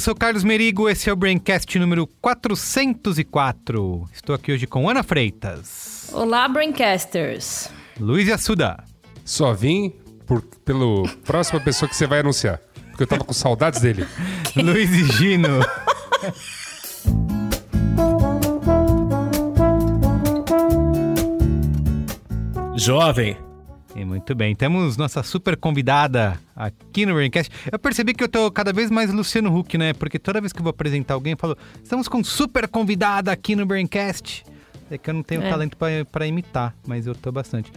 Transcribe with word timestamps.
eu 0.00 0.02
sou 0.02 0.14
Carlos 0.14 0.42
Merigo, 0.42 0.88
esse 0.88 1.10
é 1.10 1.12
o 1.12 1.16
Braincast 1.16 1.78
número 1.78 2.06
404. 2.22 4.08
Estou 4.14 4.34
aqui 4.34 4.50
hoje 4.50 4.66
com 4.66 4.88
Ana 4.88 5.02
Freitas, 5.02 6.08
Olá, 6.14 6.48
Braincasters. 6.48 7.68
Luiz 7.98 8.30
Assuda, 8.30 8.82
Só 9.26 9.52
vim 9.52 9.92
por, 10.26 10.40
pelo 10.64 11.06
próxima 11.26 11.60
pessoa 11.60 11.86
que 11.86 11.94
você 11.94 12.06
vai 12.06 12.20
anunciar. 12.20 12.58
Porque 12.88 13.02
eu 13.02 13.06
tava 13.06 13.24
com 13.24 13.34
saudades 13.34 13.82
dele. 13.82 14.06
Luiz 14.56 14.90
e 14.90 15.04
Gino. 15.12 15.60
Jovem. 22.74 23.49
E 23.96 24.04
muito 24.04 24.34
bem, 24.36 24.54
temos 24.54 24.96
nossa 24.96 25.22
super 25.22 25.56
convidada 25.56 26.40
aqui 26.54 27.04
no 27.04 27.14
Braincast. 27.14 27.50
Eu 27.72 27.78
percebi 27.78 28.14
que 28.14 28.22
eu 28.22 28.28
tô 28.28 28.50
cada 28.50 28.72
vez 28.72 28.88
mais 28.90 29.12
Luciano 29.12 29.54
Huck, 29.56 29.76
né? 29.76 29.92
Porque 29.92 30.18
toda 30.18 30.40
vez 30.40 30.52
que 30.52 30.60
eu 30.60 30.62
vou 30.62 30.70
apresentar 30.70 31.14
alguém, 31.14 31.32
eu 31.32 31.36
falo, 31.36 31.56
estamos 31.82 32.06
com 32.06 32.22
super 32.22 32.68
convidada 32.68 33.32
aqui 33.32 33.56
no 33.56 33.66
Braincast. 33.66 34.44
É 34.90 34.96
que 34.96 35.10
eu 35.10 35.14
não 35.14 35.22
tenho 35.24 35.42
É. 35.42 35.50
talento 35.50 35.76
pra- 35.76 36.04
pra 36.10 36.26
imitar, 36.26 36.74
mas 36.86 37.06
eu 37.06 37.14
tô 37.14 37.32
bastante. 37.32 37.72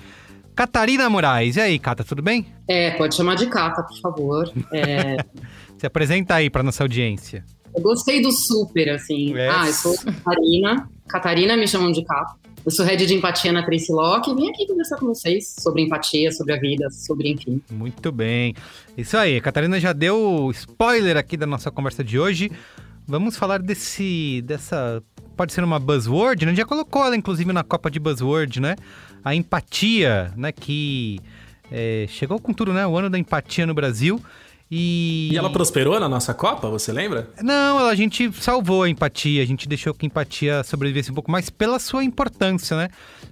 Catarina 0.55 1.09
Moraes, 1.09 1.55
e 1.55 1.61
aí, 1.61 1.79
Cata, 1.79 2.03
tudo 2.03 2.21
bem? 2.21 2.45
É, 2.67 2.91
pode 2.91 3.15
chamar 3.15 3.35
de 3.35 3.47
Cata, 3.47 3.81
por 3.81 3.99
favor. 3.99 4.53
É, 4.71 5.17
Se 5.79 5.87
apresenta 5.87 6.35
aí 6.35 6.49
pra 6.49 6.61
nossa 6.63 6.83
audiência. 6.83 7.43
eu 7.75 7.81
gostei 7.81 8.21
do 8.21 8.31
super, 8.31 8.87
assim. 8.91 9.35
É. 9.35 9.49
Ah, 9.49 9.65
eu 9.67 9.73
sou 9.73 9.95
Catarina. 9.97 10.87
Catarina 11.07 11.57
me 11.57 11.67
chamam 11.67 11.91
de 11.91 12.03
Cata. 12.05 12.35
Eu 12.65 12.71
sou 12.71 12.85
head 12.85 13.05
de 13.05 13.13
empatia 13.13 13.51
na 13.51 13.61
Tracy 13.61 13.91
Locke 13.91 14.31
e 14.31 14.35
vim 14.35 14.49
aqui 14.49 14.65
conversar 14.65 14.95
com 14.95 15.07
vocês 15.07 15.53
sobre 15.59 15.81
empatia, 15.81 16.31
sobre 16.31 16.53
a 16.53 16.57
vida, 16.57 16.89
sobre 16.91 17.29
enfim. 17.29 17.61
Muito 17.69 18.09
bem. 18.09 18.55
Isso 18.97 19.17
aí, 19.17 19.35
a 19.35 19.41
Catarina 19.41 19.77
já 19.81 19.91
deu 19.91 20.49
spoiler 20.53 21.17
aqui 21.17 21.35
da 21.35 21.45
nossa 21.45 21.69
conversa 21.69 22.01
de 22.05 22.17
hoje. 22.17 22.49
Vamos 23.05 23.35
falar 23.35 23.61
desse. 23.61 24.41
dessa. 24.45 25.03
Pode 25.35 25.51
ser 25.51 25.61
uma 25.61 25.77
buzzword, 25.77 26.45
né? 26.45 26.55
Já 26.55 26.63
colocou 26.63 27.03
ela, 27.03 27.17
inclusive, 27.17 27.51
na 27.51 27.63
Copa 27.63 27.91
de 27.91 27.99
Buzzword, 27.99 28.61
né? 28.61 28.77
A 29.25 29.35
empatia, 29.35 30.31
né? 30.37 30.53
Que 30.53 31.19
é, 31.69 32.05
chegou 32.07 32.39
com 32.39 32.53
tudo, 32.53 32.71
né? 32.71 32.87
O 32.87 32.97
ano 32.97 33.09
da 33.09 33.19
empatia 33.19 33.65
no 33.65 33.73
Brasil. 33.73 34.21
E. 34.71 35.29
E 35.31 35.37
ela 35.37 35.51
prosperou 35.51 35.99
na 35.99 36.09
nossa 36.09 36.33
Copa, 36.33 36.69
você 36.69 36.91
lembra? 36.91 37.29
Não, 37.41 37.87
a 37.87 37.93
gente 37.95 38.31
salvou 38.33 38.83
a 38.83 38.89
empatia, 38.89 39.43
a 39.43 39.45
gente 39.45 39.67
deixou 39.67 39.93
que 39.93 40.05
a 40.05 40.07
empatia 40.07 40.63
sobrevivesse 40.63 41.11
um 41.11 41.13
pouco 41.13 41.29
mais 41.31 41.49
pela 41.49 41.77
sua 41.79 42.03
importância, 42.03 42.75
né? 42.75 42.87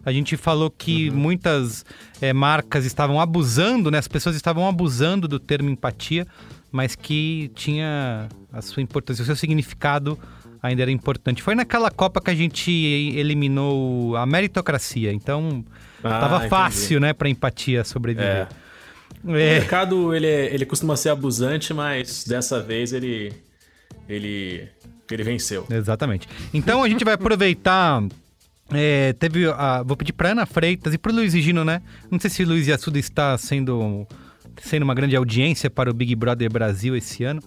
A 0.06 0.12
gente 0.12 0.38
falou 0.38 0.70
que 0.70 1.10
muitas 1.10 1.84
é, 2.22 2.32
marcas 2.34 2.86
estavam 2.86 3.20
abusando, 3.20 3.90
né? 3.90 3.98
As 3.98 4.08
pessoas 4.08 4.36
estavam 4.36 4.68
abusando 4.68 5.28
do 5.28 5.40
termo 5.40 5.70
empatia, 5.70 6.28
mas 6.72 6.96
que 6.96 7.52
tinha 7.56 8.28
a 8.54 8.62
sua 8.62 8.84
importância, 8.84 9.24
o 9.24 9.26
seu 9.26 9.36
significado 9.36 10.18
ainda 10.62 10.84
era 10.84 10.92
importante. 10.92 11.42
Foi 11.42 11.56
naquela 11.56 11.90
Copa 11.90 12.22
que 12.22 12.30
a 12.30 12.36
gente 12.36 12.72
eliminou 13.16 14.16
a 14.16 14.26
meritocracia, 14.28 15.12
então 15.12 15.66
Ah, 16.04 16.20
tava 16.20 16.36
entendi. 16.36 16.50
fácil, 16.50 17.00
né, 17.00 17.14
pra 17.14 17.28
empatia 17.30 17.84
sobreviver. 17.84 18.48
O 18.48 18.61
É. 19.26 19.60
mercado, 19.60 20.14
ele, 20.16 20.26
é- 20.28 20.54
ele 20.54 20.66
costuma 20.66 20.96
ser 20.96 21.10
abusante, 21.10 21.74
mas 21.74 22.24
dessa 22.24 22.60
vez 22.62 22.92
ele, 22.94 23.32
ele, 24.10 24.68
ele 25.10 25.24
venceu. 25.24 25.66
Exatamente. 25.70 26.28
Então 26.54 26.84
a 26.84 26.90
gente 26.90 27.04
vai 27.06 27.14
aproveitar. 27.14 28.04
é, 28.74 29.14
teve 29.14 29.46
a, 29.48 29.84
vou 29.84 29.96
pedir 29.98 30.14
pra 30.14 30.30
Ana 30.32 30.46
Freitas 30.46 30.94
e 30.94 30.98
pro 30.98 31.14
Luiz 31.14 31.34
Gino, 31.34 31.64
né? 31.66 31.82
Não 32.10 32.20
sei 32.20 32.30
se 32.30 32.44
o 32.44 32.48
Luiz 32.48 32.68
Assuda 32.70 32.98
está 33.00 33.38
sendo, 33.38 34.08
sendo 34.62 34.84
uma 34.84 34.96
grande 34.96 35.16
audiência 35.16 35.70
para 35.70 35.90
o 35.90 35.94
Big 35.94 36.16
Brother 36.16 36.50
Brasil 36.52 36.96
esse 36.96 37.24
ano, 37.24 37.42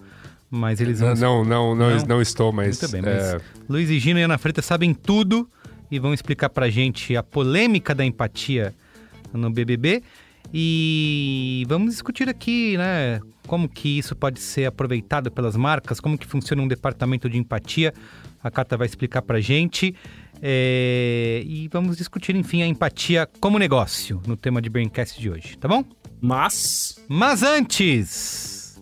mas 0.49 0.79
eles 0.79 0.99
vão. 0.99 1.13
Não, 1.15 1.43
não, 1.43 1.75
não, 1.75 1.89
Não? 1.97 2.05
não, 2.05 2.21
estou, 2.21 2.51
mas. 2.53 2.79
Muito 2.79 2.91
bem, 2.91 3.01
mas 3.01 3.33
é, 3.33 3.41
Luiz 3.67 3.89
e 3.89 3.99
Gino 3.99 4.19
e 4.19 4.23
Ana 4.23 4.37
Freitas 4.37 4.65
sabem 4.65 4.93
tudo 4.93 5.49
e 5.91 5.99
vão 5.99 6.13
explicar 6.13 6.49
pra 6.49 6.69
gente 6.69 7.15
a 7.17 7.23
polêmica 7.23 7.93
da 7.95 8.05
empatia 8.05 8.73
no 9.33 9.49
BBB. 9.49 10.03
E 10.57 11.65
vamos 11.67 11.91
discutir 11.91 12.29
aqui, 12.29 12.77
né, 12.77 13.19
como 13.45 13.67
que 13.67 13.97
isso 13.97 14.15
pode 14.15 14.39
ser 14.39 14.63
aproveitado 14.63 15.29
pelas 15.29 15.57
marcas, 15.57 15.99
como 15.99 16.17
que 16.17 16.25
funciona 16.25 16.61
um 16.61 16.67
departamento 16.67 17.29
de 17.29 17.37
empatia. 17.37 17.93
A 18.41 18.49
Cata 18.49 18.77
vai 18.77 18.87
explicar 18.87 19.21
pra 19.21 19.41
gente. 19.41 19.93
É, 20.41 21.43
E 21.45 21.67
vamos 21.67 21.97
discutir, 21.97 22.37
enfim, 22.37 22.61
a 22.61 22.67
empatia 22.67 23.27
como 23.41 23.59
negócio 23.59 24.21
no 24.25 24.37
tema 24.37 24.61
de 24.61 24.69
Braincast 24.69 25.19
de 25.19 25.29
hoje, 25.29 25.57
tá 25.57 25.67
bom? 25.67 25.83
Mas, 26.21 27.03
Mas 27.09 27.43
antes, 27.43 28.81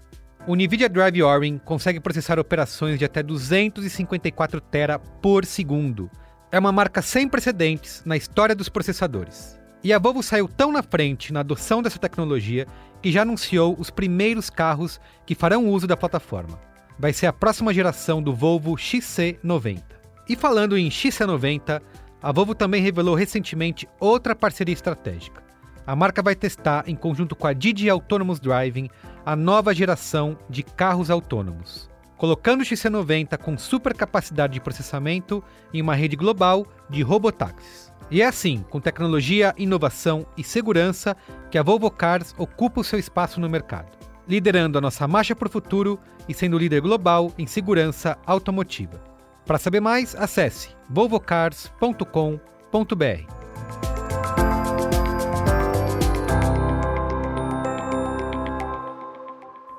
O 0.47 0.55
NVIDIA 0.55 0.89
Drive 0.89 1.23
Orin 1.23 1.59
consegue 1.59 1.99
processar 1.99 2.39
operações 2.39 2.99
de 2.99 3.05
até 3.05 3.23
254 3.23 4.61
tera 4.61 4.99
por 4.99 5.45
segundo. 5.45 6.11
É 6.53 6.59
uma 6.59 6.71
marca 6.71 7.03
sem 7.03 7.29
precedentes 7.29 8.03
na 8.05 8.17
história 8.17 8.55
dos 8.55 8.69
processadores. 8.69 9.59
E 9.85 9.93
a 9.93 9.99
Volvo 9.99 10.23
saiu 10.23 10.49
tão 10.49 10.73
na 10.73 10.83
frente 10.83 11.31
na 11.31 11.41
adoção 11.41 11.83
dessa 11.83 11.99
tecnologia 11.99 12.67
que 13.03 13.13
já 13.13 13.21
anunciou 13.21 13.77
os 13.79 13.91
primeiros 13.91 14.49
carros 14.49 14.99
que 15.27 15.35
farão 15.35 15.69
uso 15.69 15.87
da 15.87 15.95
plataforma. 15.95 16.59
Vai 16.99 17.13
ser 17.13 17.27
a 17.27 17.35
próxima 17.35 17.75
geração 17.75 18.23
do 18.23 18.35
Volvo 18.35 18.77
XC90. 18.77 19.83
E 20.27 20.35
falando 20.37 20.79
em 20.79 20.89
XC90, 20.89 21.83
a 22.23 22.33
Volvo 22.33 22.55
também 22.55 22.81
revelou 22.81 23.15
recentemente 23.15 23.87
outra 24.01 24.35
parceria 24.35 24.73
estratégica. 24.73 25.43
A 25.87 25.95
marca 25.95 26.23
vai 26.23 26.35
testar, 26.35 26.85
em 26.87 26.97
conjunto 26.97 27.37
com 27.37 27.47
a 27.47 27.53
Didi 27.53 27.91
Autonomous 27.91 28.41
Driving, 28.41 28.89
a 29.27 29.37
nova 29.37 29.75
geração 29.75 30.39
de 30.49 30.63
carros 30.63 31.11
autônomos, 31.11 31.91
colocando 32.17 32.63
o 32.63 32.65
XC90 32.65 33.37
com 33.37 33.59
super 33.59 33.93
capacidade 33.93 34.55
de 34.55 34.61
processamento 34.63 35.45
em 35.75 35.83
uma 35.83 35.95
rede 35.95 36.17
global 36.17 36.67
de 36.89 37.03
robotáxis. 37.03 37.93
E 38.15 38.23
é 38.23 38.27
assim, 38.27 38.65
com 38.71 38.79
tecnologia, 38.79 39.53
inovação 39.59 40.25
e 40.37 40.45
segurança, 40.45 41.17
que 41.51 41.59
a 41.59 41.65
Volvo 41.65 41.91
Cars 41.91 42.33
ocupa 42.39 42.81
o 42.81 42.85
seu 42.85 42.97
espaço 42.97 43.41
no 43.41 43.51
mercado, 43.51 43.91
liderando 44.29 44.79
a 44.79 44.81
nossa 44.81 45.09
marcha 45.09 45.35
para 45.35 45.49
o 45.49 45.51
futuro 45.51 45.99
e 46.29 46.33
sendo 46.33 46.57
líder 46.57 46.81
global 46.81 47.33
em 47.37 47.45
segurança 47.45 48.17
automotiva. 48.25 49.03
Para 49.45 49.59
saber 49.59 49.81
mais, 49.81 50.15
acesse 50.15 50.69
volvocars.com.br. 50.89 52.05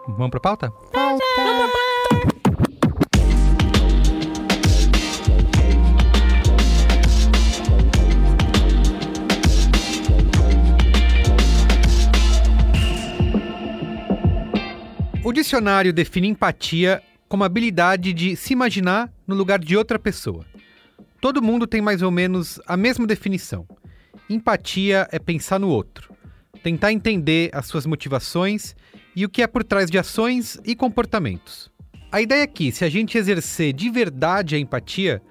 Vamos 0.09 0.29
para 0.29 0.37
a 0.37 0.41
pauta? 0.41 0.73
O 15.25 15.33
dicionário 15.33 15.92
define 15.92 16.27
empatia 16.27 17.01
como 17.27 17.42
a 17.42 17.48
habilidade 17.48 18.13
de 18.13 18.36
se 18.36 18.54
imaginar 18.54 19.12
no 19.25 19.33
lugar 19.33 19.57
de 19.57 19.75
outra 19.75 19.98
pessoa. 19.98 20.45
Todo 21.19 21.42
mundo 21.42 21.66
tem 21.66 21.81
mais 21.81 22.04
ou 22.04 22.12
menos 22.12 22.62
a 22.68 22.77
mesma 22.77 23.07
definição. 23.07 23.66
Empatia 24.30 25.07
é 25.12 25.18
pensar 25.18 25.60
no 25.60 25.68
outro, 25.68 26.16
tentar 26.62 26.92
entender 26.92 27.50
as 27.54 27.66
suas 27.66 27.88
motivações 27.88 28.75
e 29.16 29.25
o 29.25 29.30
que 29.30 29.42
é 29.42 29.48
por 29.48 29.63
trás 29.63 29.89
de 29.89 29.98
ações 29.98 30.60
e 30.63 30.75
comportamentos. 30.75 31.71
A 32.12 32.21
ideia 32.21 32.44
é 32.44 32.48
que, 32.48 32.71
se 32.71 32.86
a 32.86 32.89
gente 32.89 33.18
exercer 33.18 33.74
de 33.74 33.89
verdade 33.89 34.56
a 34.56 34.60
empatia, 34.60 35.24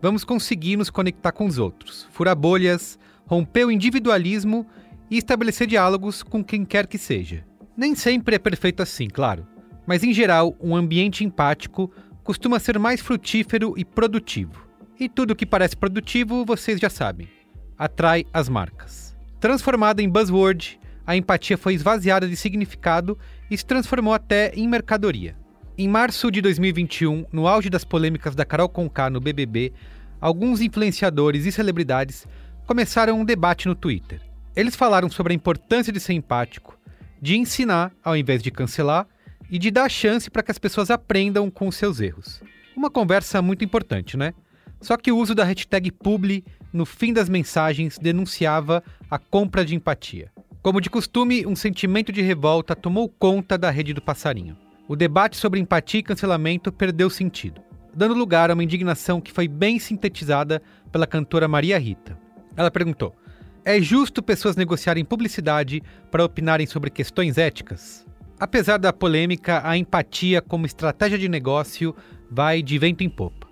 vamos 0.00 0.24
conseguir 0.24 0.78
nos 0.78 0.88
conectar 0.88 1.30
com 1.30 1.44
os 1.44 1.58
outros, 1.58 2.08
furar 2.10 2.34
bolhas, 2.34 2.98
romper 3.26 3.66
o 3.66 3.70
individualismo 3.70 4.66
e 5.10 5.18
estabelecer 5.18 5.66
diálogos 5.66 6.22
com 6.22 6.42
quem 6.42 6.64
quer 6.64 6.86
que 6.86 6.96
seja. 6.96 7.51
Nem 7.76 7.94
sempre 7.94 8.36
é 8.36 8.38
perfeito 8.38 8.82
assim, 8.82 9.08
claro, 9.08 9.46
mas 9.86 10.04
em 10.04 10.12
geral, 10.12 10.54
um 10.60 10.76
ambiente 10.76 11.24
empático 11.24 11.90
costuma 12.22 12.58
ser 12.58 12.78
mais 12.78 13.00
frutífero 13.00 13.74
e 13.76 13.84
produtivo. 13.84 14.66
E 14.98 15.08
tudo 15.08 15.34
que 15.34 15.46
parece 15.46 15.76
produtivo, 15.76 16.44
vocês 16.44 16.78
já 16.78 16.90
sabem, 16.90 17.28
atrai 17.76 18.24
as 18.32 18.48
marcas. 18.48 19.16
Transformada 19.40 20.02
em 20.02 20.08
buzzword, 20.08 20.78
a 21.06 21.16
empatia 21.16 21.58
foi 21.58 21.74
esvaziada 21.74 22.28
de 22.28 22.36
significado 22.36 23.18
e 23.50 23.56
se 23.56 23.66
transformou 23.66 24.14
até 24.14 24.52
em 24.54 24.68
mercadoria. 24.68 25.36
Em 25.76 25.88
março 25.88 26.30
de 26.30 26.40
2021, 26.40 27.24
no 27.32 27.48
auge 27.48 27.68
das 27.68 27.84
polêmicas 27.84 28.34
da 28.36 28.44
Carol 28.44 28.68
Conká 28.68 29.10
no 29.10 29.20
BBB, 29.20 29.72
alguns 30.20 30.60
influenciadores 30.60 31.46
e 31.46 31.50
celebridades 31.50 32.26
começaram 32.66 33.18
um 33.18 33.24
debate 33.24 33.66
no 33.66 33.74
Twitter. 33.74 34.20
Eles 34.54 34.76
falaram 34.76 35.10
sobre 35.10 35.32
a 35.32 35.36
importância 35.36 35.92
de 35.92 35.98
ser 35.98 36.12
empático, 36.12 36.78
de 37.22 37.36
ensinar 37.36 37.92
ao 38.04 38.16
invés 38.16 38.42
de 38.42 38.50
cancelar 38.50 39.06
e 39.48 39.56
de 39.56 39.70
dar 39.70 39.88
chance 39.88 40.28
para 40.28 40.42
que 40.42 40.50
as 40.50 40.58
pessoas 40.58 40.90
aprendam 40.90 41.48
com 41.48 41.68
os 41.68 41.76
seus 41.76 42.00
erros. 42.00 42.42
Uma 42.76 42.90
conversa 42.90 43.40
muito 43.40 43.64
importante, 43.64 44.16
né? 44.16 44.34
Só 44.80 44.96
que 44.96 45.12
o 45.12 45.16
uso 45.16 45.32
da 45.32 45.44
hashtag 45.44 45.92
publi 45.92 46.44
no 46.72 46.84
fim 46.84 47.12
das 47.12 47.28
mensagens 47.28 47.96
denunciava 47.96 48.82
a 49.08 49.18
compra 49.20 49.64
de 49.64 49.76
empatia. 49.76 50.32
Como 50.60 50.80
de 50.80 50.90
costume, 50.90 51.46
um 51.46 51.54
sentimento 51.54 52.10
de 52.10 52.22
revolta 52.22 52.74
tomou 52.74 53.08
conta 53.08 53.56
da 53.56 53.70
rede 53.70 53.92
do 53.92 54.02
passarinho. 54.02 54.56
O 54.88 54.96
debate 54.96 55.36
sobre 55.36 55.60
empatia 55.60 56.00
e 56.00 56.02
cancelamento 56.02 56.72
perdeu 56.72 57.08
sentido, 57.08 57.60
dando 57.94 58.14
lugar 58.14 58.50
a 58.50 58.54
uma 58.54 58.64
indignação 58.64 59.20
que 59.20 59.32
foi 59.32 59.46
bem 59.46 59.78
sintetizada 59.78 60.60
pela 60.90 61.06
cantora 61.06 61.46
Maria 61.46 61.78
Rita. 61.78 62.18
Ela 62.56 62.70
perguntou: 62.70 63.14
É 63.64 63.80
justo 63.80 64.20
pessoas 64.20 64.56
negociarem 64.56 65.04
publicidade 65.04 65.80
para 66.10 66.24
opinarem 66.24 66.66
sobre 66.66 66.90
questões 66.90 67.38
éticas? 67.38 68.04
Apesar 68.40 68.76
da 68.76 68.92
polêmica, 68.92 69.62
a 69.64 69.76
empatia 69.76 70.42
como 70.42 70.66
estratégia 70.66 71.16
de 71.16 71.28
negócio 71.28 71.94
vai 72.28 72.60
de 72.60 72.76
vento 72.76 73.04
em 73.04 73.08
popa. 73.08 73.46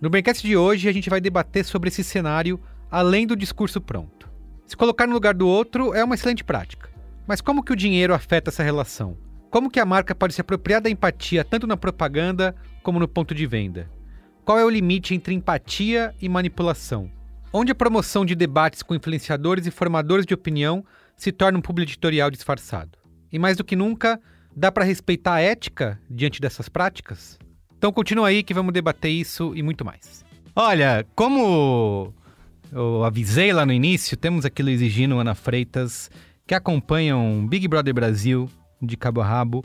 No 0.00 0.08
Braincast 0.08 0.46
de 0.46 0.56
hoje, 0.56 0.88
a 0.88 0.92
gente 0.92 1.10
vai 1.10 1.20
debater 1.20 1.62
sobre 1.62 1.88
esse 1.88 2.02
cenário 2.02 2.58
além 2.90 3.26
do 3.26 3.36
discurso 3.36 3.82
pronto. 3.82 4.30
Se 4.66 4.74
colocar 4.74 5.06
no 5.06 5.12
lugar 5.12 5.34
do 5.34 5.46
outro 5.46 5.92
é 5.92 6.02
uma 6.02 6.14
excelente 6.14 6.42
prática. 6.42 6.88
Mas 7.26 7.42
como 7.42 7.62
que 7.62 7.72
o 7.72 7.76
dinheiro 7.76 8.14
afeta 8.14 8.48
essa 8.48 8.62
relação? 8.62 9.14
Como 9.50 9.70
que 9.70 9.78
a 9.78 9.84
marca 9.84 10.14
pode 10.14 10.32
se 10.32 10.40
apropriar 10.40 10.80
da 10.80 10.88
empatia 10.88 11.44
tanto 11.44 11.66
na 11.66 11.76
propaganda 11.76 12.56
como 12.82 12.98
no 12.98 13.06
ponto 13.06 13.34
de 13.34 13.46
venda? 13.46 13.90
Qual 14.42 14.58
é 14.58 14.64
o 14.64 14.70
limite 14.70 15.14
entre 15.14 15.34
empatia 15.34 16.14
e 16.18 16.30
manipulação? 16.30 17.10
Onde 17.56 17.70
a 17.70 17.74
promoção 17.76 18.26
de 18.26 18.34
debates 18.34 18.82
com 18.82 18.96
influenciadores 18.96 19.64
e 19.64 19.70
formadores 19.70 20.26
de 20.26 20.34
opinião 20.34 20.84
se 21.16 21.30
torna 21.30 21.56
um 21.56 21.62
publi 21.62 21.84
editorial 21.84 22.28
disfarçado? 22.28 22.98
E 23.30 23.38
mais 23.38 23.56
do 23.56 23.62
que 23.62 23.76
nunca, 23.76 24.20
dá 24.56 24.72
para 24.72 24.82
respeitar 24.82 25.34
a 25.34 25.40
ética 25.40 26.00
diante 26.10 26.40
dessas 26.40 26.68
práticas? 26.68 27.38
Então 27.78 27.92
continua 27.92 28.26
aí 28.26 28.42
que 28.42 28.52
vamos 28.52 28.74
debater 28.74 29.12
isso 29.12 29.52
e 29.54 29.62
muito 29.62 29.84
mais. 29.84 30.24
Olha, 30.56 31.06
como 31.14 32.12
eu 32.72 33.04
avisei 33.04 33.52
lá 33.52 33.64
no 33.64 33.72
início, 33.72 34.16
temos 34.16 34.44
aqui 34.44 34.60
Luiz 34.60 34.80
Gino, 34.80 35.20
Ana 35.20 35.36
Freitas, 35.36 36.10
que 36.44 36.56
acompanham 36.56 37.46
Big 37.46 37.68
Brother 37.68 37.94
Brasil 37.94 38.50
de 38.82 38.96
cabo 38.96 39.20
a 39.20 39.24
rabo. 39.24 39.64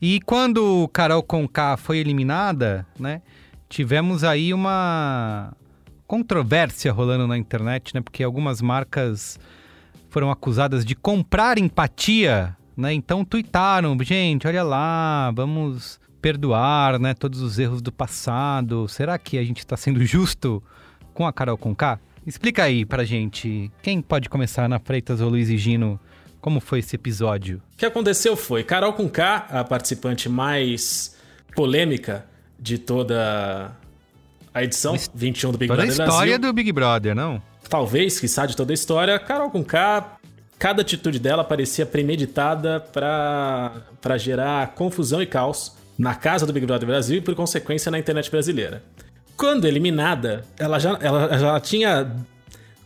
E 0.00 0.22
quando 0.22 0.88
Carol 0.88 1.22
Conká 1.22 1.76
foi 1.76 1.98
eliminada, 1.98 2.86
né, 2.98 3.20
tivemos 3.68 4.24
aí 4.24 4.54
uma 4.54 5.52
controvérsia 6.06 6.92
rolando 6.92 7.26
na 7.26 7.36
internet, 7.36 7.94
né, 7.94 8.00
porque 8.00 8.22
algumas 8.22 8.62
marcas 8.62 9.38
foram 10.08 10.30
acusadas 10.30 10.84
de 10.84 10.94
comprar 10.94 11.58
empatia, 11.58 12.56
né, 12.76 12.92
então 12.92 13.24
tuitaram, 13.24 13.96
gente, 14.02 14.46
olha 14.46 14.62
lá, 14.62 15.30
vamos 15.32 16.00
perdoar, 16.20 16.98
né, 16.98 17.14
todos 17.14 17.40
os 17.40 17.58
erros 17.58 17.80
do 17.80 17.92
passado. 17.92 18.88
Será 18.88 19.18
que 19.18 19.38
a 19.38 19.44
gente 19.44 19.58
está 19.58 19.76
sendo 19.76 20.04
justo 20.04 20.62
com 21.14 21.26
a 21.26 21.32
Carol 21.32 21.56
Conká? 21.56 21.98
Explica 22.26 22.64
aí 22.64 22.84
pra 22.84 23.04
gente, 23.04 23.70
quem 23.82 24.02
pode 24.02 24.28
começar 24.28 24.68
na 24.68 24.80
Freitas 24.80 25.20
ou 25.20 25.30
Luiz 25.30 25.48
e 25.48 25.56
Gino, 25.56 26.00
como 26.40 26.60
foi 26.60 26.80
esse 26.80 26.96
episódio? 26.96 27.62
O 27.74 27.76
que 27.76 27.86
aconteceu 27.86 28.36
foi, 28.36 28.64
Carol 28.64 28.92
com 28.92 29.08
K, 29.08 29.46
a 29.50 29.64
participante 29.64 30.28
mais 30.28 31.16
polêmica 31.54 32.26
de 32.58 32.78
toda 32.78 33.76
a 34.56 34.64
edição 34.64 34.96
21 35.14 35.52
do 35.52 35.58
Big 35.58 35.68
toda 35.68 35.82
Brother 35.82 36.00
a 36.00 36.04
história 36.06 36.38
Brasil. 36.38 36.38
do 36.38 36.52
Big 36.54 36.72
Brother, 36.72 37.14
não? 37.14 37.42
Talvez, 37.68 38.18
quiçá, 38.18 38.46
de 38.46 38.56
toda 38.56 38.72
a 38.72 38.74
história. 38.74 39.18
Carol 39.18 39.50
com 39.50 39.62
K, 39.62 40.16
cada 40.58 40.80
atitude 40.80 41.18
dela 41.18 41.44
parecia 41.44 41.84
premeditada 41.84 42.80
para 42.80 44.16
gerar 44.16 44.68
confusão 44.68 45.20
e 45.20 45.26
caos 45.26 45.72
na 45.98 46.14
casa 46.14 46.46
do 46.46 46.54
Big 46.54 46.64
Brother 46.64 46.88
Brasil 46.88 47.18
e, 47.18 47.20
por 47.20 47.34
consequência, 47.34 47.90
na 47.90 47.98
internet 47.98 48.30
brasileira. 48.30 48.82
Quando 49.36 49.66
eliminada, 49.66 50.42
ela 50.58 50.78
já, 50.78 50.98
ela 51.02 51.38
já 51.38 51.60
tinha 51.60 52.10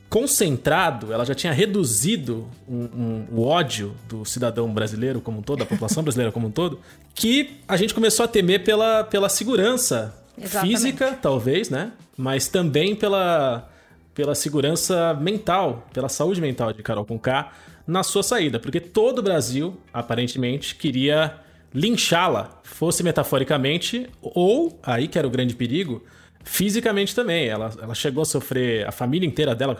concentrado, 0.09 1.13
ela 1.13 1.25
já 1.25 1.37
tinha 1.37 1.53
reduzido 1.53 2.49
um, 2.69 2.83
um, 2.83 3.27
o 3.31 3.47
ódio 3.47 3.95
do 4.09 4.25
cidadão 4.25 4.69
brasileiro 4.75 5.21
como 5.21 5.39
um 5.39 5.43
todo, 5.43 5.61
da 5.61 5.67
população 5.67 6.03
brasileira 6.03 6.33
como 6.33 6.49
um 6.49 6.51
todo, 6.51 6.81
que 7.15 7.61
a 7.69 7.77
gente 7.77 7.95
começou 7.95 8.25
a 8.25 8.29
temer 8.29 8.65
pela, 8.65 9.05
pela 9.05 9.29
segurança 9.29 10.20
Exatamente. 10.43 10.77
física, 10.77 11.19
talvez, 11.21 11.71
né? 11.71 11.93
Mas 12.17 12.49
também 12.49 12.95
pela, 12.95 13.69
pela 14.15 14.35
segurança 14.35 15.15
mental, 15.15 15.87
pela 15.93 16.09
saúde 16.09 16.41
mental 16.41 16.73
de 16.73 16.83
Carol 16.83 17.05
Conká 17.05 17.53
na 17.87 18.03
sua 18.03 18.23
saída, 18.23 18.59
porque 18.59 18.81
todo 18.81 19.19
o 19.19 19.23
Brasil, 19.23 19.77
aparentemente, 19.93 20.75
queria 20.75 21.35
linchá-la, 21.75 22.61
fosse 22.63 23.03
metaforicamente, 23.03 24.09
ou, 24.21 24.79
aí 24.83 25.09
que 25.09 25.19
era 25.19 25.27
o 25.27 25.31
grande 25.31 25.55
perigo, 25.55 26.05
fisicamente 26.45 27.15
também. 27.15 27.49
Ela, 27.49 27.73
ela 27.81 27.95
chegou 27.95 28.23
a 28.23 28.25
sofrer, 28.25 28.87
a 28.87 28.93
família 28.93 29.27
inteira 29.27 29.55
dela, 29.55 29.77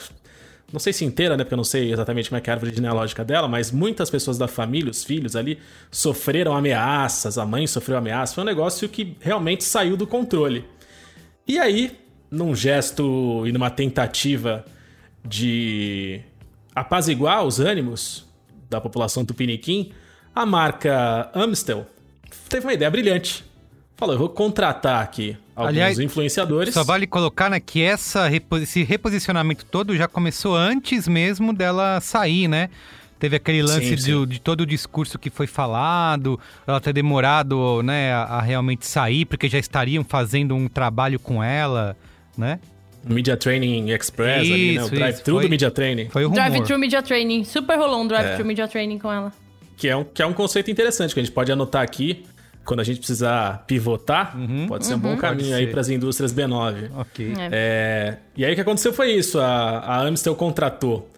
não 0.73 0.81
sei 0.81 0.93
se 0.93 1.05
inteira, 1.05 1.37
né? 1.37 1.45
Porque 1.45 1.55
eu 1.55 1.57
não 1.59 1.65
sei 1.65 1.93
exatamente 1.93 2.29
como 2.29 2.39
é, 2.39 2.41
que 2.41 2.49
é 2.49 2.53
a 2.53 2.57
árvore 2.57 2.75
genealógica 2.75 3.25
dela, 3.25 3.49
mas 3.49 3.71
muitas 3.71 4.09
pessoas 4.11 4.39
da 4.39 4.47
família, 4.47 4.91
os 4.91 5.03
filhos 5.05 5.35
ali, 5.35 5.59
sofreram 5.91 6.55
ameaças, 6.55 7.39
a 7.39 7.45
mãe 7.45 7.67
sofreu 7.67 7.99
ameaças. 7.99 8.35
Foi 8.35 8.43
um 8.43 8.47
negócio 8.47 8.89
que 8.89 9.17
realmente 9.21 9.65
saiu 9.65 9.97
do 9.97 10.07
controle. 10.07 10.65
E 11.47 11.59
aí, 11.59 11.99
num 12.31 12.55
gesto 12.55 13.45
e 13.47 13.53
numa 13.53 13.71
tentativa 13.71 14.65
de 15.25 16.21
apaziguar 16.75 17.45
os 17.45 17.59
ânimos 17.59 18.27
da 18.69 18.81
população 18.81 19.25
tupiniquim, 19.25 19.93
a 20.35 20.47
marca 20.47 21.31
Amstel 21.35 21.87
teve 22.49 22.67
uma 22.67 22.73
ideia 22.73 22.91
brilhante. 22.91 23.45
Falou, 24.01 24.15
eu 24.15 24.19
vou 24.19 24.31
contratar 24.31 25.03
aqui 25.03 25.37
alguns 25.55 25.69
Aliás, 25.69 25.99
influenciadores. 25.99 26.73
Só 26.73 26.83
vale 26.83 27.07
colocar 27.07 27.51
né, 27.51 27.61
que 27.61 27.83
essa, 27.83 28.31
esse 28.63 28.83
reposicionamento 28.83 29.67
todo 29.67 29.95
já 29.95 30.09
começou 30.09 30.57
antes 30.57 31.07
mesmo 31.07 31.53
dela 31.53 32.01
sair, 32.01 32.49
né? 32.49 32.71
Teve 33.19 33.37
aquele 33.37 33.63
lance 33.63 33.91
Sim, 33.91 33.95
de, 33.95 34.03
sim. 34.03 34.27
de 34.27 34.41
todo 34.41 34.63
o 34.63 34.67
discurso 34.67 35.19
que 35.19 35.29
foi 35.29 35.47
falado, 35.47 36.41
ela 36.67 36.81
ter 36.81 36.95
demorado 36.95 37.83
né, 37.83 38.15
a, 38.15 38.23
a 38.23 38.41
realmente 38.41 38.87
sair, 38.87 39.27
porque 39.27 39.51
já 39.51 39.59
estariam 39.59 40.03
fazendo 40.03 40.57
um 40.57 40.67
trabalho 40.67 41.21
com 41.21 41.45
ela, 41.45 41.95
né? 42.39 42.59
Media 43.05 43.37
Training 43.37 43.91
Express 43.91 44.51
ali, 44.51 44.77
né? 44.77 44.83
O 44.83 44.87
Isso, 44.87 44.95
drive-thru 44.95 45.35
isso, 45.37 45.47
do 45.47 45.51
Media 45.51 45.71
Training. 45.71 46.09
Foi 46.09 46.25
o 46.25 46.29
rumor. 46.31 46.43
Drive-thru 46.43 46.79
Media 46.79 47.03
Training. 47.03 47.45
Super 47.45 47.77
rolou 47.77 48.01
um 48.01 48.07
drive-thru 48.07 48.41
É. 48.41 48.45
Media 48.45 48.67
Training 48.67 48.99
com 48.99 49.13
ela. 49.13 49.31
Que 49.77 49.89
é, 49.89 49.97
um, 49.97 50.05
que 50.05 50.23
é 50.23 50.27
um 50.27 50.33
conceito 50.33 50.71
interessante, 50.71 51.13
que 51.13 51.21
a 51.21 51.23
gente 51.23 51.33
pode 51.33 51.53
anotar 51.53 51.83
aqui. 51.83 52.25
Quando 52.71 52.79
a 52.79 52.85
gente 52.85 52.99
precisar 52.99 53.65
pivotar, 53.67 54.33
pode 54.69 54.87
ser 54.87 54.95
um 54.95 54.99
bom 55.01 55.17
caminho 55.17 55.57
aí 55.57 55.67
para 55.67 55.81
as 55.81 55.89
indústrias 55.89 56.33
B9. 56.33 56.89
Ok. 56.95 57.35
É. 57.37 57.49
É, 57.51 58.17
e 58.37 58.45
aí 58.45 58.53
o 58.53 58.55
que 58.55 58.61
aconteceu 58.61 58.93
foi 58.93 59.11
isso: 59.11 59.41
a, 59.41 59.81
a 59.81 60.03
Amstel 60.03 60.37
contratou 60.37 61.11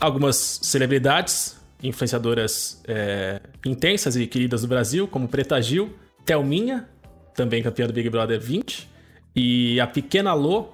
algumas 0.00 0.58
celebridades, 0.62 1.56
influenciadoras 1.80 2.82
é, 2.88 3.40
intensas 3.64 4.16
e 4.16 4.26
queridas 4.26 4.62
do 4.62 4.66
Brasil, 4.66 5.06
como 5.06 5.28
Preta 5.28 5.62
Gil, 5.62 5.94
Thelminha, 6.24 6.88
também 7.36 7.62
campeã 7.62 7.86
do 7.86 7.92
Big 7.92 8.10
Brother 8.10 8.40
20, 8.40 8.88
e 9.36 9.78
a 9.78 9.86
Pequena 9.86 10.34
Lô, 10.34 10.70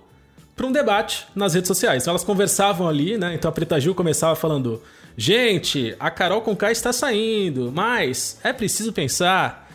para 0.57 0.67
um 0.67 0.73
debate 0.73 1.27
nas 1.35 1.53
redes 1.53 1.69
sociais. 1.69 2.05
Então 2.05 2.13
elas 2.13 2.25
conversavam 2.25 2.89
ali, 2.89 3.19
né? 3.19 3.35
Então 3.35 3.51
a 3.51 3.53
Preta 3.53 3.79
Gil 3.79 3.95
começava 3.95 4.35
falando: 4.35 4.83
gente, 5.15 5.95
a 6.01 6.11
Carol 6.11 6.41
Conká 6.41 6.73
está 6.73 6.91
saindo, 6.91 7.71
mas 7.71 8.41
é 8.43 8.55
preciso 8.55 8.95
pensar 8.95 9.66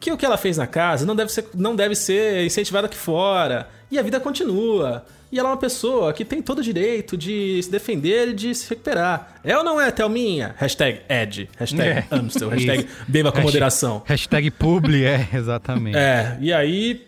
que 0.00 0.10
o 0.10 0.16
que 0.16 0.24
ela 0.24 0.38
fez 0.38 0.56
na 0.56 0.66
casa 0.66 1.04
não 1.04 1.14
deve 1.14 1.30
ser, 1.30 1.46
não 1.54 1.76
deve 1.76 1.94
ser 1.94 2.44
incentivado 2.44 2.86
aqui 2.86 2.96
fora. 2.96 3.68
E 3.90 3.98
a 3.98 4.02
vida 4.02 4.18
continua. 4.18 5.04
E 5.30 5.38
ela 5.38 5.48
é 5.48 5.52
uma 5.52 5.58
pessoa 5.58 6.12
que 6.12 6.24
tem 6.24 6.42
todo 6.42 6.58
o 6.58 6.62
direito 6.62 7.16
de 7.16 7.62
se 7.62 7.70
defender 7.70 8.28
e 8.28 8.32
de 8.32 8.52
se 8.54 8.68
recuperar. 8.68 9.40
É 9.44 9.56
ou 9.56 9.62
não 9.62 9.80
é, 9.80 9.90
Thelminha? 9.90 10.54
Hashtag 10.56 11.02
Ed. 11.08 11.48
Hashtag 11.56 11.88
É. 11.88 12.04
Amstel. 12.10 12.48
Hashtag 12.50 12.84
Isso. 12.84 12.88
beba 13.06 13.30
com 13.30 13.40
moderação. 13.40 14.02
Hashtag 14.06 14.50
publi, 14.50 15.04
é, 15.04 15.28
exatamente. 15.32 15.96
É, 15.96 16.36
e 16.40 16.52
aí 16.52 17.06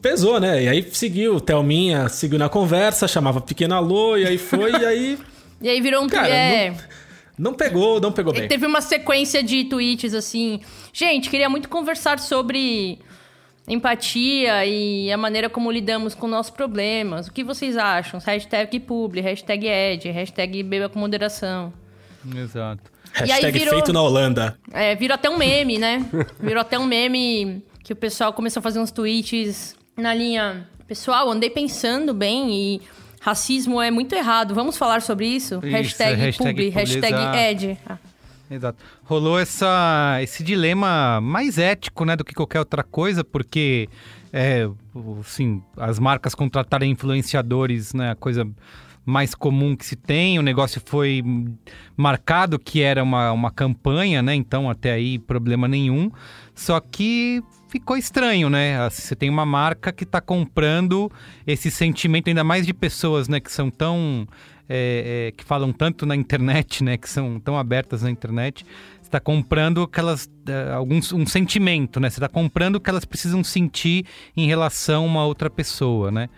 pesou, 0.00 0.38
né? 0.38 0.62
E 0.62 0.68
aí 0.68 0.88
seguiu, 0.92 1.40
Thelminha 1.40 2.08
seguiu 2.08 2.38
na 2.38 2.48
conversa, 2.48 3.08
chamava 3.08 3.40
Pequena 3.40 3.80
Lô, 3.80 4.16
e 4.16 4.26
aí 4.26 4.38
foi, 4.38 4.70
e 4.70 4.86
aí 4.86 5.18
E 5.60 5.68
aí 5.68 5.80
virou 5.80 6.04
um... 6.04 6.08
Cara, 6.08 6.28
é, 6.28 6.70
não 6.70 6.76
pegou, 7.54 8.00
não 8.00 8.10
pegou 8.12 8.32
bem. 8.32 8.48
Teve 8.48 8.66
uma 8.66 8.80
sequência 8.80 9.42
de 9.42 9.64
tweets 9.64 10.14
assim. 10.14 10.60
Gente, 10.92 11.28
queria 11.28 11.48
muito 11.50 11.68
conversar 11.68 12.18
sobre 12.18 12.98
empatia 13.68 14.64
e 14.64 15.10
a 15.10 15.16
maneira 15.16 15.50
como 15.50 15.70
lidamos 15.70 16.14
com 16.14 16.26
nossos 16.28 16.50
problemas. 16.50 17.26
O 17.26 17.32
que 17.32 17.42
vocês 17.42 17.76
acham? 17.76 18.20
Hashtag 18.20 18.78
publi, 18.80 19.20
hashtag 19.20 19.66
ed, 19.66 20.08
hashtag 20.10 20.62
beba 20.62 20.88
com 20.88 20.98
moderação. 20.98 21.72
Exato. 22.34 22.82
Hashtag 23.12 23.58
virou- 23.58 23.74
feito 23.74 23.92
na 23.92 24.02
Holanda. 24.02 24.58
É, 24.72 24.94
virou 24.94 25.14
até 25.14 25.28
um 25.30 25.36
meme, 25.36 25.78
né? 25.78 26.04
Virou 26.40 26.60
até 26.60 26.78
um 26.78 26.84
meme 26.84 27.62
que 27.82 27.92
o 27.92 27.96
pessoal 27.96 28.32
começou 28.32 28.60
a 28.60 28.62
fazer 28.62 28.78
uns 28.78 28.90
tweets 28.90 29.74
na 29.96 30.12
linha. 30.14 30.68
Pessoal, 30.86 31.28
andei 31.30 31.50
pensando 31.50 32.14
bem 32.14 32.52
e 32.54 32.82
racismo 33.26 33.82
é 33.82 33.90
muito 33.90 34.14
errado. 34.14 34.54
Vamos 34.54 34.78
falar 34.78 35.02
sobre 35.02 35.26
isso? 35.26 35.56
Isso, 35.56 35.66
hashtag, 35.66 36.14
hashtag 36.14 36.50
publi, 36.50 36.68
hashtag 36.68 37.36
ed. 37.36 37.78
Ah. 37.84 37.98
Exato. 38.48 38.78
Rolou 39.02 39.36
essa, 39.36 40.20
esse 40.22 40.44
dilema 40.44 41.20
mais 41.20 41.58
ético, 41.58 42.04
né, 42.04 42.14
do 42.14 42.24
que 42.24 42.32
qualquer 42.32 42.60
outra 42.60 42.84
coisa, 42.84 43.24
porque, 43.24 43.88
é, 44.32 44.68
assim, 45.18 45.60
as 45.76 45.98
marcas 45.98 46.36
contratarem 46.36 46.92
influenciadores, 46.92 47.92
né, 47.92 48.12
a 48.12 48.14
coisa 48.14 48.48
mais 49.04 49.34
comum 49.34 49.74
que 49.74 49.84
se 49.84 49.96
tem, 49.96 50.38
o 50.38 50.42
negócio 50.42 50.80
foi 50.84 51.24
marcado 51.96 52.60
que 52.60 52.82
era 52.82 53.02
uma, 53.02 53.32
uma 53.32 53.50
campanha, 53.50 54.22
né, 54.22 54.36
então 54.36 54.70
até 54.70 54.92
aí 54.92 55.18
problema 55.18 55.66
nenhum, 55.66 56.12
só 56.54 56.78
que 56.78 57.42
ficou 57.68 57.96
estranho, 57.96 58.48
né, 58.48 58.80
assim, 58.80 59.02
você 59.02 59.16
tem 59.16 59.28
uma 59.28 59.46
marca 59.46 59.92
que 59.92 60.04
está 60.04 60.20
comprando 60.20 61.10
esse 61.46 61.70
sentimento, 61.70 62.28
ainda 62.28 62.44
mais 62.44 62.66
de 62.66 62.72
pessoas, 62.72 63.28
né, 63.28 63.40
que 63.40 63.50
são 63.50 63.70
tão 63.70 64.26
é, 64.68 65.28
é, 65.28 65.32
que 65.32 65.44
falam 65.44 65.72
tanto 65.72 66.06
na 66.06 66.16
internet, 66.16 66.82
né, 66.82 66.96
que 66.96 67.08
são 67.08 67.38
tão 67.40 67.58
abertas 67.58 68.02
na 68.02 68.10
internet, 68.10 68.64
você 69.06 69.08
está 69.08 69.20
comprando 69.20 69.82
aquelas 69.82 70.28
é, 70.48 70.72
alguns 70.72 71.12
um 71.12 71.24
sentimento, 71.24 72.00
né? 72.00 72.10
Você 72.10 72.16
está 72.16 72.28
comprando 72.28 72.76
o 72.76 72.80
que 72.80 72.90
elas 72.90 73.04
precisam 73.04 73.44
sentir 73.44 74.04
em 74.36 74.48
relação 74.48 75.04
a 75.04 75.06
uma 75.06 75.24
outra 75.24 75.48
pessoa, 75.48 76.10
né? 76.10 76.28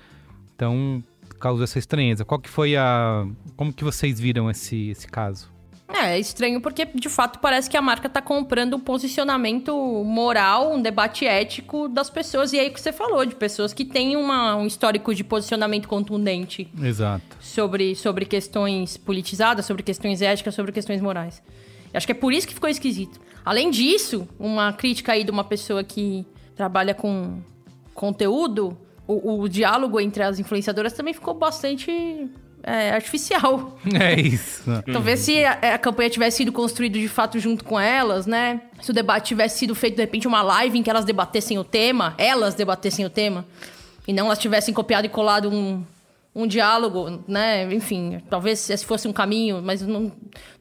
Então 0.54 1.02
causa 1.40 1.64
essa 1.64 1.78
estranheza. 1.78 2.26
Qual 2.26 2.38
que 2.38 2.48
foi 2.48 2.76
a 2.76 3.26
como 3.56 3.72
que 3.72 3.82
vocês 3.82 4.20
viram 4.20 4.50
esse 4.50 4.90
esse 4.90 5.06
caso? 5.06 5.50
É, 5.88 6.16
é 6.16 6.18
estranho 6.18 6.60
porque, 6.60 6.84
de 6.84 7.08
fato, 7.08 7.38
parece 7.38 7.68
que 7.70 7.76
a 7.76 7.80
marca 7.82 8.08
tá 8.08 8.20
comprando 8.20 8.74
um 8.76 8.80
posicionamento 8.80 9.74
moral, 10.04 10.74
um 10.74 10.82
debate 10.82 11.26
ético 11.26 11.88
das 11.88 12.10
pessoas. 12.10 12.52
E 12.52 12.58
aí 12.60 12.68
o 12.68 12.72
que 12.72 12.80
você 12.80 12.92
falou, 12.92 13.24
de 13.24 13.34
pessoas 13.34 13.72
que 13.72 13.84
têm 13.84 14.14
uma- 14.16 14.54
um 14.56 14.66
histórico 14.66 15.14
de 15.14 15.24
posicionamento 15.24 15.88
contundente 15.88 16.70
Exato. 16.82 17.24
sobre, 17.40 17.94
sobre 17.96 18.26
questões 18.26 18.96
politizadas, 18.98 19.64
sobre 19.64 19.82
questões 19.82 20.20
éticas, 20.20 20.54
sobre 20.54 20.72
questões 20.72 21.00
morais. 21.00 21.42
Eu 21.92 21.96
acho 21.96 22.06
que 22.06 22.12
é 22.12 22.14
por 22.14 22.32
isso 22.34 22.46
que 22.46 22.52
ficou 22.54 22.68
esquisito. 22.68 23.18
Além 23.42 23.70
disso, 23.70 24.28
uma 24.38 24.74
crítica 24.74 25.12
aí 25.12 25.24
de 25.24 25.30
uma 25.30 25.44
pessoa 25.44 25.82
que 25.82 26.26
trabalha 26.54 26.92
com 26.94 27.40
conteúdo, 27.94 28.76
o, 29.06 29.40
o 29.40 29.48
diálogo 29.48 29.98
entre 29.98 30.22
as 30.22 30.38
influenciadoras 30.38 30.92
também 30.92 31.14
ficou 31.14 31.32
bastante 31.32 32.28
é, 32.68 32.90
artificial. 32.90 33.78
É 33.98 34.20
isso. 34.20 34.62
Talvez 34.92 35.20
se 35.20 35.44
a, 35.44 35.52
a 35.74 35.78
campanha 35.78 36.10
tivesse 36.10 36.38
sido 36.38 36.52
construída 36.52 36.98
de 36.98 37.08
fato 37.08 37.38
junto 37.38 37.64
com 37.64 37.80
elas, 37.80 38.26
né? 38.26 38.60
Se 38.80 38.90
o 38.90 38.94
debate 38.94 39.28
tivesse 39.28 39.58
sido 39.58 39.74
feito, 39.74 39.96
de 39.96 40.02
repente, 40.02 40.28
uma 40.28 40.42
live 40.42 40.78
em 40.78 40.82
que 40.82 40.90
elas 40.90 41.04
debatessem 41.04 41.58
o 41.58 41.64
tema, 41.64 42.14
elas 42.18 42.54
debatessem 42.54 43.04
o 43.04 43.10
tema, 43.10 43.46
e 44.06 44.12
não 44.12 44.26
elas 44.26 44.38
tivessem 44.38 44.72
copiado 44.72 45.06
e 45.06 45.10
colado 45.10 45.50
um, 45.50 45.82
um 46.40 46.46
diálogo, 46.46 47.22
né? 47.26 47.64
Enfim, 47.74 48.22
talvez 48.30 48.70
esse 48.70 48.86
fosse 48.86 49.08
um 49.08 49.12
caminho, 49.12 49.60
mas 49.60 49.82
não, 49.82 50.12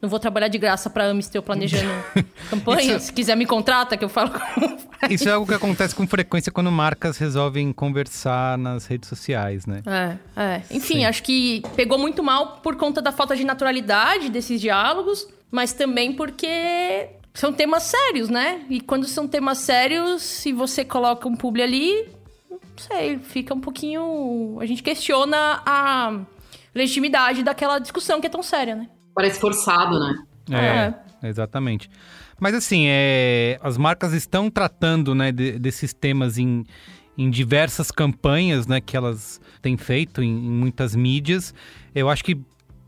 não 0.02 0.08
vou 0.08 0.18
trabalhar 0.18 0.48
de 0.48 0.58
graça 0.58 0.90
pra 0.90 1.08
Amistel 1.10 1.42
planejando 1.42 1.88
campanha. 2.50 2.96
Isso- 2.96 3.06
Se 3.06 3.12
quiser 3.12 3.36
me 3.36 3.46
contrata, 3.46 3.96
que 3.96 4.04
eu 4.04 4.08
falo. 4.08 4.32
Isso 5.08 5.28
é 5.28 5.32
algo 5.32 5.46
que 5.46 5.54
acontece 5.54 5.94
com 5.94 6.06
frequência 6.06 6.50
quando 6.50 6.70
marcas 6.72 7.16
resolvem 7.18 7.72
conversar 7.72 8.58
nas 8.58 8.86
redes 8.86 9.08
sociais, 9.08 9.64
né? 9.66 9.82
É, 10.36 10.42
é. 10.42 10.62
Enfim, 10.70 10.96
Sim. 10.96 11.04
acho 11.04 11.22
que 11.22 11.62
pegou 11.76 11.96
muito 11.98 12.22
mal 12.22 12.58
por 12.62 12.74
conta 12.76 13.00
da 13.00 13.12
falta 13.12 13.36
de 13.36 13.44
naturalidade 13.44 14.28
desses 14.28 14.60
diálogos, 14.60 15.28
mas 15.50 15.72
também 15.72 16.12
porque 16.12 17.10
são 17.32 17.52
temas 17.52 17.84
sérios, 17.84 18.28
né? 18.28 18.62
E 18.68 18.80
quando 18.80 19.06
são 19.06 19.28
temas 19.28 19.58
sérios, 19.58 20.22
se 20.22 20.52
você 20.52 20.84
coloca 20.84 21.28
um 21.28 21.36
publi 21.36 21.62
ali, 21.62 22.08
não 22.50 22.58
sei, 22.76 23.18
fica 23.18 23.54
um 23.54 23.60
pouquinho. 23.60 24.58
A 24.60 24.66
gente 24.66 24.82
questiona 24.82 25.62
a 25.66 26.20
legitimidade 26.74 27.42
daquela 27.42 27.78
discussão 27.78 28.20
que 28.20 28.26
é 28.26 28.30
tão 28.30 28.42
séria, 28.42 28.74
né? 28.74 28.88
Parece 29.14 29.40
forçado, 29.40 29.98
né? 29.98 30.14
É, 31.22 31.26
exatamente. 31.28 31.90
Mas 32.40 32.54
assim, 32.54 32.84
é, 32.86 33.58
as 33.62 33.76
marcas 33.76 34.12
estão 34.12 34.48
tratando 34.50 35.14
né, 35.14 35.32
de- 35.32 35.58
desses 35.58 35.92
temas 35.92 36.38
em, 36.38 36.64
em 37.16 37.28
diversas 37.28 37.90
campanhas 37.90 38.66
né, 38.66 38.80
que 38.80 38.96
elas 38.96 39.40
têm 39.60 39.76
feito 39.76 40.22
em, 40.22 40.28
em 40.28 40.50
muitas 40.50 40.94
mídias. 40.94 41.52
Eu 41.94 42.08
acho 42.08 42.24
que 42.24 42.38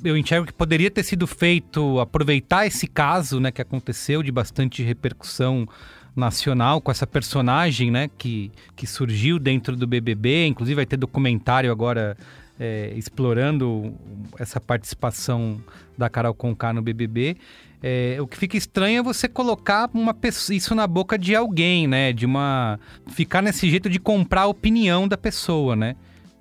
eu 0.05 0.17
enxergo 0.17 0.47
que 0.47 0.53
poderia 0.53 0.91
ter 0.91 1.03
sido 1.03 1.27
feito 1.27 1.99
aproveitar 2.01 2.65
esse 2.67 2.87
caso 2.87 3.41
né, 3.41 3.51
que 3.51 3.61
aconteceu 3.61 4.23
de 4.23 4.31
bastante 4.33 4.83
repercussão 4.83 5.67
nacional 6.15 6.81
com 6.81 6.91
essa 6.91 7.07
personagem 7.07 7.91
né, 7.91 8.09
que, 8.19 8.51
que 8.77 8.87
surgiu 8.87 9.39
dentro 9.39 9.77
do 9.77 9.87
BBB. 9.87 10.47
Inclusive 10.47 10.75
vai 10.77 10.87
ter 10.87 10.97
documentário 10.97 11.71
agora 11.71 12.17
é, 12.59 12.93
explorando 12.97 13.95
essa 14.39 14.61
participação 14.61 15.63
da 15.97 16.09
Carol 16.09 16.35
Conká 16.35 16.73
no 16.73 16.83
BBB. 16.83 17.37
É, 17.83 18.19
o 18.21 18.27
que 18.27 18.37
fica 18.37 18.57
estranho 18.59 18.99
é 18.99 19.03
você 19.03 19.27
colocar 19.27 19.89
uma 19.95 20.13
pessoa, 20.13 20.55
isso 20.55 20.75
na 20.75 20.87
boca 20.87 21.17
de 21.17 21.35
alguém, 21.35 21.87
né? 21.87 22.13
De 22.13 22.27
uma. 22.27 22.79
Ficar 23.07 23.41
nesse 23.41 23.71
jeito 23.71 23.89
de 23.89 23.99
comprar 23.99 24.43
a 24.43 24.47
opinião 24.47 25.09
da 25.09 25.17
pessoa, 25.17 25.75
né? 25.75 25.97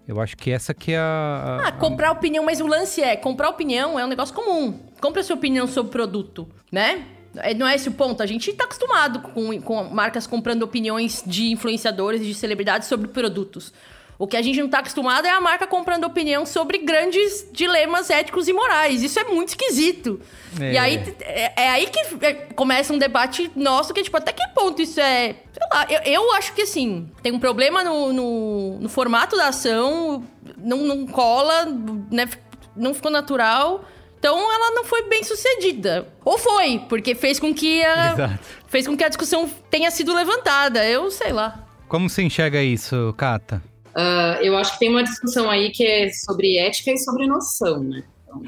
Eu 0.06 0.20
acho 0.20 0.36
que 0.36 0.52
essa 0.52 0.74
que 0.74 0.92
é 0.92 0.98
a... 0.98 1.60
a- 1.64 1.68
Ah, 1.68 1.72
comprar 1.72 2.12
opinião, 2.12 2.44
mas 2.44 2.60
o 2.60 2.68
lance 2.68 3.00
é, 3.02 3.16
comprar 3.16 3.48
opinião 3.48 3.98
é 3.98 4.04
um 4.04 4.08
negócio 4.10 4.36
comum. 4.36 4.80
Compre 5.00 5.22
a 5.22 5.24
sua 5.24 5.36
opinião 5.38 5.66
sobre 5.68 5.88
o 5.90 5.92
produto, 5.92 6.50
né? 6.72 7.06
É, 7.42 7.54
Não 7.54 7.68
é 7.68 7.76
esse 7.76 7.90
o 7.90 7.92
ponto. 7.92 8.22
A 8.22 8.26
gente 8.26 8.52
tá 8.54 8.66
acostumado 8.66 9.20
com, 9.20 9.62
com 9.62 9.84
marcas 9.84 10.28
comprando 10.28 10.64
opiniões 10.64 11.24
de 11.26 11.52
influenciadores 11.52 12.22
e 12.22 12.26
de 12.26 12.34
celebridades 12.34 12.88
sobre 12.88 13.08
produtos. 13.08 13.74
O 14.20 14.28
que 14.28 14.36
a 14.36 14.42
gente 14.42 14.60
não 14.60 14.68
tá 14.68 14.80
acostumado 14.80 15.26
é 15.26 15.30
a 15.30 15.40
marca 15.40 15.66
comprando 15.66 16.04
opinião 16.04 16.46
sobre 16.46 16.80
grandes 16.80 17.48
dilemas 17.54 18.10
éticos 18.10 18.50
e 18.50 18.54
morais. 18.54 19.02
Isso 19.02 19.18
é 19.18 19.24
muito 19.24 19.50
esquisito. 19.50 20.20
É. 20.60 20.74
E 20.74 20.78
aí 20.78 21.16
é, 21.22 21.64
é 21.64 21.70
aí 21.70 21.88
que 21.88 22.26
é, 22.26 22.34
começa 22.54 22.92
um 22.92 22.98
debate 22.98 23.50
nosso 23.56 23.94
que, 23.94 24.04
tipo, 24.04 24.18
até 24.18 24.34
que 24.34 24.46
ponto 24.50 24.82
isso 24.82 25.00
é. 25.00 25.36
Sei 25.54 25.68
lá, 25.72 25.88
eu, 25.90 26.02
eu 26.02 26.34
acho 26.34 26.54
que 26.54 26.64
assim, 26.64 27.10
tem 27.24 27.32
um 27.32 27.40
problema 27.40 27.82
no, 27.82 28.12
no, 28.12 28.80
no 28.82 28.90
formato 28.90 29.38
da 29.38 29.48
ação, 29.48 30.22
não, 30.58 30.80
não 30.80 31.08
cola, 31.08 31.66
né? 32.12 32.28
Não 32.76 32.94
ficou 32.94 33.10
natural. 33.10 33.86
Então 34.20 34.38
ela 34.38 34.72
não 34.72 34.84
foi 34.84 35.04
bem 35.04 35.24
sucedida. 35.24 36.08
Ou 36.26 36.38
foi, 36.38 36.80
porque 36.90 37.16
fez 37.16 37.40
com 37.40 37.54
que 37.54 37.84
a, 37.84 38.14
Exato. 38.14 38.40
fez 38.68 38.86
com 38.86 38.98
que 38.98 39.04
a 39.04 39.08
discussão 39.08 39.50
tenha 39.72 39.90
sido 39.90 40.14
levantada. 40.14 40.86
Eu 40.86 41.10
sei 41.10 41.32
lá. 41.32 41.66
Como 41.88 42.10
você 42.10 42.22
enxerga 42.22 42.62
isso, 42.62 43.14
Cata? 43.18 43.64
Ah, 43.96 44.38
eu 44.42 44.56
acho 44.58 44.74
que 44.74 44.80
tem 44.80 44.90
uma 44.90 45.04
discussão 45.04 45.50
aí 45.50 45.72
que 45.72 45.84
é 45.86 46.12
sobre 46.12 46.58
ética 46.58 46.92
e 46.92 46.98
sobre 46.98 47.26
noção, 47.28 47.82
né? 47.82 48.04
Então, 48.28 48.42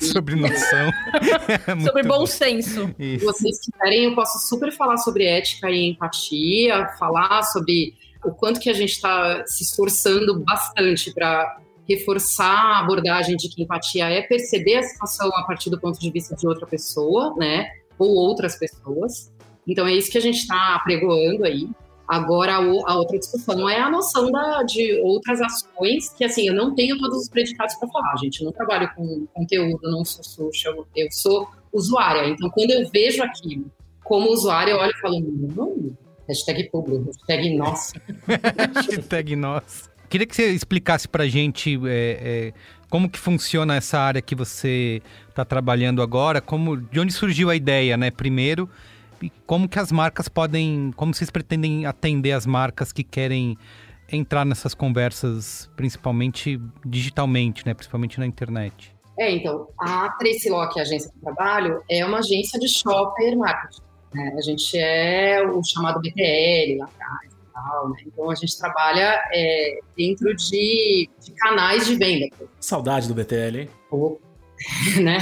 Sobre 0.00 0.34
noção. 0.34 0.90
É 1.66 1.80
sobre 1.80 2.02
bom 2.02 2.20
bom. 2.20 2.26
senso. 2.26 2.86
se 2.96 3.14
Isso. 3.16 3.24
vocês 3.24 3.58
quiserem, 3.60 4.04
eu 4.04 4.14
posso 4.14 4.48
super 4.48 4.72
falar 4.72 4.96
sobre 4.96 5.24
ética 5.24 5.70
e 5.70 5.90
empatia, 5.90 6.88
falar 6.98 7.42
sobre 7.44 7.94
o 8.24 8.32
quanto 8.32 8.58
que 8.58 8.68
a 8.68 8.74
gente 8.74 8.90
está 8.92 9.44
se 9.46 9.62
esforçando 9.64 10.40
bastante 10.44 11.12
para 11.12 11.58
reforçar 11.90 12.54
a 12.54 12.78
abordagem 12.80 13.36
de 13.36 13.48
que 13.48 13.62
empatia 13.62 14.08
é 14.08 14.22
perceber 14.22 14.76
a 14.76 14.82
situação 14.82 15.28
a 15.34 15.42
partir 15.42 15.70
do 15.70 15.80
ponto 15.80 15.98
de 15.98 16.10
vista 16.10 16.36
de 16.36 16.46
outra 16.46 16.66
pessoa, 16.66 17.34
né? 17.36 17.68
Ou 17.98 18.14
outras 18.14 18.56
pessoas. 18.56 19.32
Então 19.66 19.86
é 19.86 19.92
isso 19.92 20.10
que 20.10 20.18
a 20.18 20.20
gente 20.20 20.38
está 20.38 20.80
pregoando 20.84 21.44
aí. 21.44 21.68
Agora, 22.06 22.54
a 22.56 22.96
outra 22.96 23.18
discussão 23.18 23.68
é 23.68 23.78
a 23.78 23.88
noção 23.88 24.32
da, 24.32 24.64
de 24.64 25.00
outras 25.00 25.40
ações, 25.40 26.08
que 26.12 26.24
assim, 26.24 26.48
eu 26.48 26.54
não 26.54 26.74
tenho 26.74 26.98
todos 26.98 27.22
os 27.22 27.28
predicados 27.28 27.76
para 27.76 27.88
falar, 27.88 28.16
gente. 28.16 28.40
Eu 28.40 28.46
não 28.46 28.52
trabalho 28.52 28.90
com 28.96 29.26
conteúdo, 29.32 29.78
não 29.82 30.04
sou 30.04 30.24
social, 30.24 30.86
eu 30.96 31.06
sou 31.12 31.48
usuária. 31.72 32.28
Então, 32.28 32.50
quando 32.50 32.72
eu 32.72 32.88
vejo 32.90 33.22
aquilo 33.22 33.70
como 34.02 34.28
usuária, 34.30 34.72
eu 34.72 34.78
olho 34.78 34.90
e 34.90 35.00
falo, 35.00 35.20
não, 35.20 35.96
hashtag 36.28 36.68
público, 36.70 37.06
hashtag 37.06 37.56
nossa. 37.56 37.92
Hashtag 38.74 39.36
nós. 39.36 39.89
Queria 40.10 40.26
que 40.26 40.34
você 40.34 40.50
explicasse 40.50 41.06
pra 41.06 41.28
gente 41.28 41.80
é, 41.86 41.88
é, 41.88 42.52
como 42.90 43.08
que 43.08 43.16
funciona 43.16 43.76
essa 43.76 43.96
área 43.96 44.20
que 44.20 44.34
você 44.34 45.00
está 45.28 45.44
trabalhando 45.44 46.02
agora, 46.02 46.40
como, 46.40 46.76
de 46.76 46.98
onde 46.98 47.12
surgiu 47.12 47.48
a 47.48 47.54
ideia, 47.54 47.96
né, 47.96 48.10
primeiro, 48.10 48.68
e 49.22 49.30
como 49.46 49.68
que 49.68 49.78
as 49.78 49.92
marcas 49.92 50.28
podem, 50.28 50.92
como 50.96 51.14
vocês 51.14 51.30
pretendem 51.30 51.86
atender 51.86 52.32
as 52.32 52.44
marcas 52.44 52.92
que 52.92 53.04
querem 53.04 53.56
entrar 54.10 54.44
nessas 54.44 54.74
conversas, 54.74 55.70
principalmente 55.76 56.60
digitalmente, 56.84 57.64
né, 57.64 57.72
principalmente 57.72 58.18
na 58.18 58.26
internet. 58.26 58.92
É, 59.16 59.30
então, 59.30 59.68
a 59.78 60.08
Tracy 60.18 60.50
Locke, 60.50 60.80
a 60.80 60.82
agência 60.82 61.08
que 61.08 61.18
eu 61.18 61.32
trabalho, 61.32 61.84
é 61.88 62.04
uma 62.04 62.18
agência 62.18 62.58
de 62.58 62.66
shopper 62.68 63.38
marketing. 63.38 63.82
né? 64.12 64.34
A 64.36 64.40
gente 64.40 64.76
é 64.76 65.40
o 65.46 65.62
chamado 65.62 66.00
BTL 66.00 66.78
lá 66.78 66.86
atrás 66.86 67.29
né? 67.90 67.96
Então, 68.06 68.30
a 68.30 68.34
gente 68.34 68.58
trabalha 68.58 69.22
é, 69.32 69.78
dentro 69.96 70.34
de, 70.34 71.08
de 71.20 71.32
canais 71.32 71.86
de 71.86 71.96
venda. 71.96 72.28
Saudade 72.58 73.08
do 73.08 73.14
BTL, 73.14 73.60
hein? 73.60 73.70
Ou, 73.90 74.20
né? 75.00 75.18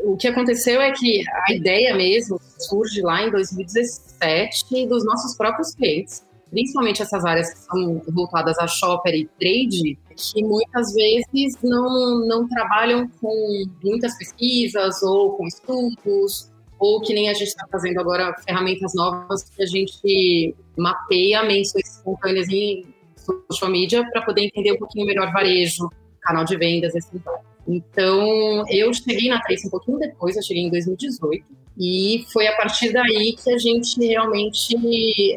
O 0.00 0.16
que 0.16 0.28
aconteceu 0.28 0.80
é 0.80 0.92
que 0.92 1.24
a 1.48 1.52
ideia 1.52 1.94
mesmo 1.96 2.38
surge 2.58 3.00
lá 3.00 3.22
em 3.22 3.30
2017 3.30 4.86
dos 4.86 5.04
nossos 5.04 5.34
próprios 5.34 5.74
clientes, 5.74 6.24
principalmente 6.50 7.00
essas 7.00 7.24
áreas 7.24 7.52
que 7.52 7.60
são 7.60 8.02
voltadas 8.08 8.58
a 8.58 8.66
shopper 8.66 9.14
e 9.14 9.26
trade, 9.40 9.98
que 10.14 10.44
muitas 10.44 10.92
vezes 10.92 11.58
não, 11.62 12.26
não 12.26 12.46
trabalham 12.46 13.08
com 13.20 13.64
muitas 13.82 14.16
pesquisas 14.18 15.02
ou 15.02 15.32
com 15.36 15.46
estudos, 15.46 16.52
ou 16.84 17.00
que 17.00 17.14
nem 17.14 17.30
a 17.30 17.32
gente 17.32 17.48
está 17.48 17.66
fazendo 17.72 17.98
agora 17.98 18.34
ferramentas 18.46 18.92
novas 18.94 19.48
que 19.48 19.62
a 19.62 19.66
gente 19.66 20.54
mapeia 20.76 21.42
menções 21.42 21.96
espontâneas 21.96 22.46
em 22.50 22.84
social 23.16 23.70
media 23.70 24.06
para 24.10 24.20
poder 24.20 24.42
entender 24.42 24.72
um 24.72 24.76
pouquinho 24.76 25.06
melhor 25.06 25.32
varejo, 25.32 25.88
canal 26.20 26.44
de 26.44 26.58
vendas, 26.58 26.94
assim. 26.94 27.18
Então, 27.66 28.68
eu 28.68 28.92
cheguei 28.92 29.30
na 29.30 29.40
Trace 29.40 29.66
um 29.66 29.70
pouquinho 29.70 29.98
depois, 29.98 30.36
eu 30.36 30.42
cheguei 30.42 30.64
em 30.64 30.70
2018, 30.70 31.46
e 31.78 32.26
foi 32.30 32.46
a 32.46 32.54
partir 32.54 32.92
daí 32.92 33.34
que 33.42 33.50
a 33.50 33.56
gente 33.56 33.98
realmente 34.06 34.76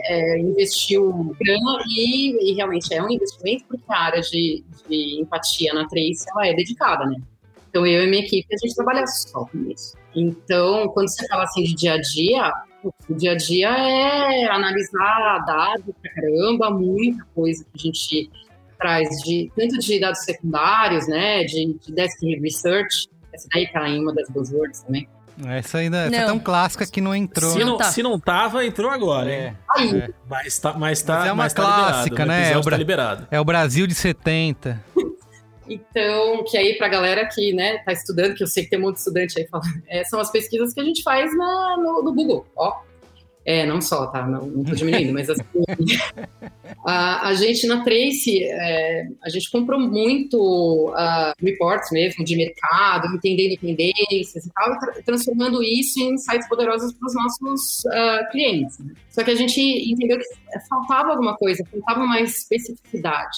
é, 0.04 0.40
investiu 0.40 1.34
grana, 1.40 1.82
e, 1.88 2.52
e 2.52 2.56
realmente 2.56 2.94
é 2.94 3.02
um 3.02 3.10
investimento, 3.10 3.64
porque 3.70 3.86
a 3.88 3.98
área 3.98 4.22
de, 4.22 4.66
de 4.90 5.22
empatia 5.22 5.74
na 5.74 5.88
Trace, 5.88 6.26
ela 6.30 6.46
é 6.46 6.54
dedicada, 6.54 7.06
né? 7.06 7.16
Então, 7.70 7.88
eu 7.88 8.04
e 8.04 8.08
minha 8.08 8.24
equipe, 8.24 8.54
a 8.54 8.58
gente 8.58 8.76
trabalha 8.76 9.08
só 9.08 9.46
com 9.46 9.72
isso. 9.72 9.97
Então, 10.18 10.88
quando 10.90 11.10
você 11.10 11.28
fala 11.28 11.44
assim 11.44 11.64
de 11.64 11.76
dia 11.76 11.94
a 11.94 12.02
dia, 12.02 12.52
o 13.08 13.14
dia 13.14 13.32
a 13.34 13.36
dia 13.36 13.70
é 13.70 14.46
analisar 14.50 15.44
dados 15.46 15.94
pra 16.02 16.12
caramba, 16.12 16.72
muita 16.72 17.24
coisa 17.36 17.64
que 17.74 17.80
a 17.80 17.92
gente 17.92 18.32
traz 18.80 19.08
de 19.24 19.52
tanto 19.56 19.78
de 19.78 20.00
dados 20.00 20.24
secundários, 20.24 21.08
né, 21.08 21.44
de, 21.44 21.74
de 21.80 21.92
desk 21.94 22.18
research, 22.42 23.08
essa 23.34 23.48
daí 23.54 23.72
tá 23.72 23.88
em 23.88 24.02
uma 24.02 24.14
das 24.14 24.28
buzzwords 24.30 24.82
também. 24.82 25.08
Essa 25.46 25.78
ainda 25.78 25.98
essa 26.08 26.16
é 26.16 26.26
tão 26.26 26.40
clássica 26.40 26.84
que 26.88 27.00
não 27.00 27.14
entrou. 27.14 27.52
Se 27.52 27.64
não, 27.64 27.78
tá. 27.78 27.84
se 27.84 28.02
não 28.02 28.20
tava, 28.20 28.66
entrou 28.66 28.90
agora, 28.90 29.32
É. 29.32 29.48
hein? 29.50 29.58
Aí, 29.76 29.98
É. 30.02 30.10
Mas 30.28 30.58
tá, 30.58 30.74
mas 30.74 31.02
tá, 31.04 31.18
Mas 31.20 31.28
é 31.28 31.32
uma 31.32 31.44
mas 31.44 31.54
tá 31.54 31.64
clássica, 31.64 32.24
liberado. 32.24 32.28
né? 32.42 32.50
O 32.50 32.54
É 32.54 32.58
o 32.58 32.64
tá 32.64 32.78
liberado. 32.78 33.28
É 33.30 33.40
o 33.40 33.46
Brasil 33.46 33.86
de 33.86 33.94
70. 33.94 34.84
Então, 35.70 36.44
que 36.44 36.58
aí 36.58 36.78
pra 36.78 36.88
galera 36.88 37.28
que, 37.28 37.54
né, 37.54 37.80
tá 37.80 37.92
estudando, 37.92 38.36
que 38.36 38.44
eu 38.44 38.48
sei 38.48 38.64
que 38.64 38.70
tem 38.70 38.80
um 38.80 38.84
monte 38.84 38.96
de 38.96 39.00
estudante 39.00 39.40
aí 39.40 39.48
falando, 39.48 39.82
é, 39.88 40.04
são 40.04 40.20
as 40.20 40.32
pesquisas 40.32 40.74
que 40.74 40.80
a 40.80 40.84
gente 40.84 41.04
faz 41.04 41.36
na, 41.36 41.78
no, 41.78 42.04
no 42.04 42.14
Google, 42.14 42.46
ó. 42.56 42.88
É, 43.48 43.66
não 43.66 43.80
só, 43.80 44.08
tá? 44.08 44.28
Não, 44.28 44.46
não 44.46 44.62
tô 44.62 44.76
diminuindo, 44.76 45.14
mas 45.14 45.30
assim, 45.30 45.42
a, 46.86 47.30
a 47.30 47.34
gente 47.34 47.66
na 47.66 47.82
Trace, 47.82 48.44
é, 48.44 49.08
a 49.24 49.30
gente 49.30 49.50
comprou 49.50 49.80
muito 49.80 50.94
ah, 50.98 51.34
reports 51.42 51.90
mesmo 51.90 52.26
de 52.26 52.36
mercado, 52.36 53.08
entendendo 53.16 53.58
tendências 53.58 54.46
e 54.46 54.52
tal, 54.52 54.74
e 54.74 54.80
tra- 54.80 55.02
transformando 55.06 55.64
isso 55.64 55.98
em 55.98 56.16
insights 56.16 56.46
poderosos 56.50 56.92
para 56.92 57.08
os 57.08 57.16
nossos 57.16 57.86
ah, 57.86 58.28
clientes. 58.34 58.80
né? 58.80 58.94
Só 59.10 59.24
que 59.24 59.32
a 59.32 59.36
gente 59.36 59.62
entendeu 59.62 60.18
que 60.18 60.26
faltava 60.68 61.12
alguma 61.12 61.38
coisa, 61.38 61.64
faltava 61.72 62.06
mais 62.06 62.40
especificidade. 62.40 63.38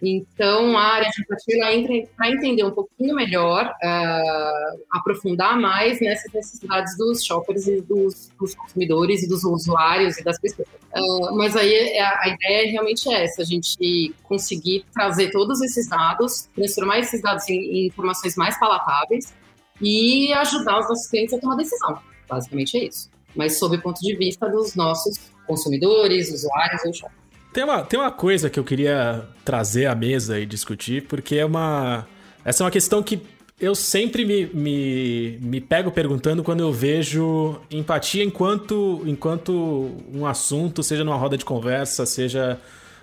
Então, 0.00 0.78
a 0.78 0.82
área 0.82 1.10
de 1.10 1.22
empatia 1.22 1.74
entra 1.74 2.08
para 2.16 2.30
entender 2.30 2.64
um 2.64 2.70
pouquinho 2.70 3.16
melhor, 3.16 3.74
ah, 3.82 4.72
aprofundar 4.92 5.58
mais 5.58 6.00
nessas 6.00 6.32
necessidades 6.32 6.96
dos 6.96 7.24
shoppers 7.24 7.66
e 7.66 7.80
dos, 7.80 8.30
dos 8.38 8.54
consumidores 8.54 9.22
e 9.24 9.28
dos 9.28 9.42
usuários 9.42 10.16
e 10.18 10.24
das 10.24 10.38
pessoas. 10.38 10.68
Ah, 10.94 11.32
mas 11.34 11.56
aí 11.56 11.72
é- 11.74 12.00
a 12.00 12.28
ideia 12.28 12.70
realmente 12.70 13.08
é 13.08 13.24
essa, 13.24 13.42
a 13.42 13.44
gente 13.44 14.14
conseguir 14.22 14.84
trazer 14.94 15.30
todos 15.30 15.60
esses 15.60 15.88
dados, 15.88 16.48
transformar 16.54 17.00
esses 17.00 17.20
dados 17.20 17.48
em, 17.48 17.58
em 17.58 17.86
informações 17.86 18.36
mais 18.36 18.58
palatáveis 18.58 19.34
e 19.80 20.32
ajudar 20.32 20.78
os 20.78 20.88
nossos 20.88 21.08
clientes 21.08 21.34
a 21.34 21.38
tomar 21.38 21.56
decisão. 21.56 21.98
Basicamente 22.28 22.76
é 22.78 22.84
isso. 22.84 23.10
Mas 23.34 23.58
sob 23.58 23.76
o 23.76 23.82
ponto 23.82 24.00
de 24.00 24.16
vista 24.16 24.48
dos 24.48 24.74
nossos 24.74 25.18
consumidores, 25.46 26.32
usuários 26.32 26.84
ou 26.84 26.92
shoppers. 26.92 27.27
Tem 27.52 27.64
uma, 27.64 27.82
tem 27.82 27.98
uma 27.98 28.10
coisa 28.10 28.50
que 28.50 28.58
eu 28.58 28.64
queria 28.64 29.26
trazer 29.44 29.86
à 29.86 29.94
mesa 29.94 30.38
e 30.38 30.46
discutir, 30.46 31.06
porque 31.06 31.36
é 31.36 31.44
uma. 31.44 32.06
Essa 32.44 32.62
é 32.62 32.64
uma 32.64 32.70
questão 32.70 33.02
que 33.02 33.20
eu 33.60 33.74
sempre 33.74 34.24
me, 34.24 34.46
me, 34.46 35.38
me 35.40 35.60
pego 35.60 35.90
perguntando 35.90 36.44
quando 36.44 36.60
eu 36.60 36.72
vejo 36.72 37.60
empatia 37.70 38.22
enquanto, 38.22 39.02
enquanto 39.04 39.90
um 40.12 40.24
assunto, 40.24 40.82
seja 40.82 41.02
numa 41.02 41.16
roda 41.16 41.36
de 41.36 41.44
conversa, 41.44 42.06
seja 42.06 42.58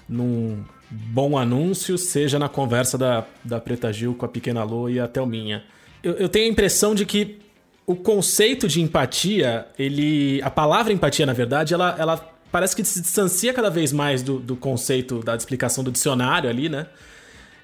num 0.08 0.64
bom 0.90 1.38
anúncio, 1.38 1.98
seja 1.98 2.40
na 2.40 2.48
conversa 2.48 2.98
da, 2.98 3.26
da 3.44 3.60
Preta 3.60 3.92
Gil 3.92 4.16
com 4.16 4.26
a 4.26 4.30
Pequena 4.30 4.64
Lô 4.64 4.88
e 4.88 5.00
a 5.00 5.08
Thelminha. 5.08 5.64
Eu, 6.02 6.14
eu 6.14 6.30
tenho 6.30 6.46
a 6.46 6.50
impressão 6.50 6.96
de 6.96 7.06
que 7.06 7.40
o 7.86 7.96
conceito 7.96 8.68
de 8.68 8.82
empatia, 8.82 9.68
ele. 9.78 10.42
A 10.42 10.50
palavra 10.50 10.94
empatia, 10.94 11.26
na 11.26 11.34
verdade, 11.34 11.74
ela, 11.74 11.96
ela 12.00 12.35
parece 12.52 12.76
que 12.76 12.84
se 12.84 13.02
distancia 13.02 13.54
cada 13.54 13.70
vez 13.70 13.92
mais 13.92 14.24
do, 14.24 14.40
do 14.40 14.56
conceito 14.56 15.20
da 15.20 15.36
explicação 15.36 15.84
do 15.84 15.92
dicionário 15.92 16.50
ali, 16.50 16.70
né? 16.70 16.88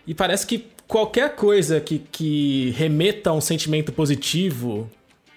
E 0.06 0.13
parece 0.13 0.46
que 0.46 0.67
qualquer 0.88 1.36
coisa 1.36 1.80
que, 1.80 2.00
que 2.12 2.72
remeta 2.78 3.30
a 3.30 3.34
um 3.34 3.41
sentimento 3.41 3.91
positivo 3.91 4.89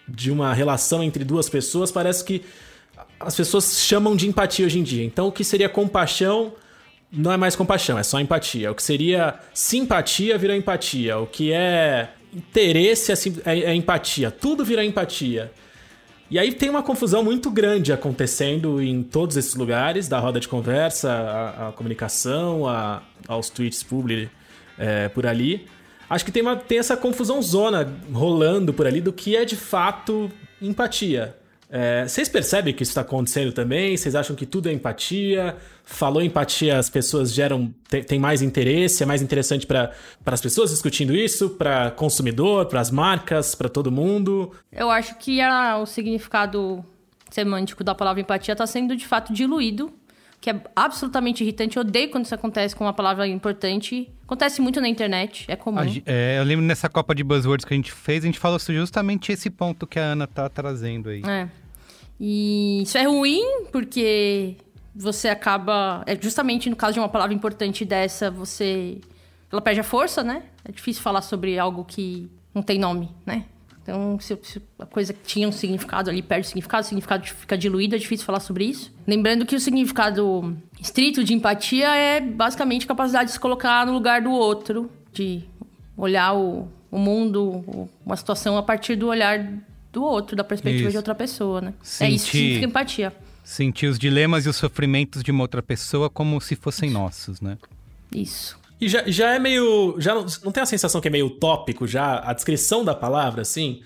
de 0.08 0.30
uma 0.30 0.52
relação 0.52 1.02
entre 1.02 1.24
duas 1.24 1.48
pessoas, 1.48 1.92
parece 1.92 2.24
que 2.24 2.42
as 3.20 3.34
pessoas 3.36 3.78
chamam 3.80 4.16
de 4.16 4.28
empatia 4.28 4.66
hoje 4.66 4.78
em 4.78 4.82
dia. 4.82 5.04
Então, 5.04 5.28
o 5.28 5.32
que 5.32 5.44
seria 5.44 5.68
compaixão 5.68 6.52
não 7.12 7.30
é 7.32 7.36
mais 7.36 7.54
compaixão, 7.54 7.98
é 7.98 8.02
só 8.02 8.18
empatia. 8.20 8.72
O 8.72 8.74
que 8.74 8.82
seria 8.82 9.38
simpatia 9.52 10.36
virou 10.36 10.56
empatia. 10.56 11.18
O 11.18 11.26
que 11.26 11.52
é 11.52 12.10
interesse 12.34 13.12
é, 13.12 13.52
é- 13.52 13.60
é 13.70 13.74
empatia. 13.74 14.30
Tudo 14.30 14.64
vira 14.64 14.84
empatia. 14.84 15.52
E 16.34 16.38
aí 16.40 16.50
tem 16.50 16.68
uma 16.68 16.82
confusão 16.82 17.22
muito 17.22 17.48
grande 17.48 17.92
acontecendo 17.92 18.82
em 18.82 19.04
todos 19.04 19.36
esses 19.36 19.54
lugares, 19.54 20.08
da 20.08 20.18
roda 20.18 20.40
de 20.40 20.48
conversa, 20.48 21.08
a, 21.12 21.68
a 21.68 21.72
comunicação, 21.72 22.66
a- 22.66 23.02
aos 23.28 23.48
tweets 23.48 23.84
public 23.84 24.28
é, 24.76 25.08
por 25.08 25.28
ali. 25.28 25.64
Acho 26.10 26.24
que 26.24 26.32
tem, 26.32 26.42
uma, 26.42 26.56
tem 26.56 26.80
essa 26.80 26.96
confusão 26.96 27.40
zona 27.40 27.88
rolando 28.12 28.74
por 28.74 28.84
ali 28.84 29.00
do 29.00 29.12
que 29.12 29.36
é 29.36 29.44
de 29.44 29.54
fato 29.54 30.28
empatia. 30.60 31.36
É, 31.70 32.06
vocês 32.06 32.28
percebem 32.28 32.72
que 32.74 32.82
isso 32.82 32.90
está 32.90 33.00
acontecendo 33.00 33.52
também? 33.52 33.96
Vocês 33.96 34.14
acham 34.14 34.36
que 34.36 34.46
tudo 34.46 34.68
é 34.68 34.72
empatia? 34.72 35.56
Falou 35.84 36.22
empatia, 36.22 36.78
as 36.78 36.88
pessoas 36.88 37.32
geram. 37.32 37.74
tem 38.06 38.18
mais 38.18 38.42
interesse, 38.42 39.02
é 39.02 39.06
mais 39.06 39.22
interessante 39.22 39.66
para 39.66 39.92
as 40.26 40.40
pessoas 40.40 40.70
discutindo 40.70 41.14
isso, 41.14 41.50
para 41.50 41.90
consumidor, 41.90 42.66
para 42.66 42.80
as 42.80 42.90
marcas, 42.90 43.54
para 43.54 43.68
todo 43.68 43.90
mundo. 43.90 44.52
Eu 44.70 44.90
acho 44.90 45.16
que 45.18 45.40
a- 45.40 45.78
o 45.78 45.86
significado 45.86 46.84
semântico 47.30 47.82
da 47.82 47.94
palavra 47.94 48.20
empatia 48.20 48.52
está 48.52 48.66
sendo 48.66 48.94
de 48.96 49.06
fato 49.06 49.32
diluído, 49.32 49.92
que 50.40 50.50
é 50.50 50.60
absolutamente 50.76 51.42
irritante. 51.42 51.76
Eu 51.76 51.80
odeio 51.80 52.10
quando 52.10 52.24
isso 52.26 52.34
acontece 52.34 52.76
com 52.76 52.84
uma 52.84 52.92
palavra 52.92 53.26
importante. 53.26 54.08
Acontece 54.24 54.60
muito 54.60 54.80
na 54.80 54.88
internet, 54.88 55.44
é 55.48 55.54
comum. 55.54 55.78
A 55.78 55.84
é, 56.06 56.38
eu 56.38 56.44
lembro 56.44 56.64
nessa 56.64 56.88
Copa 56.88 57.14
de 57.14 57.22
Buzzwords 57.22 57.64
que 57.64 57.74
a 57.74 57.76
gente 57.76 57.92
fez, 57.92 58.24
a 58.24 58.26
gente 58.26 58.38
falou 58.38 58.58
sobre 58.58 58.80
justamente 58.80 59.30
esse 59.30 59.50
ponto 59.50 59.86
que 59.86 59.98
a 59.98 60.02
Ana 60.02 60.26
tá 60.26 60.48
trazendo 60.48 61.10
aí. 61.10 61.22
É. 61.26 61.48
E 62.18 62.82
isso 62.82 62.96
é 62.96 63.04
ruim 63.04 63.66
porque 63.70 64.56
você 64.94 65.28
acaba. 65.28 66.02
É 66.06 66.16
justamente 66.20 66.70
no 66.70 66.76
caso 66.76 66.94
de 66.94 67.00
uma 67.00 67.08
palavra 67.08 67.34
importante 67.34 67.84
dessa, 67.84 68.30
você. 68.30 68.98
Ela 69.52 69.60
perde 69.60 69.80
a 69.80 69.84
força, 69.84 70.22
né? 70.22 70.42
É 70.64 70.72
difícil 70.72 71.02
falar 71.02 71.20
sobre 71.20 71.58
algo 71.58 71.84
que 71.84 72.30
não 72.54 72.62
tem 72.62 72.78
nome, 72.78 73.10
né? 73.26 73.44
Então, 73.84 74.18
se, 74.18 74.36
se 74.42 74.62
a 74.78 74.86
coisa 74.86 75.12
que 75.12 75.20
tinha 75.26 75.46
um 75.46 75.52
significado 75.52 76.08
ali 76.08 76.22
perde 76.22 76.46
o 76.46 76.48
significado, 76.48 76.84
o 76.84 76.88
significado 76.88 77.26
fica 77.26 77.56
diluído, 77.56 77.94
é 77.94 77.98
difícil 77.98 78.24
falar 78.24 78.40
sobre 78.40 78.64
isso. 78.64 78.90
Lembrando 79.06 79.44
que 79.44 79.54
o 79.54 79.60
significado 79.60 80.56
estrito 80.80 81.22
de 81.22 81.34
empatia 81.34 81.94
é 81.94 82.18
basicamente 82.18 82.84
a 82.84 82.88
capacidade 82.88 83.26
de 83.26 83.32
se 83.32 83.40
colocar 83.40 83.86
no 83.86 83.92
lugar 83.92 84.22
do 84.22 84.30
outro, 84.30 84.90
de 85.12 85.44
olhar 85.98 86.34
o, 86.34 86.66
o 86.90 86.98
mundo, 86.98 87.88
uma 88.06 88.16
situação 88.16 88.56
a 88.56 88.62
partir 88.62 88.96
do 88.96 89.08
olhar 89.08 89.52
do 89.92 90.02
outro, 90.02 90.34
da 90.34 90.42
perspectiva 90.42 90.84
Isso. 90.84 90.92
de 90.92 90.96
outra 90.96 91.14
pessoa, 91.14 91.60
né? 91.60 91.74
É 92.00 92.08
isso 92.08 92.24
que 92.24 92.30
Sentir- 92.30 92.30
significa 92.30 92.66
empatia. 92.66 93.16
Sentir 93.44 93.86
os 93.86 93.98
dilemas 93.98 94.46
e 94.46 94.48
os 94.48 94.56
sofrimentos 94.56 95.22
de 95.22 95.30
uma 95.30 95.42
outra 95.44 95.62
pessoa 95.62 96.08
como 96.08 96.40
se 96.40 96.56
fossem 96.56 96.90
nossos, 96.90 97.42
né? 97.42 97.58
Isso. 98.10 98.58
E 98.84 98.88
já, 98.88 99.02
já 99.06 99.34
é 99.34 99.38
meio. 99.38 99.96
Já 99.98 100.14
não, 100.14 100.26
não 100.44 100.52
tem 100.52 100.62
a 100.62 100.66
sensação 100.66 101.00
que 101.00 101.08
é 101.08 101.10
meio 101.10 101.26
utópico 101.26 101.86
já? 101.86 102.20
A 102.22 102.34
descrição 102.34 102.84
da 102.84 102.94
palavra, 102.94 103.40
assim? 103.40 103.80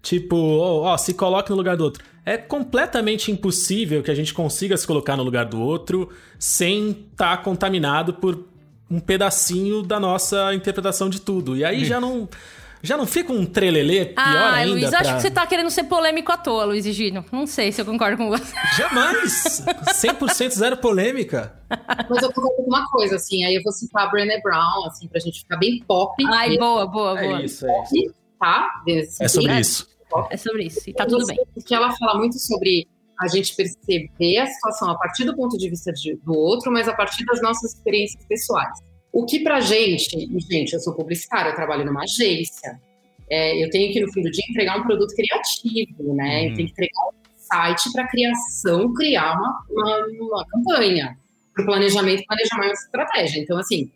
Tipo, 0.00 0.36
ó, 0.36 0.92
ó, 0.92 0.96
se 0.96 1.14
coloque 1.14 1.50
no 1.50 1.56
lugar 1.56 1.76
do 1.76 1.82
outro. 1.82 2.04
É 2.24 2.36
completamente 2.36 3.32
impossível 3.32 4.04
que 4.04 4.10
a 4.10 4.14
gente 4.14 4.32
consiga 4.32 4.76
se 4.76 4.86
colocar 4.86 5.16
no 5.16 5.24
lugar 5.24 5.46
do 5.46 5.60
outro 5.60 6.10
sem 6.38 6.90
estar 6.90 7.36
contaminado 7.38 8.14
por 8.14 8.46
um 8.88 9.00
pedacinho 9.00 9.82
da 9.82 9.98
nossa 9.98 10.54
interpretação 10.54 11.10
de 11.10 11.20
tudo. 11.20 11.56
E 11.56 11.64
aí 11.64 11.84
já 11.84 12.00
não. 12.00 12.28
Já 12.86 12.96
não 12.96 13.06
fica 13.06 13.32
um 13.32 13.44
trelelê 13.44 14.06
pior 14.06 14.16
ah, 14.16 14.54
ainda? 14.54 14.72
Luiz, 14.72 14.88
pra... 14.88 15.00
acho 15.00 15.16
que 15.16 15.22
você 15.22 15.30
tá 15.30 15.46
querendo 15.46 15.70
ser 15.70 15.84
polêmico 15.84 16.30
à 16.32 16.36
toa, 16.36 16.64
Luiz 16.64 16.86
e 16.86 16.92
Gino. 16.92 17.24
Não 17.32 17.46
sei 17.46 17.72
se 17.72 17.80
eu 17.80 17.84
concordo 17.84 18.16
com 18.16 18.28
você. 18.28 18.54
Jamais! 18.78 19.64
100% 19.92 20.50
zero 20.52 20.76
polêmica. 20.78 21.60
Mas 22.08 22.22
eu 22.22 22.32
concordo 22.32 22.56
com 22.56 22.62
uma 22.62 22.88
coisa, 22.90 23.16
assim, 23.16 23.44
aí 23.44 23.54
eu 23.54 23.62
vou 23.62 23.72
citar 23.72 24.04
a 24.04 24.06
Brené 24.06 24.40
Brown, 24.40 24.86
assim, 24.86 25.08
pra 25.08 25.20
gente 25.20 25.40
ficar 25.40 25.56
bem 25.56 25.82
pop. 25.86 26.14
Ai, 26.26 26.50
mesmo, 26.50 26.60
boa, 26.60 26.86
boa, 26.86 27.14
boa. 27.14 27.40
É 27.40 27.44
isso, 27.44 27.66
é 27.66 27.82
isso. 27.92 28.14
Tá? 28.38 28.68
Desse 28.84 29.22
É 29.22 29.28
sobre 29.28 29.60
isso. 29.60 29.88
É 30.30 30.36
sobre 30.36 30.64
isso. 30.64 30.80
E 30.88 30.94
tá 30.94 31.04
tudo 31.04 31.26
bem. 31.26 31.38
Porque 31.52 31.74
ela 31.74 31.90
fala 31.96 32.16
muito 32.18 32.38
sobre 32.38 32.86
a 33.20 33.28
gente 33.28 33.54
perceber 33.56 34.38
a 34.38 34.46
situação 34.46 34.90
a 34.90 34.94
partir 34.96 35.24
do 35.24 35.34
ponto 35.34 35.56
de 35.56 35.68
vista 35.68 35.92
de- 35.92 36.16
do 36.16 36.34
outro, 36.34 36.70
mas 36.70 36.86
a 36.88 36.94
partir 36.94 37.24
das 37.24 37.40
nossas 37.40 37.74
experiências 37.74 38.24
pessoais. 38.26 38.78
O 39.16 39.24
que 39.24 39.40
pra 39.40 39.60
gente, 39.60 40.14
e 40.14 40.40
gente, 40.40 40.74
eu 40.74 40.80
sou 40.80 40.94
publicitária, 40.94 41.48
eu 41.48 41.54
trabalho 41.54 41.86
numa 41.86 42.02
agência, 42.02 42.78
é, 43.30 43.64
eu 43.64 43.70
tenho 43.70 43.90
que 43.90 43.98
no 43.98 44.12
fim 44.12 44.20
do 44.20 44.30
dia 44.30 44.44
entregar 44.50 44.78
um 44.78 44.82
produto 44.82 45.14
criativo, 45.14 46.14
né? 46.14 46.42
Uhum. 46.42 46.48
Eu 46.50 46.54
tenho 46.54 46.66
que 46.66 46.72
entregar 46.72 47.02
um 47.08 47.38
site 47.38 47.92
para 47.94 48.08
criação, 48.08 48.92
criar 48.92 49.38
uma, 49.38 49.64
uma, 49.70 50.06
uma 50.20 50.46
campanha, 50.48 51.16
para 51.54 51.62
o 51.62 51.64
planejamento, 51.64 52.26
planejar 52.26 52.56
uma 52.56 52.66
estratégia. 52.66 53.40
Então, 53.40 53.56
assim, 53.56 53.90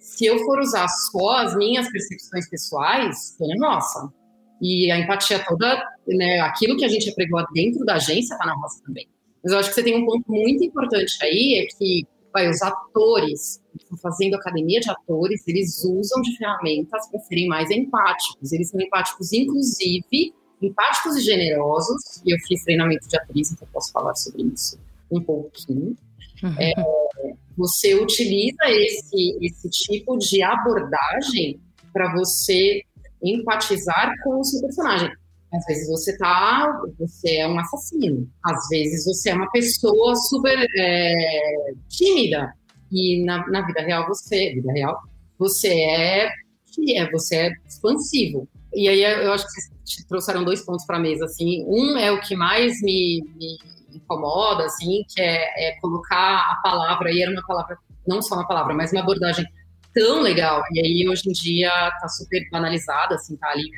se 0.00 0.26
eu 0.26 0.40
for 0.40 0.58
usar 0.58 0.88
só 0.88 1.36
as 1.36 1.54
minhas 1.54 1.88
percepções 1.92 2.50
pessoais, 2.50 3.36
é 3.40 3.54
nossa. 3.56 4.12
E 4.60 4.90
a 4.90 4.98
empatia 4.98 5.38
toda, 5.46 5.80
né, 6.08 6.40
aquilo 6.40 6.76
que 6.76 6.84
a 6.84 6.88
gente 6.88 7.08
apregou 7.10 7.46
dentro 7.52 7.84
da 7.84 7.94
agência 7.94 8.34
está 8.34 8.44
na 8.44 8.54
roça 8.54 8.82
também. 8.84 9.06
Mas 9.44 9.52
eu 9.52 9.58
acho 9.60 9.68
que 9.68 9.76
você 9.76 9.84
tem 9.84 9.94
um 9.94 10.04
ponto 10.04 10.24
muito 10.26 10.64
importante 10.64 11.14
aí, 11.22 11.60
é 11.60 11.66
que 11.78 12.04
vai, 12.34 12.50
os 12.50 12.60
atores, 12.60 13.62
que 13.72 13.84
estão 13.84 13.96
fazendo 13.96 14.34
academia 14.34 14.80
de 14.80 14.90
atores, 14.90 15.46
eles 15.46 15.84
usam 15.84 16.20
de 16.20 16.36
ferramentas 16.36 17.08
para 17.08 17.20
serem 17.20 17.46
mais 17.46 17.70
empáticos. 17.70 18.52
Eles 18.52 18.68
são 18.68 18.80
empáticos, 18.80 19.32
inclusive, 19.32 20.34
empáticos 20.60 21.16
e 21.16 21.20
generosos. 21.20 22.20
E 22.26 22.34
eu 22.34 22.38
fiz 22.46 22.64
treinamento 22.64 23.08
de 23.08 23.16
atriz, 23.16 23.52
então 23.52 23.68
posso 23.72 23.92
falar 23.92 24.14
sobre 24.16 24.42
isso 24.42 24.78
um 25.10 25.22
pouquinho. 25.22 25.96
É, 26.58 26.72
você 27.56 27.94
utiliza 27.94 28.64
esse, 28.66 29.38
esse 29.40 29.70
tipo 29.70 30.18
de 30.18 30.42
abordagem 30.42 31.60
para 31.92 32.12
você 32.12 32.82
empatizar 33.22 34.12
com 34.22 34.40
o 34.40 34.44
seu 34.44 34.60
personagem. 34.60 35.10
Às 35.54 35.64
vezes 35.66 35.88
você 35.88 36.16
tá, 36.18 36.80
você 36.98 37.36
é 37.36 37.48
um 37.48 37.58
assassino. 37.58 38.28
Às 38.44 38.68
vezes 38.68 39.04
você 39.04 39.30
é 39.30 39.34
uma 39.34 39.50
pessoa 39.50 40.16
super 40.16 40.66
é, 40.76 41.72
tímida 41.88 42.52
e 42.90 43.24
na, 43.24 43.46
na 43.48 43.66
vida 43.66 43.82
real 43.82 44.06
você, 44.06 44.52
vida 44.54 44.72
real, 44.72 44.96
você 45.38 45.68
é, 45.68 46.30
é, 46.96 47.10
você 47.10 47.36
é 47.36 47.52
expansivo. 47.66 48.48
E 48.74 48.88
aí 48.88 49.02
eu 49.02 49.32
acho 49.32 49.44
que 49.46 49.52
vocês 49.52 50.06
trouxeram 50.08 50.44
dois 50.44 50.64
pontos 50.64 50.84
para 50.86 50.96
a 50.96 51.00
mesa 51.00 51.24
assim. 51.24 51.64
Um 51.68 51.96
é 51.96 52.10
o 52.10 52.20
que 52.20 52.34
mais 52.34 52.80
me, 52.82 53.22
me 53.36 53.58
incomoda, 53.94 54.64
assim, 54.64 55.04
que 55.08 55.20
é, 55.20 55.68
é 55.68 55.80
colocar 55.80 56.50
a 56.50 56.60
palavra 56.62 57.12
e 57.12 57.22
era 57.22 57.30
uma 57.30 57.46
palavra, 57.46 57.78
não 58.06 58.20
só 58.20 58.34
uma 58.34 58.46
palavra, 58.46 58.74
mas 58.74 58.92
uma 58.92 59.02
abordagem 59.02 59.46
tão 59.92 60.20
legal. 60.20 60.62
E 60.72 60.80
aí 60.80 61.08
hoje 61.08 61.22
em 61.28 61.32
dia 61.32 61.70
tá 62.00 62.08
super 62.08 62.42
banalizada, 62.50 63.14
assim, 63.14 63.36
tá 63.36 63.48
ali 63.50 63.70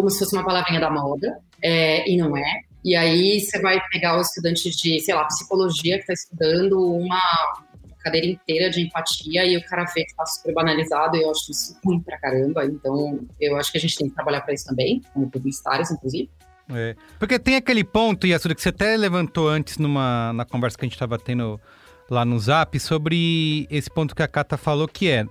como 0.00 0.10
se 0.10 0.18
fosse 0.18 0.34
uma 0.34 0.44
palavrinha 0.44 0.80
da 0.80 0.90
moda, 0.90 1.38
é, 1.62 2.10
e 2.10 2.16
não 2.16 2.34
é. 2.34 2.62
E 2.82 2.96
aí 2.96 3.38
você 3.38 3.60
vai 3.60 3.78
pegar 3.92 4.16
o 4.16 4.22
estudante 4.22 4.70
de, 4.70 4.98
sei 5.00 5.14
lá, 5.14 5.26
psicologia 5.26 5.96
que 5.96 6.10
está 6.10 6.14
estudando 6.14 6.80
uma 6.80 7.20
cadeira 7.98 8.26
inteira 8.26 8.70
de 8.70 8.80
empatia 8.80 9.44
e 9.44 9.58
o 9.58 9.64
cara 9.66 9.84
vê 9.94 10.02
que 10.04 10.10
está 10.10 10.24
super 10.24 10.54
banalizado 10.54 11.18
e 11.18 11.22
eu 11.22 11.30
acho 11.30 11.50
isso 11.50 11.78
ruim 11.84 12.00
pra 12.00 12.18
caramba. 12.18 12.64
Então, 12.64 13.20
eu 13.38 13.58
acho 13.58 13.70
que 13.70 13.76
a 13.76 13.80
gente 13.80 13.98
tem 13.98 14.08
que 14.08 14.14
trabalhar 14.14 14.40
para 14.40 14.54
isso 14.54 14.64
também, 14.64 15.02
como 15.12 15.30
publicitários, 15.30 15.90
inclusive. 15.90 16.30
É. 16.72 16.96
Porque 17.18 17.38
tem 17.38 17.56
aquele 17.56 17.84
ponto, 17.84 18.26
Yasuda, 18.26 18.54
que 18.54 18.62
você 18.62 18.70
até 18.70 18.96
levantou 18.96 19.50
antes 19.50 19.76
numa, 19.76 20.32
na 20.32 20.46
conversa 20.46 20.78
que 20.78 20.84
a 20.84 20.86
gente 20.86 20.94
estava 20.94 21.18
tendo 21.18 21.60
lá 22.08 22.24
no 22.24 22.38
Zap, 22.38 22.80
sobre 22.80 23.66
esse 23.70 23.90
ponto 23.90 24.16
que 24.16 24.22
a 24.22 24.28
Kata 24.28 24.56
falou, 24.56 24.88
que 24.88 25.10
é, 25.10 25.26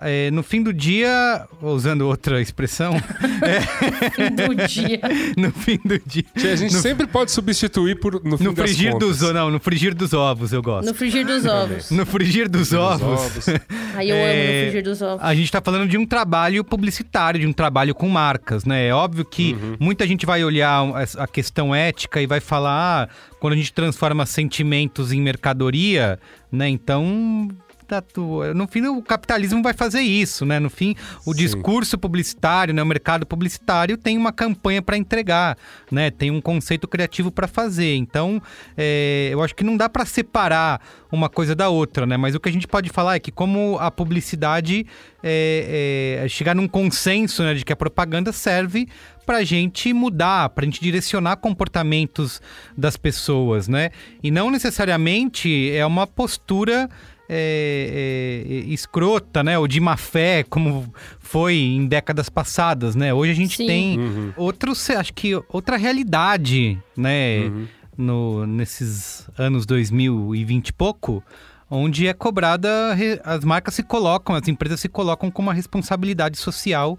é, 0.00 0.30
no 0.30 0.42
fim 0.42 0.62
do 0.62 0.72
dia, 0.72 1.44
usando 1.60 2.02
outra 2.02 2.40
expressão, 2.40 2.94
Fim 4.14 4.30
do 4.34 4.54
dia. 4.66 5.00
no 5.36 5.50
fim 5.50 5.78
do 5.84 5.98
dia... 5.98 6.24
A 6.36 6.56
gente 6.56 6.74
no, 6.74 6.80
sempre 6.80 7.06
pode 7.06 7.32
substituir 7.32 7.98
por 7.98 8.22
no 8.24 8.38
fim 8.38 8.44
no 8.44 8.54
frigir 8.54 8.96
dos 8.96 9.22
ovos, 9.22 9.34
não, 9.34 9.50
no 9.50 9.58
frigir 9.58 9.94
dos 9.94 10.12
ovos 10.12 10.52
eu 10.52 10.62
gosto. 10.62 10.86
No 10.86 10.94
frigir 10.94 11.26
dos 11.26 11.44
ovos. 11.44 11.90
No 11.90 12.06
frigir 12.06 12.48
dos 12.48 12.72
ovos. 12.72 13.48
Aí 13.94 14.10
eu 14.10 14.16
amo 14.16 14.24
É, 14.24 14.56
no 14.56 14.62
frigir 14.70 14.84
dos 14.84 15.02
ovos. 15.02 15.24
A 15.24 15.34
gente 15.34 15.50
tá 15.50 15.60
falando 15.60 15.88
de 15.88 15.98
um 15.98 16.06
trabalho 16.06 16.62
publicitário, 16.62 17.40
de 17.40 17.46
um 17.46 17.52
trabalho 17.52 17.94
com 17.94 18.08
marcas, 18.08 18.64
né? 18.64 18.86
É 18.86 18.94
óbvio 18.94 19.24
que 19.24 19.56
muita 19.80 20.06
gente 20.06 20.24
vai 20.24 20.44
olhar 20.44 20.84
a 21.16 21.26
questão 21.26 21.74
ética 21.74 22.22
e 22.22 22.26
vai 22.26 22.40
falar, 22.40 23.08
ah, 23.08 23.08
quando 23.40 23.54
a 23.54 23.56
gente 23.56 23.72
transforma 23.72 24.24
sentimentos 24.26 25.12
em 25.12 25.20
mercadoria, 25.20 26.18
né? 26.52 26.68
Então. 26.68 27.48
Tá 27.88 28.02
tu- 28.02 28.42
No 28.54 28.68
fim, 28.68 28.82
o 28.86 29.02
capitalismo 29.02 29.62
vai 29.62 29.72
fazer 29.72 30.00
isso, 30.00 30.44
né? 30.44 30.60
No 30.60 30.68
fim, 30.68 30.94
o 31.24 31.32
Sim. 31.32 31.38
discurso 31.38 31.96
publicitário, 31.98 32.74
né? 32.74 32.82
o 32.82 32.86
mercado 32.86 33.26
publicitário 33.26 33.96
tem 33.96 34.16
uma 34.18 34.32
campanha 34.32 34.82
para 34.82 34.96
entregar, 34.96 35.56
né? 35.90 36.10
Tem 36.10 36.30
um 36.30 36.40
conceito 36.40 36.86
criativo 36.86 37.30
para 37.32 37.48
fazer. 37.48 37.96
Então, 37.96 38.40
é, 38.76 39.30
eu 39.32 39.42
acho 39.42 39.54
que 39.54 39.64
não 39.64 39.76
dá 39.76 39.88
para 39.88 40.04
separar 40.04 40.80
uma 41.10 41.28
coisa 41.30 41.54
da 41.54 41.70
outra, 41.70 42.04
né? 42.04 42.16
Mas 42.18 42.34
o 42.34 42.40
que 42.40 42.48
a 42.48 42.52
gente 42.52 42.68
pode 42.68 42.90
falar 42.90 43.14
é 43.16 43.18
que 43.18 43.32
como 43.32 43.78
a 43.80 43.90
publicidade 43.90 44.86
é, 45.22 46.20
é, 46.24 46.28
chegar 46.28 46.54
num 46.54 46.68
consenso 46.68 47.42
né, 47.42 47.54
de 47.54 47.64
que 47.64 47.72
a 47.72 47.76
propaganda 47.76 48.30
serve 48.32 48.86
para 49.24 49.38
a 49.38 49.44
gente 49.44 49.92
mudar, 49.92 50.50
para 50.50 50.62
a 50.62 50.66
gente 50.66 50.80
direcionar 50.80 51.36
comportamentos 51.36 52.40
das 52.76 52.96
pessoas, 52.96 53.66
né? 53.68 53.90
E 54.22 54.30
não 54.30 54.50
necessariamente 54.50 55.70
é 55.70 55.84
uma 55.84 56.06
postura 56.06 56.88
é, 57.28 58.40
é, 58.48 58.72
escrota, 58.72 59.42
né? 59.44 59.58
Ou 59.58 59.68
de 59.68 59.80
má 59.80 59.96
fé, 59.96 60.42
como 60.48 60.92
foi 61.18 61.56
em 61.56 61.86
décadas 61.86 62.28
passadas, 62.28 62.94
né? 62.94 63.12
Hoje 63.12 63.32
a 63.32 63.34
gente 63.34 63.56
Sim. 63.56 63.66
tem 63.66 63.98
Uhum. 63.98 64.32
outros, 64.36 64.88
acho 64.90 65.12
que 65.12 65.34
outra 65.48 65.76
realidade, 65.76 66.78
né? 66.96 67.40
Uhum. 67.40 67.66
No, 67.96 68.46
nesses 68.46 69.28
anos 69.36 69.66
2020 69.66 70.68
e 70.68 70.72
pouco, 70.72 71.22
onde 71.68 72.06
é 72.06 72.12
cobrada, 72.14 72.96
as 73.24 73.44
marcas 73.44 73.74
se 73.74 73.82
colocam, 73.82 74.36
as 74.36 74.46
empresas 74.46 74.78
se 74.80 74.88
colocam 74.88 75.30
com 75.30 75.42
uma 75.42 75.52
responsabilidade 75.52 76.38
social 76.38 76.96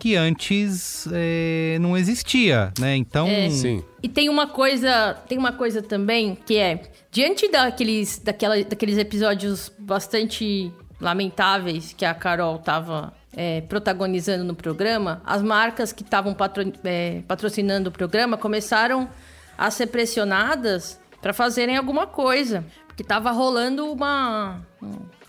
que 0.00 0.16
antes 0.16 1.06
é, 1.12 1.76
não 1.80 1.96
existia, 1.96 2.72
né? 2.78 2.96
Então, 2.96 3.28
É. 3.28 3.48
Sim. 3.50 3.84
E 4.02 4.08
tem 4.08 4.28
uma 4.30 4.46
coisa, 4.46 5.14
tem 5.28 5.36
uma 5.38 5.52
coisa 5.52 5.82
também 5.82 6.34
que 6.34 6.56
é 6.56 6.90
diante 7.12 7.48
daqueles, 7.48 8.18
daquela, 8.18 8.56
daqueles 8.64 8.96
episódios 8.98 9.70
bastante 9.78 10.72
lamentáveis 11.00 11.92
que 11.96 12.04
a 12.04 12.14
Carol 12.14 12.58
tava 12.58 13.12
é, 13.36 13.60
protagonizando 13.62 14.42
no 14.42 14.54
programa, 14.54 15.20
as 15.24 15.42
marcas 15.42 15.92
que 15.92 16.02
estavam 16.02 16.32
patro- 16.34 16.72
é, 16.82 17.22
patrocinando 17.28 17.90
o 17.90 17.92
programa 17.92 18.36
começaram 18.36 19.08
a 19.56 19.70
ser 19.70 19.86
pressionadas 19.88 20.98
para 21.20 21.32
fazerem 21.34 21.76
alguma 21.76 22.06
coisa, 22.06 22.64
porque 22.86 23.04
tava 23.04 23.30
rolando 23.30 23.84
uma 23.92 24.60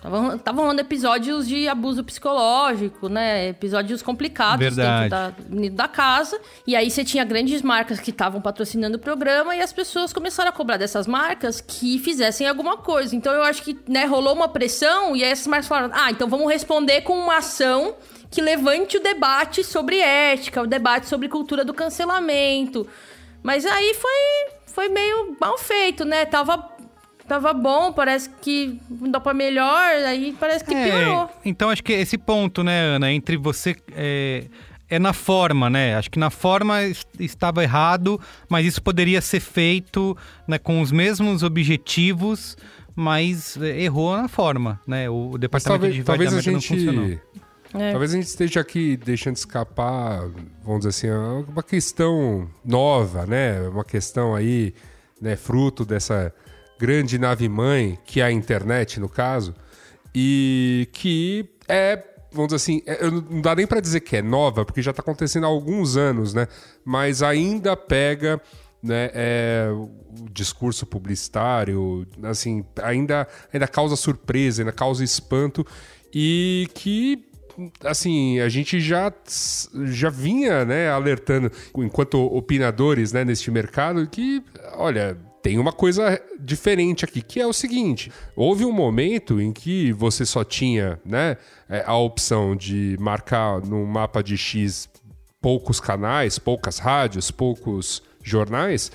Tava, 0.01 0.37
tava 0.39 0.61
rolando 0.61 0.81
episódios 0.81 1.47
de 1.47 1.67
abuso 1.67 2.03
psicológico, 2.03 3.07
né? 3.07 3.49
Episódios 3.49 4.01
complicados 4.01 4.57
Verdade. 4.57 5.09
dentro 5.09 5.75
da, 5.75 5.83
da 5.83 5.87
casa. 5.87 6.41
E 6.65 6.75
aí 6.75 6.89
você 6.89 7.03
tinha 7.05 7.23
grandes 7.23 7.61
marcas 7.61 7.99
que 7.99 8.09
estavam 8.09 8.41
patrocinando 8.41 8.97
o 8.97 8.99
programa 8.99 9.55
e 9.55 9.61
as 9.61 9.71
pessoas 9.71 10.11
começaram 10.11 10.49
a 10.49 10.51
cobrar 10.51 10.77
dessas 10.77 11.05
marcas 11.05 11.61
que 11.61 11.99
fizessem 11.99 12.47
alguma 12.47 12.77
coisa. 12.77 13.15
Então 13.15 13.31
eu 13.31 13.43
acho 13.43 13.61
que 13.61 13.77
né, 13.87 14.05
rolou 14.05 14.33
uma 14.33 14.47
pressão 14.47 15.15
e 15.15 15.23
aí 15.23 15.29
essas 15.29 15.45
marcas 15.45 15.67
falaram: 15.67 15.91
ah, 15.93 16.09
então 16.09 16.27
vamos 16.27 16.51
responder 16.51 17.01
com 17.01 17.13
uma 17.13 17.37
ação 17.37 17.93
que 18.31 18.41
levante 18.41 18.97
o 18.97 19.03
debate 19.03 19.63
sobre 19.63 19.99
ética, 19.99 20.63
o 20.63 20.67
debate 20.67 21.07
sobre 21.07 21.29
cultura 21.29 21.63
do 21.63 21.75
cancelamento. 21.75 22.87
Mas 23.43 23.67
aí 23.67 23.93
foi, 23.93 24.57
foi 24.65 24.89
meio 24.89 25.37
mal 25.39 25.59
feito, 25.59 26.05
né? 26.05 26.25
Tava, 26.25 26.57
tava 27.31 27.53
bom, 27.53 27.93
parece 27.93 28.29
que 28.41 28.77
não 28.89 29.09
dá 29.09 29.19
pra 29.19 29.33
melhor, 29.33 29.87
aí 30.05 30.35
parece 30.37 30.65
que 30.65 30.73
É, 30.73 30.83
piorou. 30.83 31.29
então 31.45 31.69
acho 31.69 31.81
que 31.81 31.93
esse 31.93 32.17
ponto, 32.17 32.61
né, 32.63 32.81
Ana, 32.95 33.09
entre 33.11 33.37
você. 33.37 33.73
É, 33.95 34.45
é 34.89 34.99
na 34.99 35.13
forma, 35.13 35.69
né? 35.69 35.95
Acho 35.95 36.11
que 36.11 36.19
na 36.19 36.29
forma 36.29 36.83
es- 36.83 37.05
estava 37.17 37.63
errado, 37.63 38.19
mas 38.49 38.65
isso 38.65 38.81
poderia 38.83 39.21
ser 39.21 39.39
feito 39.39 40.17
né, 40.45 40.57
com 40.57 40.81
os 40.81 40.91
mesmos 40.91 41.41
objetivos, 41.43 42.57
mas 42.93 43.55
é, 43.61 43.81
errou 43.81 44.17
na 44.17 44.27
forma, 44.27 44.81
né? 44.85 45.09
O, 45.09 45.29
Mas 45.31 45.39
departamento 45.39 45.79
talvez, 45.83 45.95
de 45.95 46.03
talvez 46.03 46.33
a 46.33 46.41
divulgamento 46.41 46.69
não 46.73 46.77
funcionou. 46.77 47.07
gente. 47.07 47.21
É. 47.73 47.91
Talvez 47.91 48.11
a 48.13 48.17
gente 48.17 48.25
esteja 48.27 48.59
aqui 48.59 48.97
deixando 48.97 49.37
escapar, 49.37 50.27
vamos 50.61 50.85
dizer 50.85 50.89
assim, 50.89 51.43
uma 51.49 51.63
questão 51.63 52.49
nova, 52.65 53.25
né? 53.25 53.61
Uma 53.69 53.85
questão 53.85 54.35
aí, 54.35 54.73
né, 55.21 55.37
fruto 55.37 55.85
dessa 55.85 56.33
grande 56.81 57.19
nave 57.19 57.47
mãe, 57.47 57.99
que 58.03 58.21
é 58.21 58.23
a 58.23 58.31
internet, 58.31 58.99
no 58.99 59.07
caso, 59.07 59.53
e 60.15 60.89
que 60.91 61.47
é, 61.67 62.03
vamos 62.31 62.47
dizer 62.47 62.55
assim, 62.55 62.81
é- 62.87 63.07
não 63.07 63.39
dá 63.39 63.53
nem 63.53 63.67
para 63.67 63.79
dizer 63.79 63.99
que 63.99 64.17
é 64.17 64.21
nova, 64.23 64.65
porque 64.65 64.81
já 64.81 64.89
está 64.89 65.03
acontecendo 65.03 65.43
há 65.43 65.47
alguns 65.47 65.95
anos, 65.95 66.33
né? 66.33 66.47
Mas 66.83 67.21
ainda 67.21 67.77
pega 67.77 68.41
né, 68.81 69.11
é, 69.13 69.67
o 69.71 70.27
discurso 70.31 70.87
publicitário, 70.87 72.07
assim, 72.23 72.65
ainda, 72.81 73.27
ainda 73.53 73.67
causa 73.67 73.95
surpresa, 73.95 74.63
ainda 74.63 74.71
causa 74.71 75.03
espanto 75.03 75.63
e 76.11 76.67
que 76.73 77.27
assim, 77.83 78.39
a 78.39 78.49
gente 78.49 78.79
já, 78.79 79.13
já 79.83 80.09
vinha, 80.09 80.65
né, 80.65 80.89
alertando 80.89 81.51
enquanto 81.77 82.15
opinadores, 82.15 83.11
né, 83.11 83.23
neste 83.23 83.51
mercado 83.51 84.07
que, 84.07 84.41
olha, 84.73 85.15
tem 85.41 85.57
uma 85.57 85.71
coisa 85.71 86.21
diferente 86.39 87.03
aqui, 87.05 87.21
que 87.21 87.39
é 87.39 87.47
o 87.47 87.53
seguinte: 87.53 88.11
houve 88.35 88.65
um 88.65 88.71
momento 88.71 89.41
em 89.41 89.51
que 89.51 89.91
você 89.93 90.25
só 90.25 90.43
tinha, 90.43 90.99
né, 91.05 91.37
é, 91.69 91.83
a 91.85 91.95
opção 91.95 92.55
de 92.55 92.95
marcar 92.99 93.61
num 93.61 93.85
mapa 93.85 94.21
de 94.23 94.37
X 94.37 94.89
poucos 95.41 95.79
canais, 95.79 96.37
poucas 96.37 96.77
rádios, 96.77 97.31
poucos 97.31 98.03
jornais, 98.23 98.91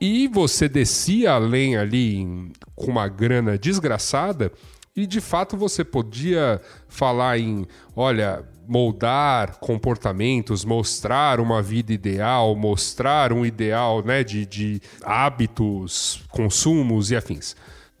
e, 0.00 0.24
e 0.24 0.28
você 0.28 0.68
descia 0.68 1.32
além 1.32 1.76
ali 1.76 2.16
em- 2.16 2.52
com 2.74 2.90
uma 2.90 3.08
grana 3.08 3.56
desgraçada, 3.56 4.52
e 4.94 5.06
de 5.06 5.20
fato 5.20 5.56
você 5.56 5.82
podia 5.82 6.60
falar 6.86 7.38
em, 7.38 7.66
olha, 7.96 8.44
moldar 8.66 9.58
comportamentos, 9.58 10.64
mostrar 10.64 11.40
uma 11.40 11.62
vida 11.62 11.92
ideal, 11.92 12.54
mostrar 12.54 13.32
um 13.32 13.44
ideal 13.44 14.02
né, 14.02 14.24
de, 14.24 14.46
de 14.46 14.80
hábitos, 15.02 16.22
consumos 16.30 17.10
e 17.10 17.16
afins. 17.16 17.54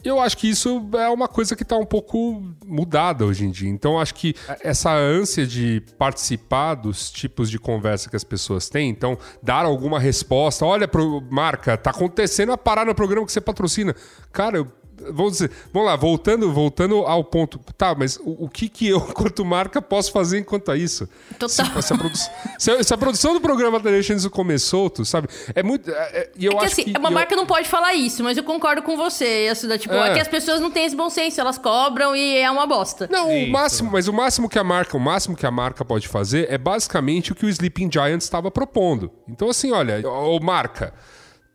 Eu 0.04 0.20
acho 0.20 0.36
que 0.36 0.50
isso 0.50 0.86
é 0.98 1.08
uma 1.08 1.26
coisa 1.26 1.56
que 1.56 1.62
está 1.62 1.78
um 1.78 1.86
pouco 1.86 2.42
mudada 2.66 3.24
hoje 3.24 3.46
em 3.46 3.50
dia. 3.50 3.70
Então, 3.70 3.98
acho 3.98 4.14
que 4.14 4.34
essa 4.62 4.94
ânsia 4.94 5.46
de 5.46 5.82
participar 5.96 6.74
dos 6.74 7.10
tipos 7.10 7.50
de 7.50 7.58
conversa 7.58 8.10
que 8.10 8.16
as 8.16 8.22
pessoas 8.22 8.68
têm, 8.68 8.90
então, 8.90 9.16
dar 9.42 9.64
alguma 9.64 9.98
resposta. 9.98 10.66
Olha, 10.66 10.86
pro, 10.86 11.22
marca, 11.30 11.78
tá 11.78 11.88
acontecendo 11.88 12.52
a 12.52 12.58
parar 12.58 12.84
no 12.84 12.94
programa 12.94 13.24
que 13.24 13.32
você 13.32 13.40
patrocina. 13.40 13.96
Cara, 14.30 14.58
eu 14.58 14.70
Vamos, 15.12 15.32
dizer, 15.32 15.50
vamos 15.72 15.88
lá, 15.88 15.96
voltando, 15.96 16.52
voltando 16.52 16.96
ao 17.06 17.22
ponto. 17.24 17.58
Tá, 17.76 17.94
mas 17.94 18.16
o, 18.18 18.44
o 18.44 18.48
que, 18.48 18.68
que 18.68 18.88
eu, 18.88 18.98
enquanto 19.10 19.44
marca, 19.44 19.82
posso 19.82 20.12
fazer 20.12 20.38
enquanto 20.38 20.70
a 20.70 20.76
isso? 20.76 21.08
Total. 21.38 21.48
Se, 21.48 21.82
se 21.82 21.92
a, 21.92 21.96
produ- 21.98 22.16
se 22.58 22.70
a- 22.70 22.82
se 22.82 22.94
a 22.94 22.96
produção 22.98 23.34
do 23.34 23.40
programa 23.40 23.78
deixando 23.80 24.18
isso 24.18 24.30
comer 24.30 24.58
solto, 24.58 25.04
sabe? 25.04 25.28
É 25.54 25.62
muito. 25.62 25.90
é- 25.90 25.94
é- 25.94 26.30
e 26.36 26.44
eu 26.46 26.52
É 26.52 26.56
que 26.56 26.64
acho 26.64 26.72
assim, 26.80 26.84
que. 26.92 26.98
uma 26.98 27.08
eu- 27.08 27.12
marca 27.14 27.34
não 27.36 27.46
pode 27.46 27.68
falar 27.68 27.94
isso, 27.94 28.22
mas 28.22 28.36
eu 28.36 28.44
concordo 28.44 28.82
com 28.82 28.96
você. 28.96 29.48
Isso, 29.50 29.66
da, 29.68 29.76
tipo, 29.78 29.94
É. 29.94 30.10
é. 30.10 30.14
que 30.14 30.20
as 30.20 30.28
pessoas 30.28 30.60
não 30.60 30.70
têm 30.70 30.84
esse 30.86 30.96
bom 30.96 31.10
senso, 31.10 31.40
elas 31.40 31.58
cobram 31.58 32.14
e 32.16 32.36
é 32.38 32.50
uma 32.50 32.66
bosta. 32.66 33.08
Não, 33.10 33.30
Isso. 33.30 33.48
o 33.48 33.52
máximo, 33.52 33.90
mas 33.92 34.08
o 34.08 34.12
máximo 34.12 34.48
que 34.48 34.58
a 34.58 34.64
marca, 34.64 34.96
o 34.96 35.00
máximo 35.00 35.36
que 35.36 35.46
a 35.46 35.50
marca 35.50 35.84
pode 35.84 36.08
fazer 36.08 36.46
é 36.50 36.56
basicamente 36.58 37.32
o 37.32 37.34
que 37.34 37.44
o 37.44 37.48
Sleeping 37.48 37.90
Giant 37.92 38.20
estava 38.22 38.50
propondo. 38.50 39.10
Então 39.28 39.48
assim, 39.50 39.72
olha, 39.72 40.08
ô 40.08 40.38
marca, 40.40 40.92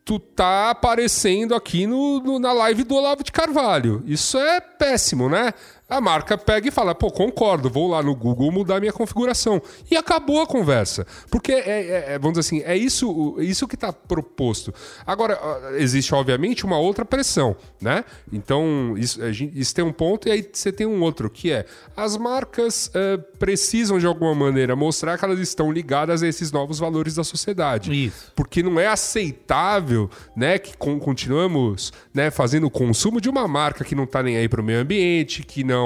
tu 0.09 0.17
tá 0.17 0.71
aparecendo 0.71 1.53
aqui 1.53 1.85
no, 1.85 2.19
no- 2.19 2.39
na 2.39 2.51
live 2.51 2.83
do 2.83 2.95
Olavo 2.95 3.23
de 3.23 3.31
Carvalho. 3.31 4.01
Isso 4.07 4.39
é 4.39 4.59
péssimo, 4.59 5.29
né? 5.29 5.53
A 5.89 5.99
marca 5.99 6.37
pega 6.37 6.67
e 6.67 6.71
fala, 6.71 6.93
pô, 6.93 7.09
concordo, 7.09 7.69
vou 7.69 7.87
lá 7.89 8.03
no 8.03 8.15
Google 8.15 8.51
mudar 8.51 8.79
minha 8.79 8.93
configuração. 8.93 9.59
E 9.89 9.97
acabou 9.97 10.39
a 10.41 10.45
conversa. 10.45 11.07
Porque, 11.31 11.51
é, 11.51 11.57
é- 11.69 12.05
é, 12.13 12.19
vamos 12.19 12.37
dizer 12.37 12.41
assim, 12.57 12.63
é 12.63 12.77
isso, 12.77 13.09
o- 13.11 13.41
isso 13.41 13.67
que 13.67 13.73
está 13.75 13.91
proposto. 13.91 14.71
Agora, 15.05 15.39
existe, 15.77 16.13
obviamente, 16.13 16.63
uma 16.65 16.77
outra 16.77 17.03
pressão, 17.03 17.55
né? 17.81 18.05
Então, 18.31 18.93
isso, 18.97 19.19
isso 19.25 19.73
tem 19.73 19.83
um 19.83 19.91
ponto 19.91 20.27
e 20.27 20.31
aí 20.31 20.47
você 20.53 20.71
tem 20.71 20.85
um 20.85 21.01
outro, 21.01 21.27
que 21.29 21.51
é 21.51 21.65
as 21.97 22.15
marcas 22.17 22.91
eh, 22.93 23.17
precisam, 23.39 23.97
de 23.97 24.05
alguma 24.05 24.35
maneira, 24.35 24.75
mostrar 24.75 25.17
que 25.17 25.25
elas 25.25 25.39
estão 25.39 25.71
ligadas 25.71 26.21
a 26.21 26.27
esses 26.27 26.51
novos 26.51 26.77
valores 26.77 27.15
da 27.15 27.23
sociedade. 27.23 27.91
Isso. 28.05 28.31
Porque 28.35 28.61
não 28.61 28.79
é 28.79 28.85
aceitável, 28.87 30.09
né, 30.35 30.59
que 30.59 30.77
con- 30.77 30.99
continuamos, 30.99 31.91
né, 32.13 32.29
fazendo 32.29 32.67
o 32.67 32.69
consumo 32.69 33.19
de 33.19 33.27
uma 33.29 33.47
marca 33.47 33.83
que 33.83 33.95
não 33.95 34.05
tá 34.05 34.21
nem 34.21 34.37
aí 34.37 34.47
para 34.47 34.61
o 34.61 34.63
meio 34.63 34.81
ambiente, 34.81 35.41
que 35.43 35.63
não 35.63 35.78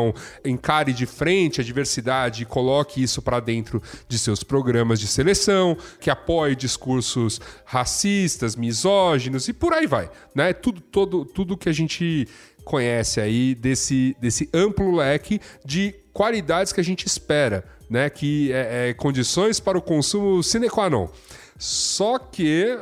encare 0.44 0.94
de 0.94 1.06
frente 1.06 1.62
a 1.62 1.64
diversidade 1.64 2.44
e 2.44 2.46
coloque 2.46 3.02
isso 3.02 3.22
para 3.22 3.40
dentro 3.40 3.82
de 4.08 4.18
seus 4.18 4.44
programas 4.44 5.00
de 5.00 5.08
seleção, 5.08 5.78
que 6.00 6.10
apoie 6.10 6.56
discursos 6.56 7.40
racistas, 7.66 8.56
misóginos 8.56 9.48
e 9.48 9.54
por 9.54 9.74
aí 9.74 9.88
vai, 9.88 10.10
né? 10.36 10.54
Tudo 10.54 10.82
todo 10.82 11.26
tudo 11.26 11.58
que 11.58 11.70
a 11.70 11.74
gente 11.74 12.28
conhece 12.64 13.20
aí 13.20 13.54
desse, 13.54 14.16
desse 14.20 14.50
amplo 14.54 14.96
leque 14.96 15.40
de 15.66 15.94
qualidades 16.14 16.72
que 16.72 16.80
a 16.80 16.84
gente 16.84 17.06
espera, 17.06 17.64
né? 17.90 18.10
Que 18.10 18.52
é, 18.52 18.90
é 18.90 18.94
condições 18.94 19.60
para 19.60 19.78
o 19.78 19.82
consumo 19.82 20.42
sine 20.42 20.70
qua 20.70 20.90
non. 20.90 21.10
Só 21.58 22.18
que 22.18 22.78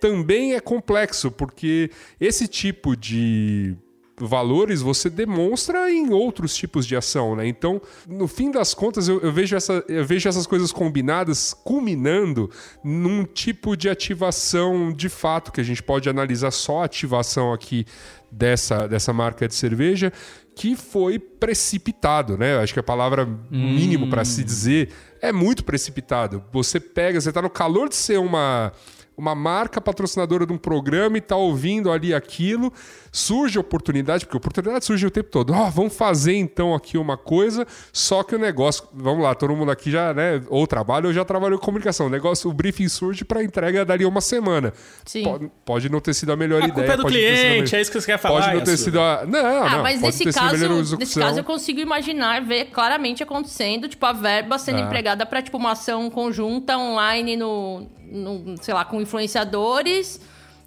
também 0.00 0.54
é 0.54 0.60
complexo, 0.60 1.30
porque 1.30 1.90
esse 2.20 2.46
tipo 2.46 2.96
de 2.96 3.76
valores 4.18 4.80
você 4.80 5.10
demonstra 5.10 5.90
em 5.90 6.12
outros 6.12 6.54
tipos 6.54 6.86
de 6.86 6.94
ação, 6.96 7.34
né? 7.34 7.46
Então, 7.46 7.80
no 8.06 8.28
fim 8.28 8.50
das 8.50 8.72
contas, 8.72 9.08
eu, 9.08 9.20
eu 9.20 9.32
vejo, 9.32 9.56
essa, 9.56 9.84
eu 9.88 10.04
vejo 10.04 10.28
essas 10.28 10.46
coisas 10.46 10.70
combinadas 10.70 11.52
culminando 11.52 12.50
num 12.82 13.24
tipo 13.24 13.76
de 13.76 13.88
ativação 13.88 14.92
de 14.92 15.08
fato, 15.08 15.50
que 15.50 15.60
a 15.60 15.64
gente 15.64 15.82
pode 15.82 16.08
analisar 16.08 16.50
só 16.50 16.82
a 16.82 16.84
ativação 16.84 17.52
aqui 17.52 17.84
dessa, 18.30 18.86
dessa 18.86 19.12
marca 19.12 19.48
de 19.48 19.54
cerveja, 19.54 20.12
que 20.54 20.76
foi 20.76 21.18
precipitado, 21.18 22.38
né? 22.38 22.58
Acho 22.58 22.72
que 22.72 22.80
a 22.80 22.84
palavra 22.84 23.26
mínimo 23.50 24.08
para 24.08 24.24
se 24.24 24.44
dizer 24.44 24.90
é 25.20 25.32
muito 25.32 25.64
precipitado. 25.64 26.44
Você 26.52 26.78
pega, 26.78 27.20
você 27.20 27.32
tá 27.32 27.42
no 27.42 27.50
calor 27.50 27.88
de 27.88 27.96
ser 27.96 28.18
uma 28.18 28.72
uma 29.16 29.34
marca 29.34 29.80
patrocinadora 29.80 30.46
de 30.46 30.52
um 30.52 30.58
programa 30.58 31.18
e 31.18 31.20
tá 31.20 31.36
ouvindo 31.36 31.90
ali 31.90 32.12
aquilo, 32.12 32.72
surge 33.16 33.60
oportunidade, 33.60 34.24
porque 34.26 34.36
oportunidade 34.36 34.84
surge 34.84 35.06
o 35.06 35.10
tempo 35.10 35.30
todo. 35.30 35.52
Ó, 35.52 35.70
vamos 35.70 35.96
fazer 35.96 36.34
então 36.34 36.74
aqui 36.74 36.98
uma 36.98 37.16
coisa, 37.16 37.64
só 37.92 38.24
que 38.24 38.34
o 38.34 38.38
negócio, 38.40 38.82
vamos 38.92 39.22
lá, 39.22 39.36
todo 39.36 39.54
mundo 39.54 39.70
aqui 39.70 39.88
já, 39.88 40.12
né, 40.12 40.42
ou 40.48 40.66
trabalha 40.66 41.06
ou 41.06 41.12
já 41.12 41.24
trabalhou 41.24 41.56
com 41.60 41.66
comunicação. 41.66 42.08
O 42.08 42.10
negócio, 42.10 42.50
o 42.50 42.52
briefing 42.52 42.88
surge 42.88 43.24
para 43.24 43.44
entrega 43.44 43.84
dali 43.84 44.04
uma 44.04 44.20
semana. 44.20 44.72
Sim. 45.04 45.22
Pode, 45.22 45.50
pode 45.64 45.88
não 45.88 46.00
ter 46.00 46.12
sido 46.12 46.32
a 46.32 46.36
melhor 46.36 46.56
A 46.62 46.66
ideia. 46.66 46.74
culpa 46.74 46.92
é 46.92 46.96
do 46.96 47.06
a 47.06 47.08
cliente, 47.10 47.42
melhor- 47.62 47.74
é 47.74 47.80
isso 47.80 47.92
que 47.92 48.00
você 48.00 48.06
quer 48.06 48.18
falar. 48.18 48.40
Pode 48.42 48.56
não 48.56 48.64
ter 48.64 48.76
sido 48.76 49.00
a. 49.00 49.24
Não, 49.24 49.38
Ah, 49.38 49.70
não. 49.76 49.82
mas 49.84 50.00
pode 50.00 50.06
nesse 50.06 50.24
ter 50.24 50.32
sido 50.32 50.42
a 50.42 50.52
melhor 50.52 50.68
caso, 50.78 50.96
nesse 50.98 51.20
caso 51.20 51.38
eu 51.38 51.44
consigo 51.44 51.78
imaginar, 51.78 52.42
ver 52.42 52.64
claramente 52.72 53.22
acontecendo, 53.22 53.88
tipo, 53.88 54.04
a 54.04 54.12
verba 54.12 54.58
sendo 54.58 54.78
Ah. 54.78 54.80
empregada 54.80 55.24
pra, 55.24 55.40
tipo, 55.40 55.56
uma 55.56 55.70
ação 55.70 56.10
conjunta 56.10 56.76
online 56.76 57.36
no, 57.36 57.86
no 58.10 58.56
sei 58.60 58.74
lá, 58.74 58.84
com 58.84 59.00
influenciadores 59.00 60.20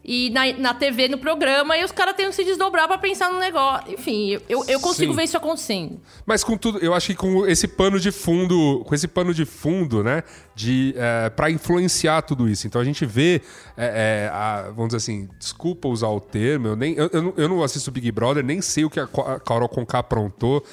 e 0.10 0.30
na, 0.30 0.54
na 0.54 0.74
TV, 0.74 1.10
no 1.10 1.18
programa, 1.18 1.78
e 1.78 1.84
os 1.84 1.92
caras 1.92 2.16
têm 2.16 2.28
que 2.28 2.32
se 2.36 2.46
desdobrar 2.46 2.88
pra 2.88 2.98
pensar 2.98 3.30
no 3.30 3.40
negócio. 3.40 3.92
Enfim, 3.94 4.40
eu, 4.48 4.64
eu 4.66 4.80
consigo 4.80 5.12
Sim. 5.12 5.18
ver 5.18 5.24
isso 5.26 5.36
acontecendo. 5.36 6.00
Mas 6.26 6.46
com 6.46 6.58
tudo, 6.58 6.80
eu 6.80 6.94
acho 6.94 7.08
que 7.08 7.16
com 7.16 7.46
esse 7.46 7.68
pano 7.68 8.00
de 8.00 8.10
fundo, 8.10 8.84
com 8.86 8.96
esse 8.96 9.06
pano 9.08 9.34
de 9.34 9.44
fundo, 9.44 10.02
né, 10.06 10.24
de 10.56 10.94
é, 10.96 11.30
para 11.30 11.52
influenciar 11.52 12.22
tudo 12.22 12.48
isso. 12.48 12.66
Então 12.66 12.80
a 12.80 12.86
gente 12.86 13.06
vê, 13.06 13.42
é, 13.76 14.28
é, 14.28 14.30
a- 14.34 14.72
vamos 14.74 14.88
dizer 14.88 14.98
assim, 14.98 15.28
desculpa 15.38 15.90
usar 15.90 16.08
o 16.08 16.22
termo, 16.22 16.70
eu 16.70 16.76
nem, 16.78 16.94
eu, 16.96 17.10
eu 17.12 17.22
não- 17.22 17.34
eu 17.36 17.50
não 17.50 17.62
assisto 17.62 17.92
Big 17.92 18.10
Brother, 18.12 18.44
nem 18.46 18.62
sei 18.62 18.86
o 18.86 18.90
que 18.90 19.02
a, 19.02 19.04
a 19.04 19.40
Carol 19.42 19.68
Conká 19.68 20.00
aprontou, 20.00 20.64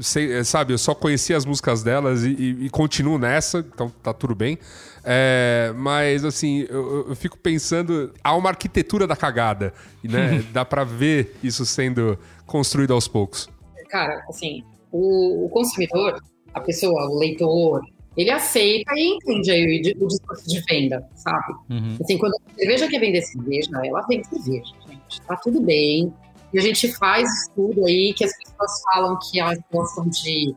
sei, 0.00 0.42
sabe? 0.44 0.72
Eu 0.72 0.78
só 0.78 0.94
conheci 0.94 1.34
as 1.34 1.44
músicas 1.44 1.82
delas 1.82 2.24
e, 2.24 2.30
e- 2.30 2.66
e 2.66 2.70
continuo 2.70 3.18
nessa, 3.18 3.58
então 3.58 3.92
tá 4.02 4.14
tudo 4.14 4.34
bem. 4.34 4.58
É, 5.04 5.72
mas 5.76 6.24
assim, 6.24 6.66
eu, 6.68 7.08
eu- 7.08 7.16
fico 7.16 7.38
pensando, 7.38 8.12
há 8.22 8.34
uma 8.36 8.50
arquitetura 8.50 9.06
da 9.06 9.16
cagada, 9.16 9.72
né? 10.02 10.44
Dá 10.52 10.64
pra 10.64 10.84
ver 10.84 11.36
isso 11.42 11.64
sendo 11.66 12.18
construído 12.46 12.92
aos 12.92 13.06
poucos. 13.08 13.48
cara, 13.88 14.22
assim, 14.28 14.62
o, 14.92 15.46
o 15.46 15.48
consumidor, 15.48 16.20
a 16.54 16.60
pessoa, 16.60 17.08
o 17.10 17.18
leitor, 17.18 17.82
ele 18.16 18.30
aceita 18.30 18.92
e 18.96 19.14
entende 19.16 19.50
aí 19.50 19.94
o, 19.98 20.04
o 20.04 20.08
discurso 20.08 20.48
de 20.48 20.60
venda, 20.68 21.06
sabe? 21.14 21.54
Uhum. 21.70 21.96
Assim, 22.00 22.18
quando 22.18 22.34
a 22.34 22.54
cerveja 22.58 22.88
quer 22.88 22.98
vender 23.00 23.22
cerveja, 23.22 23.70
ela 23.84 24.02
vende 24.08 24.26
cerveja, 24.26 24.72
gente. 24.88 25.20
Tá 25.26 25.36
tudo 25.36 25.60
bem. 25.60 26.12
E 26.52 26.58
a 26.58 26.62
gente 26.62 26.88
faz 26.96 27.28
estudo 27.42 27.84
aí 27.86 28.12
que 28.14 28.24
as 28.24 28.32
pessoas 28.36 28.70
falam 28.92 29.18
que 29.18 29.38
elas 29.38 29.58
gostam 29.72 30.08
de 30.08 30.54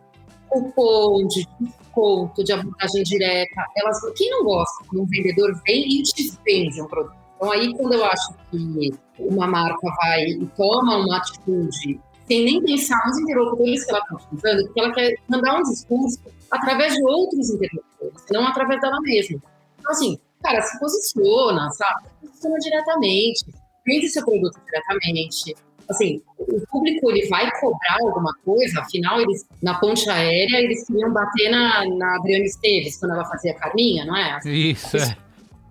cupom, 0.50 1.28
de 1.28 1.46
desconto, 1.92 2.44
de 2.44 2.54
abordagem 2.54 3.04
direta. 3.04 3.66
Elas, 3.76 4.00
quem 4.16 4.30
não 4.30 4.44
gosta 4.44 4.86
quando 4.88 5.04
um 5.04 5.06
vendedor 5.06 5.62
vem 5.66 6.00
e 6.00 6.04
te 6.04 6.32
vende 6.46 6.82
um 6.82 6.88
produto? 6.88 7.16
Então 7.36 7.52
aí 7.52 7.76
quando 7.76 7.94
eu 7.94 8.06
acho 8.06 8.34
que 8.50 8.92
uma 9.20 9.48
marca 9.48 9.88
vai 10.02 10.24
e 10.26 10.46
toma 10.56 10.98
uma 10.98 11.18
atitude 11.18 12.00
sem 12.28 12.46
nem 12.46 12.64
pensar 12.64 13.00
nos 13.08 13.20
interlocutores 13.20 13.84
que 13.84 13.92
ela 13.92 14.00
está 14.00 14.16
utilizando, 14.16 14.66
porque 14.66 14.80
ela 14.80 14.94
quer 14.94 15.16
mandar 15.28 15.60
um 15.60 15.64
discurso 15.64 16.20
através 16.50 16.94
de 16.94 17.04
outros 17.04 17.50
interlocutores, 17.50 18.26
não 18.32 18.48
através 18.48 18.80
dela 18.80 19.02
mesma. 19.02 19.42
Então, 19.80 19.92
assim, 19.92 20.20
cara, 20.42 20.62
se 20.62 20.80
posiciona, 20.80 21.70
sabe? 21.72 22.08
Se 22.22 22.28
posiciona 22.28 22.58
diretamente, 22.60 23.46
vende 23.86 24.08
seu 24.08 24.24
produto 24.24 24.58
diretamente. 24.66 25.56
Assim, 25.92 26.22
o 26.40 26.62
público 26.68 27.12
ele 27.12 27.28
vai 27.28 27.50
cobrar 27.60 27.98
alguma 28.02 28.34
coisa, 28.44 28.82
afinal, 28.82 29.22
eles, 29.22 29.46
na 29.62 29.80
ponte 29.80 30.10
aérea, 30.10 30.62
eles 30.62 30.86
queriam 30.86 31.12
bater 31.12 31.50
na, 31.50 31.86
na 31.96 32.16
Adriana 32.16 32.46
Esteves, 32.46 32.98
quando 32.98 33.14
ela 33.14 33.26
fazia 33.26 33.54
Carminha, 33.54 34.06
não 34.06 34.16
é? 34.16 34.40
Isso, 34.46 34.98
é. 34.98 35.18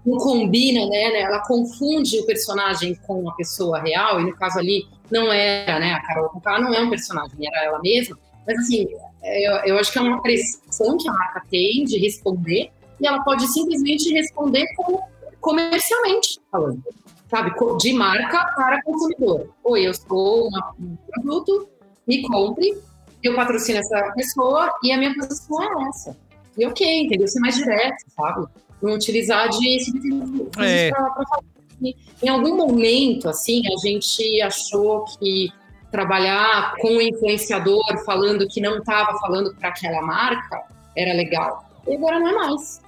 não 0.06 0.18
combina, 0.18 0.86
né? 0.86 1.20
Ela 1.20 1.40
confunde 1.46 2.18
o 2.20 2.26
personagem 2.26 2.94
com 3.06 3.28
a 3.28 3.34
pessoa 3.34 3.80
real, 3.80 4.20
e 4.20 4.24
no 4.24 4.36
caso 4.36 4.58
ali 4.58 4.86
não 5.10 5.32
era, 5.32 5.78
né? 5.78 5.92
A 5.92 6.02
Carol 6.02 6.28
Conká 6.30 6.60
não 6.60 6.72
é 6.72 6.80
um 6.80 6.90
personagem, 6.90 7.36
era 7.46 7.64
ela 7.64 7.80
mesma. 7.80 8.18
Mas 8.46 8.58
assim, 8.58 8.86
eu, 9.22 9.52
eu 9.64 9.78
acho 9.78 9.92
que 9.92 9.98
é 9.98 10.02
uma 10.02 10.22
pressão 10.22 10.96
que 10.96 11.08
a 11.08 11.12
marca 11.12 11.42
tem 11.50 11.84
de 11.84 11.98
responder, 11.98 12.70
e 13.00 13.06
ela 13.06 13.22
pode 13.22 13.46
simplesmente 13.48 14.12
responder 14.12 14.66
como 14.76 15.00
comercialmente 15.40 16.38
falando, 16.52 16.82
sabe? 17.30 17.52
De 17.78 17.92
marca 17.92 18.44
para 18.56 18.82
consumidor. 18.82 19.48
Oi, 19.64 19.86
eu 19.86 19.94
sou 19.94 20.48
uma- 20.48 20.74
um 20.80 20.96
produto, 21.12 21.68
me 22.06 22.22
compre, 22.26 22.76
eu 23.22 23.34
patrocino 23.34 23.78
essa 23.78 24.12
pessoa 24.16 24.72
e 24.82 24.92
a 24.92 24.98
minha 24.98 25.14
posição 25.14 25.62
é 25.62 25.88
essa. 25.88 26.16
E 26.58 26.66
ok, 26.66 27.02
entendeu? 27.04 27.28
Ser 27.28 27.40
mais 27.40 27.54
direto, 27.54 27.96
sabe? 28.16 28.46
Não 28.82 28.94
utilizar 28.94 29.48
de 29.48 29.84
subterfúgios 29.84 30.48
É. 30.58 30.90
falar. 30.90 31.40
Em 32.22 32.28
algum 32.28 32.56
momento, 32.56 33.28
assim, 33.28 33.62
a 33.66 33.86
gente 33.86 34.42
achou 34.42 35.04
que 35.04 35.48
trabalhar 35.90 36.74
com 36.78 36.88
o 36.96 37.00
influenciador 37.00 37.82
falando 38.04 38.46
que 38.46 38.60
não 38.60 38.78
estava 38.78 39.18
falando 39.18 39.54
para 39.54 39.70
aquela 39.70 40.02
marca 40.02 40.62
era 40.96 41.12
legal. 41.14 41.64
E 41.86 41.94
agora 41.96 42.20
não 42.20 42.28
é 42.28 42.32
mais. 42.32 42.80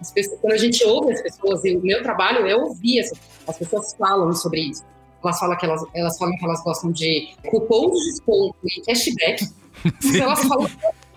As 0.00 0.10
pessoas- 0.10 0.40
quando 0.40 0.52
a 0.54 0.58
gente 0.58 0.84
ouve 0.84 1.12
as 1.12 1.22
pessoas, 1.22 1.64
e 1.64 1.76
o 1.76 1.80
meu 1.80 2.02
trabalho 2.02 2.46
é 2.46 2.56
ouvir 2.56 3.00
as, 3.00 3.12
as 3.46 3.58
pessoas 3.58 3.94
falam 3.98 4.32
sobre 4.32 4.60
isso. 4.70 4.82
Elas 5.22 5.38
falam 5.38 5.56
que 5.58 5.66
elas, 5.66 5.82
elas 5.94 6.16
falam 6.18 6.36
que 6.36 6.44
elas 6.44 6.62
gostam 6.64 6.90
de 6.92 7.28
cupom 7.50 7.90
de 7.90 8.04
desconto 8.10 8.56
e 8.64 8.80
cashback. 8.82 9.44
Mas 10.04 10.14
elas 10.16 10.42
falam 10.44 10.66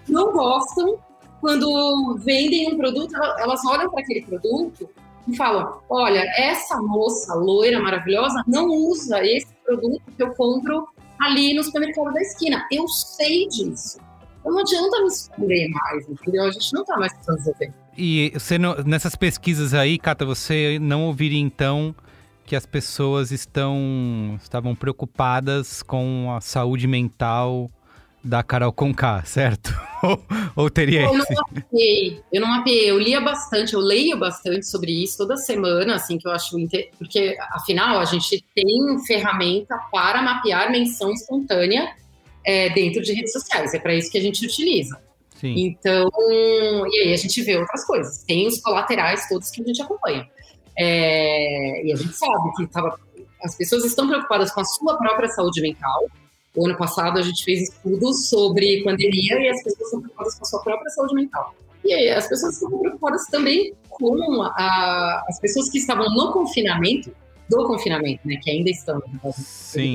que 0.05 0.11
não 0.11 0.31
gostam 0.33 0.97
quando 1.41 2.17
vendem 2.19 2.73
um 2.73 2.77
produto, 2.77 3.15
ela- 3.15 3.35
elas 3.41 3.61
olham 3.65 3.89
para 3.89 4.01
aquele 4.01 4.21
produto 4.25 4.89
e 5.27 5.35
falam: 5.35 5.79
olha, 5.89 6.23
essa 6.37 6.77
moça 6.81 7.33
loira 7.35 7.79
maravilhosa 7.81 8.43
não 8.47 8.67
usa 8.67 9.23
esse 9.25 9.47
produto 9.65 10.01
que 10.15 10.23
eu 10.23 10.33
compro 10.35 10.87
ali 11.21 11.53
no 11.53 11.63
supermercado 11.63 12.11
da 12.13 12.21
esquina. 12.21 12.65
Eu 12.71 12.87
sei 12.87 13.47
disso. 13.47 13.97
Então 14.41 14.51
não 14.51 14.59
adianta 14.59 14.99
me 15.01 15.07
esconder 15.07 15.69
mais, 15.69 16.09
entendeu? 16.09 16.43
A 16.43 16.51
gente 16.51 16.73
não 16.73 16.83
tá 16.83 16.97
mais 16.97 17.13
precisando. 17.13 17.73
E 17.97 18.31
você 18.33 18.57
não- 18.57 18.75
nessas 18.85 19.15
pesquisas 19.15 19.73
aí, 19.73 19.97
Cata, 19.97 20.25
você 20.25 20.77
não 20.81 21.05
ouviria 21.05 21.39
então 21.39 21.95
que 22.45 22.55
as 22.55 22.65
pessoas 22.65 23.31
estão 23.31 24.37
estavam 24.41 24.75
preocupadas 24.75 25.81
com 25.81 26.33
a 26.35 26.41
saúde 26.41 26.87
mental 26.87 27.69
da 28.23 28.41
Carol 28.41 28.71
Conká, 28.71 29.23
certo? 29.25 29.73
ou, 30.03 30.23
ou 30.55 30.69
teria 30.69 31.01
Eu 31.01 31.13
não 31.13 31.23
esse? 31.23 31.33
mapeei, 31.33 32.21
eu 32.31 32.41
não 32.41 32.47
mapeei, 32.47 32.89
eu 32.91 32.97
lia 32.99 33.19
bastante, 33.19 33.73
eu 33.73 33.79
leio 33.81 34.17
bastante 34.17 34.65
sobre 34.65 34.91
isso 34.91 35.17
toda 35.17 35.35
semana, 35.35 35.95
assim, 35.95 36.17
que 36.17 36.27
eu 36.27 36.31
acho, 36.31 36.57
inte- 36.57 36.89
porque 36.97 37.35
afinal 37.51 37.99
a 37.99 38.05
gente 38.05 38.43
tem 38.55 38.65
ferramenta 39.05 39.75
para 39.91 40.21
mapear 40.21 40.71
menção 40.71 41.11
espontânea 41.11 41.93
é, 42.45 42.69
dentro 42.69 43.01
de 43.01 43.13
redes 43.13 43.33
sociais, 43.33 43.73
é 43.73 43.79
para 43.79 43.93
isso 43.93 44.09
que 44.09 44.17
a 44.17 44.21
gente 44.21 44.45
utiliza. 44.45 45.01
Sim. 45.35 45.55
Então, 45.57 46.09
e 46.89 46.99
aí 47.03 47.13
a 47.13 47.17
gente 47.17 47.41
vê 47.41 47.57
outras 47.57 47.85
coisas, 47.85 48.23
tem 48.23 48.47
os 48.47 48.61
colaterais 48.61 49.27
todos 49.27 49.49
que 49.49 49.61
a 49.61 49.65
gente 49.65 49.81
acompanha. 49.81 50.25
É, 50.77 51.85
e 51.85 51.91
a 51.91 51.95
gente 51.95 52.13
sabe 52.13 52.51
que 52.55 52.67
tava, 52.67 52.99
as 53.43 53.55
pessoas 53.55 53.85
estão 53.85 54.07
preocupadas 54.07 54.51
com 54.51 54.61
a 54.61 54.65
sua 54.65 54.97
própria 54.97 55.29
saúde 55.29 55.61
mental, 55.61 56.05
o 56.55 56.65
ano 56.65 56.77
passado 56.77 57.17
a 57.17 57.21
gente 57.21 57.43
fez 57.43 57.63
estudos 57.69 58.29
sobre 58.29 58.83
pandemia 58.83 59.39
e 59.39 59.49
as 59.49 59.63
pessoas 59.63 59.85
estão 59.87 59.99
preocupadas 60.01 60.35
com 60.35 60.43
a 60.43 60.47
sua 60.47 60.61
própria 60.61 60.89
saúde 60.91 61.15
mental. 61.15 61.53
E 61.83 61.93
aí, 61.93 62.09
as 62.09 62.27
pessoas 62.27 62.53
estão 62.53 62.77
preocupadas 62.79 63.25
também 63.27 63.73
com 63.89 64.41
a- 64.43 65.23
as 65.27 65.39
pessoas 65.39 65.69
que 65.69 65.77
estavam 65.79 66.09
no 66.13 66.31
confinamento, 66.31 67.13
do 67.49 67.65
confinamento, 67.67 68.21
né? 68.25 68.37
Que 68.41 68.49
ainda 68.51 68.69
estão. 68.69 69.01
Sim. 69.37 69.93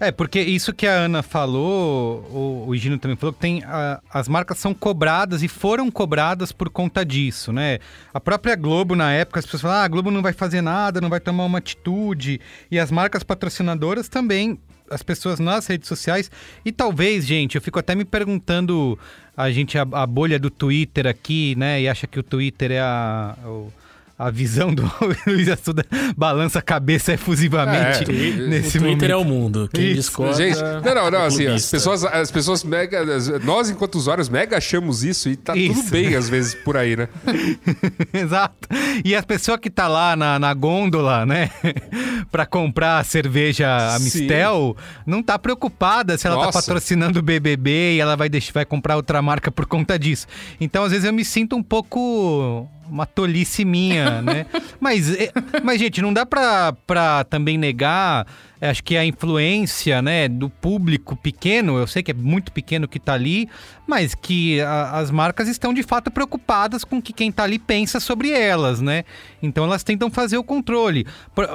É, 0.00 0.10
porque 0.10 0.40
isso 0.40 0.72
que 0.72 0.86
a 0.86 0.92
Ana 0.92 1.22
falou, 1.22 2.20
o, 2.30 2.64
o 2.68 2.76
Gino 2.76 2.98
também 2.98 3.16
falou, 3.16 3.32
que 3.32 3.38
tem 3.38 3.62
a- 3.64 4.00
as 4.12 4.28
marcas 4.28 4.58
são 4.58 4.74
cobradas 4.74 5.42
e 5.42 5.48
foram 5.48 5.90
cobradas 5.90 6.50
por 6.52 6.68
conta 6.68 7.04
disso, 7.04 7.52
né? 7.52 7.78
A 8.12 8.20
própria 8.20 8.56
Globo, 8.56 8.94
na 8.96 9.12
época, 9.12 9.38
as 9.38 9.44
pessoas 9.46 9.62
falavam, 9.62 9.82
ah, 9.82 9.84
a 9.84 9.88
Globo 9.88 10.10
não 10.10 10.22
vai 10.22 10.32
fazer 10.32 10.60
nada, 10.60 11.00
não 11.00 11.08
vai 11.08 11.20
tomar 11.20 11.44
uma 11.44 11.58
atitude. 11.58 12.40
E 12.70 12.78
as 12.78 12.90
marcas 12.90 13.22
patrocinadoras 13.22 14.08
também, 14.08 14.58
as 14.90 15.02
pessoas 15.02 15.38
nas 15.38 15.66
redes 15.66 15.88
sociais. 15.88 16.30
E 16.64 16.72
talvez, 16.72 17.24
gente, 17.26 17.54
eu 17.54 17.62
fico 17.62 17.78
até 17.78 17.94
me 17.94 18.04
perguntando, 18.04 18.98
a 19.36 19.50
gente, 19.50 19.78
a, 19.78 19.82
a 19.92 20.06
bolha 20.06 20.38
do 20.38 20.50
Twitter 20.50 21.06
aqui, 21.06 21.54
né? 21.56 21.80
E 21.80 21.88
acha 21.88 22.06
que 22.06 22.18
o 22.18 22.22
Twitter 22.22 22.72
é 22.72 22.80
a... 22.80 23.36
o- 23.46 23.72
a 24.18 24.30
visão 24.30 24.74
do 24.74 24.90
Luiz 25.26 25.48
Assuda 25.48 25.84
balança 26.16 26.58
a 26.58 26.62
cabeça 26.62 27.12
efusivamente 27.12 28.04
É, 28.10 28.46
nesse 28.48 28.78
o 28.78 28.82
Twitter 28.82 29.10
é 29.10 29.14
momento. 29.14 29.30
o 29.30 29.34
mundo. 29.34 29.70
Quem 29.72 29.86
Isso. 29.86 29.94
discorda. 29.94 30.34
Gente, 30.36 30.58
não, 30.60 30.94
não, 30.94 31.10
não, 31.10 31.18
é 31.20 31.26
assim, 31.26 31.46
as 31.46 31.70
pessoas, 31.70 32.04
as 32.04 32.30
pessoas 32.30 32.64
mega. 32.64 33.02
Nós, 33.44 33.70
enquanto 33.70 33.96
usuários, 33.96 34.28
mega 34.28 34.56
achamos 34.56 35.02
isso 35.04 35.28
e 35.28 35.36
tá 35.36 35.56
Isso. 35.56 35.74
tudo 35.82 35.90
bem, 35.90 36.14
às 36.14 36.28
vezes, 36.28 36.54
por 36.54 36.76
aí, 36.76 36.96
né? 36.96 37.08
Exato. 38.12 38.68
E 39.04 39.14
a 39.14 39.22
pessoa 39.22 39.58
que 39.58 39.70
tá 39.70 39.88
lá 39.88 40.14
na, 40.16 40.38
na 40.38 40.54
gôndola, 40.54 41.24
né, 41.26 41.50
pra 42.30 42.46
comprar 42.46 42.98
a 42.98 43.04
cerveja 43.04 43.74
a 43.94 43.98
Sim. 43.98 44.04
Mistel, 44.04 44.76
não 45.06 45.22
tá 45.22 45.38
preocupada 45.38 46.16
se 46.18 46.26
ela 46.26 46.36
tá 46.36 46.46
Nossa. 46.46 46.60
patrocinando 46.60 47.18
o 47.18 47.22
BBB 47.22 47.94
e 47.96 48.00
ela 48.00 48.16
vai, 48.16 48.28
deixar, 48.28 48.52
vai 48.52 48.64
comprar 48.64 48.96
outra 48.96 49.20
marca 49.22 49.50
por 49.50 49.66
conta 49.66 49.98
disso. 49.98 50.26
Então, 50.60 50.84
às 50.84 50.90
vezes, 50.92 51.04
eu 51.06 51.12
me 51.12 51.24
sinto 51.24 51.56
um 51.56 51.62
pouco 51.62 52.68
uma 52.88 53.06
tolice 53.06 53.64
minha, 53.64 54.22
né? 54.22 54.46
Mas, 54.80 55.12
é, 55.14 55.30
mas, 55.62 55.78
gente, 55.78 56.02
não 56.02 56.12
dá 56.12 56.26
pra, 56.26 56.72
pra 56.72 57.22
também 57.22 57.56
negar, 57.56 58.26
é, 58.62 58.70
acho 58.70 58.84
que 58.84 58.96
a 58.96 59.04
influência, 59.04 60.00
né, 60.00 60.28
do 60.28 60.48
público 60.48 61.16
pequeno, 61.16 61.78
eu 61.78 61.86
sei 61.88 62.00
que 62.00 62.12
é 62.12 62.14
muito 62.14 62.52
pequeno 62.52 62.86
que 62.86 63.00
tá 63.00 63.12
ali, 63.12 63.48
mas 63.88 64.14
que 64.14 64.60
a, 64.60 64.98
as 64.98 65.10
marcas 65.10 65.48
estão 65.48 65.74
de 65.74 65.82
fato 65.82 66.12
preocupadas 66.12 66.84
com 66.84 66.98
o 66.98 67.02
que 67.02 67.12
quem 67.12 67.32
tá 67.32 67.42
ali 67.42 67.58
pensa 67.58 67.98
sobre 67.98 68.30
elas, 68.30 68.80
né? 68.80 69.04
Então 69.42 69.64
elas 69.64 69.82
tentam 69.82 70.08
fazer 70.10 70.36
o 70.36 70.44
controle. 70.44 71.04
Por, 71.34 71.48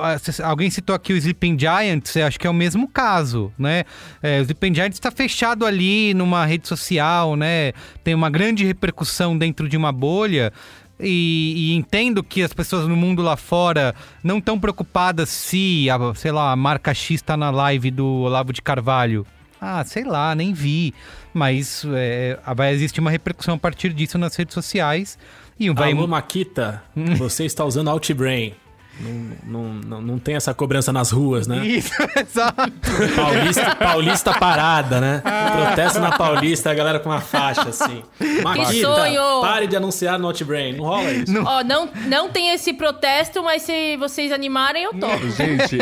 alguém 0.44 0.70
citou 0.70 0.94
aqui 0.94 1.14
o 1.14 1.18
Sleeping 1.18 1.58
Giants, 1.58 2.18
acho 2.18 2.38
que 2.38 2.46
é 2.46 2.50
o 2.50 2.54
mesmo 2.54 2.90
caso, 2.90 3.54
né? 3.58 3.86
É, 4.22 4.40
o 4.40 4.42
Sleeping 4.42 4.76
Giants 4.76 4.98
está 4.98 5.10
fechado 5.10 5.66
ali 5.66 6.14
numa 6.14 6.46
rede 6.46 6.68
social, 6.68 7.38
né? 7.38 7.72
Tem 8.04 8.14
uma 8.14 8.30
grande 8.30 8.66
repercussão 8.66 9.38
dentro 9.38 9.70
de 9.70 9.78
uma 9.78 9.94
bolha. 9.94 10.52
E, 11.00 11.54
e, 11.72 11.76
entendo 11.76 12.24
que 12.24 12.42
as 12.42 12.52
pessoas 12.52 12.88
no 12.88 12.96
mundo 12.96 13.22
lá 13.22 13.38
fora 13.38 13.94
não 14.24 14.40
estão 14.40 14.60
preocupadas 14.60 15.30
se, 15.30 15.88
a, 15.90 16.16
sei 16.16 16.32
lá, 16.32 16.52
a 16.52 16.56
marca 16.56 16.94
X 16.94 17.18
está 17.18 17.38
na 17.38 17.52
live 17.52 17.92
do 17.92 18.06
Olavo 18.06 18.52
de 18.52 18.62
Carvalho. 18.62 19.26
Ah, 19.62 19.84
sei 19.84 20.04
lá, 20.04 20.34
nem 20.34 20.54
vi. 20.54 20.94
Mas 21.34 21.86
é, 21.94 22.40
vai 22.56 22.74
existir 22.74 23.00
uma 23.00 23.12
repercussão 23.12 23.56
a 23.56 23.58
partir 23.58 23.94
disso 23.94 24.18
nas 24.18 24.36
redes 24.36 24.54
sociais. 24.54 25.18
E 25.60 25.70
vai... 25.70 25.92
Alô, 25.92 26.08
Maquita, 26.08 26.84
você 27.18 27.46
está 27.46 27.64
usando 27.64 27.90
Outbrain. 27.90 28.54
Não, 29.00 29.38
não, 29.44 29.74
não, 29.74 30.02
não, 30.02 30.20
tem 30.20 30.36
essa 30.36 30.54
cobrança 30.54 30.92
nas 30.92 31.12
ruas, 31.12 31.46
né? 31.46 31.66
Isso, 31.66 31.92
exato. 32.18 32.72
Paulista, 33.16 33.76
Paulista 33.76 34.34
parada, 34.34 35.00
né? 35.00 35.22
Protesto 35.22 36.00
na 36.00 36.18
Paulista, 36.18 36.72
a 36.72 36.74
galera 36.74 37.00
com 37.00 37.10
uma 37.10 37.22
faixa 37.22 37.70
assim. 37.70 38.04
Maquita, 38.44 38.72
que 38.72 38.82
sonho! 38.82 39.42
pare 39.42 39.68
de 39.68 39.76
anunciar 39.76 40.18
no 40.18 40.28
Outbrain. 40.28 40.76
Não 40.76 40.86
rola 40.86 41.12
isso. 41.12 41.32
Não. 41.32 41.44
Ó, 41.44 41.64
não, 41.64 41.90
não 42.08 42.30
tem 42.30 42.50
esse 42.50 42.74
protesto, 42.74 43.44
mas 43.44 43.62
se 43.62 43.98
vocês 43.98 44.32
animarem, 44.32 44.84
eu 44.84 44.94
topo. 44.94 45.30
Gente... 45.30 45.78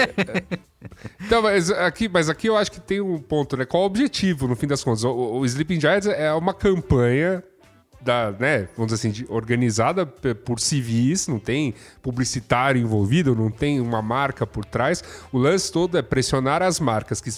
Então, 1.25 1.41
mas 1.41 1.71
aqui, 1.71 2.07
mas 2.07 2.29
aqui 2.29 2.47
eu 2.47 2.57
acho 2.57 2.71
que 2.71 2.79
tem 2.79 3.01
um 3.01 3.17
ponto, 3.17 3.57
né? 3.57 3.65
Qual 3.65 3.83
o 3.83 3.85
objetivo, 3.85 4.47
no 4.47 4.55
fim 4.55 4.67
das 4.67 4.83
contas? 4.83 5.03
O, 5.03 5.39
o 5.39 5.45
Sleeping 5.45 5.79
Giants 5.79 6.07
é 6.07 6.31
uma 6.33 6.53
campanha 6.53 7.43
da, 8.05 8.31
né, 8.31 8.69
vamos 8.77 8.93
dizer 8.93 9.09
assim, 9.09 9.25
organizada 9.29 10.05
por 10.05 10.59
civis, 10.59 11.27
não 11.27 11.39
tem 11.39 11.73
publicitário 12.03 12.79
envolvido, 12.79 13.35
não 13.35 13.49
tem 13.49 13.81
uma 13.81 13.99
marca 13.99 14.45
por 14.45 14.63
trás. 14.63 15.03
O 15.31 15.39
lance 15.39 15.71
todo 15.71 15.97
é 15.97 16.03
pressionar 16.03 16.61
as 16.61 16.79
marcas 16.79 17.19
que, 17.19 17.31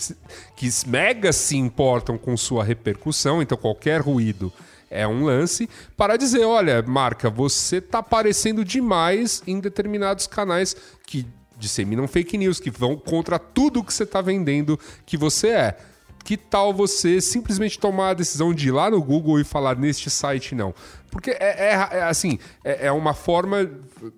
que 0.58 0.70
mega 0.86 1.32
se 1.32 1.56
importam 1.56 2.18
com 2.18 2.36
sua 2.36 2.66
repercussão, 2.66 3.42
então 3.42 3.58
qualquer 3.58 4.02
ruído 4.02 4.52
é 4.90 5.08
um 5.08 5.24
lance 5.24 5.70
para 5.96 6.18
dizer, 6.18 6.44
olha, 6.44 6.82
marca, 6.82 7.30
você 7.30 7.80
tá 7.80 8.00
aparecendo 8.00 8.66
demais 8.66 9.42
em 9.48 9.62
determinados 9.62 10.28
canais 10.28 10.76
que 11.06 11.26
disseminam 11.58 12.08
fake 12.08 12.38
news, 12.38 12.60
que 12.60 12.70
vão 12.70 12.98
contra 12.98 13.40
tudo 13.40 13.84
que 13.84 13.94
você 13.94 14.04
está 14.04 14.22
vendendo 14.22 14.78
que 15.06 15.18
você 15.18 15.48
é 15.48 15.78
que 16.28 16.36
tal 16.36 16.74
você 16.74 17.22
simplesmente 17.22 17.80
tomar 17.80 18.10
a 18.10 18.14
decisão 18.14 18.54
de 18.54 18.68
ir 18.68 18.72
lá 18.72 18.92
no 18.92 19.02
Google 19.02 19.40
e 19.40 19.46
falar 19.46 19.78
neste 19.78 20.10
site 20.10 20.54
não? 20.54 20.76
Porque 21.10 21.32
é, 21.32 21.38
é, 21.40 22.00
é 22.00 22.04
assim, 22.04 22.38
é, 22.66 22.88
é, 22.88 22.92
uma 22.92 23.14
forma. 23.14 23.72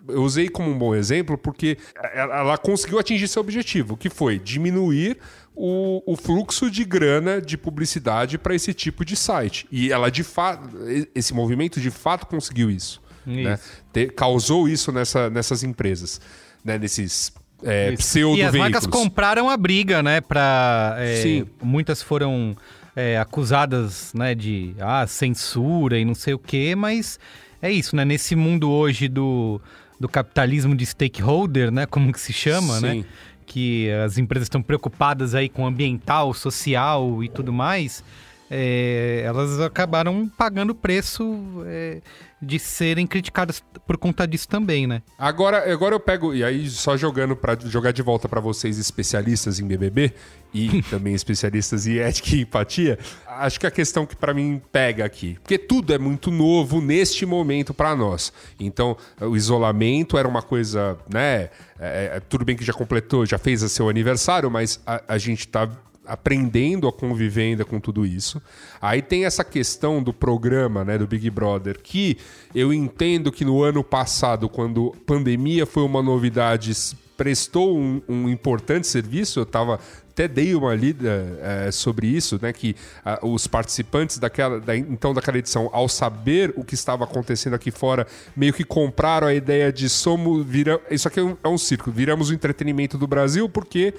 Eu 0.08 0.24
usei 0.24 0.50
como 0.50 0.72
um 0.72 0.78
bom 0.78 0.96
exemplo 0.96 1.38
porque 1.38 1.78
ela 2.16 2.58
conseguiu 2.58 2.98
atingir 2.98 3.28
seu 3.28 3.44
objetivo, 3.44 3.96
que 3.96 4.10
foi 4.10 4.40
diminuir 4.40 5.20
o, 5.56 6.02
o 6.04 6.16
fluxo 6.16 6.72
de 6.72 6.84
grana 6.84 7.40
de 7.40 7.56
publicidade 7.56 8.40
para 8.40 8.56
esse 8.56 8.74
tipo 8.74 9.06
de 9.06 9.16
site. 9.16 9.68
E 9.72 9.92
ela 9.92 10.10
de 10.10 10.24
fato. 10.24 10.68
Esse 11.14 11.32
movimento 11.32 11.80
de 11.80 11.92
fato 11.92 12.26
conseguiu 12.26 12.72
isso. 12.72 13.00
Né? 13.24 13.34
isso. 13.36 13.50
Né? 13.50 13.60
Ter, 13.94 14.14
causou 14.16 14.68
isso 14.68 14.92
nessa, 14.92 15.30
nessas 15.30 15.62
empresas. 15.62 16.20
Né? 16.66 16.80
Nesses 16.80 17.32
é, 17.64 17.92
pseudo 17.94 18.38
E 18.38 18.44
as 18.44 18.56
marcas 18.56 18.86
compraram 18.86 19.50
a 19.50 19.58
briga, 19.58 20.02
né? 20.02 20.22
Pra, 20.22 20.96
é, 20.98 21.16
Sim. 21.18 21.46
Muitas 21.62 22.02
foram 22.02 22.56
é, 22.96 23.18
acusadas 23.18 24.14
né, 24.14 24.34
de 24.36 24.76
ah, 24.80 25.06
censura 25.08 25.98
e 25.98 26.06
não 26.06 26.16
sei 26.16 26.34
o 26.34 26.40
quê, 26.40 26.76
mas 26.76 27.20
é 27.62 27.72
isso, 27.72 27.96
né? 27.96 28.06
Nesse 28.06 28.36
mundo 28.36 28.70
hoje 28.70 29.08
do, 29.08 29.62
do 30.00 30.08
capitalismo 30.08 30.76
de 30.76 30.86
stakeholder, 30.86 31.72
né? 31.72 31.86
Como 31.86 32.12
que 32.12 32.20
se 32.20 32.34
chama, 32.34 32.80
né? 32.80 32.92
Sim. 32.92 33.00
né? 33.00 33.06
Que 33.46 33.90
as 34.06 34.18
empresas 34.18 34.46
estão 34.46 34.62
preocupadas 34.62 35.34
aí 35.34 35.50
com 35.50 35.66
ambiental, 35.66 36.34
social 36.34 37.24
e 37.24 37.30
tudo 37.30 37.52
mais. 37.52 38.04
É, 38.50 39.22
elas 39.24 39.60
acabaram 39.60 40.28
pagando 40.28 40.74
preço 40.74 41.64
é, 41.68 42.02
de 42.42 42.58
serem 42.58 43.06
criticadas 43.06 43.64
por 43.86 43.98
conta 43.98 44.28
disso 44.28 44.48
também, 44.48 44.88
né? 44.88 45.04
Agora, 45.18 45.72
agora 45.72 45.94
eu 45.94 46.00
pego, 46.00 46.34
e 46.34 46.44
aí 46.44 46.68
só 46.70 46.98
jogando 46.98 47.36
para 47.36 47.58
jogar 47.66 47.92
de 47.92 48.02
volta 48.02 48.28
para 48.28 48.40
vocês 48.40 48.80
especialistas 48.80 49.60
em 49.60 49.68
BBB 49.68 50.14
e 50.54 50.82
também 50.90 51.14
especialistas 51.14 51.86
em 51.86 51.98
ética 51.98 52.36
e 52.36 52.42
empatia, 52.42 52.98
acho 53.28 53.60
que 53.60 53.68
a 53.68 53.72
questão 53.72 54.06
que 54.06 54.16
para 54.16 54.34
mim 54.34 54.62
pega 54.72 55.06
aqui, 55.06 55.38
porque 55.44 55.58
tudo 55.58 55.94
é 55.94 56.00
muito 56.00 56.32
novo 56.32 56.82
neste 56.82 57.26
momento 57.26 57.74
para 57.74 57.96
nós. 57.96 58.34
Então, 58.60 58.98
o 59.22 59.36
isolamento 59.36 60.18
era 60.18 60.28
uma 60.28 60.42
coisa, 60.42 60.98
né? 61.12 61.50
É, 61.80 62.16
é, 62.16 62.22
tudo 62.28 62.44
bem 62.44 62.56
que 62.56 62.66
já 62.66 62.74
completou, 62.74 63.26
já 63.26 63.38
fez 63.38 63.64
o 63.64 63.70
seu 63.70 63.90
aniversário, 63.90 64.50
mas 64.50 64.82
a, 64.86 65.02
a 65.08 65.18
gente 65.18 65.48
tá 65.48 65.70
aprendendo 66.10 66.88
a 66.88 66.92
conviver 66.92 67.44
ainda 67.44 67.64
com 67.64 67.80
tudo 67.80 68.06
isso. 68.06 68.42
Aí 68.82 69.02
tem 69.02 69.26
essa 69.26 69.44
questão 69.44 70.02
do 70.02 70.12
programa, 70.12 70.84
né, 70.84 70.98
do 70.98 71.08
Big 71.08 71.30
Brother, 71.30 71.80
que 71.82 72.18
eu 72.54 72.74
entendo 72.74 73.32
que 73.32 73.46
no 73.46 73.62
ano 73.64 73.84
passado, 73.84 74.50
quando 74.50 74.96
pandemia 75.06 75.66
foi 75.66 75.84
uma 75.84 76.02
novidade, 76.02 76.74
prestou 77.16 77.78
um, 77.78 78.02
um 78.08 78.30
importante 78.30 78.88
serviço. 78.88 79.40
Eu 79.40 79.44
estava 79.44 79.80
até 80.20 80.28
dei 80.28 80.54
uma 80.54 80.76
lida 80.76 81.40
é, 81.42 81.72
sobre 81.72 82.08
isso, 82.08 82.38
né? 82.42 82.52
Que 82.52 82.76
a, 83.06 83.26
os 83.26 83.48
participantes 83.48 84.18
daquela, 84.18 84.60
da, 84.60 84.76
então 84.76 85.14
daquela 85.14 85.38
edição, 85.38 85.70
ao 85.72 85.88
saber 85.88 86.54
o 86.58 86.64
que 86.64 86.74
estava 86.74 87.06
acontecendo 87.06 87.54
aqui 87.54 87.72
fora, 87.72 88.06
meio 88.36 88.54
que 88.54 88.66
compraram 88.66 89.28
a 89.28 89.34
ideia 89.34 89.72
de 89.72 89.88
somos 89.88 90.46
vira, 90.46 90.82
isso 90.92 91.08
aqui 91.08 91.22
é 91.22 91.24
um, 91.24 91.38
é 91.42 91.48
um 91.48 91.58
círculo, 91.58 91.96
viramos 91.96 92.30
o 92.30 92.34
entretenimento 92.34 92.98
do 92.98 93.08
Brasil 93.08 93.48
porque 93.48 93.94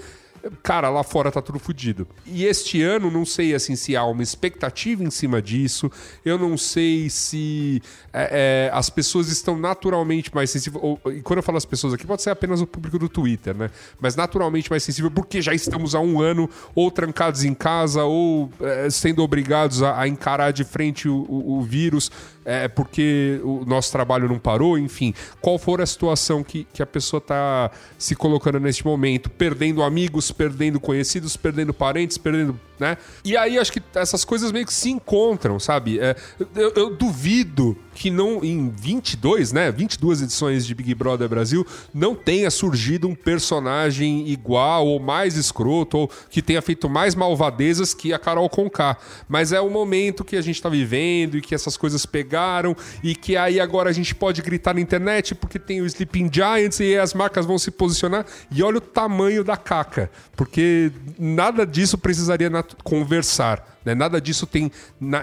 cara, 0.63 0.89
lá 0.89 1.03
fora 1.03 1.31
tá 1.31 1.43
tudo 1.43 1.59
fodido. 1.59 2.07
E 2.27 2.45
este 2.45 2.83
ano, 2.83 3.11
não 3.11 3.25
sei 3.25 3.55
assim 3.55 3.77
se 3.77 3.97
há 3.97 4.05
uma 4.05 4.23
expectativa 4.23 5.03
em 5.03 5.11
cima 5.11 5.41
disso, 5.41 5.91
eu 6.25 6.39
não 6.39 6.57
sei 6.57 7.09
se 7.11 7.83
é, 8.13 8.69
é, 8.71 8.77
as 8.77 8.91
pessoas 8.91 9.29
estão 9.29 9.59
naturalmente 9.59 10.35
mais 10.35 10.51
sensíveis. 10.51 10.83
Ou, 10.83 11.01
e 11.13 11.21
quando 11.21 11.39
eu 11.39 11.43
falo 11.43 11.59
as 11.59 11.65
pessoas 11.65 11.95
aqui, 11.95 12.07
pode 12.07 12.23
ser 12.23 12.31
apenas 12.31 12.61
o 12.61 12.67
público 12.67 12.99
do 12.99 13.09
Twitter, 13.09 13.55
né? 13.55 13.71
Mas 14.01 14.17
naturalmente 14.17 14.71
mais 14.71 14.83
sensível, 14.83 15.11
porque 15.11 15.43
já 15.43 15.55
estamos 15.55 15.95
há 15.95 16.01
um 16.01 16.21
ano 16.21 16.49
ou 16.75 16.91
trancados 16.91 17.45
em 17.45 17.55
casa 17.55 18.05
ou 18.05 18.51
é, 18.61 18.89
sendo 18.91 19.23
obrigados 19.23 19.83
a, 19.83 20.01
a, 20.01 20.09
encarar 20.09 20.53
de 20.53 20.65
frente 20.65 21.09
o, 21.09 21.27
o, 21.29 21.59
o 21.59 21.63
vírus 21.63 22.11
é 22.45 22.69
porque 22.69 23.41
o 23.45 23.65
nosso 23.67 23.93
trabalho 23.93 24.29
não 24.29 24.39
parou, 24.39 24.79
enfim. 24.79 25.15
Qual 25.41 25.59
for 25.59 25.81
a 25.81 25.87
situação 25.87 26.43
que, 26.43 26.67
que 26.73 26.83
a 26.83 26.87
pessoa 26.87 27.19
está 27.19 27.71
se 27.99 28.15
colocando 28.15 28.59
neste 28.59 28.85
momento, 28.85 29.31
perdendo 29.31 29.83
amigos, 29.83 30.33
perdendo 30.33 30.81
conhecidos, 30.81 31.37
perdendo 31.37 31.75
parentes, 31.75 32.17
perdendo 32.17 32.59
né? 32.81 32.97
E 33.25 33.37
aí 33.37 33.59
acho 33.59 33.73
que 33.73 33.83
essas 33.95 34.25
coisas 34.25 34.51
meio 34.51 34.67
que 34.67 34.73
se 34.73 34.91
encontram, 34.91 35.61
sabe? 35.61 36.01
É, 36.01 36.17
eu, 36.57 36.73
eu, 36.75 36.97
duvido 36.97 37.77
que 37.95 38.11
não 38.11 38.43
em 38.43 38.71
22, 38.71 39.53
né, 39.53 39.71
22 39.71 40.23
edições 40.23 40.67
de 40.67 40.75
Big 40.75 40.95
Brother 40.95 41.29
Brasil 41.29 41.67
não 41.93 42.15
tenha 42.15 42.51
surgido 42.51 43.07
um 43.07 43.15
personagem 43.15 44.29
igual 44.29 44.87
ou 44.87 44.99
mais 44.99 45.37
escroto 45.37 45.99
ou 45.99 46.11
que 46.31 46.41
tenha 46.41 46.63
feito 46.63 46.89
mais 46.89 47.15
malvadezas 47.15 47.93
que 47.93 48.13
a 48.13 48.19
Carol 48.19 48.49
Conká. 48.49 48.97
Mas 49.29 49.53
é 49.53 49.61
o 49.61 49.69
momento 49.69 50.25
que 50.25 50.37
a 50.37 50.41
gente 50.41 50.61
tá 50.61 50.69
vivendo 50.69 51.37
e 51.37 51.43
que 51.43 51.55
essas 51.55 51.77
coisas 51.77 52.07
pegaram 52.07 52.75
e 53.03 53.15
que 53.15 53.37
aí 53.37 53.61
agora 53.61 53.91
a 53.91 53.93
gente 53.93 54.15
pode 54.15 54.41
gritar 54.41 54.75
na 54.75 54.81
internet 54.81 55.35
porque 55.35 55.59
tem 55.59 55.83
o 55.83 55.87
Sleeping 55.87 56.31
Giants 56.33 56.81
e 56.81 56.97
as 56.97 57.13
marcas 57.13 57.45
vão 57.45 57.59
se 57.59 57.71
posicionar 57.71 58.25
e 58.51 58.63
olha 58.63 58.79
o 58.79 58.81
tamanho 58.81 59.45
da 59.45 59.57
caca, 59.57 60.11
porque 60.35 60.91
nada 61.19 61.67
disso 61.67 61.99
precisaria 61.99 62.49
conversar. 62.83 63.79
Né? 63.85 63.95
Nada 63.95 64.21
disso 64.21 64.47
tem 64.47 64.71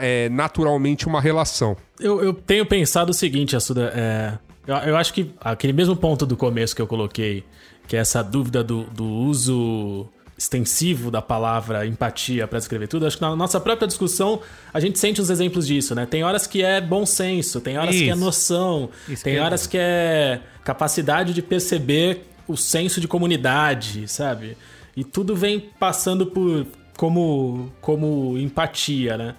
é, 0.02 0.30
naturalmente 0.30 1.08
uma 1.08 1.22
relação. 1.22 1.78
Eu, 2.00 2.22
eu, 2.24 2.34
tenho 2.34 2.66
pensado 2.66 3.12
o 3.12 3.14
seguinte, 3.14 3.56
Assuda. 3.56 3.92
É, 3.96 4.38
eu, 4.66 4.76
eu, 4.90 4.98
acho 4.98 5.14
que 5.14 5.32
aquele 5.40 5.74
mesmo 5.74 5.96
ponto 5.96 6.26
do 6.26 6.36
começo 6.36 6.76
que 6.76 6.82
eu 6.82 6.88
coloquei, 6.88 7.44
que 7.88 7.96
é 7.96 8.00
essa 8.00 8.22
dúvida 8.22 8.64
do, 8.64 8.84
do 8.84 9.06
uso 9.06 10.10
extensivo 10.38 11.10
da 11.10 11.22
palavra 11.22 11.86
empatia 11.88 12.48
para 12.48 12.60
descrever 12.60 12.88
tudo, 12.88 13.08
acho 13.08 13.18
que 13.18 13.24
na 13.24 13.36
nossa 13.36 13.60
própria 13.60 13.88
discussão 13.88 14.40
a 14.72 14.80
gente 14.80 15.00
sente 15.00 15.20
os 15.20 15.32
exemplos 15.32 15.66
disso, 15.66 15.96
né? 15.96 16.06
Tem 16.06 16.24
horas 16.24 16.46
que 16.46 16.64
é 16.64 16.80
bom 16.80 17.06
senso, 17.06 17.60
tem 17.60 17.78
horas 17.78 17.96
Isso. 17.96 18.04
que 18.04 18.10
é 18.12 18.16
noção, 18.16 18.90
Isso 19.10 19.24
tem 19.24 19.34
que 19.34 19.40
é 19.40 19.42
horas 19.42 19.66
é... 19.66 19.70
que 19.70 19.78
é 19.80 20.42
capacidade 20.64 21.34
de 21.34 21.42
perceber 21.42 22.28
o 22.48 22.56
senso 22.56 23.02
de 23.02 23.08
comunidade, 23.08 24.08
sabe? 24.08 24.56
E 24.96 25.04
tudo 25.04 25.36
vem 25.36 25.60
passando 25.80 26.28
por 26.28 26.66
como, 26.98 27.72
como 27.80 28.38
empatia, 28.38 29.18
né? 29.18 29.36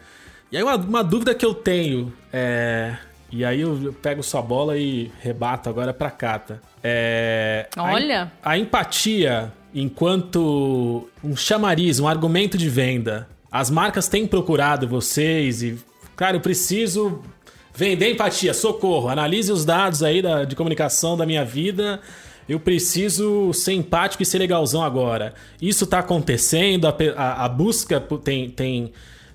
E 0.51 0.57
aí 0.57 0.63
uma, 0.63 0.77
uma 0.77 1.05
dúvida 1.05 1.35
que 1.35 1.45
eu 1.45 1.53
tenho 1.53 2.11
é 2.33 2.95
E 3.31 3.45
aí 3.45 3.61
eu 3.61 3.95
pego 4.01 4.23
sua 4.23 4.41
bola 4.41 4.79
e 4.79 5.11
rebato 5.21 5.69
agora 5.69 5.93
pra 5.93 6.11
Cata. 6.11 6.63
É, 6.83 7.69
a 7.77 7.83
Olha. 7.83 8.33
A, 8.43 8.57
empatia, 8.57 9.53
enquanto 9.75 11.09
um 11.23 11.37
chamariz, 11.37 12.01
um 12.01 12.09
argumento 12.09 12.57
de 12.57 12.69
venda. 12.71 13.29
As 13.51 13.71
marcas 13.71 14.09
têm 14.09 14.27
procurado 14.27 14.87
vocês 14.89 15.63
e, 15.63 15.79
cara, 16.17 16.37
eu 16.37 16.41
preciso 16.41 17.21
vender 17.75 18.11
empatia, 18.13 18.55
socorro. 18.55 19.09
Analise 19.09 19.53
os 19.53 19.65
dados 19.65 20.03
aí 20.03 20.23
da- 20.23 20.45
de 20.45 20.57
comunicação 20.57 21.17
da 21.17 21.27
minha 21.27 21.45
vida. 21.45 22.01
Eu 22.49 22.59
preciso 22.59 23.53
ser 23.53 23.73
empático 23.75 24.23
e 24.23 24.27
ser 24.27 24.39
legalzão 24.39 24.83
agora. 24.83 25.35
Isso 25.61 25.87
tá 25.87 25.99
acontecendo, 25.99 26.87
a, 26.87 26.95
a- 27.17 27.45
a 27.45 27.49
busca 27.49 28.01
tem, 28.01 28.49
tem, 28.49 28.93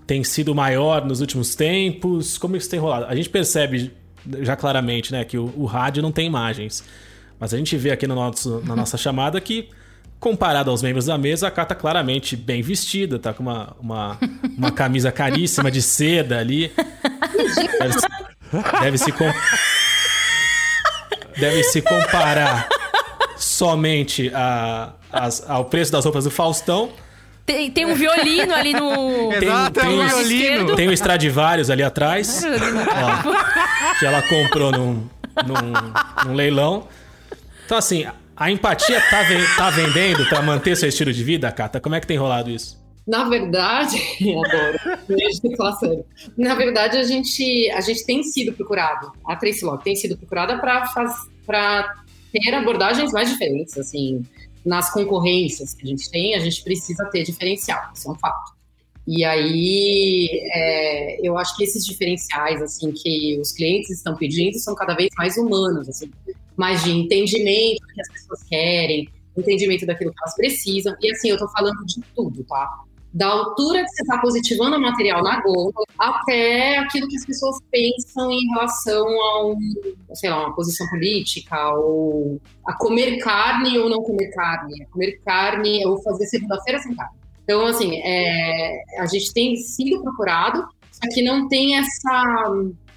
tem 0.07 0.23
sido 0.23 0.55
maior 0.55 1.05
nos 1.05 1.21
últimos 1.21 1.53
tempos. 1.55 2.37
Como 2.37 2.55
isso 2.55 2.69
tem 2.69 2.79
rolado? 2.79 3.05
A 3.05 3.15
gente 3.15 3.29
percebe 3.29 3.91
já 4.41 4.55
claramente, 4.55 5.11
né, 5.11 5.23
que 5.23 5.37
o, 5.37 5.53
o 5.55 5.65
rádio 5.65 6.01
não 6.01 6.11
tem 6.11 6.25
imagens. 6.25 6.83
Mas 7.39 7.53
a 7.53 7.57
gente 7.57 7.75
vê 7.77 7.91
aqui 7.91 8.07
no 8.07 8.15
nosso, 8.15 8.61
na 8.65 8.75
nossa 8.75 8.97
chamada 8.97 9.39
que, 9.41 9.67
comparado 10.19 10.71
aos 10.71 10.81
membros 10.81 11.05
da 11.05 11.17
mesa, 11.17 11.47
a 11.49 11.51
Cá 11.51 11.65
tá 11.65 11.75
claramente 11.75 12.35
bem 12.37 12.61
vestida, 12.61 13.19
tá 13.19 13.33
com 13.33 13.43
uma, 13.43 13.75
uma, 13.79 14.17
uma 14.57 14.71
camisa 14.71 15.11
caríssima 15.11 15.69
de 15.69 15.81
seda 15.81 16.39
ali. 16.39 16.71
Deve 17.29 17.93
se, 17.99 18.09
deve 18.81 18.97
se, 18.97 19.11
com- 19.11 19.33
deve 21.39 21.63
se 21.63 21.81
comparar 21.81 22.67
somente 23.43 24.31
a, 24.33 24.93
as- 25.11 25.47
ao 25.49 25.65
preço 25.65 25.91
das 25.91 26.03
roupas 26.05 26.23
do 26.23 26.31
Faustão. 26.31 26.91
Tem, 27.45 27.69
tem 27.69 27.85
um 27.85 27.93
violino 27.93 28.53
ali 28.53 28.73
no. 28.73 29.29
Tem- 29.37 29.49
Exato, 29.49 29.79
é 29.79 29.83
tem 29.83 29.99
um 29.99 30.05
os- 30.05 30.13
violino. 30.27 30.75
Tem 30.75 30.87
o 30.87 30.91
Stradivarius 30.93 31.69
ali 31.69 31.83
atrás. 31.83 32.41
Ó, 32.45 33.99
que 33.99 34.05
ela 34.05 34.21
comprou 34.21 34.71
num, 34.71 35.07
num, 35.45 36.25
num 36.27 36.33
leilão. 36.33 36.87
Então, 37.65 37.77
assim, 37.77 38.05
a 38.35 38.49
empatia 38.51 38.99
tá, 39.09 39.23
tá 39.57 39.69
vendendo 39.69 40.25
pra 40.27 40.41
manter 40.41 40.75
seu 40.77 40.87
estilo 40.89 41.11
de 41.11 41.23
vida, 41.23 41.51
Cata? 41.51 41.79
Como 41.81 41.95
é 41.95 41.99
que 41.99 42.07
tem 42.07 42.17
rolado 42.17 42.49
isso? 42.49 42.81
Na 43.05 43.25
verdade, 43.25 43.97
adoro. 44.21 45.77
Sério. 45.79 46.05
Na 46.37 46.55
verdade, 46.55 46.95
a 46.97 47.03
gente, 47.03 47.69
a 47.71 47.81
gente 47.81 48.05
tem 48.05 48.23
sido 48.23 48.53
procurado. 48.53 49.11
A 49.27 49.35
Tracy 49.35 49.65
Locke 49.65 49.83
tem 49.83 49.95
sido 49.97 50.15
procurada 50.17 50.57
para 50.57 51.93
ter 52.33 52.53
abordagens 52.53 53.11
mais 53.11 53.29
diferentes, 53.29 53.77
assim, 53.77 54.23
nas 54.65 54.91
concorrências 54.91 55.73
que 55.73 55.85
a 55.85 55.89
gente 55.89 56.09
tem, 56.09 56.35
a 56.35 56.39
gente 56.39 56.63
precisa 56.63 57.05
ter 57.05 57.23
diferencial, 57.23 57.91
isso 57.93 58.09
é 58.09 58.11
um 58.11 58.15
fato. 58.15 58.53
E 59.05 59.23
aí, 59.25 60.29
é, 60.53 61.27
eu 61.27 61.37
acho 61.37 61.55
que 61.57 61.63
esses 61.63 61.85
diferenciais, 61.85 62.61
assim, 62.61 62.91
que 62.91 63.37
os 63.39 63.51
clientes 63.51 63.89
estão 63.91 64.15
pedindo 64.15 64.57
são 64.59 64.73
cada 64.73 64.95
vez 64.95 65.09
mais 65.17 65.37
humanos, 65.37 65.89
assim, 65.89 66.09
mais 66.55 66.83
de 66.83 66.91
entendimento 66.91 67.81
do 67.81 67.93
que 67.93 68.01
as 68.01 68.09
pessoas 68.09 68.43
querem, 68.43 69.09
entendimento 69.37 69.85
daquilo 69.85 70.11
que 70.11 70.19
elas 70.21 70.35
precisam. 70.35 70.95
E 71.01 71.11
assim, 71.11 71.29
eu 71.29 71.37
tô 71.37 71.47
falando 71.49 71.85
de 71.85 72.01
tudo, 72.15 72.43
tá? 72.45 72.69
Da 73.13 73.27
altura 73.27 73.83
que 73.83 73.89
você 73.89 74.01
está 74.01 74.17
positivando 74.17 74.75
o 74.75 74.81
material 74.81 75.21
na 75.21 75.39
gôndola 75.41 75.85
até 75.99 76.79
aquilo 76.79 77.07
que 77.07 77.15
as 77.15 77.25
pessoas 77.25 77.57
pensam 77.69 78.31
em 78.31 78.47
relação 78.49 79.05
a 79.07 79.45
um, 79.45 79.55
sei 80.13 80.31
lá, 80.31 80.47
uma 80.47 80.55
posição 80.55 80.87
política 80.89 81.73
ou 81.75 82.41
a 82.65 82.73
comer 82.73 83.19
carne 83.19 83.77
ou 83.77 83.87
não 83.87 84.01
comer 84.01 84.31
carne. 84.31 84.81
A 84.81 84.87
comer 84.87 85.21
carne 85.23 85.85
ou 85.85 86.01
fazer 86.01 86.25
segunda-feira 86.25 86.79
sem 86.79 86.95
carne. 86.95 87.15
Então, 87.43 87.65
assim, 87.65 88.01
é, 88.03 88.83
a 88.99 89.05
gente 89.05 89.33
tem 89.33 89.55
sido 89.57 90.01
procurado, 90.01 90.65
só 90.91 91.01
que 91.13 91.21
não 91.21 91.47
tem 91.47 91.77
essa. 91.77 92.43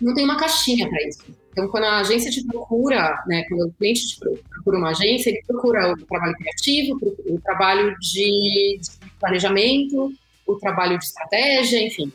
não 0.00 0.14
tem 0.14 0.24
uma 0.24 0.36
caixinha 0.36 0.88
para 0.88 1.02
isso. 1.08 1.24
Então, 1.56 1.68
quando 1.68 1.84
a 1.84 2.00
agência 2.00 2.30
te 2.30 2.46
procura, 2.46 3.22
né, 3.26 3.42
quando 3.48 3.68
o 3.68 3.72
cliente 3.72 4.06
te 4.08 4.20
procura 4.20 4.76
uma 4.76 4.90
agência, 4.90 5.30
ele 5.30 5.42
procura 5.46 5.90
o 5.90 5.96
trabalho 6.06 6.34
criativo, 6.34 6.98
o 7.26 7.40
trabalho 7.40 7.96
de, 7.98 8.78
de 8.78 9.05
planejamento, 9.20 10.12
o 10.46 10.54
trabalho 10.56 10.98
de 10.98 11.04
estratégia, 11.04 11.82
enfim, 11.82 12.12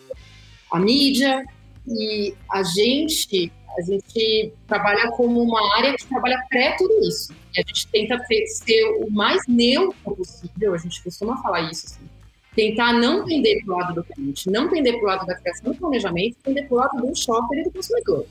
a 0.72 0.80
mídia. 0.80 1.44
E 1.88 2.34
a 2.50 2.64
gente, 2.64 3.52
a 3.78 3.82
gente 3.82 4.54
trabalha 4.68 5.10
como 5.12 5.42
uma 5.42 5.78
área 5.78 5.96
que 5.96 6.06
trabalha 6.06 6.40
pré 6.50 6.76
tudo 6.78 6.94
isso. 7.08 7.34
E 7.56 7.60
a 7.60 7.64
gente 7.68 7.88
tenta 7.88 8.20
ser 8.46 8.84
o 9.00 9.12
mais 9.12 9.42
neutro 9.48 10.16
possível, 10.16 10.74
a 10.74 10.78
gente 10.78 11.04
costuma 11.04 11.42
falar 11.42 11.72
isso, 11.72 11.88
assim. 11.88 12.10
Tentar 12.56 12.94
não 12.94 13.26
pender 13.26 13.64
para 13.64 13.74
o 13.74 13.78
lado 13.78 13.96
do 13.96 14.04
cliente, 14.04 14.50
não 14.50 14.70
pender 14.70 14.94
para 14.96 15.04
o 15.04 15.08
lado 15.08 15.26
da 15.26 15.36
criação 15.36 15.72
e 15.72 15.78
planejamento, 15.78 16.38
pender 16.44 16.68
para 16.68 16.76
o 16.76 16.78
lado 16.78 17.02
do 17.02 17.16
shopper 17.16 17.60
e 17.60 17.64
do 17.64 17.72
consumidor. 17.72 18.26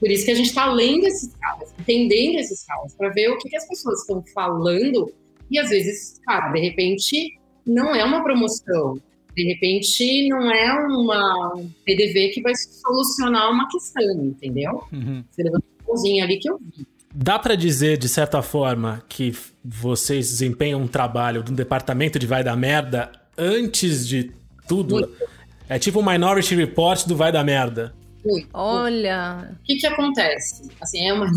Por 0.00 0.10
isso 0.10 0.24
que 0.24 0.32
a 0.32 0.34
gente 0.34 0.48
está 0.48 0.66
lendo 0.66 1.06
esses 1.06 1.32
caras, 1.36 1.72
entendendo 1.78 2.40
esses 2.40 2.64
caras, 2.64 2.92
para 2.94 3.10
ver 3.10 3.28
o 3.30 3.38
que, 3.38 3.48
que 3.48 3.56
as 3.56 3.68
pessoas 3.68 4.00
estão 4.00 4.22
falando. 4.34 5.12
E 5.48 5.60
às 5.60 5.70
vezes, 5.70 6.20
cara, 6.24 6.50
de 6.50 6.58
repente 6.58 7.38
não 7.66 7.94
é 7.94 8.04
uma 8.04 8.22
promoção, 8.22 8.98
de 9.34 9.44
repente 9.44 10.28
não 10.28 10.50
é 10.50 10.72
uma 10.86 11.62
PDV 11.84 12.28
que 12.28 12.42
vai 12.42 12.52
solucionar 12.54 13.50
uma 13.50 13.68
questão, 13.68 14.24
entendeu? 14.24 14.82
Uhum. 14.92 15.24
Você 15.30 15.42
levanta 15.42 15.64
a 15.80 15.88
mãozinha 15.88 16.24
ali 16.24 16.38
que 16.38 16.50
eu 16.50 16.58
vi. 16.58 16.86
Dá 17.14 17.38
pra 17.38 17.54
dizer, 17.54 17.98
de 17.98 18.08
certa 18.08 18.40
forma, 18.40 19.02
que 19.08 19.36
vocês 19.62 20.30
desempenham 20.30 20.80
um 20.80 20.88
trabalho 20.88 21.42
do 21.42 21.52
departamento 21.52 22.18
de 22.18 22.26
vai 22.26 22.42
da 22.42 22.56
merda 22.56 23.12
antes 23.36 24.06
de 24.06 24.30
tudo? 24.66 24.94
Muito. 24.94 25.12
É 25.68 25.78
tipo 25.78 26.00
o 26.00 26.06
Minority 26.06 26.54
Report 26.54 27.06
do 27.06 27.14
vai 27.14 27.30
da 27.30 27.44
merda. 27.44 27.94
Muito. 28.24 28.48
Olha. 28.54 29.50
O 29.60 29.64
que 29.64 29.76
que 29.76 29.86
acontece? 29.86 30.62
Assim, 30.80 31.08
é 31.08 31.12
uma 31.12 31.26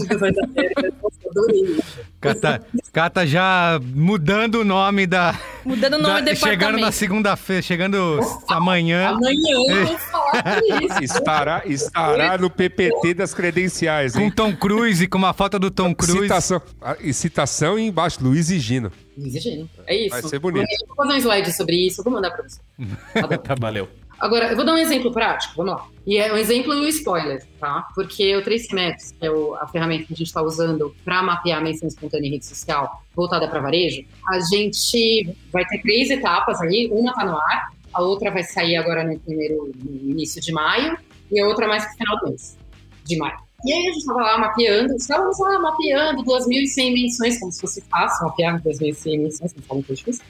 eu 0.00 1.30
adorei. 1.30 1.80
Cata, 2.20 2.62
Cata 2.92 3.26
já 3.26 3.80
mudando 3.82 4.56
o 4.56 4.64
nome 4.64 5.06
da. 5.06 5.38
Mudando 5.64 5.94
o 5.94 5.98
nome 5.98 6.22
da- 6.22 6.32
do 6.32 6.36
chegando 6.36 6.78
na 6.78 6.92
segunda-feira, 6.92 7.62
chegando 7.62 8.20
amanhã. 8.48 9.08
Amanhã 9.08 9.56
eu 9.70 9.86
vou 9.86 9.98
falar 9.98 10.60
por 10.60 10.82
isso. 10.82 11.02
Estará, 11.02 11.62
estará 11.66 12.38
no 12.38 12.50
PPT 12.50 13.14
das 13.14 13.32
credenciais, 13.34 14.12
Com 14.12 14.20
hein? 14.20 14.30
Tom 14.30 14.54
Cruise, 14.54 15.06
com 15.08 15.18
uma 15.18 15.32
foto 15.32 15.58
do 15.58 15.70
Tom 15.70 15.94
Cruise. 15.94 16.22
Citação, 16.22 16.62
ah, 16.80 16.96
e 17.00 17.12
citação 17.14 17.78
e 17.78 17.86
embaixo, 17.86 18.18
Luiz 18.22 18.50
e 18.50 18.58
Gino. 18.58 18.92
Exigindo. 19.16 19.68
É 19.86 19.94
isso. 19.96 20.10
Vai 20.10 20.22
ser 20.22 20.38
bonito. 20.38 20.66
Eu 20.70 20.86
vou 20.88 20.96
fazer 20.96 21.12
um 21.14 21.18
slide 21.18 21.52
sobre 21.52 21.76
isso, 21.86 22.00
eu 22.00 22.04
vou 22.04 22.12
mandar 22.12 22.30
pra 22.30 22.42
você. 22.42 22.60
Adoro. 23.18 23.38
Tá, 23.38 23.54
valeu. 23.58 23.88
Agora, 24.22 24.50
eu 24.50 24.54
vou 24.54 24.64
dar 24.64 24.74
um 24.74 24.78
exemplo 24.78 25.10
prático, 25.10 25.54
vamos 25.56 25.72
lá. 25.72 25.88
E 26.06 26.16
é 26.16 26.32
um 26.32 26.36
exemplo 26.36 26.72
e 26.72 26.76
um 26.78 26.86
spoiler, 26.86 27.44
tá? 27.58 27.88
Porque 27.92 28.36
o 28.36 28.40
Trace 28.40 28.72
Maps, 28.72 29.10
que 29.10 29.26
é 29.26 29.30
a 29.60 29.66
ferramenta 29.66 30.04
que 30.04 30.12
a 30.12 30.16
gente 30.16 30.28
está 30.28 30.40
usando 30.40 30.94
para 31.04 31.24
mapear 31.24 31.58
a 31.58 31.60
menção 31.60 31.88
espontânea 31.88 32.28
em 32.28 32.30
rede 32.30 32.46
social, 32.46 33.02
voltada 33.16 33.48
para 33.48 33.60
varejo, 33.60 34.04
a 34.28 34.38
gente 34.38 35.28
vai 35.52 35.64
ter 35.64 35.82
três 35.82 36.08
etapas 36.08 36.60
ali. 36.60 36.88
Uma 36.92 37.10
está 37.10 37.24
no 37.24 37.36
ar, 37.36 37.72
a 37.92 38.00
outra 38.00 38.30
vai 38.30 38.44
sair 38.44 38.76
agora 38.76 39.02
no 39.02 39.18
primeiro 39.18 39.72
no 39.82 40.10
início 40.10 40.40
de 40.40 40.52
maio, 40.52 40.96
e 41.28 41.40
a 41.40 41.48
outra 41.48 41.66
mais 41.66 41.84
pro 41.84 41.94
final 41.96 42.20
do 42.20 42.28
mês, 42.28 42.56
de 43.04 43.16
maio. 43.16 43.38
E 43.64 43.72
aí 43.72 43.80
a 43.80 43.90
gente 43.90 43.98
estava 43.98 44.20
lá 44.20 44.38
mapeando, 44.38 44.94
estávamos 44.94 45.38
lá 45.40 45.58
mapeando 45.58 46.22
2.100 46.22 46.94
menções, 46.94 47.40
como 47.40 47.50
se 47.50 47.60
fosse 47.60 47.80
fácil 47.90 48.24
mapear 48.28 48.62
2.100 48.62 49.18
menções, 49.18 49.52
não 49.52 49.62
fala 49.64 49.80
é 49.80 49.92
difícil. 49.92 50.24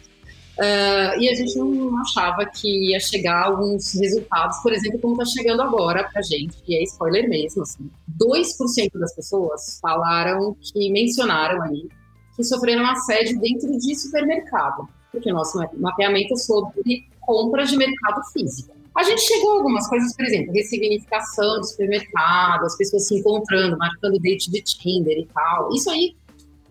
Ah, 0.62 1.16
e 1.18 1.28
a 1.28 1.34
gente 1.34 1.58
não 1.58 1.98
achava 1.98 2.46
que 2.46 2.92
ia 2.92 3.00
chegar 3.00 3.46
alguns 3.46 3.94
resultados, 3.94 4.58
por 4.62 4.72
exemplo, 4.72 5.00
como 5.00 5.20
está 5.20 5.24
chegando 5.24 5.60
agora 5.60 6.08
pra 6.12 6.22
gente, 6.22 6.56
e 6.68 6.76
é 6.76 6.82
spoiler 6.84 7.28
mesmo, 7.28 7.62
assim. 7.62 7.90
2% 8.16 8.98
das 9.00 9.12
pessoas 9.12 9.80
falaram 9.82 10.56
que 10.60 10.88
mencionaram 10.90 11.60
ali 11.62 11.88
que 12.36 12.44
sofreram 12.44 12.86
assédio 12.86 13.40
dentro 13.40 13.76
de 13.76 13.94
supermercado, 13.94 14.88
porque 15.10 15.32
nosso 15.32 15.58
mapeamento 15.78 16.32
é 16.32 16.36
sobre 16.36 17.08
compras 17.20 17.68
de 17.68 17.76
mercado 17.76 18.22
físico. 18.32 18.72
A 18.96 19.02
gente 19.02 19.20
chegou 19.20 19.52
a 19.52 19.56
algumas 19.56 19.88
coisas, 19.88 20.14
por 20.14 20.24
exemplo, 20.24 20.52
ressignificação 20.52 21.58
do 21.58 21.64
supermercado, 21.64 22.64
as 22.64 22.76
pessoas 22.76 23.08
se 23.08 23.18
encontrando, 23.18 23.76
marcando 23.76 24.18
date 24.20 24.50
de 24.50 24.62
Tinder 24.62 25.18
e 25.18 25.26
tal. 25.26 25.74
Isso 25.74 25.90
aí 25.90 26.14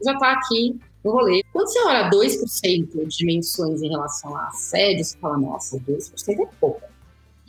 já 0.03 0.13
está 0.13 0.31
aqui 0.31 0.79
no 1.03 1.11
rolê. 1.11 1.43
Quando 1.51 1.67
você 1.67 1.79
olha 1.83 2.09
2% 2.09 3.07
de 3.07 3.25
menções 3.25 3.81
em 3.81 3.89
relação 3.89 4.35
a 4.35 4.47
assédio, 4.47 5.03
você 5.03 5.17
fala, 5.17 5.37
nossa, 5.37 5.79
2% 5.79 6.39
é 6.39 6.49
pouco. 6.59 6.81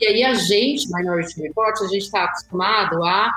E 0.00 0.06
aí 0.06 0.24
a 0.24 0.34
gente, 0.34 0.88
Minority 0.92 1.40
Report, 1.40 1.80
a 1.80 1.88
gente 1.88 2.02
está 2.02 2.24
acostumado 2.24 3.02
a, 3.04 3.30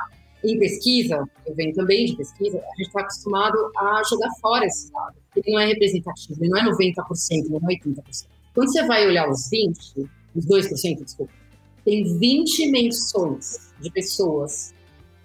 em 0.44 0.58
pesquisa, 0.58 1.24
eu 1.46 1.54
venho 1.56 1.74
também 1.74 2.06
de 2.06 2.16
pesquisa, 2.16 2.58
a 2.58 2.78
gente 2.78 2.88
está 2.88 3.02
acostumado 3.02 3.58
a 3.78 4.02
jogar 4.10 4.30
fora 4.42 4.66
esse 4.66 4.92
dado. 4.92 5.16
Ele 5.36 5.52
não 5.52 5.60
é 5.60 5.66
representativo, 5.68 6.44
ele 6.44 6.50
não 6.50 6.58
é 6.58 6.64
90%, 6.64 7.50
não 7.50 7.58
é 7.70 7.76
80%. 7.76 8.28
Quando 8.54 8.72
você 8.72 8.84
vai 8.88 9.06
olhar 9.06 9.30
os 9.30 9.50
20%, 9.50 10.10
os 10.36 10.46
2%, 10.46 11.04
desculpa, 11.04 11.34
tem 11.84 12.18
20 12.18 12.72
menções 12.72 13.74
de 13.80 13.92
pessoas, 13.92 14.74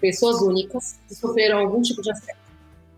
pessoas 0.00 0.42
únicas, 0.42 1.00
que 1.08 1.14
sofreram 1.14 1.58
algum 1.58 1.80
tipo 1.80 2.02
de 2.02 2.10
assédio. 2.10 2.39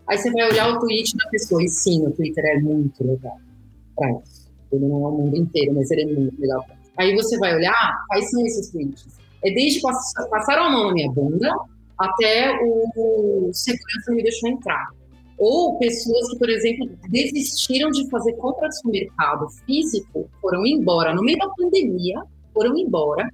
Aí 0.07 0.17
você 0.17 0.31
vai 0.31 0.49
olhar 0.49 0.69
o 0.69 0.79
tweet 0.79 1.15
da 1.17 1.29
pessoa, 1.29 1.63
e 1.63 1.67
sim, 1.67 2.05
o 2.05 2.11
Twitter 2.11 2.43
é 2.45 2.59
muito 2.59 3.05
legal 3.05 3.37
para 3.95 4.11
isso. 4.11 4.51
Ele 4.71 4.87
não 4.87 5.05
é 5.05 5.07
o 5.07 5.11
mundo 5.11 5.37
inteiro, 5.37 5.73
mas 5.73 5.91
ele 5.91 6.01
é 6.01 6.05
muito 6.05 6.39
legal 6.41 6.63
pra 6.65 6.75
isso. 6.75 6.91
Aí 6.97 7.15
você 7.15 7.37
vai 7.37 7.55
olhar 7.55 8.05
quais 8.07 8.29
são 8.29 8.45
esses 8.45 8.69
tweets. 8.69 9.07
É 9.43 9.51
desde 9.51 9.81
pass 9.81 10.13
passaram 10.29 10.65
a 10.65 10.69
mão 10.69 10.87
na 10.87 10.93
minha 10.93 11.11
bunda 11.11 11.53
até 11.97 12.59
o, 12.61 13.49
segurança 13.53 14.11
me 14.11 14.23
deixou 14.23 14.49
entrar. 14.49 14.89
Ou 15.37 15.77
pessoas 15.77 16.29
que, 16.29 16.37
por 16.37 16.49
exemplo, 16.49 16.89
desistiram 17.09 17.89
de 17.89 18.09
fazer 18.09 18.33
compra 18.33 18.69
de 18.69 18.77
supermercado 18.77 19.49
físico, 19.65 20.29
foram 20.41 20.65
embora 20.65 21.13
no 21.13 21.23
meio 21.23 21.37
da 21.37 21.49
pandemia, 21.49 22.21
foram 22.53 22.77
embora, 22.77 23.27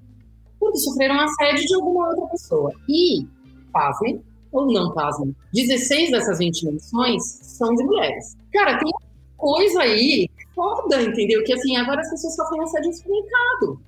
porque 0.60 0.78
sofreram 0.78 1.20
assédio 1.20 1.66
de 1.66 1.76
alguma 1.76 2.10
outra 2.10 2.28
pessoa. 2.28 2.72
E, 2.88 3.28
pasmem, 3.72 4.22
ou 4.52 4.72
não 4.72 4.94
pasmem, 4.94 5.36
16 5.54 6.12
dessas 6.12 6.38
20 6.40 6.66
menções 6.66 7.24
são 7.24 7.74
de 7.76 7.84
mulheres. 7.84 8.36
Cara, 8.52 8.80
tem 8.80 8.92
coisa 9.38 9.82
aí 9.82 10.30
foda, 10.56 11.02
entendeu? 11.02 11.44
Que 11.44 11.54
assim, 11.54 11.78
agora 11.78 12.02
as 12.02 12.10
pessoas 12.10 12.36
sofrem 12.36 12.62
assédio 12.62 12.90
no 12.90 12.96
supermercado. 12.96 13.82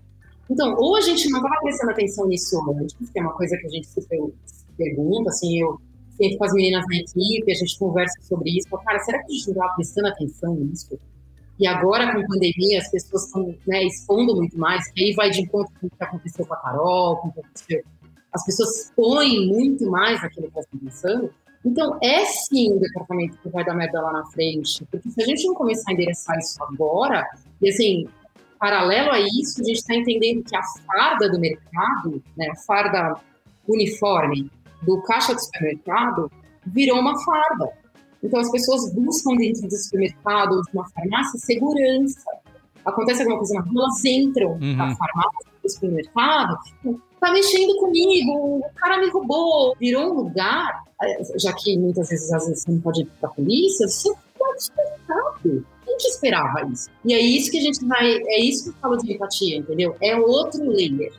Então, 0.49 0.75
ou 0.77 0.95
a 0.95 1.01
gente 1.01 1.29
não 1.29 1.39
estava 1.39 1.61
prestando 1.61 1.91
atenção 1.91 2.27
nisso 2.27 2.57
antes, 2.71 3.09
que 3.09 3.19
é 3.19 3.21
uma 3.21 3.33
coisa 3.33 3.57
que 3.57 3.67
a 3.67 3.69
gente 3.69 3.87
se 3.87 4.01
pergunta, 4.77 5.29
assim, 5.29 5.61
eu 5.61 5.79
sempre 6.17 6.37
com 6.37 6.43
as 6.43 6.53
meninas 6.53 6.85
na 6.87 6.97
equipe, 6.97 7.51
a 7.51 7.55
gente 7.55 7.79
conversa 7.79 8.21
sobre 8.21 8.51
isso, 8.51 8.67
cara, 8.85 8.99
será 8.99 9.19
que 9.19 9.31
a 9.31 9.35
gente 9.35 9.47
não 9.47 9.53
estava 9.53 9.75
prestando 9.75 10.07
atenção 10.07 10.55
nisso? 10.55 10.99
E 11.59 11.67
agora, 11.67 12.11
com 12.11 12.19
a 12.19 12.27
pandemia, 12.27 12.79
as 12.79 12.89
pessoas 12.89 13.25
estão 13.25 13.55
né, 13.67 13.83
expondo 13.83 14.35
muito 14.35 14.57
mais, 14.57 14.91
que 14.91 15.03
aí 15.03 15.13
vai 15.13 15.29
de 15.29 15.41
encontro 15.41 15.71
com 15.79 15.87
o 15.87 15.89
que 15.89 16.03
aconteceu 16.03 16.45
com 16.45 16.53
a 16.53 16.57
Carol, 16.57 17.17
com 17.17 17.27
o 17.27 17.33
que 17.33 17.39
aconteceu. 17.39 17.83
As 18.33 18.45
pessoas 18.45 18.85
expõem 18.85 19.47
muito 19.47 19.89
mais 19.89 20.23
aquilo 20.23 20.47
que 20.47 20.53
elas 20.53 20.65
estão 20.65 20.79
pensando. 20.79 21.33
Então, 21.63 21.99
é 22.01 22.25
sim 22.25 22.73
um 22.73 22.79
departamento 22.79 23.37
que 23.37 23.49
vai 23.49 23.63
dar 23.63 23.75
merda 23.75 24.01
lá 24.01 24.11
na 24.13 24.25
frente, 24.27 24.83
porque 24.89 25.09
se 25.09 25.21
a 25.21 25.25
gente 25.25 25.45
não 25.45 25.53
começar 25.53 25.91
a 25.91 25.93
endereçar 25.93 26.37
isso 26.39 26.61
agora, 26.63 27.27
e 27.61 27.69
assim, 27.69 28.07
paralelo 28.59 29.11
a 29.11 29.19
isso, 29.19 29.61
a 29.61 29.63
gente 29.63 29.77
está 29.77 29.95
entendendo 29.95 30.43
que 30.43 30.55
a 30.55 30.61
farda 30.85 31.29
do 31.29 31.39
mercado, 31.39 32.23
né, 32.35 32.49
a 32.49 32.55
farda 32.65 33.15
uniforme 33.67 34.49
do 34.81 35.01
caixa 35.03 35.35
do 35.35 35.39
supermercado, 35.39 36.31
virou 36.65 36.99
uma 36.99 37.19
farda. 37.23 37.69
Então, 38.23 38.39
as 38.39 38.51
pessoas 38.51 38.93
buscam 38.93 39.35
dentro 39.35 39.67
do 39.67 39.75
supermercado 39.75 40.53
ou 40.53 40.61
de 40.63 40.71
uma 40.73 40.87
farmácia 40.89 41.39
segurança. 41.39 42.23
Acontece 42.85 43.21
alguma 43.21 43.37
coisa 43.37 43.53
na 43.55 43.61
rua, 43.61 43.83
elas 43.83 44.05
entram 44.05 44.51
uhum. 44.53 44.75
na 44.75 44.95
farmácia 44.95 45.51
do 45.61 45.69
supermercado, 45.69 46.57
tá 47.21 47.31
mexendo 47.31 47.77
comigo, 47.77 48.57
o 48.57 48.69
cara 48.75 48.99
me 48.99 49.09
roubou. 49.09 49.75
Virou 49.79 50.11
um 50.11 50.13
lugar, 50.23 50.83
já 51.37 51.53
que 51.53 51.77
muitas 51.77 52.09
vezes, 52.09 52.33
às 52.33 52.47
vezes 52.47 52.63
você 52.63 52.71
não 52.71 52.81
pode 52.81 53.01
ir 53.03 53.05
pra 53.19 53.29
polícia, 53.29 53.87
você 53.87 54.11
pode 54.37 54.63
supermercado. 54.63 55.65
Quem 55.85 55.97
que 55.97 56.07
esperava 56.07 56.67
isso? 56.67 56.89
E 57.05 57.13
é 57.13 57.19
isso 57.19 57.51
que 57.51 57.59
a 57.59 57.61
gente 57.61 57.85
vai, 57.85 58.11
é 58.11 58.39
isso 58.43 58.63
que 58.63 58.69
eu 58.69 58.81
falo 58.81 58.97
de 58.97 59.13
empatia, 59.13 59.57
entendeu? 59.57 59.95
É 60.01 60.15
outro 60.15 60.67
layer. 60.67 61.13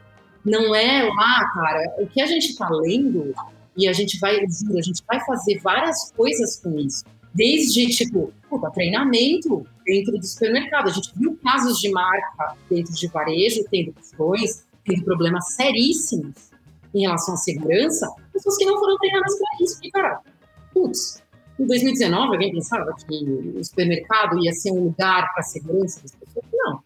Não 0.44 0.74
é 0.74 1.04
lá, 1.04 1.48
cara, 1.54 1.94
o 1.98 2.06
que 2.06 2.20
a 2.20 2.26
gente 2.26 2.56
tá 2.56 2.68
lendo 2.68 3.32
e 3.76 3.88
a 3.88 3.92
gente 3.92 4.18
vai, 4.18 4.34
juro, 4.48 4.78
a 4.78 4.82
gente 4.82 5.02
vai 5.06 5.24
fazer 5.24 5.60
várias 5.60 6.10
coisas 6.12 6.58
com 6.60 6.76
isso. 6.78 7.04
Desde, 7.32 7.86
tipo, 7.86 8.32
puta, 8.50 8.70
treinamento 8.70 9.64
dentro 9.86 10.18
do 10.18 10.26
supermercado. 10.26 10.88
A 10.88 10.92
gente 10.92 11.12
viu 11.16 11.38
casos 11.42 11.78
de 11.78 11.90
marca 11.90 12.56
dentro 12.68 12.92
de 12.92 13.06
varejo 13.06 13.64
tendo 13.70 13.92
questões, 13.92 14.66
tendo 14.84 15.04
problemas 15.04 15.54
seríssimos 15.54 16.50
em 16.94 17.02
relação 17.02 17.34
à 17.34 17.36
segurança, 17.36 18.08
pessoas 18.32 18.56
que 18.56 18.64
não 18.64 18.78
foram 18.78 18.96
treinadas 18.98 19.34
para 19.38 19.64
isso. 19.64 19.78
E, 19.82 19.90
cara, 19.90 20.20
putz, 20.72 21.22
em 21.58 21.66
2019 21.66 22.32
alguém 22.32 22.52
pensava 22.52 22.92
que 23.06 23.24
o 23.56 23.64
supermercado 23.64 24.38
ia 24.44 24.52
ser 24.52 24.72
um 24.72 24.84
lugar 24.84 25.32
para 25.32 25.42
segurança 25.42 26.00
das 26.02 26.12
pessoas? 26.12 26.44
Não. 26.52 26.80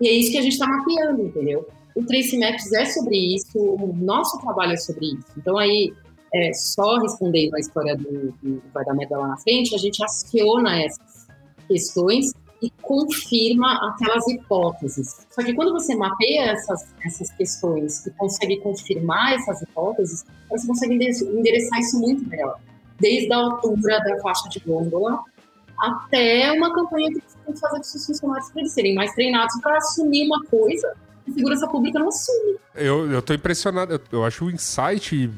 E 0.00 0.08
é 0.08 0.12
isso 0.12 0.32
que 0.32 0.38
a 0.38 0.42
gente 0.42 0.52
está 0.52 0.66
mapeando, 0.66 1.22
entendeu? 1.22 1.66
O 1.94 2.04
Trace 2.04 2.36
Maps 2.38 2.72
é 2.72 2.84
sobre 2.86 3.16
isso, 3.16 3.58
o 3.58 3.94
nosso 3.94 4.38
trabalho 4.40 4.72
é 4.72 4.76
sobre 4.76 5.06
isso. 5.06 5.26
Então, 5.36 5.56
aí, 5.56 5.92
é, 6.34 6.52
só 6.52 6.98
respondendo 6.98 7.54
a 7.54 7.60
história 7.60 7.96
do, 7.96 8.34
do 8.42 8.62
Vai 8.72 8.84
dar 8.84 8.94
merda 8.94 9.16
lá 9.16 9.28
na 9.28 9.36
frente, 9.36 9.74
a 9.74 9.78
gente 9.78 10.02
aciona 10.02 10.82
essas 10.82 11.28
questões 11.68 12.33
e 12.62 12.70
confirma 12.82 13.90
aquelas 13.90 14.26
hipóteses. 14.28 15.26
Só 15.30 15.42
que 15.42 15.54
quando 15.54 15.72
você 15.72 15.94
mapeia 15.94 16.52
essas, 16.52 16.94
essas 17.04 17.30
questões 17.32 18.06
e 18.06 18.10
consegue 18.12 18.58
confirmar 18.58 19.34
essas 19.34 19.62
hipóteses, 19.62 20.24
você 20.50 20.66
consegue 20.66 20.94
endereçar 20.94 21.78
isso 21.80 21.98
muito 21.98 22.28
melhor. 22.28 22.58
Desde 22.98 23.32
a 23.32 23.36
altura 23.36 23.98
da 24.00 24.18
faixa 24.20 24.48
de 24.48 24.60
gôndola 24.60 25.22
até 25.78 26.52
uma 26.52 26.72
campanha 26.72 27.08
que 27.08 27.20
você 27.20 27.36
tem 27.44 27.54
que 27.54 27.60
fazer 27.60 27.76
com 27.76 27.82
seus 27.82 28.06
funcionários 28.06 28.50
para 28.50 28.60
eles 28.60 28.72
serem 28.72 28.94
mais 28.94 29.12
treinados 29.12 29.60
para 29.60 29.76
assumir 29.76 30.26
uma 30.26 30.42
coisa 30.44 30.94
que 31.24 31.32
segurança 31.32 31.66
pública 31.68 31.98
não 31.98 32.08
assume. 32.08 32.56
Eu, 32.74 33.10
eu 33.10 33.34
impressionado, 33.34 33.94
eu, 33.94 34.00
eu 34.12 34.24
acho 34.24 34.44
o 34.44 34.50
insight 34.50 35.30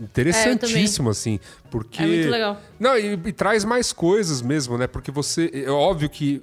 interessantíssimo, 0.00 1.08
é, 1.08 1.12
assim. 1.12 1.40
Porque. 1.70 2.02
É 2.02 2.06
muito 2.06 2.30
legal. 2.30 2.60
Não, 2.78 2.96
e, 2.96 3.12
e, 3.12 3.32
traz 3.32 3.64
mais 3.64 3.92
coisas 3.92 4.40
mesmo, 4.40 4.78
né? 4.78 4.86
Porque 4.86 5.10
você. 5.10 5.50
É 5.52 5.70
óbvio 5.70 6.08
que 6.08 6.42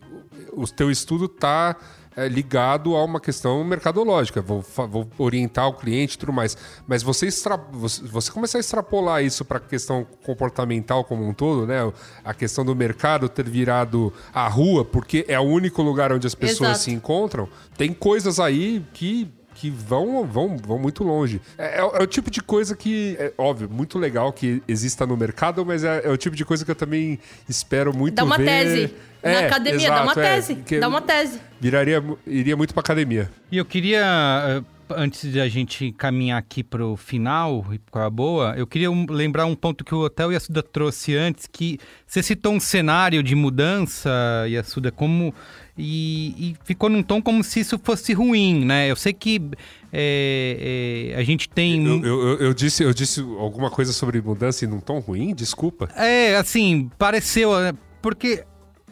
o 0.54 0.68
teu 0.68 0.92
estudo 0.92 1.28
tá 1.28 1.76
é, 2.18 2.28
ligado 2.28 2.96
a 2.96 3.04
uma 3.04 3.20
questão 3.20 3.64
mercadológica. 3.64 4.42
Vou, 4.42 4.66
vou, 4.90 5.08
orientar 5.20 5.68
o 5.68 5.74
cliente 5.74 6.16
e 6.16 6.18
tudo 6.18 6.34
mais. 6.34 6.58
Mas 6.88 7.04
você, 7.04 7.28
extra, 7.28 7.56
você, 7.72 8.04
você 8.04 8.32
começar 8.32 8.58
a 8.58 8.62
extrapolar 8.62 9.24
isso 9.24 9.46
para 9.46 9.58
a 9.58 9.62
questão 9.62 10.06
comportamental 10.26 11.04
como 11.04 11.28
um 11.28 11.34
todo, 11.34 11.68
né? 11.68 11.92
A 12.26 12.34
questão 12.34 12.66
do 12.66 12.76
mercado 12.76 13.30
ter 13.30 13.48
virado 13.48 14.12
a 14.34 14.48
rua, 14.48 14.84
porque 14.84 15.26
é 15.28 15.40
o 15.40 15.44
único 15.44 15.82
lugar 15.84 16.12
onde 16.12 16.26
as 16.26 16.34
pessoas 16.34 16.70
Exato. 16.72 16.84
se 16.86 16.92
encontram. 16.92 17.48
Tem 17.78 17.94
coisas 17.94 18.40
aí 18.40 18.84
que 18.94 19.32
que 19.58 19.72
vão, 19.72 20.24
vão, 20.24 20.56
vão 20.56 20.78
muito 20.78 21.04
longe. 21.04 21.42
É, 21.58 21.78
é, 21.78 21.80
é, 21.80 22.04
o 22.04 22.06
tipo 22.06 22.30
de 22.30 22.42
coisa 22.42 22.76
que, 22.76 23.18
é 23.20 23.34
óbvio, 23.38 23.68
muito 23.68 23.98
legal 23.98 24.32
que 24.32 24.62
exista 24.68 25.06
no 25.06 25.18
mercado, 25.18 25.66
mas 25.66 25.84
é, 25.84 26.02
é 26.06 26.10
o 26.10 26.18
tipo 26.18 26.36
de 26.36 26.46
coisa 26.46 26.64
que 26.64 26.70
eu 26.70 26.76
também 26.76 27.18
espero 27.50 27.96
muito 27.96 28.14
Dá 28.14 28.24
uma 28.24 28.38
ver. 28.38 28.46
tese. 28.46 28.94
Na 29.24 29.32
é, 29.32 29.46
academia, 29.48 29.88
exato, 29.88 29.96
dá 29.96 30.04
uma 30.04 30.14
tese. 30.14 30.54
dá 30.80 30.88
uma 30.88 31.02
tese. 31.02 31.42
Viraria, 31.60 32.04
iria 32.28 32.56
muito 32.56 32.72
pra 32.72 32.82
academia. 32.82 33.32
E 33.52 33.58
eu 33.58 33.66
queria 33.66 34.00
eh, 34.00 34.62
antes 34.96 35.32
de 35.32 35.42
a 35.42 35.50
gente 35.50 35.92
caminhar 35.94 36.38
aqui 36.38 36.64
para 36.64 36.86
o 36.86 36.96
final 36.96 37.66
e 37.74 37.80
para 37.80 38.06
a 38.06 38.10
boa, 38.12 38.54
eu 38.56 38.68
queria 38.68 38.92
um, 38.92 39.08
lembrar 39.10 39.48
um 39.48 39.56
ponto 39.56 39.84
que 39.84 39.94
o 39.94 40.02
Hotel 40.02 40.32
Yasuda 40.32 40.62
trouxe 40.62 41.16
antes, 41.16 41.48
que 41.52 41.80
você 42.06 42.22
citou 42.22 42.54
um 42.54 42.60
cenário 42.60 43.24
de 43.24 43.34
mudança, 43.34 44.10
Yasuda, 44.48 44.92
como 44.92 45.34
e, 45.78 46.34
e, 46.38 46.56
ficou 46.64 46.90
num 46.90 47.04
tom 47.04 47.22
como 47.22 47.44
se 47.44 47.60
isso 47.60 47.80
fosse 47.84 48.12
ruim, 48.14 48.66
né? 48.66 48.90
Eu 48.90 48.96
sei 48.96 49.14
que 49.14 49.40
é, 49.94 51.14
é, 51.14 51.20
a 51.20 51.24
gente 51.24 51.48
tem. 51.48 51.86
Eu, 51.86 52.04
eu, 52.04 52.40
eu, 52.40 52.54
disse, 52.54 52.84
eu 52.84 52.94
disse 52.94 53.22
alguma 53.22 53.70
coisa 53.70 53.94
sobre 53.94 54.22
mudança 54.22 54.66
e 54.66 54.68
num 54.68 54.80
tom 54.80 55.00
ruim? 55.00 55.36
Desculpa. 55.36 55.88
É, 55.96 56.36
assim, 56.36 56.90
pareceu. 56.98 57.58
É, 57.60 57.74
porque 58.02 58.44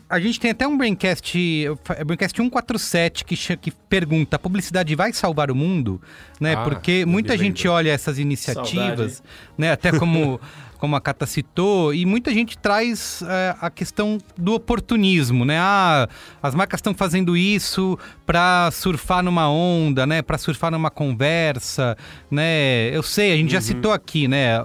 a 0.08 0.20
gente 0.20 0.40
tem 0.40 0.52
até 0.52 0.68
um 0.68 0.78
Braincast, 0.78 1.66
é 1.98 2.04
Braincast 2.04 2.38
147, 2.38 3.26
que, 3.26 3.36
que 3.58 3.72
pergunta: 3.90 4.36
a 4.36 4.40
publicidade 4.40 4.96
vai 4.96 5.12
salvar 5.12 5.50
o 5.50 5.56
mundo? 5.56 6.00
Né? 6.40 6.54
Ah, 6.54 6.64
Porque 6.64 7.06
muita 7.06 7.38
gente 7.38 7.68
olha 7.68 7.92
essas 7.92 8.20
iniciativas, 8.20 9.24
né? 9.58 9.72
Até 9.72 9.92
como 9.98 10.40
como 10.86 10.96
a 10.96 11.02
Cata 11.02 11.26
citou, 11.26 11.92
e 11.96 12.06
muita 12.06 12.32
gente 12.32 12.56
traz 12.60 13.24
é, 13.28 13.56
a 13.60 13.72
questão 13.72 14.20
do 14.38 14.54
oportunismo, 14.54 15.44
né? 15.44 15.58
Ah, 15.60 16.08
as 16.44 16.54
marcas 16.54 16.78
estão 16.78 16.94
fazendo 16.94 17.36
isso 17.36 17.98
para 18.24 18.70
surfar 18.72 19.24
numa 19.24 19.50
onda, 19.50 20.06
né? 20.06 20.22
Para 20.22 20.38
surfar 20.38 20.70
numa 20.70 20.92
conversa, 20.92 21.98
né? 22.30 22.96
Eu 22.96 23.02
sei, 23.02 23.34
a 23.34 23.36
gente 23.36 23.46
uhum. 23.46 23.50
já 23.50 23.62
citou 23.62 23.92
aqui, 23.92 24.28
né? 24.28 24.60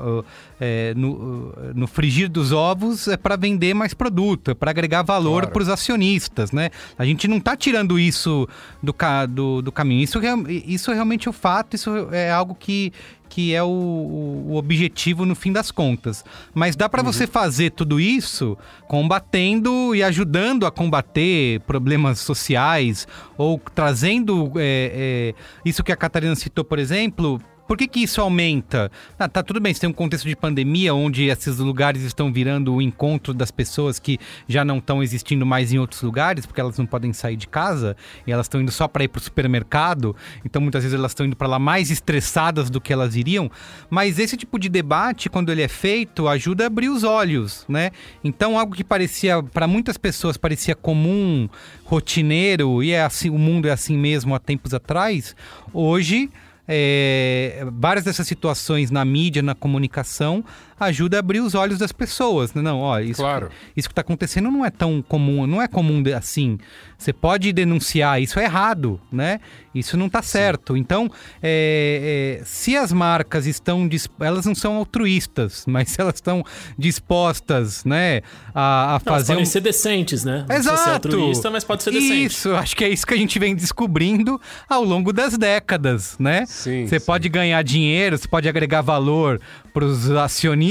É, 0.61 0.93
no, 0.95 1.55
no, 1.75 1.87
frigir 1.87 2.29
dos 2.29 2.53
ovos 2.53 3.09
é 3.09 3.17
para 3.17 3.35
vender 3.35 3.73
mais 3.73 3.95
produto, 3.95 4.51
é 4.51 4.55
para 4.55 4.71
agregar 4.71 5.03
valor 5.03 5.43
claro. 5.43 5.53
para 5.53 5.63
os 5.63 5.69
acionistas, 5.71 6.53
né? 6.53 6.69
A 6.99 7.05
gente 7.05 7.27
não 7.27 7.39
está 7.39 7.57
tirando 7.57 7.99
isso 7.99 8.47
do, 8.83 8.95
do, 9.29 9.63
do 9.63 9.73
caminho. 9.73 10.03
Isso, 10.03 10.21
isso 10.67 10.91
é 10.91 10.95
realmente 10.95 11.29
o 11.29 11.33
fato, 11.33 11.75
isso 11.75 11.91
é 12.13 12.31
algo 12.31 12.55
que, 12.55 12.93
que 13.31 13.55
é 13.55 13.63
o, 13.63 13.69
o, 13.69 14.57
objetivo 14.57 15.25
no 15.25 15.35
fim 15.35 15.53
das 15.53 15.71
contas. 15.71 16.25
Mas 16.53 16.75
dá 16.75 16.89
para 16.89 17.01
uhum. 17.01 17.13
você 17.13 17.27
fazer 17.27 17.71
tudo 17.71 18.01
isso 18.01 18.59
combatendo 18.89 19.95
e 19.95 20.03
ajudando 20.03 20.67
a 20.67 20.71
combater 20.71 21.61
problemas 21.61 22.19
sociais 22.19 23.07
ou 23.39 23.59
trazendo 23.75 24.53
é, 24.57 25.33
é, 25.33 25.35
isso 25.65 25.85
que 25.85 25.93
a 25.93 25.97
Catarina 25.97 26.35
citou, 26.35 26.65
por 26.65 26.79
exemplo, 26.79 27.41
por 27.71 27.77
que, 27.77 27.87
que 27.87 28.01
isso 28.01 28.21
aumenta? 28.21 28.91
Ah, 29.17 29.29
tá 29.29 29.45
tudo 29.45 29.61
bem, 29.61 29.73
você 29.73 29.83
tem 29.83 29.91
um 29.91 29.93
contexto 29.93 30.27
de 30.27 30.35
pandemia 30.35 30.93
onde 30.93 31.27
esses 31.27 31.59
lugares 31.59 32.03
estão 32.03 32.33
virando 32.33 32.75
o 32.75 32.83
encontro 32.83 33.33
das 33.33 33.53
pessoas 33.53 34.01
que 34.01 34.19
já 34.49 34.65
não 34.65 34.79
estão 34.79 35.01
existindo 35.01 35.47
mais 35.47 35.73
em 35.73 35.79
outros 35.79 36.03
lugares, 36.03 36.45
porque 36.45 36.61
elas 36.61 36.77
não 36.77 36.85
podem 36.85 37.13
sair 37.13 37.37
de 37.37 37.47
casa 37.47 37.97
e 38.27 38.33
elas 38.33 38.47
estão 38.47 38.61
indo 38.61 38.73
só 38.73 38.89
para 38.89 39.05
ir 39.05 39.09
para 39.09 39.21
o 39.21 39.23
supermercado. 39.23 40.17
Então 40.45 40.61
muitas 40.61 40.83
vezes 40.83 40.99
elas 40.99 41.13
estão 41.13 41.25
indo 41.25 41.37
para 41.37 41.47
lá 41.47 41.61
mais 41.61 41.93
estressadas 41.93 42.71
do 42.71 42.81
que 42.81 42.93
elas 42.93 43.15
iriam. 43.15 43.49
Mas 43.89 44.19
esse 44.19 44.37
tipo 44.37 44.59
de 44.59 44.69
debate, 44.69 45.31
quando 45.31 45.53
ele 45.53 45.63
é 45.63 45.69
feito, 45.69 46.27
ajuda 46.27 46.65
a 46.65 46.67
abrir 46.67 46.89
os 46.89 47.05
olhos, 47.05 47.65
né? 47.69 47.93
Então 48.25 48.59
algo 48.59 48.75
que 48.75 48.83
parecia 48.83 49.45
para 49.45 49.69
muitas 49.69 49.97
pessoas 49.97 50.37
parecia 50.37 50.75
comum, 50.75 51.49
rotineiro 51.85 52.83
e 52.83 52.91
é 52.91 53.05
assim, 53.05 53.31
o 53.31 53.39
mundo 53.39 53.69
é 53.69 53.71
assim 53.71 53.97
mesmo 53.97 54.35
há 54.35 54.41
tempos 54.41 54.75
atrás, 54.75 55.37
hoje 55.73 56.29
é, 56.73 57.67
várias 57.73 58.05
dessas 58.05 58.29
situações 58.29 58.93
na 58.93 59.05
mídia, 59.05 59.43
na 59.43 59.57
comunicação, 59.57 60.45
ajuda 60.81 61.19
a 61.19 61.21
abrir 61.21 61.41
os 61.41 61.55
olhos 61.55 61.79
das 61.79 61.93
pessoas. 61.93 62.53
né? 62.55 62.63
Não, 62.63 62.81
ó, 62.81 62.99
isso, 62.99 63.21
Claro. 63.21 63.51
isso 63.77 63.89
que 63.89 63.93
está 63.93 64.01
acontecendo 64.01 64.51
não 64.51 64.65
é 64.65 64.71
tão 64.71 65.03
comum, 65.03 65.47
não 65.47 65.61
é 65.61 65.69
comum 65.69 66.03
assim. 66.17 66.59
Você 66.99 67.13
pode 67.13 67.53
denunciar, 67.53 68.21
isso 68.21 68.39
é 68.41 68.45
errado, 68.45 69.01
né? 69.13 69.41
Isso 69.75 69.97
não 69.97 70.07
está 70.07 70.21
certo. 70.21 70.77
Então, 70.77 71.09
é, 71.43 72.39
é, 72.41 72.45
se 72.45 72.77
as 72.77 72.93
marcas 72.93 73.47
estão, 73.47 73.89
elas 74.21 74.45
não 74.45 74.55
são 74.55 74.77
altruístas, 74.77 75.65
mas 75.69 75.91
se 75.91 76.01
elas 76.01 76.17
estão 76.17 76.45
dispostas, 76.77 77.85
né, 77.85 78.21
a, 78.55 78.61
a 78.61 78.87
Não, 78.87 78.91
elas 78.93 79.03
fazer 79.05 79.27
podem 79.33 79.43
um... 79.43 79.47
ser 79.47 79.61
decentes, 79.61 80.25
né? 80.25 80.45
Não 80.49 80.57
Exato. 80.57 80.79
ser 80.83 80.91
altruísta, 80.91 81.51
mas 81.51 81.65
pode 81.65 81.83
ser 81.83 81.93
decente. 81.93 82.27
Isso, 82.27 82.55
acho 82.55 82.77
que 82.77 82.85
é 82.85 82.89
isso 82.89 83.07
que 83.07 83.15
a 83.15 83.17
gente 83.17 83.39
vem 83.39 83.55
descobrindo 83.55 84.41
ao 84.69 84.85
longo 84.85 85.13
das 85.13 85.39
décadas, 85.39 86.17
né? 86.19 86.45
Sim, 86.47 86.87
Você 86.87 86.99
sim. 87.01 87.07
pode 87.07 87.29
ganhar 87.29 87.63
dinheiro, 87.63 88.19
você 88.19 88.29
pode 88.29 88.49
agregar 88.49 88.83
valor 88.83 89.41
para 89.73 89.85
os 89.85 90.11
acionistas, 90.11 90.70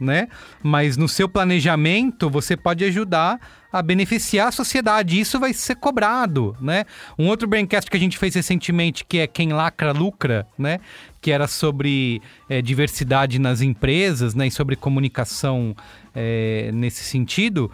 né? 0.00 0.28
Mas 0.62 0.96
no 0.96 1.08
seu 1.08 1.28
planejamento 1.28 2.28
você 2.30 2.56
pode 2.56 2.84
ajudar 2.84 3.38
a 3.72 3.82
beneficiar 3.82 4.48
a 4.48 4.52
sociedade. 4.52 5.20
Isso 5.20 5.38
vai 5.38 5.52
ser 5.52 5.76
cobrado, 5.76 6.56
né? 6.60 6.84
Um 7.18 7.28
outro 7.28 7.46
braincast 7.46 7.90
que 7.90 7.96
a 7.96 8.00
gente 8.00 8.16
fez 8.16 8.34
recentemente, 8.34 9.04
que 9.04 9.18
é 9.18 9.26
Quem 9.26 9.52
Lacra 9.52 9.92
Lucra, 9.92 10.46
né? 10.58 10.78
Que 11.20 11.30
era 11.30 11.46
sobre 11.46 12.22
eh, 12.48 12.62
diversidade 12.62 13.38
nas 13.38 13.60
empresas, 13.60 14.34
né? 14.34 14.46
E 14.46 14.50
sobre 14.50 14.74
comunicação 14.74 15.76
eh, 16.14 16.70
nesse 16.72 17.04
sentido 17.04 17.70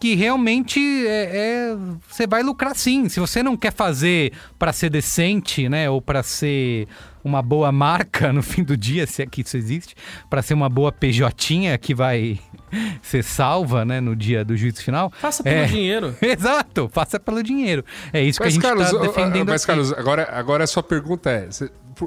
que 0.00 0.14
realmente 0.14 0.80
é, 0.80 1.70
é- 1.72 1.76
você 2.08 2.26
vai 2.26 2.42
lucrar 2.42 2.74
sim. 2.74 3.08
Se 3.08 3.18
você 3.18 3.42
não 3.42 3.56
quer 3.56 3.72
fazer 3.72 4.32
para 4.58 4.72
ser 4.72 4.90
decente, 4.90 5.68
né, 5.68 5.90
ou 5.90 6.00
para 6.00 6.22
ser 6.22 6.86
uma 7.28 7.42
boa 7.42 7.70
marca 7.70 8.32
no 8.32 8.42
fim 8.42 8.62
do 8.64 8.76
dia, 8.76 9.06
se 9.06 9.22
é 9.22 9.26
que 9.26 9.42
isso 9.42 9.56
existe, 9.56 9.94
para 10.28 10.42
ser 10.42 10.54
uma 10.54 10.68
boa 10.68 10.90
PJ 10.90 11.78
que 11.78 11.94
vai 11.94 12.38
ser 13.02 13.22
salva, 13.22 13.84
né, 13.84 14.00
no 14.00 14.16
dia 14.16 14.44
do 14.44 14.56
juízo 14.56 14.82
final. 14.82 15.12
Faça 15.20 15.42
pelo 15.42 15.56
É. 15.56 15.64
dinheiro. 15.66 16.16
Exato, 16.22 16.88
faça 16.92 17.20
pelo 17.20 17.42
dinheiro. 17.42 17.84
É 18.12 18.22
isso 18.22 18.38
que 18.38 18.44
a 18.44 18.46
Mas, 18.46 18.54
gente 18.54 18.64
está 18.64 18.98
defendendo 18.98 19.48
mas, 19.48 19.62
aqui. 19.62 19.66
Carlos, 19.66 19.92
agora, 19.92 20.28
agora 20.32 20.64
a 20.64 20.66
sua 20.66 20.82
pergunta 20.82 21.30
é: 21.30 21.48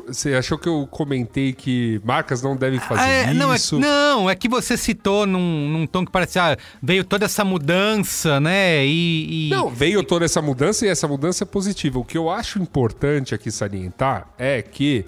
você- 0.07 0.33
achou 0.35 0.57
que 0.57 0.67
eu 0.69 0.87
comentei 0.89 1.53
que 1.53 1.99
marcas 2.03 2.41
não 2.41 2.55
devem 2.55 2.79
fazer 2.79 3.01
É, 3.09 3.33
não, 3.33 3.51
é, 3.51 3.55
isso? 3.55 3.79
não, 3.79 4.29
é 4.29 4.35
que 4.35 4.47
você 4.47 4.77
citou 4.77 5.25
num, 5.25 5.67
num 5.69 5.85
tom 5.87 6.05
que 6.05 6.11
parece, 6.11 6.39
ah, 6.39 6.57
veio 6.81 7.03
toda 7.03 7.25
essa 7.25 7.43
mudança, 7.43 8.39
né? 8.39 8.85
E, 8.85 9.47
e- 9.47 9.49
Não, 9.49 9.69
veio 9.69 10.03
toda 10.03 10.25
essa 10.25 10.41
mudança 10.41 10.85
e 10.85 10.89
essa 10.89 11.07
mudança 11.07 11.43
é 11.43 11.47
positiva. 11.47 11.99
O 11.99 12.05
que 12.05 12.17
eu 12.17 12.29
acho 12.29 12.59
importante 12.59 13.33
aqui 13.35 13.51
salientar 13.51 14.27
é 14.37 14.61
que 14.61 15.05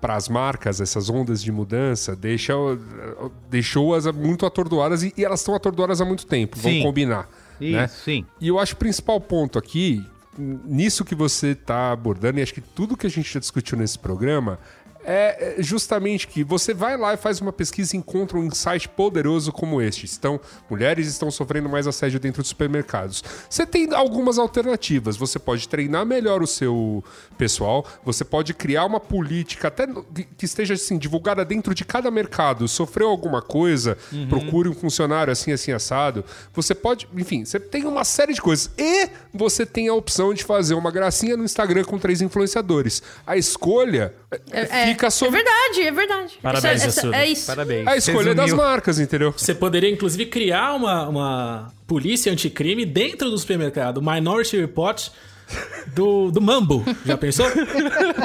para 0.00 0.14
as 0.14 0.28
marcas, 0.28 0.80
essas 0.80 1.08
ondas 1.08 1.42
de 1.42 1.50
mudança 1.50 2.14
deixa, 2.14 2.52
deixou-as 3.50 4.06
muito 4.06 4.46
atordoadas 4.46 5.02
e, 5.02 5.12
e 5.16 5.24
elas 5.24 5.40
estão 5.40 5.54
atordoadas 5.54 6.00
há 6.00 6.04
muito 6.04 6.26
tempo, 6.26 6.56
Sim. 6.56 6.62
vamos 6.62 6.82
combinar. 6.82 7.28
Isso, 7.60 7.72
né? 7.76 7.88
sim. 7.88 8.26
E 8.40 8.48
eu 8.48 8.58
acho 8.58 8.72
que 8.72 8.76
o 8.76 8.78
principal 8.80 9.20
ponto 9.20 9.58
aqui, 9.58 10.04
nisso 10.38 11.04
que 11.04 11.14
você 11.14 11.48
está 11.48 11.92
abordando, 11.92 12.38
e 12.38 12.42
acho 12.42 12.54
que 12.54 12.60
tudo 12.60 12.96
que 12.96 13.06
a 13.06 13.10
gente 13.10 13.32
já 13.32 13.40
discutiu 13.40 13.76
nesse 13.78 13.98
programa, 13.98 14.58
é 15.06 15.36
é 15.58 15.62
justamente 15.62 16.26
que 16.26 16.42
você 16.42 16.72
vai 16.74 16.96
lá 16.96 17.14
e 17.14 17.16
faz 17.16 17.40
uma 17.40 17.52
pesquisa 17.52 17.94
e 17.94 17.98
encontra 17.98 18.38
um 18.38 18.44
insight 18.44 18.88
poderoso 18.88 19.52
como 19.52 19.80
este. 19.80 20.06
Estão, 20.06 20.40
mulheres 20.68 21.06
estão 21.06 21.30
sofrendo 21.30 21.68
mais 21.68 21.86
assédio 21.86 22.18
dentro 22.18 22.42
dos 22.42 22.48
supermercados. 22.48 23.22
Você 23.48 23.66
tem 23.66 23.94
algumas 23.94 24.38
alternativas. 24.38 25.16
Você 25.16 25.38
pode 25.38 25.68
treinar 25.68 26.04
melhor 26.04 26.42
o 26.42 26.46
seu 26.46 27.04
pessoal, 27.36 27.86
você 28.04 28.24
pode 28.24 28.54
criar 28.54 28.84
uma 28.84 29.00
política 29.00 29.68
até 29.68 29.86
que 30.36 30.44
esteja 30.44 30.74
assim, 30.74 30.98
divulgada 30.98 31.44
dentro 31.44 31.74
de 31.74 31.84
cada 31.84 32.10
mercado. 32.10 32.66
Sofreu 32.66 33.08
alguma 33.08 33.42
coisa, 33.42 33.96
procure 34.28 34.68
um 34.68 34.74
funcionário 34.74 35.32
assim, 35.32 35.52
assim, 35.52 35.72
assado. 35.72 36.24
Você 36.52 36.74
pode, 36.74 37.08
enfim, 37.16 37.44
você 37.44 37.60
tem 37.60 37.84
uma 37.84 38.04
série 38.04 38.34
de 38.34 38.40
coisas. 38.40 38.70
E 38.78 39.08
você 39.32 39.64
tem 39.66 39.88
a 39.88 39.94
opção 39.94 40.32
de 40.32 40.44
fazer 40.44 40.74
uma 40.74 40.90
gracinha 40.90 41.36
no 41.36 41.44
Instagram 41.44 41.84
com 41.84 41.98
três 41.98 42.20
influenciadores. 42.20 43.02
A 43.26 43.36
escolha 43.36 44.14
eh, 44.50 44.86
fica 44.86 44.95
é 45.04 45.10
sobre 45.10 45.42
verdade, 45.42 45.82
é 45.82 45.90
verdade. 45.92 46.38
Parabéns, 46.40 46.76
Isso 46.76 46.84
é, 46.84 46.86
Yasuda. 47.02 47.16
é 47.16 47.26
isso. 47.26 47.46
Parabéns. 47.46 47.86
a 47.86 47.96
escolha 47.96 48.34
das 48.34 48.44
Resumiu. 48.46 48.64
marcas, 48.64 48.98
entendeu? 48.98 49.32
Você 49.36 49.54
poderia, 49.54 49.90
inclusive, 49.90 50.26
criar 50.26 50.72
uma, 50.74 51.08
uma 51.08 51.72
polícia 51.86 52.32
anticrime 52.32 52.86
dentro 52.86 53.28
do 53.30 53.36
supermercado. 53.36 54.00
Minority 54.00 54.56
Report 54.60 55.08
do, 55.94 56.30
do 56.30 56.40
Mambo. 56.40 56.84
Já 57.04 57.16
pensou? 57.18 57.46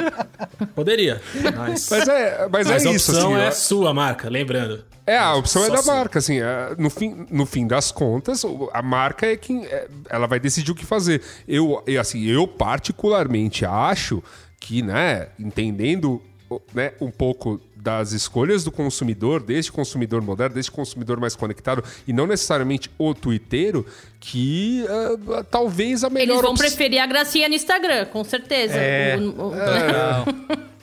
poderia. 0.74 1.20
Mas, 1.56 1.88
Mas 1.90 2.08
é, 2.08 2.48
mas 2.50 2.66
mas 2.68 2.84
é 2.84 2.88
a 2.88 2.92
isso, 2.92 3.12
opção 3.12 3.34
assim. 3.34 3.42
é 3.44 3.48
ó. 3.48 3.50
sua 3.50 3.94
marca, 3.94 4.28
lembrando. 4.28 4.84
É, 5.06 5.18
a 5.18 5.34
opção 5.34 5.64
é 5.64 5.70
da 5.70 5.78
sua. 5.82 5.94
marca, 5.94 6.18
assim. 6.20 6.40
é, 6.40 6.74
No 6.78 6.88
fim, 6.88 7.26
no 7.30 7.44
fim 7.44 7.66
das 7.66 7.90
contas, 7.90 8.42
a 8.72 8.82
marca 8.82 9.26
é 9.26 9.36
quem. 9.36 9.64
é, 9.66 9.88
ela 10.08 10.26
vai 10.26 10.38
decidir 10.38 10.70
o 10.70 10.74
que 10.74 10.86
fazer. 10.86 11.20
Eu, 11.46 11.82
assim, 12.00 12.24
eu 12.24 12.46
particularmente 12.46 13.64
acho 13.64 14.22
que, 14.60 14.80
né, 14.82 15.28
entendendo 15.40 16.22
né, 16.74 16.92
um 17.00 17.10
pouco 17.10 17.60
das 17.76 18.12
escolhas 18.12 18.62
do 18.64 18.70
consumidor, 18.70 19.42
deste 19.42 19.70
consumidor 19.72 20.20
moderno, 20.22 20.54
deste 20.54 20.70
consumidor 20.70 21.18
mais 21.20 21.34
conectado, 21.36 21.82
e 22.06 22.12
não 22.12 22.26
necessariamente 22.26 22.90
o 22.98 23.12
twitteiro, 23.14 23.84
que 24.20 24.84
ah, 24.88 25.44
talvez 25.50 26.04
a 26.04 26.10
melhor 26.10 26.34
Eles 26.34 26.42
vão 26.42 26.50
opção- 26.52 26.66
preferir 26.68 27.00
a 27.00 27.06
gracinha 27.06 27.48
no 27.48 27.54
Instagram, 27.54 28.06
com 28.06 28.22
certeza. 28.24 28.74
É. 28.76 29.16
O- 29.18 29.48
o- 29.48 29.52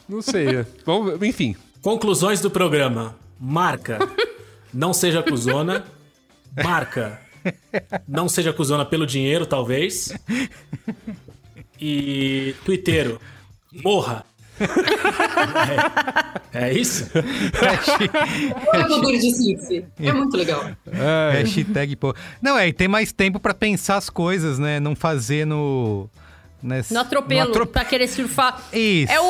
Não 0.09 0.21
sei. 0.21 0.65
Vamos, 0.85 1.21
enfim. 1.21 1.55
Conclusões 1.81 2.41
do 2.41 2.49
programa. 2.51 3.15
Marca. 3.39 3.99
Não 4.73 4.91
seja 4.93 5.23
cuzona. 5.23 5.85
Marca. 6.61 7.21
Não 8.07 8.27
seja 8.27 8.51
cuzona 8.51 8.83
pelo 8.85 9.05
dinheiro, 9.07 9.45
talvez. 9.45 10.11
E 11.79 12.53
twitteiro. 12.65 13.19
Morra. 13.83 14.25
É, 16.51 16.69
é 16.69 16.73
isso? 16.73 17.09
Olha 18.73 18.85
o 18.85 19.01
Duro 19.01 19.17
de 19.19 19.31
síntese. 19.31 19.85
É 20.01 20.11
muito 20.11 20.35
legal. 20.35 20.63
Hashtag, 21.31 21.95
pô. 21.95 22.13
Não, 22.41 22.57
é, 22.57 22.67
e 22.67 22.73
tem 22.73 22.87
mais 22.87 23.11
tempo 23.11 23.39
pra 23.39 23.53
pensar 23.53 23.97
as 23.97 24.09
coisas, 24.09 24.57
né? 24.57 24.79
Não 24.79 24.95
fazer 24.95 25.45
no. 25.45 26.09
né, 26.61 26.81
No 26.89 26.99
atropelo, 26.99 27.41
no 27.45 27.49
atrope- 27.51 27.71
pra 27.73 27.85
querer 27.85 28.07
surfar. 28.07 28.61
Isso, 28.73 29.11
É 29.11 29.19
o 29.19 29.23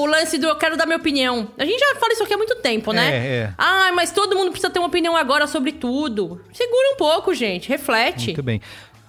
isso. 0.00 0.06
lance 0.06 0.38
do 0.38 0.46
eu 0.46 0.56
quero 0.56 0.76
dar 0.76 0.86
minha 0.86 0.96
opinião. 0.98 1.48
A 1.58 1.64
gente 1.66 1.78
já 1.78 1.94
fala 1.96 2.12
isso 2.14 2.22
aqui 2.22 2.32
há 2.34 2.38
muito 2.38 2.56
tempo, 2.56 2.92
né? 2.92 3.10
É, 3.14 3.26
é. 3.42 3.52
Ah, 3.58 3.90
mas 3.94 4.10
todo 4.10 4.34
mundo 4.36 4.50
precisa 4.50 4.70
ter 4.70 4.78
uma 4.78 4.88
opinião 4.88 5.14
agora 5.16 5.46
sobre 5.46 5.70
tudo. 5.72 6.40
Segura 6.52 6.94
um 6.94 6.96
pouco, 6.96 7.34
gente. 7.34 7.68
Reflete. 7.68 8.26
Muito 8.28 8.42
bem. 8.42 8.60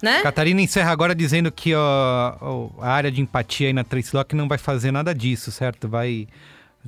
Né? 0.06 0.22
Catarina 0.22 0.60
encerra 0.60 0.92
agora 0.92 1.16
dizendo 1.16 1.50
que 1.50 1.74
ó, 1.74 2.36
ó, 2.40 2.68
a 2.80 2.90
área 2.90 3.10
de 3.10 3.20
empatia 3.20 3.66
aí 3.66 3.72
na 3.72 3.82
Trace 3.82 4.14
Lock 4.14 4.36
não 4.36 4.46
vai 4.46 4.56
fazer 4.56 4.92
nada 4.92 5.12
disso, 5.12 5.50
certo? 5.50 5.88
Vai, 5.88 6.28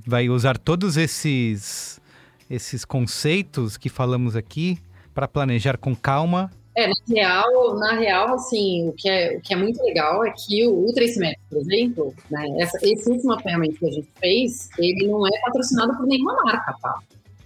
vai 0.06 0.28
usar 0.28 0.56
todos 0.56 0.96
esses, 0.96 2.00
esses 2.48 2.84
conceitos 2.84 3.76
que 3.76 3.88
falamos 3.88 4.36
aqui 4.36 4.78
para 5.12 5.26
planejar 5.26 5.76
com 5.78 5.96
calma. 5.96 6.48
É, 6.76 6.86
na 6.86 6.94
real, 7.08 7.74
na 7.74 7.92
real, 7.94 8.34
assim, 8.34 8.88
o 8.88 8.92
que 8.92 9.08
é, 9.08 9.36
o 9.36 9.40
que 9.40 9.52
é 9.52 9.56
muito 9.56 9.82
legal 9.82 10.24
é 10.24 10.30
que 10.30 10.64
o 10.64 10.86
Médico, 10.94 11.42
por 11.50 11.58
exemplo, 11.58 12.14
né, 12.30 12.46
essa, 12.60 12.78
esse 12.82 13.10
último 13.10 13.32
apoiamento 13.32 13.80
que 13.80 13.86
a 13.86 13.90
gente 13.90 14.08
fez, 14.20 14.68
ele 14.78 15.08
não 15.08 15.26
é 15.26 15.30
patrocinado 15.40 15.96
por 15.96 16.06
nenhuma 16.06 16.36
marca, 16.44 16.72
tá? 16.80 17.00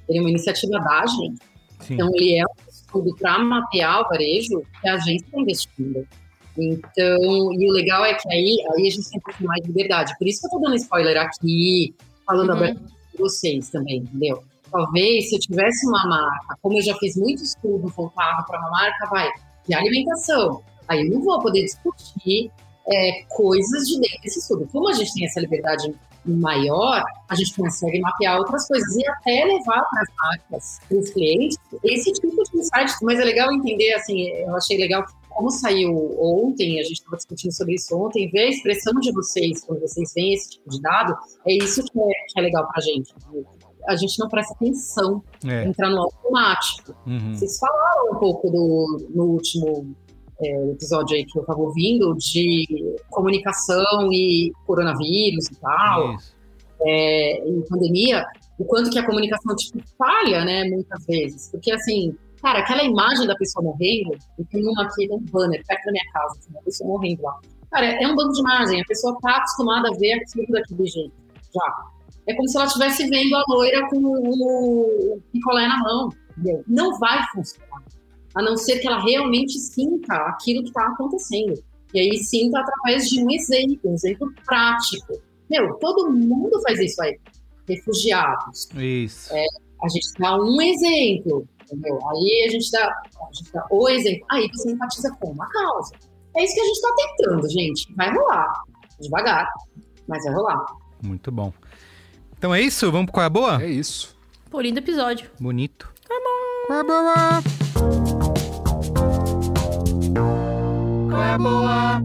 Ele 0.06 0.18
é 0.18 0.20
uma 0.20 0.28
iniciativa 0.28 0.78
da 0.78 1.06
gente. 1.06 1.40
Sim. 1.80 1.94
Então, 1.94 2.10
ele 2.14 2.38
é 2.38 2.44
um 2.44 2.71
estudo 2.92 3.16
para 3.16 3.38
mapear 3.38 4.02
o 4.02 4.08
varejo 4.08 4.62
que 4.80 4.88
a 4.88 4.94
agência 4.94 5.24
está 5.24 5.40
investindo. 5.40 6.06
Então, 6.56 7.52
e 7.54 7.66
o 7.66 7.72
legal 7.72 8.04
é 8.04 8.14
que 8.14 8.30
aí, 8.30 8.58
aí 8.74 8.86
a 8.86 8.90
gente 8.90 9.08
tem 9.08 9.20
um 9.40 9.46
mais 9.46 9.62
de 9.62 9.68
liberdade. 9.68 10.14
Por 10.18 10.26
isso 10.28 10.40
que 10.40 10.46
eu 10.46 10.50
tô 10.50 10.58
dando 10.58 10.76
spoiler 10.76 11.16
aqui, 11.16 11.94
falando 12.26 12.50
Uhum. 12.50 12.56
aberto 12.56 12.80
com 12.80 13.18
vocês 13.18 13.70
também, 13.70 13.98
entendeu? 13.98 14.42
Talvez 14.70 15.28
se 15.28 15.36
eu 15.36 15.40
tivesse 15.40 15.86
uma 15.86 16.06
marca, 16.06 16.56
como 16.60 16.76
eu 16.78 16.82
já 16.82 16.94
fiz 16.96 17.16
muito 17.16 17.42
estudo 17.42 17.88
voltado 17.88 18.46
para 18.46 18.58
uma 18.58 18.70
marca, 18.70 19.06
vai, 19.08 19.30
de 19.66 19.74
alimentação, 19.74 20.62
aí 20.88 21.06
eu 21.06 21.10
não 21.10 21.22
vou 21.22 21.40
poder 21.40 21.62
discutir 21.62 22.50
é, 22.88 23.24
coisas 23.30 23.88
de 23.88 24.00
dentro 24.00 24.22
desse 24.22 24.38
estudo. 24.38 24.68
Como 24.70 24.88
a 24.88 24.92
gente 24.92 25.12
tem 25.14 25.26
essa 25.26 25.40
liberdade 25.40 25.94
maior, 26.24 27.02
a 27.28 27.34
gente 27.34 27.54
consegue 27.56 28.00
mapear 28.00 28.38
outras 28.38 28.66
coisas 28.68 28.94
e 28.96 29.06
até 29.08 29.44
levar 29.44 29.82
para 29.88 30.02
as 30.02 30.08
marcas, 30.22 30.78
para 30.88 30.98
os 30.98 31.10
clientes, 31.10 31.56
esse 31.82 32.12
tipo 32.12 32.42
de 32.44 32.58
insight. 32.58 32.92
Mas 33.02 33.18
é 33.18 33.24
legal 33.24 33.52
entender, 33.52 33.92
assim, 33.94 34.28
eu 34.28 34.56
achei 34.56 34.78
legal 34.78 35.04
como 35.30 35.50
saiu 35.50 35.90
ontem, 36.20 36.78
a 36.78 36.82
gente 36.82 36.98
estava 36.98 37.16
discutindo 37.16 37.52
sobre 37.52 37.74
isso 37.74 37.96
ontem, 37.96 38.30
ver 38.30 38.40
a 38.40 38.50
expressão 38.50 38.92
de 38.94 39.10
vocês 39.12 39.64
quando 39.64 39.80
vocês 39.80 40.12
veem 40.14 40.34
esse 40.34 40.50
tipo 40.50 40.68
de 40.68 40.80
dado, 40.80 41.16
é 41.46 41.54
isso 41.54 41.82
que 41.84 41.98
é, 41.98 42.04
que 42.28 42.38
é 42.38 42.42
legal 42.42 42.66
para 42.68 42.78
a 42.78 42.80
gente. 42.82 43.14
A 43.88 43.96
gente 43.96 44.16
não 44.18 44.28
presta 44.28 44.54
atenção, 44.54 45.24
É. 45.44 45.64
entra 45.64 45.88
no 45.90 46.02
automático. 46.02 46.94
Uhum. 47.06 47.34
Vocês 47.34 47.58
falaram 47.58 48.12
um 48.12 48.16
pouco 48.16 48.50
do, 48.50 49.08
no 49.14 49.24
último 49.24 49.96
é, 50.42 50.70
episódio 50.70 51.16
aí 51.16 51.24
que 51.24 51.38
eu 51.38 51.42
estava 51.42 51.60
ouvindo 51.60 52.14
de 52.16 52.96
comunicação 53.10 54.12
e 54.12 54.52
coronavírus 54.66 55.46
e 55.46 55.54
tal. 55.56 56.16
É, 56.84 57.48
em 57.48 57.62
pandemia, 57.68 58.24
o 58.58 58.64
quanto 58.64 58.90
que 58.90 58.98
a 58.98 59.06
comunicação 59.06 59.54
tipo, 59.54 59.80
falha, 59.96 60.44
né, 60.44 60.64
muitas 60.64 61.06
vezes. 61.06 61.48
Porque, 61.50 61.70
assim, 61.70 62.16
cara, 62.42 62.58
aquela 62.58 62.82
imagem 62.82 63.26
da 63.26 63.36
pessoa 63.36 63.64
morrendo, 63.64 64.16
eu 64.38 64.44
tenho 64.50 64.68
uma 64.70 64.84
aqui, 64.84 65.08
um 65.10 65.20
banner 65.20 65.62
perto 65.66 65.84
da 65.84 65.92
minha 65.92 66.12
casa, 66.12 66.38
assim, 66.38 66.58
a 66.58 66.62
pessoa 66.62 66.88
morrendo 66.88 67.22
lá. 67.22 67.38
Cara, 67.70 67.86
é 67.86 68.06
um 68.06 68.16
banco 68.16 68.32
de 68.32 68.40
imagem, 68.40 68.80
a 68.80 68.84
pessoa 68.84 69.16
tá 69.22 69.36
acostumada 69.36 69.88
a 69.88 69.96
ver 69.96 70.14
aquilo 70.14 70.46
daquele 70.48 70.86
jeito, 70.86 71.14
já. 71.54 71.86
É 72.26 72.34
como 72.34 72.48
se 72.48 72.56
ela 72.56 72.66
estivesse 72.66 73.08
vendo 73.08 73.34
a 73.34 73.44
loira 73.48 73.88
com 73.88 73.98
o 73.98 75.20
picolé 75.32 75.66
na 75.66 75.78
mão? 75.78 76.08
Não 76.66 76.98
vai 76.98 77.22
funcionar, 77.32 77.82
a 78.34 78.42
não 78.42 78.56
ser 78.56 78.78
que 78.78 78.86
ela 78.86 79.02
realmente 79.02 79.58
sinta 79.58 80.14
aquilo 80.14 80.62
que 80.62 80.68
está 80.68 80.86
acontecendo. 80.86 81.62
E 81.94 82.00
aí 82.00 82.18
sinta 82.18 82.60
através 82.60 83.08
de 83.08 83.22
um 83.22 83.30
exemplo, 83.30 83.90
um 83.90 83.94
exemplo 83.94 84.32
prático. 84.46 85.20
Meu, 85.50 85.74
todo 85.74 86.10
mundo 86.10 86.60
faz 86.62 86.80
isso 86.80 87.02
aí. 87.02 87.18
Refugiados. 87.68 88.68
Isso. 88.74 89.32
É, 89.34 89.44
a 89.82 89.88
gente 89.88 90.08
dá 90.18 90.36
um 90.36 90.60
exemplo, 90.60 91.46
entendeu? 91.64 91.98
Aí 92.08 92.44
a 92.46 92.50
gente 92.50 92.70
dá, 92.70 92.86
a 92.86 93.34
gente 93.34 93.52
dá 93.52 93.66
o 93.70 93.88
exemplo. 93.88 94.26
Aí 94.30 94.48
você 94.48 94.70
empatiza 94.70 95.14
com 95.20 95.32
uma 95.32 95.46
causa. 95.48 95.94
É 96.34 96.44
isso 96.44 96.54
que 96.54 96.60
a 96.60 96.64
gente 96.64 96.76
está 96.76 96.94
tentando, 96.96 97.50
gente. 97.50 97.94
Vai 97.94 98.14
rolar. 98.14 98.52
Devagar, 99.00 99.48
mas 100.08 100.24
vai 100.24 100.34
rolar. 100.34 100.64
Muito 101.02 101.30
bom. 101.30 101.52
Então 102.38 102.54
é 102.54 102.60
isso? 102.60 102.90
Vamos 102.90 103.06
pro 103.06 103.14
Qual 103.14 103.22
é 103.22 103.26
a 103.26 103.30
Boa? 103.30 103.62
É 103.62 103.68
isso. 103.68 104.16
Pô, 104.50 104.60
lindo 104.60 104.78
episódio. 104.78 105.30
Bonito. 105.38 105.92
Tá 106.08 106.14
bom. 106.14 106.66
Qual 106.66 106.78
é 106.78 106.80
a 106.80 106.84
Boa? 106.84 108.11
Qual 111.22 111.30
é 111.30 111.34
a 111.34 111.38
Boa? 111.38 112.02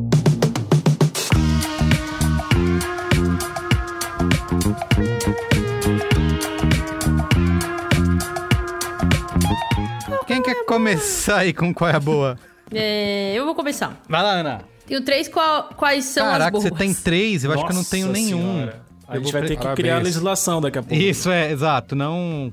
Quem 10.25 10.41
quer 10.41 10.65
começar 10.65 11.37
aí 11.39 11.53
com 11.53 11.73
Qual 11.73 11.89
é 11.89 11.95
a 11.95 11.99
Boa? 11.99 12.37
É, 12.73 13.33
eu 13.35 13.45
vou 13.45 13.55
começar. 13.55 13.97
Vai 14.09 14.21
lá, 14.21 14.31
Ana. 14.33 14.61
Tenho 14.85 15.01
três 15.01 15.27
qual- 15.27 15.69
quais 15.75 16.05
são 16.05 16.25
as 16.25 16.31
Caraca, 16.33 16.51
boas. 16.51 16.63
você 16.65 16.71
tem 16.71 16.93
três, 16.93 17.43
eu 17.43 17.51
acho 17.51 17.63
que 17.63 17.71
eu 17.71 17.75
não 17.75 17.81
Nossa 17.81 17.91
tenho 17.91 18.07
nenhum. 18.11 18.53
Senhora. 18.57 18.81
A 19.07 19.15
Eu 19.15 19.21
gente 19.21 19.31
vou 19.31 19.39
vai 19.39 19.41
ter 19.47 19.55
que 19.55 19.61
Parabéns. 19.63 19.75
criar 19.77 19.99
legislação 19.99 20.59
daqui 20.61 20.77
a 20.77 20.83
pouco. 20.83 21.01
Isso, 21.01 21.29
é, 21.29 21.49
exato. 21.51 21.95
Não 21.95 22.51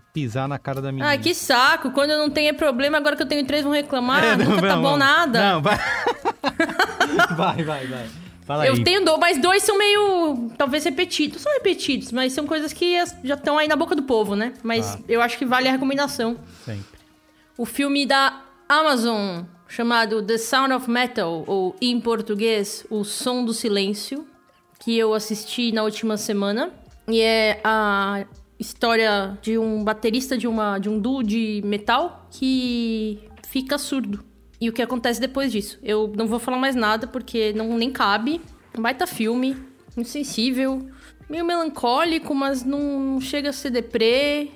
pisar 0.00 0.48
na 0.48 0.58
cara 0.58 0.80
da 0.80 0.90
menina. 0.92 1.12
Ah, 1.12 1.18
que 1.18 1.34
saco. 1.34 1.90
Quando 1.90 2.10
eu 2.10 2.18
não 2.18 2.30
tenho 2.30 2.50
é 2.50 2.52
problema, 2.52 2.98
agora 2.98 3.16
que 3.16 3.22
eu 3.22 3.26
tenho 3.28 3.46
três 3.46 3.62
vão 3.62 3.72
reclamar. 3.72 4.22
É, 4.24 4.36
não, 4.36 4.46
Nunca 4.46 4.68
tá 4.68 4.76
bom 4.76 4.82
vamos. 4.82 4.98
nada. 4.98 5.52
Não, 5.52 5.62
vai. 5.62 5.78
vai, 7.36 7.64
vai, 7.64 7.86
vai. 7.86 8.06
Fala 8.44 8.66
Eu 8.66 8.74
aí. 8.74 8.84
tenho 8.84 9.04
dor, 9.04 9.18
mas 9.18 9.38
dois 9.40 9.62
são 9.62 9.78
meio, 9.78 10.50
talvez 10.58 10.84
repetidos. 10.84 11.42
São 11.42 11.52
repetidos, 11.52 12.10
mas 12.10 12.32
são 12.32 12.46
coisas 12.46 12.72
que 12.72 12.96
já 13.22 13.34
estão 13.34 13.56
aí 13.56 13.68
na 13.68 13.76
boca 13.76 13.94
do 13.94 14.02
povo, 14.02 14.34
né? 14.34 14.52
Mas 14.62 14.94
Ah. 14.94 14.98
eu 15.08 15.22
acho 15.22 15.38
que 15.38 15.44
vale 15.44 15.68
a 15.68 15.72
recomendação. 15.72 16.36
Sempre. 16.64 16.84
O 17.56 17.64
filme 17.64 18.04
da 18.04 18.40
Amazon, 18.68 19.42
chamado 19.68 20.22
The 20.22 20.38
Sound 20.38 20.72
of 20.74 20.90
Metal, 20.90 21.44
ou 21.46 21.76
em 21.80 22.00
português, 22.00 22.84
O 22.90 23.04
Som 23.04 23.44
do 23.44 23.52
Silêncio, 23.54 24.26
que 24.80 24.98
eu 24.98 25.14
assisti 25.14 25.70
na 25.70 25.82
última 25.84 26.16
semana. 26.16 26.70
E 27.08 27.20
é 27.20 27.60
a 27.62 28.24
história 28.62 29.38
de 29.42 29.58
um 29.58 29.84
baterista 29.84 30.38
de, 30.38 30.46
uma, 30.48 30.78
de 30.78 30.88
um 30.88 30.98
duo 30.98 31.22
de 31.22 31.60
metal 31.64 32.26
que 32.30 33.20
fica 33.48 33.76
surdo. 33.76 34.24
E 34.60 34.68
o 34.68 34.72
que 34.72 34.80
acontece 34.80 35.20
depois 35.20 35.50
disso. 35.52 35.78
Eu 35.82 36.12
não 36.16 36.26
vou 36.26 36.38
falar 36.38 36.56
mais 36.56 36.74
nada 36.74 37.06
porque 37.06 37.52
não 37.52 37.76
nem 37.76 37.90
cabe. 37.90 38.40
Um 38.78 38.80
baita 38.80 39.06
filme, 39.06 39.56
insensível, 39.96 40.88
meio 41.28 41.44
melancólico, 41.44 42.34
mas 42.34 42.64
não, 42.64 43.20
chega 43.20 43.50
a 43.50 43.52
ser 43.52 43.70
deprê. 43.70 44.50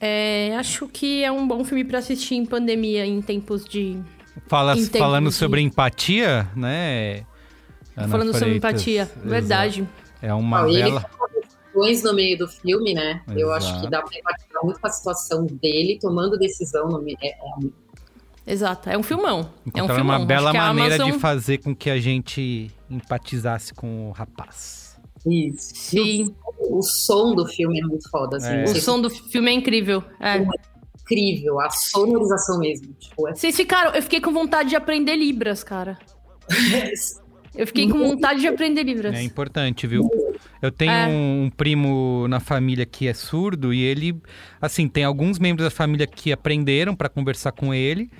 É, 0.00 0.54
acho 0.58 0.88
que 0.88 1.22
é 1.24 1.30
um 1.32 1.46
bom 1.46 1.64
filme 1.64 1.84
pra 1.84 2.00
assistir 2.00 2.34
em 2.34 2.44
pandemia, 2.44 3.06
em 3.06 3.22
tempos 3.22 3.64
de. 3.64 3.98
Fala, 4.48 4.72
Em 4.74 4.82
tempos 4.84 4.98
falando 4.98 5.28
de- 5.28 5.34
sobre 5.34 5.60
empatia, 5.60 6.48
né? 6.56 7.24
Ana 7.96 8.08
falando 8.08 8.32
sobre 8.32 8.58
Freitas, 8.58 8.70
empatia. 8.86 9.10
exato. 9.38 9.88
É 10.20 10.26
É 10.28 10.34
uma 10.34 10.68
ele 10.68 10.82
bela. 10.82 11.06
Questões 11.74 12.02
no 12.02 12.14
meio 12.14 12.38
do 12.38 12.48
filme, 12.48 12.94
né? 12.94 13.20
Eu 13.36 13.52
acho 13.52 13.66
Exato. 13.66 13.84
que 13.84 13.90
dá 13.90 14.02
pra 14.02 14.18
empatizar 14.18 14.64
muito 14.64 14.80
com 14.80 14.86
a 14.86 14.90
situação 14.90 15.46
dele, 15.46 15.98
tomando 16.00 16.38
decisão 16.38 16.88
no 16.88 17.02
meio. 17.02 17.18
É, 17.20 17.28
é, 17.28 18.52
Exato. 18.52 18.88
É 18.88 18.96
um 18.96 19.02
filmão. 19.02 19.50
é 19.74 19.82
um 19.82 19.88
filmão. 19.88 20.18
uma 20.18 20.24
bela 20.24 20.52
maneira 20.52 20.94
Amazon... 20.96 21.12
de 21.12 21.18
fazer 21.18 21.58
com 21.58 21.74
que 21.74 21.90
a 21.90 21.98
gente 21.98 22.70
empatizasse 22.88 23.74
com 23.74 24.08
o 24.08 24.12
rapaz. 24.12 24.96
isso. 25.26 25.74
Sim. 25.74 26.34
O 26.58 26.82
som 26.82 27.34
do 27.34 27.46
filme 27.46 27.80
é 27.80 27.84
muito 27.84 28.08
foda, 28.10 28.36
assim. 28.36 28.54
É. 28.54 28.64
O 28.64 28.80
som 28.80 29.00
do 29.00 29.10
filme 29.10 29.50
é 29.50 29.54
incrível. 29.54 30.02
É. 30.20 30.38
é 30.38 30.46
incrível, 31.00 31.60
a 31.60 31.68
sonorização 31.70 32.58
mesmo. 32.58 32.94
Tipo, 32.94 33.28
é 33.28 33.34
Vocês 33.34 33.56
ficaram. 33.56 33.94
Eu 33.94 34.02
fiquei 34.02 34.20
com 34.20 34.32
vontade 34.32 34.70
de 34.70 34.76
aprender 34.76 35.16
Libras, 35.16 35.64
cara. 35.64 35.98
Eu 37.54 37.66
fiquei 37.66 37.88
com 37.88 37.98
vontade 37.98 38.40
de 38.40 38.48
aprender 38.48 38.82
Libras. 38.82 39.14
É 39.14 39.22
importante, 39.22 39.86
viu? 39.86 40.08
Eu 40.60 40.72
tenho 40.72 40.90
É. 40.92 41.06
um 41.06 41.50
primo 41.56 42.26
na 42.28 42.40
família 42.40 42.84
que 42.86 43.06
é 43.06 43.14
surdo 43.14 43.72
e 43.72 43.80
ele, 43.82 44.16
assim, 44.60 44.88
tem 44.88 45.04
alguns 45.04 45.38
membros 45.38 45.64
da 45.64 45.70
família 45.70 46.06
que 46.06 46.32
aprenderam 46.32 46.94
para 46.96 47.08
conversar 47.08 47.52
com 47.52 47.72
ele, 47.72 48.10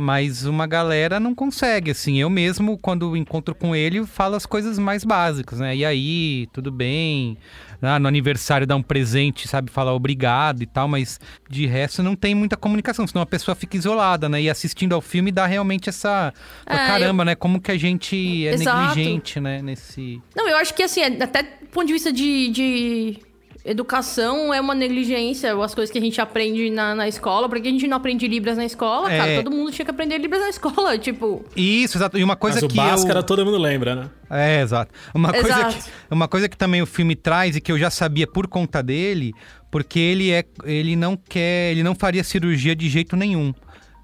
mas 0.00 0.44
uma 0.44 0.66
galera 0.66 1.20
não 1.20 1.34
consegue, 1.34 1.90
assim. 1.90 2.18
Eu 2.18 2.30
mesmo, 2.30 2.78
quando 2.78 3.16
encontro 3.16 3.54
com 3.54 3.76
ele, 3.76 4.04
falo 4.06 4.34
as 4.34 4.46
coisas 4.46 4.78
mais 4.78 5.04
básicas, 5.04 5.60
né? 5.60 5.76
E 5.76 5.84
aí, 5.84 6.48
tudo 6.52 6.72
bem? 6.72 7.36
Ah, 7.82 7.98
no 7.98 8.08
aniversário 8.08 8.66
dá 8.66 8.76
um 8.76 8.82
presente, 8.82 9.48
sabe? 9.48 9.70
Falar 9.70 9.94
obrigado 9.94 10.62
e 10.62 10.66
tal, 10.66 10.86
mas 10.86 11.18
de 11.48 11.66
resto 11.66 12.02
não 12.02 12.14
tem 12.14 12.34
muita 12.34 12.56
comunicação, 12.56 13.06
senão 13.06 13.22
a 13.22 13.26
pessoa 13.26 13.54
fica 13.54 13.76
isolada, 13.76 14.28
né? 14.28 14.42
E 14.42 14.50
assistindo 14.50 14.94
ao 14.94 15.00
filme 15.00 15.30
dá 15.30 15.46
realmente 15.46 15.88
essa... 15.88 16.32
É, 16.66 16.76
Caramba, 16.76 17.24
né? 17.24 17.34
Como 17.34 17.60
que 17.60 17.70
a 17.70 17.78
gente 17.78 18.46
é 18.46 18.54
Exato. 18.54 18.96
negligente, 18.96 19.40
né? 19.40 19.62
Nesse... 19.62 20.20
Não, 20.34 20.48
eu 20.48 20.56
acho 20.56 20.74
que 20.74 20.82
assim, 20.82 21.02
até 21.02 21.42
do 21.42 21.66
ponto 21.70 21.86
de 21.86 21.92
vista 21.92 22.12
de, 22.12 22.48
de 22.48 23.18
educação, 23.64 24.52
é 24.52 24.60
uma 24.60 24.74
negligência 24.74 25.54
as 25.62 25.74
coisas 25.74 25.92
que 25.92 25.98
a 25.98 26.00
gente 26.00 26.20
aprende 26.20 26.70
na, 26.70 26.94
na 26.94 27.08
escola. 27.08 27.48
Porque 27.48 27.68
a 27.68 27.70
gente 27.70 27.86
não 27.86 27.96
aprende 27.96 28.26
Libras 28.26 28.56
na 28.56 28.64
escola, 28.64 29.12
É. 29.12 29.18
cara. 29.18 29.42
Todo 29.42 29.50
mundo 29.54 29.70
tinha 29.70 29.84
que 29.84 29.90
aprender 29.90 30.18
Libras 30.18 30.40
na 30.42 30.48
escola. 30.48 30.98
Tipo, 31.00 31.44
Isso, 31.56 31.96
exato. 31.98 32.18
E 32.18 32.24
uma 32.24 32.36
coisa 32.36 32.56
Mas 32.56 32.62
o 32.64 32.68
que 32.68 32.76
Bhaskara 32.76 33.20
eu... 33.20 33.22
todo 33.22 33.44
mundo 33.44 33.58
lembra, 33.58 33.94
né? 33.94 34.10
É, 34.30 34.60
exato. 34.60 34.92
Uma 35.14 35.32
coisa, 35.32 35.48
Exato. 35.48 35.76
que, 35.76 35.90
uma 36.10 36.28
coisa 36.28 36.48
que 36.48 36.56
também 36.56 36.80
o 36.82 36.86
filme 36.86 37.16
traz 37.16 37.56
e 37.56 37.60
que 37.60 37.72
eu 37.72 37.78
já 37.78 37.90
sabia 37.90 38.26
por 38.26 38.46
conta 38.46 38.82
dele, 38.82 39.32
porque 39.70 39.98
ele 39.98 40.30
é, 40.30 40.44
ele 40.64 40.94
não 40.94 41.16
quer, 41.16 41.72
ele 41.72 41.82
não 41.82 41.94
faria 41.94 42.22
cirurgia 42.22 42.76
de 42.76 42.88
jeito 42.88 43.16
nenhum. 43.16 43.52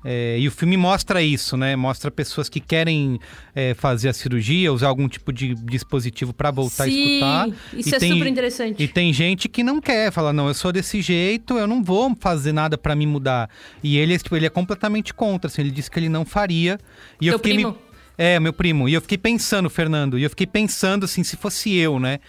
É, 0.08 0.38
e 0.38 0.46
o 0.46 0.52
filme 0.52 0.76
mostra 0.76 1.20
isso, 1.20 1.56
né? 1.56 1.74
Mostra 1.74 2.12
pessoas 2.12 2.48
que 2.48 2.60
querem 2.60 3.18
é, 3.56 3.74
fazer 3.74 4.08
a 4.08 4.12
cirurgia, 4.12 4.72
usar 4.72 4.86
algum 4.86 5.08
tipo 5.08 5.32
de 5.32 5.52
dispositivo 5.56 6.32
para 6.32 6.52
voltar 6.52 6.84
a 6.84 6.86
sim, 6.86 7.14
escutar. 7.14 7.48
isso 7.74 7.88
E 7.88 7.94
é 7.94 7.98
tem- 7.98 8.12
super 8.12 8.26
interessante. 8.28 8.80
E 8.82 8.86
tem 8.86 9.12
gente 9.12 9.48
que 9.48 9.64
não 9.64 9.80
quer, 9.80 10.12
fala, 10.12 10.32
não, 10.32 10.46
eu 10.46 10.54
sou 10.54 10.70
desse 10.70 11.02
jeito, 11.02 11.58
eu 11.58 11.66
não 11.66 11.82
vou 11.82 12.14
fazer 12.20 12.52
nada 12.52 12.78
pra 12.78 12.94
me 12.94 13.04
mudar. 13.04 13.50
E 13.82 13.96
ele, 13.98 14.16
tipo, 14.16 14.36
ele 14.36 14.46
é 14.46 14.50
completamente 14.50 15.12
contra, 15.12 15.48
assim, 15.48 15.62
ele 15.62 15.72
disse 15.72 15.90
que 15.90 15.98
ele 15.98 16.08
não 16.08 16.24
faria. 16.24 16.78
E 17.20 17.26
eu 17.26 17.32
Teu 17.32 17.38
fiquei 17.40 17.56
me- 17.56 17.62
primo? 17.64 17.78
É, 18.16 18.38
meu 18.38 18.52
primo. 18.52 18.88
E 18.88 18.94
eu 18.94 19.00
fiquei 19.02 19.18
pensando, 19.18 19.68
Fernando, 19.68 20.16
e 20.18 20.22
eu 20.22 20.30
fiquei 20.30 20.46
pensando 20.46 21.04
assim, 21.04 21.24
se 21.24 21.36
fosse 21.36 21.74
eu, 21.74 21.98
né? 21.98 22.20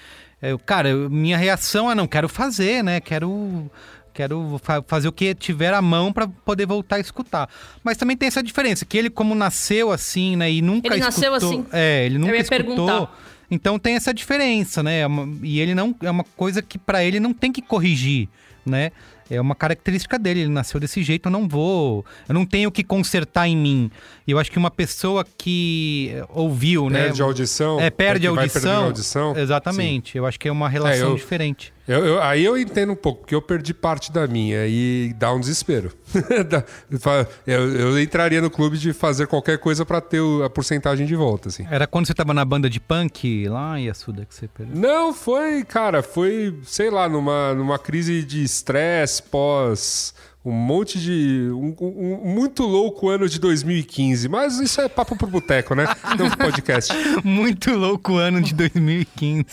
Eu, 0.42 0.58
cara, 0.60 0.90
eu- 0.90 1.10
minha 1.10 1.38
reação 1.38 1.90
é 1.92 1.96
não, 1.96 2.08
quero 2.08 2.28
fazer, 2.28 2.84
né? 2.84 3.00
Quero 3.00 3.72
quero 4.18 4.60
fa- 4.64 4.84
fazer 4.88 5.08
o 5.08 5.12
que 5.12 5.36
tiver 5.36 5.74
à 5.74 5.82
mão 5.82 6.12
pra 6.12 6.28
poder 6.28 6.66
voltar 6.66 6.96
a 6.96 7.00
escutar. 7.00 7.48
Mas 7.84 7.96
também 7.98 8.18
tem 8.18 8.28
essa 8.28 8.42
diferença, 8.42 8.84
que 8.84 8.98
ele 8.98 9.10
como 9.12 9.36
nasceu 9.36 9.92
assim, 9.92 10.36
né, 10.36 10.52
e 10.52 10.62
nunca 10.62 10.88
Ele 10.88 11.00
nasceu 11.00 11.36
escutou, 11.36 11.60
assim? 11.60 11.66
é, 11.72 12.06
ele 12.06 12.18
nunca 12.18 12.34
ia 12.34 12.42
escutou. 12.42 12.66
perguntar. 12.66 13.18
Então 13.50 13.78
tem 13.80 13.96
essa 13.96 14.14
diferença, 14.14 14.82
né? 14.84 15.02
É 15.02 15.08
E 15.44 15.60
ele 15.62 15.74
não 15.76 15.96
é 16.02 16.10
uma 16.12 16.24
coisa 16.36 16.62
que 16.62 16.78
pra 16.78 17.04
ele 17.04 17.20
não 17.20 17.32
tem 17.34 17.52
que 17.52 17.62
corrigir, 17.62 18.28
né? 18.66 18.92
É 19.30 19.40
uma 19.42 19.56
característica 19.56 20.18
dele, 20.18 20.40
ele 20.42 20.50
nasceu 20.50 20.80
desse 20.80 21.04
jeito, 21.04 21.28
eu 21.28 21.32
não 21.32 21.48
vou, 21.48 22.06
eu 22.30 22.34
não 22.34 22.46
tenho 22.46 22.72
que 22.72 22.82
consertar 22.84 23.46
em 23.48 23.56
mim. 23.58 23.92
E 24.28 24.32
eu 24.32 24.38
acho 24.40 24.52
que 24.52 24.58
uma 24.58 24.70
pessoa 24.70 25.26
que 25.38 26.12
eh, 26.14 26.26
ouviu, 26.30 26.90
né? 26.90 27.04
Perde 27.06 27.22
audição. 27.22 27.80
É, 27.80 27.90
perde 27.90 28.22
que 28.22 28.28
a 28.28 28.30
audição. 28.32 28.84
audição. 28.84 29.38
Exatamente. 29.38 30.18
Eu 30.18 30.26
acho 30.26 30.38
que 30.38 30.50
é 30.50 30.52
uma 30.52 30.68
relação 30.68 31.08
É, 31.08 31.12
eu- 31.12 31.16
diferente. 31.16 31.74
Eu- 31.88 32.06
eu- 32.06 32.22
aí 32.22 32.44
eu 32.44 32.58
entendo 32.58 32.92
um 32.92 32.96
pouco, 32.98 33.22
porque 33.22 33.34
eu 33.34 33.42
perdi 33.42 33.74
parte 33.74 34.12
da 34.12 34.28
minha 34.28 34.68
e 34.68 35.14
dá 35.18 35.34
um 35.34 35.40
desespero. 35.40 35.94
Eu, 37.46 38.00
entraria 38.00 38.42
no 38.42 38.50
clube 38.50 38.78
de 38.78 38.92
fazer 38.94 39.28
qualquer 39.28 39.58
coisa 39.58 39.86
pra 39.86 40.02
ter 40.02 40.22
a 40.44 40.50
porcentagem 40.50 41.06
de 41.08 41.16
volta, 41.16 41.48
assim. 41.50 41.66
Era 41.70 41.88
quando 41.88 42.06
você 42.08 42.14
tava 42.14 42.34
na 42.34 42.44
banda 42.44 42.70
de 42.70 42.80
punk 42.80 43.48
lá 43.48 43.80
em 43.80 43.90
Assuda 43.90 44.26
que 44.26 44.36
você 44.36 44.48
perdeu. 44.48 44.76
Não, 44.76 45.14
foi, 45.14 45.64
cara, 45.64 46.04
foi, 46.04 46.56
sei 46.64 46.90
lá, 46.90 47.08
numa, 47.08 47.54
numa 47.54 47.80
crise 47.80 48.24
de 48.24 48.44
estresse 48.44 49.24
pós 49.24 50.14
um 50.50 50.52
monte 50.54 51.00
de. 51.00 51.50
Um, 51.52 51.76
um- 51.80 52.22
um 52.24 52.34
muito 52.34 52.64
louco 52.64 53.10
ano 53.10 53.28
de 53.28 53.40
2015. 53.40 54.28
Mas 54.30 54.60
isso 54.60 54.80
é 54.82 54.88
papo 54.88 55.16
pro 55.16 55.28
boteco, 55.28 55.76
né? 55.76 55.86
Não 56.18 56.30
pro 56.30 56.38
podcast. 56.52 56.94
Muito 57.24 57.74
louco 57.76 58.16
ano 58.16 58.42
de 58.42 58.54
2015. 58.54 59.46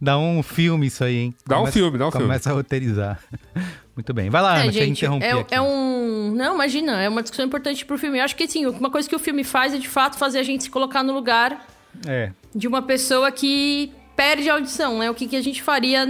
Dá 0.00 0.18
um 0.18 0.42
filme 0.42 0.86
isso 0.86 1.04
aí, 1.04 1.16
hein? 1.16 1.34
Dá 1.46 1.60
um 1.60 1.66
filme, 1.66 1.98
dá 1.98 2.08
um 2.08 2.10
filme. 2.10 2.26
Começa 2.26 2.50
a 2.50 2.52
roteirizar. 2.54 3.20
Muito 3.96 4.14
bem. 4.14 4.30
Vai 4.30 4.40
lá, 4.40 4.52
Ana, 4.54 4.60
É, 4.60 4.64
deixa 4.64 4.78
eu 4.80 4.84
gente, 4.86 4.98
interromper 4.98 5.26
é, 5.26 5.32
aqui. 5.32 5.54
é 5.54 5.60
um. 5.60 6.32
Não, 6.34 6.54
imagina, 6.54 7.02
é 7.02 7.08
uma 7.08 7.20
discussão 7.22 7.44
importante 7.44 7.84
pro 7.84 7.98
filme. 7.98 8.18
Eu 8.18 8.24
acho 8.24 8.34
que, 8.34 8.44
assim, 8.44 8.64
uma 8.64 8.90
coisa 8.90 9.06
que 9.06 9.14
o 9.14 9.18
filme 9.18 9.44
faz 9.44 9.74
é 9.74 9.78
de 9.78 9.88
fato 9.88 10.16
fazer 10.16 10.38
a 10.38 10.42
gente 10.42 10.62
se 10.64 10.70
colocar 10.70 11.02
no 11.02 11.12
lugar 11.12 11.66
É. 12.06 12.30
de 12.54 12.66
uma 12.66 12.80
pessoa 12.80 13.30
que 13.30 13.92
perde 14.16 14.48
a 14.48 14.54
audição, 14.54 14.98
né? 15.00 15.10
O 15.10 15.14
que, 15.14 15.26
que 15.26 15.36
a 15.36 15.42
gente 15.42 15.62
faria 15.62 16.06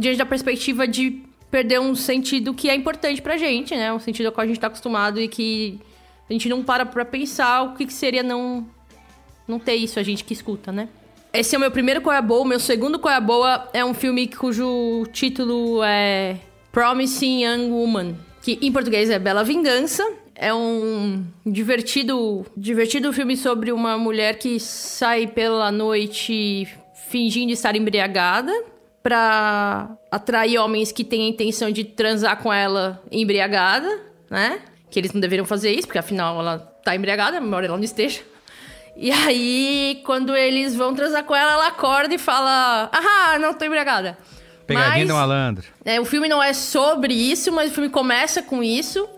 diante 0.00 0.16
da 0.18 0.26
perspectiva 0.26 0.88
de 0.88 1.22
perder 1.50 1.80
um 1.80 1.94
sentido 1.94 2.52
que 2.54 2.68
é 2.68 2.74
importante 2.74 3.22
pra 3.22 3.36
gente, 3.36 3.74
né? 3.74 3.92
Um 3.92 3.98
sentido 3.98 4.26
ao 4.26 4.32
qual 4.32 4.44
a 4.44 4.46
gente 4.46 4.60
tá 4.60 4.66
acostumado 4.66 5.20
e 5.20 5.28
que 5.28 5.78
a 6.28 6.32
gente 6.32 6.48
não 6.48 6.62
para 6.62 6.84
pra 6.84 7.04
pensar 7.04 7.62
o 7.62 7.74
que, 7.74 7.86
que 7.86 7.92
seria 7.92 8.22
não, 8.22 8.66
não 9.46 9.58
ter 9.58 9.74
isso, 9.74 9.98
a 9.98 10.02
gente 10.02 10.24
que 10.24 10.32
escuta, 10.32 10.70
né? 10.70 10.88
Esse 11.32 11.54
é 11.54 11.58
o 11.58 11.60
meu 11.60 11.70
primeiro 11.70 12.00
Qual 12.00 12.14
é 12.14 12.22
Boa. 12.22 12.44
Meu 12.44 12.60
segundo 12.60 12.98
Qual 12.98 13.14
é 13.14 13.20
Boa 13.20 13.68
é 13.72 13.84
um 13.84 13.94
filme 13.94 14.26
cujo 14.28 15.06
título 15.12 15.82
é 15.82 16.36
Promising 16.72 17.44
Young 17.44 17.70
Woman, 17.70 18.16
que 18.42 18.58
em 18.62 18.72
português 18.72 19.10
é 19.10 19.18
Bela 19.18 19.44
Vingança. 19.44 20.06
É 20.34 20.54
um 20.54 21.24
divertido, 21.44 22.46
divertido 22.56 23.12
filme 23.12 23.36
sobre 23.36 23.72
uma 23.72 23.98
mulher 23.98 24.38
que 24.38 24.60
sai 24.60 25.26
pela 25.26 25.72
noite 25.72 26.68
fingindo 27.08 27.52
estar 27.52 27.74
embriagada 27.74 28.52
pra 29.02 29.90
atrair 30.10 30.58
homens 30.58 30.92
que 30.92 31.04
têm 31.04 31.26
a 31.26 31.28
intenção 31.28 31.70
de 31.70 31.84
transar 31.84 32.42
com 32.42 32.52
ela 32.52 33.02
embriagada, 33.10 33.88
né? 34.30 34.60
Que 34.90 34.98
eles 34.98 35.12
não 35.12 35.20
deveriam 35.20 35.44
fazer 35.46 35.70
isso, 35.72 35.86
porque 35.86 35.98
afinal 35.98 36.38
ela 36.40 36.58
tá 36.84 36.94
embriagada, 36.94 37.36
embora 37.38 37.66
ela 37.66 37.76
não 37.76 37.84
esteja. 37.84 38.20
E 38.96 39.10
aí, 39.12 40.00
quando 40.04 40.34
eles 40.34 40.74
vão 40.74 40.94
transar 40.94 41.22
com 41.24 41.34
ela, 41.34 41.52
ela 41.52 41.66
acorda 41.68 42.14
e 42.14 42.18
fala: 42.18 42.90
Ah, 42.92 43.38
não 43.38 43.54
tô 43.54 43.64
embriagada. 43.64 44.18
Pegadinha 44.66 44.98
Mas- 44.98 45.08
do 45.08 45.14
malandro. 45.14 45.64
é, 45.84 46.00
o 46.00 46.04
filme 46.04 46.28
não 46.28 46.42
é 46.42 46.52
sobre 46.52 47.14
isso, 47.14 47.50
mas 47.52 47.70
o 47.70 47.74
filme 47.74 47.88
começa 47.88 48.42
com 48.42 48.62
isso. 48.62 49.08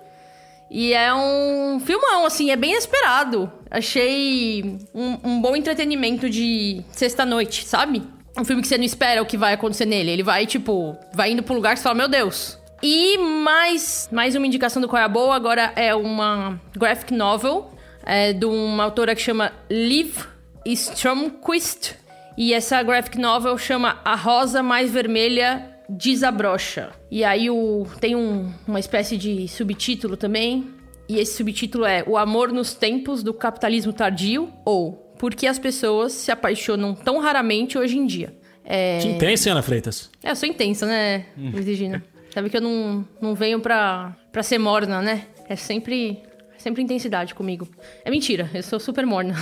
E 0.71 0.93
é 0.93 1.13
um 1.13 1.81
filmão, 1.85 2.25
assim, 2.25 2.53
é 2.53 2.57
bem 2.57 2.75
esperado. 2.75 3.51
Achei 3.69 4.79
um, 4.95 5.19
um 5.25 5.41
bom 5.41 5.57
entretenimento 5.57 6.31
de 6.31 6.85
sexta-noite, 6.93 7.67
sabe? 7.67 8.03
Um 8.39 8.45
filme 8.45 8.63
que 8.63 8.69
você 8.69 8.79
não 8.79 8.85
espera 8.85 9.21
o 9.23 9.27
que 9.27 9.37
vai 9.37 9.53
acontecer 9.55 9.87
nele. 9.87 10.11
Ele 10.11 10.23
vai, 10.23 10.47
tipo, 10.47 10.97
vai 11.13 11.33
indo 11.33 11.43
pro 11.43 11.55
lugar 11.55 11.73
que 11.75 11.81
você 11.81 11.85
fala, 11.85 11.95
meu 11.97 12.09
Deus. 12.09 12.59
E 12.83 13.19
mais, 13.19 14.09
mais 14.11 14.35
uma 14.35 14.47
indicação 14.47 14.81
do 14.81 14.89
Qual 14.89 15.01
é 15.01 15.05
a 15.05 15.09
Boa, 15.09 15.35
agora 15.37 15.73
é 15.77 15.95
uma 15.95 16.59
graphic 16.77 17.13
novel 17.13 17.71
é, 18.05 18.33
de 18.33 18.47
uma 18.47 18.85
autora 18.85 19.15
que 19.15 19.21
chama 19.21 19.53
Liv 19.71 20.17
Stromquist. 20.65 21.95
E 22.37 22.55
essa 22.55 22.83
graphic 22.83 23.19
novel 23.19 23.59
chama 23.59 24.01
A 24.05 24.15
Rosa 24.15 24.63
Mais 24.63 24.91
Vermelha 24.91 25.69
Desabrocha. 25.89 26.91
E 27.11 27.23
aí 27.25 27.51
o, 27.51 27.85
tem 28.01 28.15
um- 28.17 28.51
uma 28.67 28.81
espécie 28.81 29.17
de 29.17 29.47
subtítulo 29.49 30.17
também. 30.17 30.69
E 31.09 31.19
esse 31.19 31.37
subtítulo 31.37 31.85
é 31.85 32.05
O 32.07 32.17
Amor 32.17 32.53
nos 32.53 32.73
Tempos 32.73 33.23
do 33.23 33.35
Capitalismo 33.35 33.93
Tardio 33.93 34.51
ou 34.65 35.10
Por 35.21 35.35
que 35.35 35.47
as 35.47 35.59
pessoas 35.59 36.15
se 36.15 36.33
apaixonam 36.33 36.95
tão 36.95 37.19
raramente 37.19 37.77
hoje 37.77 37.99
em 37.99 38.07
dia. 38.07 38.35
É, 38.65 39.01
Que 39.03 39.09
intensa, 39.09 39.51
Ana 39.51 39.61
Freitas? 39.61 40.11
é, 40.25 40.31
eu 40.31 40.37
sou 40.37 40.49
intensa, 40.49 40.87
né, 40.87 41.27
Luiz 41.37 41.67
Regina? 41.67 42.03
Sabe 42.33 42.49
que 42.49 42.57
eu 42.57 42.61
não, 42.63 43.07
não 43.21 43.35
venho 43.35 43.61
pra, 43.61 44.17
pra 44.33 44.43
ser 44.43 44.57
morna, 44.57 45.03
né? 45.03 45.27
É 45.47 45.57
sempre, 45.57 46.23
sempre 46.57 46.83
intensidade 46.83 47.35
comigo. 47.35 47.69
É 48.03 48.11
mentira, 48.11 48.49
eu 48.55 48.63
sou 48.63 48.81
super 48.81 49.05
morna. 49.05 49.35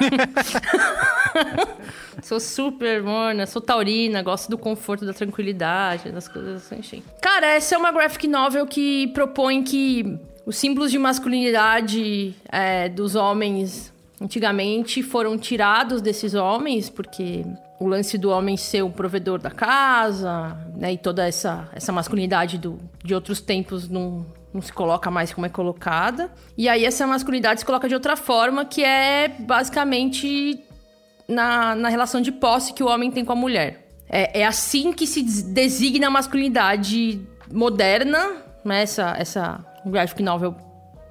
sou 2.22 2.38
super 2.38 3.02
morna, 3.02 3.46
sou 3.46 3.62
taurina, 3.62 4.22
gosto 4.22 4.50
do 4.50 4.58
conforto, 4.58 5.06
da 5.06 5.14
tranquilidade, 5.14 6.10
das 6.10 6.28
coisas 6.28 6.66
assim, 6.66 6.80
enfim. 6.80 7.02
Cara, 7.22 7.46
essa 7.46 7.74
é 7.74 7.78
uma 7.78 7.90
graphic 7.90 8.28
novel 8.28 8.66
que 8.66 9.06
propõe 9.14 9.62
que 9.62 10.18
os 10.44 10.56
símbolos 10.56 10.90
de 10.90 10.98
masculinidade 10.98 12.34
é, 12.52 12.90
dos 12.90 13.14
homens 13.14 13.90
antigamente 14.20 15.02
foram 15.02 15.38
tirados 15.38 16.02
desses 16.02 16.34
homens, 16.34 16.90
porque 16.90 17.44
o 17.78 17.86
lance 17.86 18.18
do 18.18 18.30
homem 18.30 18.56
ser 18.56 18.82
o 18.82 18.90
provedor 18.90 19.38
da 19.40 19.50
casa, 19.50 20.56
né, 20.76 20.92
e 20.92 20.98
toda 20.98 21.26
essa, 21.26 21.68
essa 21.72 21.90
masculinidade 21.90 22.58
do, 22.58 22.78
de 23.02 23.14
outros 23.14 23.40
tempos 23.40 23.88
não, 23.88 24.26
não 24.52 24.60
se 24.60 24.72
coloca 24.72 25.10
mais 25.10 25.32
como 25.32 25.46
é 25.46 25.48
colocada. 25.48 26.30
E 26.58 26.68
aí 26.68 26.84
essa 26.84 27.06
masculinidade 27.06 27.60
se 27.60 27.66
coloca 27.66 27.88
de 27.88 27.94
outra 27.94 28.16
forma, 28.16 28.64
que 28.64 28.84
é 28.84 29.28
basicamente 29.28 30.62
na, 31.26 31.74
na 31.74 31.88
relação 31.88 32.20
de 32.20 32.30
posse 32.30 32.74
que 32.74 32.82
o 32.82 32.88
homem 32.88 33.10
tem 33.10 33.24
com 33.24 33.32
a 33.32 33.36
mulher. 33.36 33.88
É, 34.08 34.40
é 34.40 34.46
assim 34.46 34.92
que 34.92 35.06
se 35.06 35.22
des- 35.22 35.42
designa 35.42 36.08
a 36.08 36.10
masculinidade 36.10 37.20
moderna, 37.50 38.36
né? 38.64 38.82
Essa, 38.82 39.14
essa 39.16 39.64
graphic 39.86 40.22
novel 40.22 40.54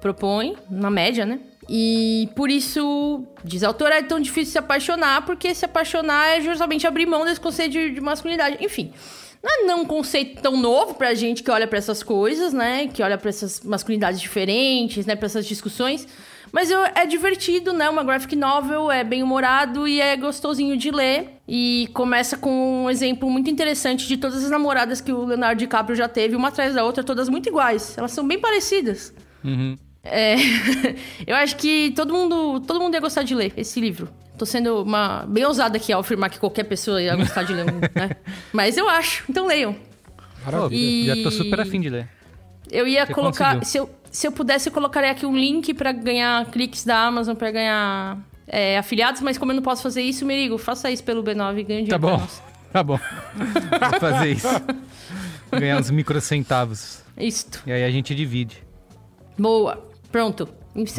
propõe, 0.00 0.54
na 0.70 0.90
média, 0.90 1.24
né? 1.24 1.40
E 1.72 2.28
por 2.34 2.50
isso, 2.50 3.24
diz 3.44 3.62
a 3.62 3.68
autora, 3.68 3.94
é 3.98 4.02
tão 4.02 4.18
difícil 4.18 4.50
se 4.52 4.58
apaixonar, 4.58 5.24
porque 5.24 5.54
se 5.54 5.64
apaixonar 5.64 6.36
é 6.36 6.40
justamente 6.40 6.84
abrir 6.84 7.06
mão 7.06 7.24
desse 7.24 7.38
conceito 7.40 7.70
de, 7.70 7.90
de 7.92 8.00
masculinidade. 8.00 8.56
Enfim, 8.60 8.92
não 9.62 9.70
é 9.70 9.74
um 9.76 9.84
conceito 9.84 10.42
tão 10.42 10.56
novo 10.56 10.94
pra 10.94 11.14
gente 11.14 11.44
que 11.44 11.50
olha 11.50 11.68
pra 11.68 11.78
essas 11.78 12.02
coisas, 12.02 12.52
né? 12.52 12.88
Que 12.88 13.02
olha 13.04 13.16
pra 13.16 13.28
essas 13.28 13.60
masculinidades 13.62 14.20
diferentes, 14.20 15.06
né? 15.06 15.14
Pra 15.14 15.26
essas 15.26 15.46
discussões. 15.46 16.08
Mas 16.52 16.68
eu- 16.72 16.80
é 16.96 17.06
divertido, 17.06 17.72
né? 17.72 17.88
Uma 17.88 18.02
graphic 18.02 18.34
novel, 18.34 18.90
é 18.90 19.04
bem 19.04 19.22
humorado 19.22 19.86
e 19.86 20.00
é 20.00 20.16
gostosinho 20.16 20.76
de 20.76 20.90
ler. 20.90 21.36
E 21.46 21.88
começa 21.94 22.36
com 22.36 22.84
um 22.86 22.90
exemplo 22.90 23.30
muito 23.30 23.48
interessante 23.48 24.08
de 24.08 24.16
todas 24.16 24.42
as 24.44 24.50
namoradas 24.50 25.00
que 25.00 25.12
o 25.12 25.24
Leonardo 25.24 25.60
DiCaprio 25.60 25.94
já 25.94 26.08
teve, 26.08 26.34
uma 26.34 26.48
atrás 26.48 26.74
da 26.74 26.82
outra, 26.82 27.04
todas 27.04 27.28
muito 27.28 27.48
iguais. 27.48 27.96
Elas 27.96 28.10
são 28.10 28.26
bem 28.26 28.40
parecidas. 28.40 29.14
É, 30.02 30.34
eu 31.26 31.36
acho 31.36 31.56
que 31.56 31.92
todo 31.94 32.12
mundo, 32.12 32.60
todo 32.60 32.80
mundo 32.80 32.94
ia 32.94 33.00
gostar 33.00 33.22
de 33.22 33.34
ler 33.34 33.52
esse 33.56 33.80
livro. 33.80 34.08
Tô 34.38 34.46
sendo 34.46 34.82
uma 34.82 35.24
bem 35.28 35.44
ousada 35.44 35.76
aqui 35.76 35.92
ao 35.92 36.00
afirmar 36.00 36.30
que 36.30 36.38
qualquer 36.38 36.64
pessoa 36.64 37.02
ia 37.02 37.14
gostar 37.14 37.42
de 37.42 37.52
ler 37.52 37.66
um, 37.70 37.78
né? 37.78 38.16
Mas 38.52 38.76
eu 38.78 38.88
acho, 38.88 39.24
então 39.28 39.46
leiam. 39.46 39.74
Pô, 40.44 40.68
E- 40.70 41.04
Já 41.06 41.16
tô 41.22 41.30
super 41.30 41.60
afim 41.60 41.80
de 41.80 41.90
ler. 41.90 42.08
Eu 42.70 42.86
ia 42.86 43.04
Você 43.04 43.12
colocar. 43.12 43.56
conseguiu. 43.58 43.64
Se 43.68 43.78
eu, 43.78 43.90
se 44.10 44.26
eu 44.26 44.32
pudesse, 44.32 44.68
eu 44.68 44.72
colocaria 44.72 45.10
aqui 45.10 45.26
um 45.26 45.36
link 45.36 45.74
pra 45.74 45.92
ganhar 45.92 46.46
cliques 46.46 46.84
da 46.84 46.98
Amazon, 47.04 47.34
pra 47.36 47.50
ganhar 47.50 48.18
é, 48.46 48.78
afiliados, 48.78 49.20
mas 49.20 49.36
como 49.36 49.52
eu 49.52 49.56
não 49.56 49.62
posso 49.62 49.82
fazer 49.82 50.00
isso, 50.02 50.24
Merigo, 50.24 50.56
faça 50.56 50.90
isso 50.90 51.04
pelo 51.04 51.22
B9 51.22 51.58
e 51.58 51.62
ganhe 51.64 51.82
dinheiro 51.82 51.90
Tá 51.90 51.98
bom. 51.98 52.26
Tá 52.72 52.84
bom. 52.84 52.98
Vou 53.90 54.00
fazer 54.00 54.30
isso. 54.30 54.46
Ganhar 55.50 55.76
uns 55.80 55.90
microcentavos. 55.90 57.02
Isto. 57.18 57.60
E 57.66 57.72
aí 57.72 57.82
a 57.84 57.90
gente 57.90 58.14
divide. 58.14 58.62
Boa. 59.36 59.89
Pronto. 60.10 60.48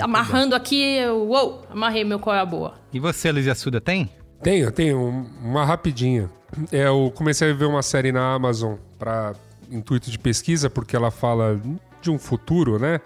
Amarrando 0.02 0.54
aqui, 0.56 0.82
eu, 0.98 1.28
uou, 1.28 1.66
amarrei 1.70 2.04
meu 2.04 2.20
qual 2.20 2.36
é 2.36 2.40
a 2.40 2.46
boa. 2.46 2.74
E 2.94 3.00
você, 3.00 3.32
Luiz 3.32 3.48
Assuda, 3.48 3.80
tem? 3.80 4.10
Tenho, 4.44 4.72
tenho 4.72 4.98
um- 5.00 5.26
uma 5.44 5.64
rapidinha. 5.66 6.30
É, 6.72 6.88
eu 6.88 7.12
comecei 7.16 7.50
a 7.50 7.54
ver 7.54 7.66
uma 7.66 7.82
série 7.82 8.12
na 8.12 8.34
Amazon 8.34 8.76
para 9.00 9.34
intuito 9.72 10.12
de 10.12 10.20
pesquisa, 10.20 10.70
porque 10.70 10.96
ela 10.96 11.10
fala 11.10 11.60
de 12.02 12.12
um 12.12 12.20
futuro, 12.20 12.78
né? 12.78 13.00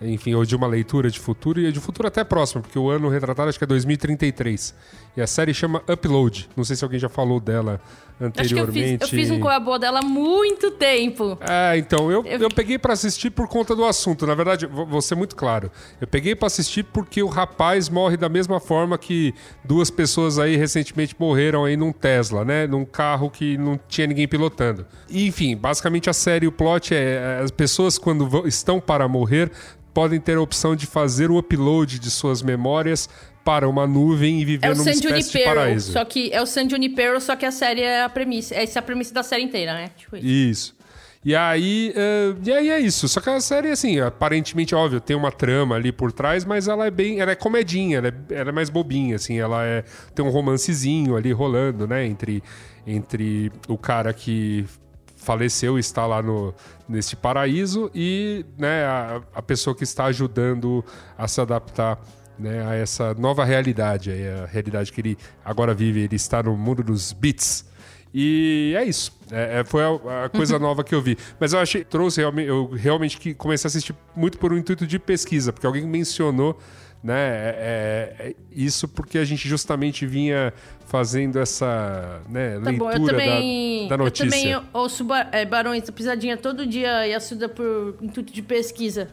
Enfim, 0.00 0.34
ou 0.34 0.44
de 0.44 0.54
uma 0.54 0.66
leitura 0.66 1.10
de 1.10 1.18
futuro, 1.18 1.58
e 1.60 1.66
é 1.66 1.70
de 1.70 1.80
futuro 1.80 2.06
até 2.08 2.22
próximo, 2.22 2.62
porque 2.62 2.78
o 2.78 2.88
ano 2.90 3.08
retratado 3.08 3.48
acho 3.48 3.58
que 3.58 3.64
é 3.64 3.66
2033. 3.66 4.74
E 5.16 5.20
a 5.22 5.26
série 5.26 5.52
chama 5.54 5.82
Upload. 5.90 6.48
Não 6.56 6.64
sei 6.64 6.76
se 6.76 6.84
alguém 6.84 6.98
já 7.00 7.08
falou 7.08 7.40
dela 7.40 7.80
Acho 8.18 8.32
que 8.32 8.60
eu 8.60 8.66
fiz, 8.66 8.82
anteriormente. 8.82 9.02
eu 9.02 9.08
fiz 9.08 9.30
um 9.30 9.38
é 9.38 9.60
boa 9.60 9.78
dela 9.78 9.98
há 10.00 10.02
muito 10.02 10.70
tempo. 10.70 11.38
É, 11.40 11.76
então, 11.76 12.10
eu, 12.10 12.24
Eu- 12.24 12.40
eu 12.40 12.48
peguei 12.48 12.78
pra 12.78 12.94
assistir 12.94 13.30
por 13.30 13.46
conta 13.46 13.76
do 13.76 13.84
assunto. 13.84 14.26
Na 14.26 14.34
verdade, 14.34 14.64
vou, 14.66 14.86
ser 15.02 15.14
muito 15.14 15.36
claro. 15.36 15.70
Eu 16.00 16.06
peguei 16.06 16.34
pra 16.34 16.46
assistir 16.46 16.82
porque 16.84 17.22
o 17.22 17.26
rapaz 17.28 17.88
morre 17.90 18.16
da 18.16 18.28
mesma 18.28 18.58
forma 18.58 18.96
que 18.96 19.34
duas 19.64 19.90
pessoas 19.90 20.38
aí 20.38 20.56
recentemente 20.56 21.14
morreram 21.18 21.64
aí 21.66 21.76
num 21.76 21.92
Tesla, 21.92 22.44
né? 22.44 22.66
Num 22.66 22.84
carro 22.86 23.28
que 23.28 23.58
não 23.58 23.78
tinha 23.86 24.06
ninguém 24.06 24.26
pilotando. 24.26 24.86
E, 25.10 25.26
enfim, 25.26 25.54
basicamente 25.56 26.08
a 26.08 26.12
série, 26.14 26.46
o 26.46 26.52
plot 26.52 26.94
é 26.94 27.40
as 27.42 27.50
pessoas 27.50 27.98
quando 27.98 28.26
vão- 28.28 28.46
estão 28.46 28.80
para 28.80 29.06
morrer 29.06 29.50
podem 29.92 30.20
ter 30.20 30.36
a 30.36 30.40
opção 30.42 30.76
de 30.76 30.86
fazer 30.86 31.30
o 31.30 31.38
upload 31.38 31.98
de 31.98 32.10
suas 32.10 32.42
memórias 32.42 33.08
para 33.46 33.68
uma 33.68 33.86
nuvem 33.86 34.40
e 34.40 34.44
viver 34.44 34.66
É 34.66 34.70
numa 34.70 34.82
San 34.82 34.90
espécie 34.90 35.20
de 35.20 35.22
Junipero, 35.30 35.54
paraíso. 35.54 35.92
só 35.92 36.04
que 36.04 36.32
é 36.32 36.42
o 36.42 36.46
San 36.46 36.68
Junipero, 36.68 37.20
só 37.20 37.36
que 37.36 37.46
a 37.46 37.52
série 37.52 37.80
é 37.80 38.02
a 38.02 38.08
premissa. 38.08 38.56
Essa 38.56 38.80
é 38.80 38.80
a 38.80 38.82
premissa 38.82 39.14
da 39.14 39.22
série 39.22 39.44
inteira, 39.44 39.72
né? 39.72 39.90
Tipo 39.96 40.16
isso. 40.16 40.26
Isso. 40.26 40.76
E 41.24 41.34
aí, 41.34 41.92
eh, 41.94 42.34
e 42.44 42.52
aí 42.52 42.70
é 42.70 42.80
isso. 42.80 43.06
Só 43.06 43.20
que 43.20 43.30
a 43.30 43.40
série, 43.40 43.70
assim, 43.70 44.00
aparentemente, 44.00 44.74
óbvio, 44.74 45.00
tem 45.00 45.16
uma 45.16 45.30
trama 45.30 45.76
ali 45.76 45.92
por 45.92 46.10
trás, 46.10 46.44
mas 46.44 46.66
ela 46.66 46.86
é 46.86 46.90
bem. 46.90 47.20
Ela 47.20 47.32
é 47.32 47.34
comedinha, 47.36 47.98
ela 47.98 48.08
é, 48.08 48.14
ela 48.30 48.48
é 48.48 48.52
mais 48.52 48.68
bobinha, 48.68 49.14
assim. 49.14 49.38
Ela 49.38 49.64
é. 49.64 49.84
Tem 50.12 50.24
um 50.24 50.28
romancezinho 50.28 51.16
ali 51.16 51.30
rolando, 51.30 51.86
né? 51.86 52.04
Entre, 52.04 52.42
entre 52.84 53.52
o 53.68 53.78
cara 53.78 54.12
que 54.12 54.66
faleceu 55.16 55.76
e 55.76 55.80
está 55.80 56.04
lá 56.04 56.20
no, 56.20 56.52
neste 56.88 57.14
paraíso 57.16 57.90
e 57.94 58.44
né, 58.56 58.84
a, 58.84 59.20
a 59.34 59.42
pessoa 59.42 59.74
que 59.74 59.82
está 59.82 60.04
ajudando 60.06 60.84
a 61.18 61.26
se 61.26 61.40
adaptar 61.40 61.98
né, 62.38 62.66
a 62.66 62.74
essa 62.74 63.14
nova 63.14 63.44
realidade, 63.44 64.10
a 64.10 64.46
realidade 64.46 64.92
que 64.92 65.00
ele 65.00 65.18
agora 65.44 65.72
vive, 65.74 66.00
ele 66.00 66.16
está 66.16 66.42
no 66.42 66.56
mundo 66.56 66.82
dos 66.82 67.12
bits. 67.12 67.64
E 68.14 68.74
é 68.76 68.84
isso. 68.84 69.12
É, 69.30 69.60
é, 69.60 69.64
foi 69.64 69.82
a, 69.82 70.24
a 70.24 70.28
coisa 70.28 70.58
nova 70.60 70.82
que 70.82 70.94
eu 70.94 71.02
vi. 71.02 71.18
Mas 71.38 71.52
eu 71.52 71.58
achei, 71.58 71.84
trouxe 71.84 72.20
realmente, 72.20 72.48
eu 72.48 72.70
realmente 72.72 73.18
que 73.18 73.34
comecei 73.34 73.66
a 73.66 73.68
assistir 73.68 73.94
muito 74.14 74.38
por 74.38 74.52
um 74.52 74.56
intuito 74.56 74.86
de 74.86 74.98
pesquisa, 74.98 75.52
porque 75.52 75.66
alguém 75.66 75.86
mencionou 75.86 76.58
né, 77.04 77.14
é, 77.14 78.16
é, 78.18 78.34
isso 78.50 78.88
porque 78.88 79.18
a 79.18 79.24
gente 79.24 79.46
justamente 79.48 80.06
vinha 80.06 80.52
fazendo 80.86 81.38
essa 81.38 82.20
né, 82.28 82.58
Tá 82.58 82.72
bom, 82.72 82.88
leitura 82.88 82.94
eu 82.94 83.06
também, 83.06 83.88
da, 83.88 83.96
da 83.96 84.04
notícia. 84.04 84.24
eu 84.26 84.30
também 84.60 84.68
ouço 84.72 85.04
ba- 85.04 85.28
é, 85.30 85.44
Barões 85.44 85.82
da 85.84 85.92
Pisadinha 85.92 86.36
todo 86.36 86.66
dia 86.66 87.06
e 87.06 87.14
assisto 87.14 87.48
por 87.50 87.96
intuito 88.00 88.32
de 88.32 88.42
pesquisa. 88.42 89.08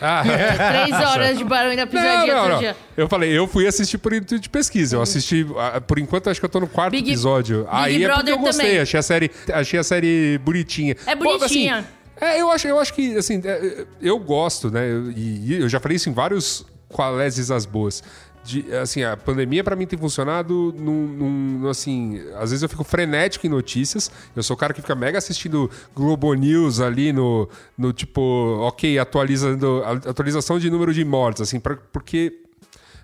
Ah, 0.00 0.22
Três 0.86 1.00
horas 1.00 1.38
de 1.38 1.44
Barões 1.44 1.76
da 1.76 1.86
Pisadinha 1.86 2.34
não, 2.34 2.42
todo 2.42 2.52
não. 2.52 2.58
dia. 2.58 2.76
Eu 2.96 3.08
falei, 3.08 3.30
eu 3.36 3.46
fui 3.48 3.66
assistir 3.66 3.98
por 3.98 4.12
intuito 4.12 4.42
de 4.42 4.48
pesquisa. 4.48 4.96
Eu 4.96 5.02
assisti, 5.02 5.46
ah, 5.58 5.80
por 5.80 5.98
enquanto, 5.98 6.28
acho 6.30 6.38
que 6.40 6.44
eu 6.46 6.50
tô 6.50 6.60
no 6.60 6.66
quarto 6.68 6.90
Big- 6.92 7.08
episódio. 7.10 7.66
Aí 7.70 7.94
é 7.96 7.98
porque 8.08 8.14
Brother 8.14 8.34
eu 8.34 8.38
gostei, 8.38 8.66
também. 8.66 8.80
achei 8.82 9.00
a 9.00 9.02
série, 9.02 9.30
achei 9.52 9.80
a 9.80 9.84
série 9.84 10.38
bonitinha. 10.44 10.96
É 11.06 11.14
Bom, 11.14 11.28
assim, 11.30 11.38
bonitinha. 11.38 11.84
é, 12.20 12.40
eu 12.40 12.50
acho, 12.50 12.68
eu 12.68 12.78
acho 12.78 12.92
que, 12.94 13.16
assim, 13.16 13.40
é, 13.44 13.84
eu 14.02 14.18
gosto, 14.18 14.70
né? 14.70 14.86
E, 15.16 15.54
eu 15.60 15.68
já 15.68 15.80
falei 15.80 15.96
isso 15.96 16.08
em 16.08 16.12
vários 16.12 16.64
qualéses 16.88 17.50
as 17.50 17.64
boas. 17.66 18.02
De, 18.44 18.74
assim, 18.76 19.02
a 19.02 19.16
pandemia 19.16 19.64
pra 19.64 19.74
mim 19.74 19.86
tem 19.86 19.98
funcionado 19.98 20.74
num, 20.78 21.06
num- 21.06 21.68
assim, 21.68 22.20
às 22.34 22.50
vezes 22.50 22.62
eu 22.62 22.68
fico 22.68 22.84
frenético 22.84 23.46
em 23.46 23.50
notícias. 23.50 24.10
Eu 24.36 24.42
sou 24.42 24.54
o 24.54 24.58
cara 24.58 24.74
que 24.74 24.82
fica 24.82 24.94
mega 24.94 25.16
assistindo 25.16 25.70
Globo 25.94 26.32
News 26.34 26.78
ali 26.80 27.10
no, 27.12 27.48
no 27.76 27.92
tipo, 27.92 28.20
ok, 28.60 28.98
atualizando, 28.98 29.82
atualização 29.84 30.58
de 30.58 30.68
número 30.68 30.92
de 30.92 31.04
mortes, 31.04 31.42
assim, 31.42 31.58
pra- 31.58 31.78
porque 31.92 32.40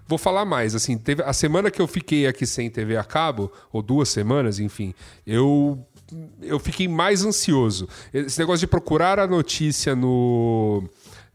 Vou 0.06 0.18
falar 0.18 0.44
mais, 0.44 0.74
assim, 0.74 0.98
teve 0.98 1.22
a 1.22 1.32
semana 1.32 1.70
que 1.70 1.80
eu 1.80 1.86
fiquei 1.86 2.26
aqui 2.26 2.44
sem 2.44 2.68
TV 2.68 2.96
a 2.96 3.04
cabo, 3.04 3.48
ou 3.72 3.80
duas 3.80 4.08
semanas, 4.08 4.58
enfim, 4.58 4.92
eu 5.24 5.78
eu 6.42 6.58
fiquei 6.58 6.88
mais 6.88 7.24
ansioso. 7.24 7.88
Esse 8.12 8.36
negócio 8.40 8.58
de 8.58 8.66
procurar 8.66 9.20
a 9.20 9.26
notícia 9.28 9.94
no 9.94 10.82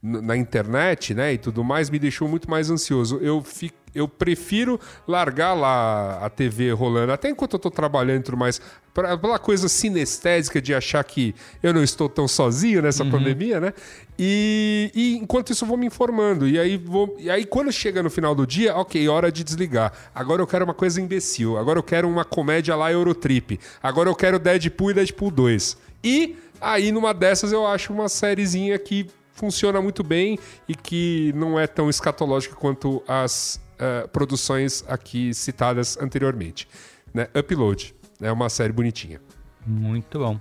na 0.03 0.35
internet, 0.35 1.13
né, 1.13 1.31
e 1.33 1.37
tudo 1.37 1.63
mais, 1.63 1.89
me 1.89 1.97
deixou 1.97 2.27
muito 2.27 2.49
mais 2.49 2.69
ansioso. 2.69 3.17
Eu 3.21 3.41
fi, 3.41 3.71
eu 3.95 4.07
prefiro 4.07 4.79
largar 5.07 5.53
lá 5.53 6.19
a 6.23 6.29
TV 6.29 6.71
rolando, 6.71 7.11
até 7.13 7.29
enquanto 7.29 7.53
eu 7.53 7.59
tô 7.59 7.71
trabalhando 7.71 8.19
e 8.19 8.23
tudo 8.23 8.37
mais, 8.37 8.61
pra- 8.93 9.17
pela 9.17 9.39
coisa 9.39 9.67
sinestésica 9.69 10.61
de 10.61 10.73
achar 10.73 11.03
que 11.03 11.33
eu 11.63 11.73
não 11.73 11.81
estou 11.81 12.07
tão 12.09 12.27
sozinho 12.27 12.81
nessa 12.81 13.03
pandemia, 13.05 13.59
né? 13.59 13.73
E, 14.19 14.91
e 14.93 15.17
enquanto 15.17 15.51
isso 15.51 15.63
eu 15.63 15.67
vou 15.69 15.77
me 15.77 15.85
informando. 15.85 16.47
E 16.47 16.59
aí, 16.59 16.77
vou, 16.77 17.15
e 17.19 17.29
aí 17.29 17.45
quando 17.45 17.71
chega 17.71 18.01
no 18.03 18.09
final 18.09 18.33
do 18.35 18.45
dia, 18.45 18.75
ok, 18.75 19.07
hora 19.09 19.31
de 19.31 19.43
desligar. 19.43 19.91
Agora 20.13 20.41
eu 20.41 20.47
quero 20.47 20.63
uma 20.65 20.73
coisa 20.73 21.01
imbecil. 21.01 21.57
Agora 21.57 21.79
eu 21.79 21.83
quero 21.83 22.07
uma 22.07 22.23
comédia 22.25 22.75
lá 22.75 22.91
Eurotrip. 22.91 23.59
Agora 23.81 24.09
eu 24.09 24.15
quero 24.15 24.39
Deadpool 24.39 24.91
e 24.91 24.93
Deadpool 24.93 25.31
2. 25.31 25.77
E 26.03 26.37
aí 26.61 26.91
numa 26.91 27.13
dessas 27.13 27.51
eu 27.51 27.65
acho 27.67 27.91
uma 27.91 28.07
sériezinha 28.07 28.77
que 28.79 29.07
funciona 29.33 29.81
muito 29.81 30.01
bem 30.01 30.39
e 30.65 30.73
que 30.73 31.33
não 31.35 31.59
é 31.59 31.67
tão 31.67 31.89
escatológica 31.89 32.55
quanto 32.55 33.03
as 33.05 33.59
eh, 33.79 34.07
produções 34.07 34.83
aqui 34.87 35.33
citadas 35.33 35.97
anteriormente. 35.97 36.67
Né? 37.13 37.27
Upload. 37.37 37.95
É 38.21 38.31
uma 38.31 38.49
série 38.49 38.71
bonitinha. 38.71 39.21
Muito 39.65 40.19
bom. 40.19 40.39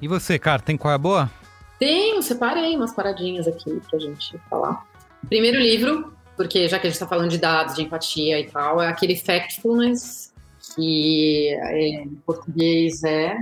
E 0.00 0.08
você, 0.08 0.38
cara, 0.38 0.62
tem 0.62 0.76
qual 0.76 0.92
é 0.92 0.94
a 0.94 0.98
boa? 0.98 1.30
Tenho, 1.78 2.22
separei 2.22 2.76
umas 2.76 2.92
paradinhas 2.92 3.48
aqui 3.48 3.80
pra 3.88 3.98
gente 3.98 4.38
falar. 4.48 4.86
Primeiro 5.28 5.58
livro, 5.58 6.12
porque 6.36 6.68
já 6.68 6.78
que 6.78 6.86
a 6.86 6.90
gente 6.90 6.98
tá 6.98 7.06
falando 7.06 7.30
de 7.30 7.38
dados, 7.38 7.74
de 7.74 7.82
empatia 7.82 8.38
e 8.38 8.50
tal, 8.50 8.80
é 8.80 8.88
aquele 8.88 9.16
Factfulness, 9.16 10.32
que 10.74 11.48
é, 11.48 12.02
em 12.02 12.14
português 12.26 13.02
é 13.04 13.36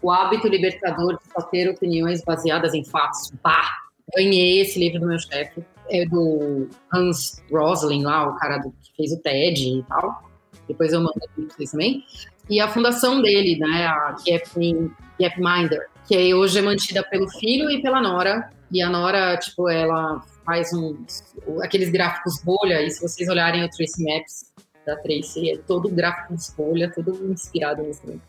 o 0.00 0.10
hábito 0.10 0.48
libertador 0.48 1.18
de 1.18 1.32
só 1.32 1.42
ter 1.42 1.68
opiniões 1.68 2.22
baseadas 2.22 2.74
em 2.74 2.84
fatos. 2.84 3.32
Pá! 3.42 3.78
Ganhei 4.16 4.60
esse 4.60 4.78
livro 4.78 5.00
do 5.00 5.06
meu 5.06 5.18
chefe. 5.18 5.62
É 5.90 6.04
do 6.06 6.68
Hans 6.92 7.42
Rosling 7.50 8.02
lá, 8.02 8.28
o 8.28 8.36
cara 8.36 8.58
do, 8.58 8.70
que 8.82 8.94
fez 8.96 9.12
o 9.12 9.20
TED 9.20 9.78
e 9.78 9.82
tal. 9.88 10.28
Depois 10.66 10.92
eu 10.92 11.00
mando 11.00 11.14
aqui 11.16 11.42
pra 11.42 11.56
vocês 11.56 11.70
também. 11.70 12.04
E 12.50 12.60
a 12.60 12.68
fundação 12.68 13.20
dele, 13.20 13.58
né, 13.58 13.86
a 13.86 14.16
Gapmin- 14.26 14.90
Gapminder, 15.20 15.88
que 16.06 16.16
aí 16.16 16.34
hoje 16.34 16.58
é 16.58 16.62
mantida 16.62 17.02
pelo 17.02 17.28
filho 17.28 17.70
e 17.70 17.82
pela 17.82 18.00
nora. 18.00 18.50
E 18.70 18.82
a 18.82 18.90
nora, 18.90 19.36
tipo, 19.38 19.68
ela 19.68 20.22
faz 20.44 20.72
uns, 20.72 21.22
aqueles 21.62 21.90
gráficos 21.90 22.42
bolha, 22.42 22.82
e 22.82 22.90
se 22.90 23.02
vocês 23.02 23.28
olharem 23.28 23.64
o 23.64 23.68
Tracy 23.70 24.02
Maps 24.04 24.52
da 24.86 24.96
Tracy, 24.96 25.50
é 25.50 25.58
todo 25.58 25.88
gráfico 25.90 26.34
de 26.34 26.56
bolha, 26.56 26.92
todo 26.94 27.30
inspirado 27.30 27.82
nisso 27.82 28.00
também. 28.02 28.20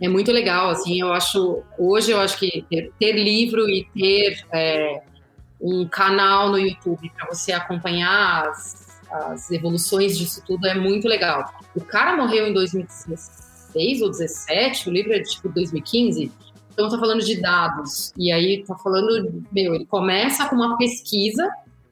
É 0.00 0.08
muito 0.08 0.32
legal, 0.32 0.70
assim, 0.70 1.00
eu 1.00 1.12
acho, 1.12 1.62
hoje 1.78 2.10
eu 2.10 2.20
acho 2.20 2.38
que 2.38 2.64
ter, 2.68 2.92
ter 2.98 3.12
livro 3.12 3.68
e 3.68 3.86
ter 3.94 4.44
é, 4.52 5.02
um 5.62 5.86
canal 5.86 6.50
no 6.50 6.58
YouTube 6.58 7.10
para 7.16 7.28
você 7.28 7.52
acompanhar 7.52 8.48
as, 8.48 9.00
as 9.10 9.50
evoluções 9.50 10.18
disso 10.18 10.42
tudo 10.44 10.66
é 10.66 10.74
muito 10.74 11.06
legal. 11.06 11.48
O 11.76 11.80
cara 11.80 12.16
morreu 12.16 12.48
em 12.48 12.52
2016 12.52 14.02
ou 14.02 14.08
2017, 14.08 14.88
o 14.88 14.92
livro 14.92 15.12
é 15.12 15.20
de 15.20 15.30
tipo 15.30 15.48
2015, 15.48 16.32
então 16.72 16.88
tá 16.88 16.98
falando 16.98 17.24
de 17.24 17.40
dados. 17.40 18.12
E 18.16 18.32
aí 18.32 18.64
tá 18.64 18.74
falando, 18.76 19.44
meu, 19.52 19.74
ele 19.74 19.86
começa 19.86 20.48
com 20.48 20.56
uma 20.56 20.76
pesquisa, 20.76 21.48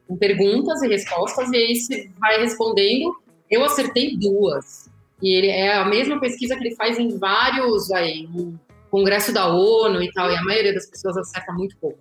com 0.07 0.17
perguntas 0.17 0.81
e 0.81 0.87
respostas, 0.87 1.49
e 1.51 1.55
aí 1.55 1.75
você 1.75 2.11
vai 2.19 2.39
respondendo. 2.39 3.15
Eu 3.49 3.63
acertei 3.63 4.17
duas. 4.17 4.89
E 5.21 5.37
ele 5.37 5.47
é 5.47 5.75
a 5.75 5.85
mesma 5.85 6.19
pesquisa 6.19 6.55
que 6.55 6.65
ele 6.65 6.75
faz 6.75 6.97
em 6.97 7.17
vários, 7.17 7.87
vai, 7.87 8.27
no 8.33 8.59
Congresso 8.89 9.31
da 9.31 9.47
ONU 9.47 10.01
e 10.01 10.11
tal, 10.11 10.29
e 10.31 10.35
a 10.35 10.43
maioria 10.43 10.73
das 10.73 10.89
pessoas 10.89 11.15
acerta 11.15 11.53
muito 11.53 11.77
pouco. 11.77 11.99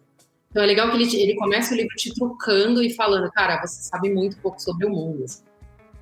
Então 0.50 0.62
é 0.64 0.66
legal 0.66 0.90
que 0.90 0.96
ele, 0.96 1.16
ele 1.16 1.34
começa 1.36 1.72
o 1.72 1.76
livro 1.76 1.94
te 1.96 2.12
trucando 2.12 2.82
e 2.82 2.90
falando, 2.90 3.30
cara, 3.30 3.60
você 3.60 3.82
sabe 3.82 4.10
muito 4.10 4.36
pouco 4.38 4.60
sobre 4.60 4.84
o 4.84 4.90
mundo. 4.90 5.24
assim. 5.24 5.44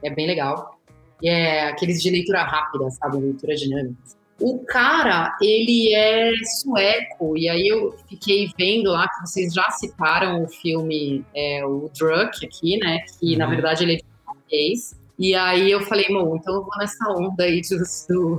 É 0.03 0.11
bem 0.11 0.27
legal. 0.27 0.79
E 1.23 1.29
é 1.29 1.69
aqueles 1.69 2.03
de 2.03 2.11
leitura 2.11 2.43
rápida, 2.45 2.91
sabe? 2.91 3.19
Leitura 3.19 3.55
dinâmica. 3.55 3.97
O 4.41 4.65
cara, 4.65 5.37
ele 5.43 5.93
é 5.93 6.33
sueco, 6.61 7.37
e 7.37 7.49
aí 7.49 7.67
eu 7.67 7.93
fiquei 8.09 8.49
vendo 8.57 8.93
lá 8.93 9.09
que 9.09 9.21
vocês 9.27 9.53
já 9.53 9.69
citaram 9.73 10.45
o 10.45 10.49
filme 10.49 11.25
é, 11.35 11.67
o 11.67 11.91
Druk 11.99 12.47
aqui, 12.47 12.79
né? 12.79 13.01
Que 13.19 13.37
na 13.37 13.47
verdade 13.47 13.83
ele 13.83 13.95
é 13.95 13.97
de 13.97 14.05
português. 14.25 14.97
E 15.19 15.35
aí 15.35 15.69
eu 15.69 15.81
falei, 15.83 16.07
bom, 16.09 16.37
então 16.37 16.55
eu 16.55 16.63
vou 16.63 16.71
nessa 16.79 17.11
onda 17.11 17.43
aí 17.43 17.61
de, 17.61 17.77
do, 18.09 18.39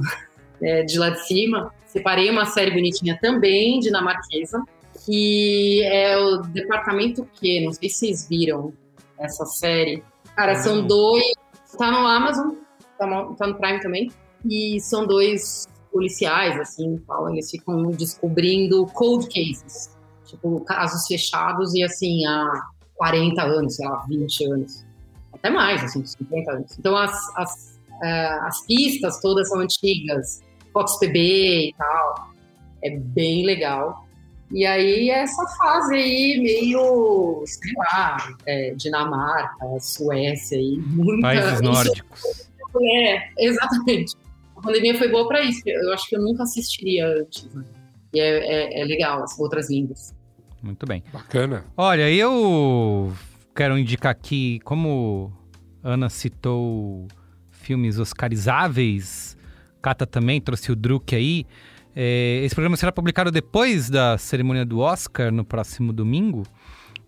é, 0.61 0.83
de 0.83 0.97
lá 0.97 1.09
de 1.09 1.27
cima. 1.27 1.69
Separei 1.85 2.29
uma 2.29 2.45
série 2.45 2.71
bonitinha 2.71 3.19
também, 3.21 3.81
dinamarquesa, 3.81 4.63
que 5.09 5.81
é 5.85 6.15
o 6.19 6.37
Departamento 6.37 7.27
Q, 7.39 7.65
não 7.65 7.73
sei 7.73 7.89
se 7.89 7.95
vocês 7.95 8.27
viram 8.29 8.71
essa 9.17 9.43
série. 9.43 10.03
Cara, 10.35 10.53
são 10.53 10.85
dois. 10.85 11.33
Tá 11.75 11.89
no 11.89 12.05
Amazon, 12.05 12.51
tá 12.95 13.07
no, 13.07 13.35
tá 13.35 13.47
no 13.47 13.55
Prime 13.55 13.79
também. 13.79 14.11
E 14.45 14.79
são 14.79 15.07
dois 15.07 15.67
policiais, 15.91 16.59
assim, 16.59 16.97
tal, 17.07 17.27
eles 17.31 17.49
ficam 17.49 17.89
descobrindo 17.89 18.85
cold 18.93 19.25
cases, 19.25 19.97
tipo, 20.25 20.59
casos 20.61 21.07
fechados 21.07 21.73
e 21.73 21.81
assim, 21.81 22.23
há 22.27 22.67
40 22.95 23.41
anos, 23.41 23.75
sei 23.77 23.87
lá, 23.87 24.05
20 24.07 24.45
anos. 24.45 24.85
Até 25.33 25.49
mais, 25.49 25.83
assim, 25.83 26.05
50 26.05 26.51
anos. 26.51 26.77
Então 26.77 26.95
as, 26.95 27.35
as, 27.35 27.79
eh, 28.03 28.39
as 28.43 28.63
pistas 28.67 29.19
todas 29.21 29.49
são 29.49 29.59
antigas, 29.59 30.43
Fox 30.71 30.99
PB 30.99 31.69
e 31.69 31.75
tal. 31.75 32.29
É 32.83 32.95
bem 32.95 33.43
legal. 33.43 34.07
E 34.51 34.65
aí 34.65 35.09
essa 35.11 35.45
fase 35.57 35.93
aí, 35.93 36.39
meio, 36.41 37.43
sei 37.45 37.71
lá, 37.77 38.17
é, 38.45 38.73
Dinamarca, 38.75 39.79
Suécia 39.79 40.57
aí, 40.57 40.77
muita. 40.77 41.21
Países 41.21 41.61
nórdicos. 41.61 42.49
é, 42.81 43.29
exatamente. 43.37 44.15
A 44.57 44.61
pandemia 44.61 44.97
foi 44.97 45.07
boa 45.09 45.27
para 45.27 45.41
isso. 45.41 45.61
Eu 45.65 45.93
acho 45.93 46.09
que 46.09 46.15
eu 46.15 46.21
nunca 46.21 46.43
assistiria 46.43 47.07
antes. 47.07 47.45
Né? 47.53 47.63
E 48.13 48.19
é, 48.19 48.25
é, 48.25 48.81
é 48.81 48.85
legal, 48.85 49.23
as 49.23 49.39
outras 49.39 49.69
línguas. 49.69 50.13
Muito 50.61 50.85
bem. 50.85 51.03
Bacana. 51.13 51.63
Olha, 51.77 52.11
eu 52.11 53.13
quero 53.55 53.77
indicar 53.77 54.11
aqui, 54.11 54.59
como 54.65 55.31
Ana 55.83 56.09
citou 56.09 57.07
filmes 57.51 57.99
oscarizáveis, 57.99 59.37
Cata 59.81 60.05
também 60.05 60.41
trouxe 60.41 60.71
o 60.71 60.75
Druk 60.75 61.15
aí. 61.15 61.45
É, 62.01 62.45
esse 62.45 62.55
programa 62.55 62.77
será 62.77 62.93
publicado 62.93 63.29
depois 63.29 63.89
da 63.89 64.17
cerimônia 64.17 64.63
do 64.63 64.79
Oscar, 64.79 65.33
no 65.33 65.43
próximo 65.43 65.91
domingo. 65.91 66.43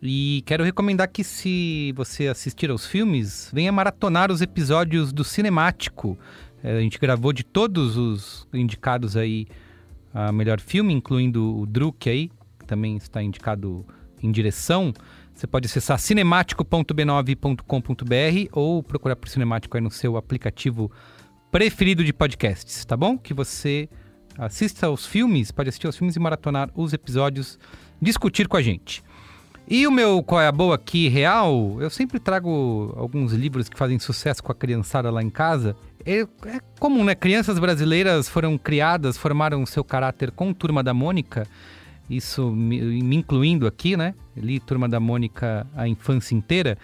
E 0.01 0.43
quero 0.45 0.65
recomendar 0.65 1.07
que, 1.07 1.23
se 1.23 1.93
você 1.95 2.27
assistir 2.27 2.69
aos 2.69 2.85
filmes, 2.85 3.49
venha 3.53 3.71
maratonar 3.71 4.29
os 4.29 4.41
episódios 4.41 5.13
do 5.13 5.23
Cinemático. 5.23 6.19
É, 6.61 6.77
a 6.77 6.81
gente 6.81 6.99
gravou 6.99 7.31
de 7.31 7.45
todos 7.45 7.95
os 7.95 8.45
indicados 8.53 9.15
aí 9.15 9.47
a 10.13 10.29
melhor 10.29 10.59
filme, 10.59 10.93
incluindo 10.93 11.57
o 11.57 11.65
Druk 11.65 12.09
aí, 12.09 12.29
que 12.59 12.65
também 12.65 12.97
está 12.97 13.23
indicado 13.23 13.85
em 14.21 14.29
direção. 14.29 14.91
Você 15.33 15.47
pode 15.47 15.67
acessar 15.67 15.97
cinemático.b9.com.br 15.99 18.49
ou 18.51 18.83
procurar 18.83 19.15
por 19.15 19.29
Cinemático 19.29 19.77
aí 19.77 19.81
no 19.81 19.89
seu 19.89 20.17
aplicativo 20.17 20.91
preferido 21.49 22.03
de 22.03 22.11
podcasts, 22.11 22.83
tá 22.83 22.97
bom? 22.97 23.17
Que 23.17 23.33
você 23.33 23.87
assista 24.37 24.87
aos 24.87 25.05
filmes, 25.05 25.51
pode 25.51 25.69
assistir 25.69 25.87
aos 25.87 25.97
filmes 25.97 26.15
e 26.15 26.19
maratonar 26.19 26.69
os 26.75 26.93
episódios, 26.93 27.59
discutir 28.01 28.47
com 28.47 28.57
a 28.57 28.61
gente. 28.61 29.03
E 29.67 29.87
o 29.87 29.91
meu 29.91 30.21
qual 30.23 30.41
é 30.41 30.47
a 30.47 30.51
boa 30.51 30.75
aqui 30.75 31.07
real, 31.07 31.77
eu 31.79 31.89
sempre 31.89 32.19
trago 32.19 32.93
alguns 32.97 33.31
livros 33.33 33.69
que 33.69 33.77
fazem 33.77 33.99
sucesso 33.99 34.43
com 34.43 34.51
a 34.51 34.55
criançada 34.55 35.09
lá 35.09 35.21
em 35.21 35.29
casa. 35.29 35.75
É, 36.05 36.21
é 36.21 36.59
comum, 36.79 37.03
né? 37.03 37.15
Crianças 37.15 37.59
brasileiras 37.59 38.27
foram 38.27 38.57
criadas, 38.57 39.17
formaram 39.17 39.65
seu 39.65 39.83
caráter 39.83 40.31
com 40.31 40.53
Turma 40.53 40.83
da 40.83 40.93
Mônica, 40.93 41.47
isso 42.11 42.51
me, 42.51 43.01
me 43.01 43.15
incluindo 43.15 43.65
aqui, 43.65 43.95
né? 43.95 44.13
Li 44.35 44.59
Turma 44.59 44.89
da 44.89 44.99
Mônica 44.99 45.65
a 45.73 45.87
infância 45.87 46.35
inteira. 46.35 46.77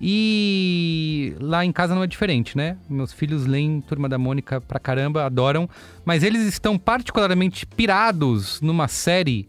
E 0.00 1.36
lá 1.40 1.64
em 1.64 1.72
casa 1.72 1.94
não 1.94 2.02
é 2.02 2.06
diferente, 2.06 2.56
né? 2.56 2.76
Meus 2.88 3.12
filhos 3.12 3.46
leem 3.46 3.80
Turma 3.80 4.08
da 4.08 4.18
Mônica 4.18 4.60
pra 4.60 4.78
caramba, 4.78 5.24
adoram, 5.24 5.68
mas 6.04 6.22
eles 6.22 6.42
estão 6.46 6.78
particularmente 6.78 7.66
pirados 7.66 8.60
numa 8.60 8.88
série 8.88 9.48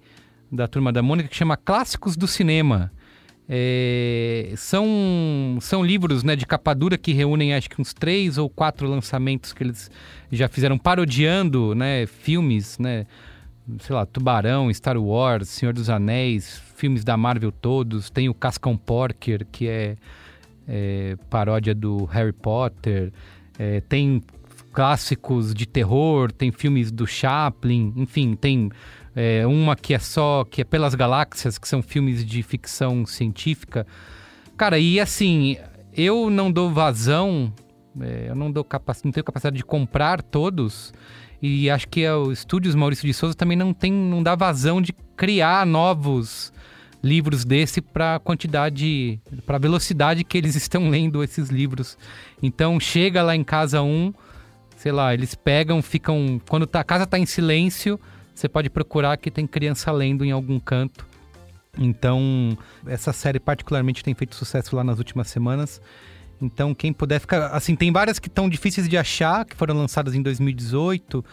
da 0.52 0.68
Turma 0.68 0.92
da 0.92 1.02
Mônica 1.02 1.30
que 1.30 1.36
chama 1.36 1.58
Clássicos 1.58 2.16
do 2.16 2.28
Cinema. 2.28 2.92
É, 3.48 4.54
são, 4.58 5.60
são 5.62 5.84
livros 5.84 6.24
né, 6.24 6.36
de 6.36 6.48
capa 6.48 6.74
dura 6.74 6.98
que 6.98 7.14
reúnem 7.14 7.54
acho 7.54 7.70
que 7.70 7.80
uns 7.80 7.94
três 7.94 8.40
ou 8.40 8.50
quatro 8.50 8.90
lançamentos 8.90 9.54
que 9.54 9.62
eles 9.62 9.92
já 10.32 10.48
fizeram 10.48 10.80
parodiando 10.80 11.76
né, 11.76 12.08
filmes, 12.08 12.80
né, 12.80 13.06
sei 13.80 13.96
lá, 13.96 14.04
Tubarão, 14.06 14.74
Star 14.74 14.98
Wars, 14.98 15.50
Senhor 15.50 15.74
dos 15.74 15.90
Anéis, 15.90 16.62
filmes 16.76 17.04
da 17.04 17.16
Marvel 17.16 17.52
todos. 17.52 18.10
Tem 18.10 18.30
o 18.30 18.34
Cascão 18.34 18.76
Porker, 18.76 19.46
que 19.52 19.68
é, 19.68 19.96
é 20.68 21.16
paródia 21.30 21.74
do 21.74 22.06
Harry 22.06 22.34
Potter. 22.34 23.12
É, 23.58 23.82
tem 23.82 24.22
clássicos 24.74 25.54
de 25.54 25.66
terror, 25.66 26.32
tem 26.32 26.52
filmes 26.52 26.92
do 26.92 27.08
Chaplin, 27.08 27.94
enfim, 27.96 28.36
tem 28.36 28.70
é, 29.16 29.48
uma 29.48 29.76
que 29.76 29.94
é 29.94 30.00
só, 30.00 30.44
que 30.44 30.62
é 30.62 30.64
Pelas 30.66 30.94
Galáxias, 30.94 31.58
que 31.58 31.68
são 31.68 31.82
filmes 31.82 32.26
de 32.26 32.44
ficção 32.44 33.06
científica. 33.06 33.88
Cara, 34.58 34.78
e 34.78 35.00
assim, 35.00 35.58
eu 35.94 36.30
não 36.30 36.52
dou 36.52 36.70
vazão, 36.70 37.54
é, 38.02 38.26
eu 38.30 38.36
não, 38.36 38.52
dou 38.52 38.66
capac... 38.66 39.00
não 39.06 39.12
tenho 39.12 39.24
capacidade 39.24 39.56
de 39.56 39.64
comprar 39.64 40.22
todos. 40.22 40.94
E 41.42 41.70
acho 41.70 41.88
que 41.88 42.02
é 42.02 42.14
o 42.14 42.32
Estúdios 42.32 42.76
Maurício 42.76 43.06
de 43.06 43.14
Souza 43.14 43.36
também 43.36 43.58
não 43.58 43.74
tem, 43.74 43.92
não 43.94 44.22
dá 44.22 44.36
vazão 44.36 44.82
de 44.82 44.94
criar 45.16 45.66
novos 45.66 46.52
livros 47.06 47.46
desse 47.46 47.82
para 47.82 48.16
a 48.16 48.20
quantidade, 48.20 49.20
para 49.46 49.58
a 49.58 49.60
velocidade 49.60 50.24
que 50.24 50.38
eles 50.38 50.56
estão 50.56 50.90
lendo 50.90 51.24
esses 51.24 51.50
livros. 51.50 51.98
Então 52.42 52.80
chega 52.80 53.22
lá 53.22 53.36
em 53.36 53.44
casa 53.44 53.84
um, 53.84 54.12
sei 54.76 54.92
lá, 54.92 55.14
eles 55.14 55.36
pegam, 55.36 55.82
ficam 55.84 56.42
quando 56.50 56.66
tá, 56.66 56.80
a 56.80 56.84
casa 56.84 57.04
está 57.04 57.20
em 57.20 57.26
silêncio, 57.26 58.00
você 58.34 58.50
pode 58.50 58.70
procurar 58.70 59.18
que 59.18 59.30
tem 59.30 59.46
criança 59.46 59.92
lendo 59.92 60.26
em 60.26 60.32
algum 60.32 60.60
canto. 60.60 61.06
Então, 61.78 62.58
essa 62.88 63.14
série 63.14 63.40
particularmente 63.40 64.04
tem 64.04 64.16
feito 64.16 64.34
sucesso 64.34 64.76
lá 64.76 64.84
nas 64.84 64.98
últimas 64.98 65.28
semanas. 65.28 65.82
Então, 66.42 66.74
quem 66.74 66.92
puder 66.92 67.20
ficar. 67.20 67.48
Assim, 67.48 67.76
tem 67.76 67.92
várias 67.92 68.20
que 68.20 68.28
estão 68.28 68.50
difíceis 68.50 68.88
de 68.88 68.98
achar, 68.98 69.46
que 69.46 69.56
foram 69.56 69.76
lançadas 69.76 70.16
em 70.16 70.22
2018. 70.22 71.24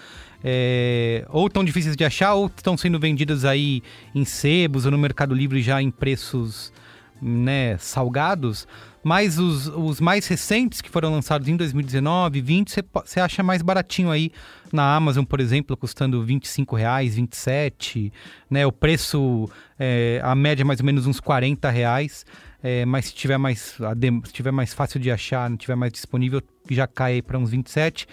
É, 0.44 1.24
ou 1.28 1.48
tão 1.48 1.64
difíceis 1.64 1.96
de 1.96 2.04
achar, 2.04 2.34
ou 2.34 2.46
estão 2.46 2.76
sendo 2.76 2.98
vendidas 2.98 3.44
aí 3.44 3.82
em 4.14 4.24
sebos 4.24 4.84
ou 4.84 4.90
no 4.90 4.98
Mercado 4.98 5.34
Livre 5.34 5.62
já 5.62 5.80
em 5.80 5.90
preços 5.90 6.72
né, 7.20 7.76
salgados. 7.78 8.66
Mas 9.04 9.36
os, 9.38 9.66
os 9.66 10.00
mais 10.00 10.26
recentes, 10.28 10.80
que 10.80 10.88
foram 10.88 11.10
lançados 11.10 11.48
em 11.48 11.56
2019, 11.56 12.40
20, 12.40 12.84
você 13.04 13.18
acha 13.18 13.42
mais 13.42 13.60
baratinho 13.60 14.10
aí 14.10 14.30
na 14.72 14.94
Amazon, 14.94 15.24
por 15.24 15.40
exemplo, 15.40 15.76
custando 15.76 16.24
25 16.24 16.76
reais, 16.76 17.16
27, 17.16 18.12
né? 18.48 18.64
O 18.64 18.70
preço, 18.70 19.50
é, 19.76 20.20
a 20.22 20.34
média 20.36 20.62
é 20.62 20.64
mais 20.64 20.78
ou 20.78 20.86
menos 20.86 21.06
uns 21.06 21.18
40 21.18 21.68
reais. 21.68 22.24
É, 22.62 22.86
mas 22.86 23.06
se 23.06 23.14
tiver 23.14 23.38
mais 23.38 23.76
se 24.24 24.32
tiver 24.32 24.52
mais 24.52 24.72
fácil 24.72 25.00
de 25.00 25.10
achar, 25.10 25.50
não 25.50 25.56
tiver 25.56 25.74
mais 25.74 25.92
disponível, 25.92 26.40
já 26.70 26.86
cai 26.86 27.20
para 27.20 27.36
uns 27.36 27.50
27. 27.50 28.06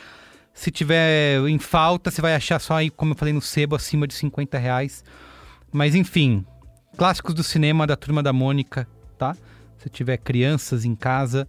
Se 0.59 0.69
tiver 0.71 1.39
em 1.47 1.57
falta, 1.57 2.11
você 2.11 2.21
vai 2.21 2.35
achar 2.35 2.59
só 2.59 2.73
aí, 2.73 2.89
como 2.89 3.13
eu 3.13 3.17
falei, 3.17 3.33
no 3.33 3.41
sebo, 3.41 3.77
acima 3.77 4.05
de 4.05 4.13
50 4.13 4.57
reais. 4.57 5.05
Mas 5.71 5.95
enfim, 5.95 6.45
clássicos 6.97 7.33
do 7.33 7.43
cinema 7.43 7.87
da 7.87 7.95
Turma 7.95 8.21
da 8.21 8.33
Mônica, 8.33 8.85
tá? 9.17 9.37
Se 9.77 9.89
tiver 9.89 10.17
crianças 10.17 10.83
em 10.83 10.95
casa, 10.95 11.47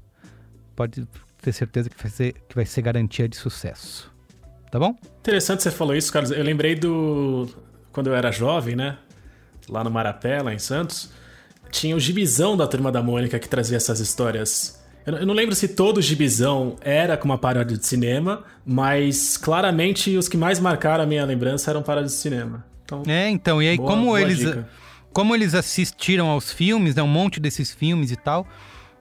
pode 0.76 1.08
ter 1.42 1.52
certeza 1.52 1.90
que 1.90 2.00
vai 2.00 2.08
ser, 2.08 2.34
que 2.48 2.54
vai 2.54 2.64
ser 2.64 2.82
garantia 2.82 3.28
de 3.28 3.36
sucesso. 3.36 4.12
Tá 4.70 4.78
bom? 4.78 4.94
Interessante 5.18 5.64
você 5.64 5.72
falou 5.72 5.96
isso, 5.96 6.12
Carlos. 6.12 6.30
Eu 6.30 6.44
lembrei 6.44 6.76
do. 6.76 7.48
Quando 7.90 8.06
eu 8.06 8.14
era 8.14 8.30
jovem, 8.30 8.76
né? 8.76 8.96
Lá 9.68 9.82
no 9.82 9.90
Marapé, 9.90 10.40
lá 10.40 10.54
em 10.54 10.58
Santos. 10.60 11.10
Tinha 11.68 11.96
o 11.96 11.98
gibizão 11.98 12.56
da 12.56 12.68
Turma 12.68 12.92
da 12.92 13.02
Mônica 13.02 13.40
que 13.40 13.48
trazia 13.48 13.76
essas 13.76 13.98
histórias. 13.98 14.79
Eu 15.18 15.26
não 15.26 15.34
lembro 15.34 15.54
se 15.54 15.68
todo 15.68 15.98
o 15.98 16.02
gibizão 16.02 16.76
era 16.80 17.16
com 17.16 17.26
uma 17.26 17.38
paródia 17.38 17.76
de 17.76 17.86
cinema, 17.86 18.44
mas 18.64 19.36
claramente 19.36 20.16
os 20.16 20.28
que 20.28 20.36
mais 20.36 20.60
marcaram 20.60 21.04
a 21.04 21.06
minha 21.06 21.24
lembrança 21.24 21.70
eram 21.70 21.82
paródias 21.82 22.12
de 22.12 22.18
cinema. 22.18 22.64
Então, 22.84 23.02
é, 23.06 23.28
então, 23.30 23.62
e 23.62 23.68
aí 23.68 23.76
boa, 23.76 23.88
como 23.88 24.04
boa 24.06 24.20
eles. 24.20 24.38
Dica 24.38 24.68
como 25.12 25.34
eles 25.34 25.54
assistiram 25.54 26.28
aos 26.28 26.52
filmes, 26.52 26.94
né, 26.94 27.02
um 27.02 27.08
monte 27.08 27.40
desses 27.40 27.72
filmes 27.72 28.10
e 28.10 28.16
tal, 28.16 28.46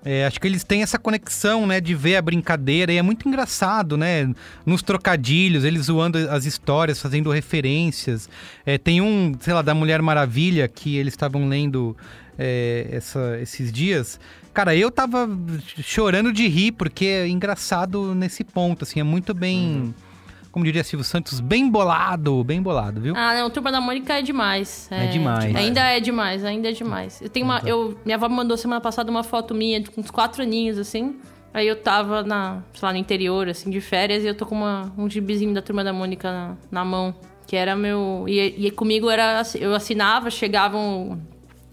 é, 0.04 0.26
acho 0.26 0.40
que 0.40 0.48
eles 0.48 0.64
têm 0.64 0.82
essa 0.82 0.98
conexão, 0.98 1.68
né, 1.68 1.82
de 1.82 1.94
ver 1.94 2.16
a 2.16 2.22
brincadeira 2.22 2.92
e 2.92 2.98
é 2.98 3.02
muito 3.02 3.28
engraçado, 3.28 3.98
né, 3.98 4.30
nos 4.66 4.82
trocadilhos, 4.82 5.64
eles 5.64 5.86
zoando 5.86 6.18
as 6.30 6.46
histórias, 6.46 7.02
fazendo 7.02 7.30
referências. 7.30 8.30
É, 8.66 8.78
tem 8.78 9.02
um, 9.02 9.34
sei 9.40 9.54
lá, 9.54 9.62
da 9.62 9.76
Mulher 9.76 10.02
Maravilha 10.02 10.68
que 10.68 10.96
eles 10.98 11.14
estavam 11.14 11.48
lendo 11.48 11.96
é, 12.40 12.88
essa, 12.92 13.38
esses 13.42 13.72
dias. 13.72 14.20
Cara, 14.54 14.76
eu 14.76 14.90
tava 14.90 15.30
chorando 15.84 16.34
de 16.34 16.48
rir 16.48 16.72
porque 16.72 17.06
é 17.06 17.28
engraçado 17.28 18.16
nesse 18.16 18.44
ponto, 18.44 18.84
assim, 18.84 19.00
é 19.00 19.04
muito 19.04 19.34
bem. 19.34 19.60
Uhum 19.60 19.94
como 20.52 20.66
diria 20.66 20.84
Silvio 20.84 21.04
Santos, 21.04 21.40
bem 21.40 21.70
bolado, 21.70 22.44
bem 22.44 22.62
bolado, 22.62 23.00
viu? 23.00 23.14
Ah, 23.16 23.36
não, 23.36 23.50
Turma 23.50 23.72
da 23.72 23.80
Mônica 23.80 24.18
é 24.18 24.22
demais. 24.22 24.88
É, 24.92 25.06
é 25.06 25.08
demais. 25.08 25.56
Ainda 25.56 25.82
é 25.82 26.00
demais, 26.00 26.44
ainda 26.44 26.70
é 26.70 26.72
demais. 26.72 27.22
Eu 27.22 27.30
tenho 27.30 27.46
uma, 27.46 27.62
eu, 27.66 27.98
minha 28.04 28.16
avó 28.16 28.28
me 28.28 28.36
mandou 28.36 28.58
semana 28.58 28.82
passada 28.82 29.12
uma 29.12 29.24
foto 29.24 29.54
minha 29.54 29.84
com 29.84 30.02
uns 30.02 30.10
quatro 30.10 30.42
aninhos, 30.42 30.78
assim. 30.78 31.20
Aí 31.54 31.68
eu 31.68 31.76
tava 31.76 32.24
na, 32.24 32.62
sei 32.74 32.86
lá, 32.86 32.94
no 32.94 33.00
interior, 33.00 33.48
assim, 33.48 33.70
de 33.70 33.82
férias, 33.82 34.24
e 34.24 34.28
eu 34.28 34.36
tô 34.36 34.46
com 34.46 34.56
uma, 34.56 34.92
um 34.98 35.10
gibizinho 35.10 35.54
da 35.54 35.62
Turma 35.62 35.84
da 35.84 35.94
Mônica 35.94 36.32
na, 36.32 36.58
na 36.72 36.86
mão. 36.86 37.16
Que 37.48 37.56
era 37.56 37.76
meu. 37.76 38.26
E, 38.28 38.68
e 38.68 38.72
comigo 38.72 39.10
era. 39.10 39.42
Eu 39.56 39.74
assinava, 39.74 40.30
chegavam. 40.30 41.20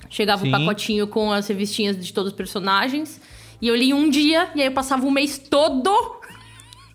Chegava 0.08 0.42
Sim. 0.42 0.48
um 0.48 0.50
pacotinho 0.52 1.06
com 1.06 1.32
as 1.32 1.46
revistinhas 1.48 1.96
de 1.98 2.12
todos 2.12 2.32
os 2.32 2.36
personagens. 2.36 3.20
E 3.60 3.68
eu 3.68 3.74
li 3.74 3.94
um 3.94 4.08
dia, 4.10 4.50
e 4.54 4.60
aí 4.60 4.66
eu 4.66 4.72
passava 4.72 5.06
um 5.06 5.10
mês 5.10 5.38
todo 5.38 6.16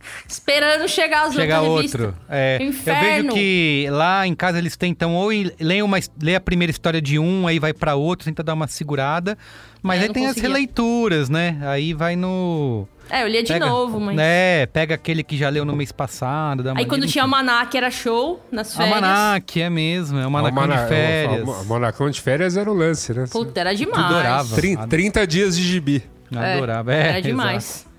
Esperando 0.28 0.88
chegar 0.88 1.28
as 1.28 1.34
Chegar 1.34 1.62
outro. 1.62 2.16
É, 2.30 2.58
Inferno. 2.62 3.02
Eu 3.02 3.24
vejo 3.24 3.34
que 3.34 3.88
lá 3.90 4.26
em 4.26 4.36
casa 4.36 4.58
eles 4.58 4.76
tentam 4.76 5.16
ou 5.16 5.30
leem 5.60 5.82
uma, 5.82 6.00
lê 6.22 6.36
a 6.36 6.40
primeira 6.40 6.72
história 6.72 7.02
de 7.02 7.20
um, 7.20 7.48
aí 7.48 7.60
vai 7.60 7.74
para 7.74 7.96
outro, 7.96 8.26
tenta 8.26 8.44
dar 8.44 8.54
uma 8.54 8.68
segurada. 8.68 9.38
Mas 9.82 10.00
é, 10.00 10.04
aí 10.04 10.14
tem 10.14 10.24
conseguia. 10.24 10.48
as 10.48 10.52
releituras, 10.52 11.30
né? 11.30 11.58
Aí 11.64 11.94
vai 11.94 12.16
no. 12.16 12.88
É, 13.12 13.24
eu 13.24 13.28
lia 13.28 13.44
de 13.44 13.52
pega, 13.52 13.66
novo, 13.66 14.00
mas. 14.00 14.18
É, 14.18 14.66
pega 14.68 14.96
aquele 14.96 15.22
que 15.22 15.36
já 15.36 15.50
leu 15.50 15.66
no 15.66 15.76
mês 15.76 15.92
passado. 15.92 16.64
Aí 16.76 16.86
quando 16.86 17.06
tinha 17.06 17.26
o 17.26 17.28
Manac 17.28 17.76
era 17.76 17.92
show 17.92 18.42
nas 18.50 18.74
férias. 18.74 18.96
Almanac, 18.96 19.62
é 19.62 19.70
mesmo. 19.70 20.18
É 20.18 20.26
o 20.26 20.32
Manacão 20.32 20.68
de 20.68 20.88
férias. 20.88 21.48
O, 21.48 21.66
Manacão 21.66 22.10
de 22.10 22.22
férias 22.22 22.56
era 22.56 22.72
o 22.72 22.74
lance, 22.74 23.14
né? 23.14 23.26
Puta, 23.30 23.60
era 23.60 23.76
demais. 23.76 24.06
Adorava. 24.06 24.56
30, 24.56 24.88
30 24.88 25.28
dias 25.28 25.58
de 25.58 25.64
gibi. 25.64 26.04
Adorava, 26.34 26.94
é. 26.94 27.10
Era 27.10 27.22
demais. 27.22 27.66
Exato. 27.66 27.92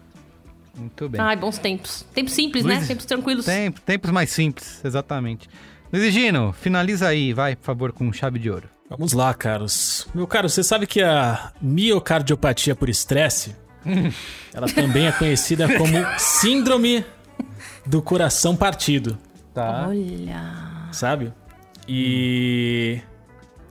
Muito 0.74 1.08
bem. 1.10 1.20
Ai, 1.20 1.36
bons 1.36 1.58
tempos. 1.58 2.06
Tempos 2.14 2.32
simples, 2.32 2.64
né? 2.64 2.76
Luiz, 2.76 2.82
né? 2.82 2.88
Tempos 2.88 3.04
tranquilos. 3.04 3.44
Tempo, 3.44 3.80
tempos 3.82 4.10
mais 4.10 4.30
simples, 4.30 4.80
exatamente. 4.82 5.46
Luiz 5.92 6.10
Gino, 6.14 6.54
finaliza 6.58 7.08
aí, 7.08 7.34
vai, 7.34 7.54
por 7.54 7.64
favor, 7.64 7.92
com 7.92 8.10
chave 8.10 8.38
de 8.38 8.50
ouro. 8.50 8.66
Vamos 8.88 9.12
lá, 9.12 9.32
caros. 9.34 10.06
Meu 10.14 10.26
caro, 10.26 10.48
você 10.48 10.62
sabe 10.62 10.86
que 10.86 11.02
a 11.02 11.52
miocardiopatia 11.60 12.74
por 12.74 12.88
estresse, 12.88 13.54
ela 14.52 14.66
também 14.68 15.06
é 15.06 15.12
conhecida 15.12 15.66
como 15.76 15.96
síndrome 16.18 17.04
do 17.84 18.00
coração 18.00 18.56
partido. 18.56 19.18
Tá. 19.52 19.86
Olha. 19.88 20.88
Sabe? 20.92 21.32
E 21.88 23.00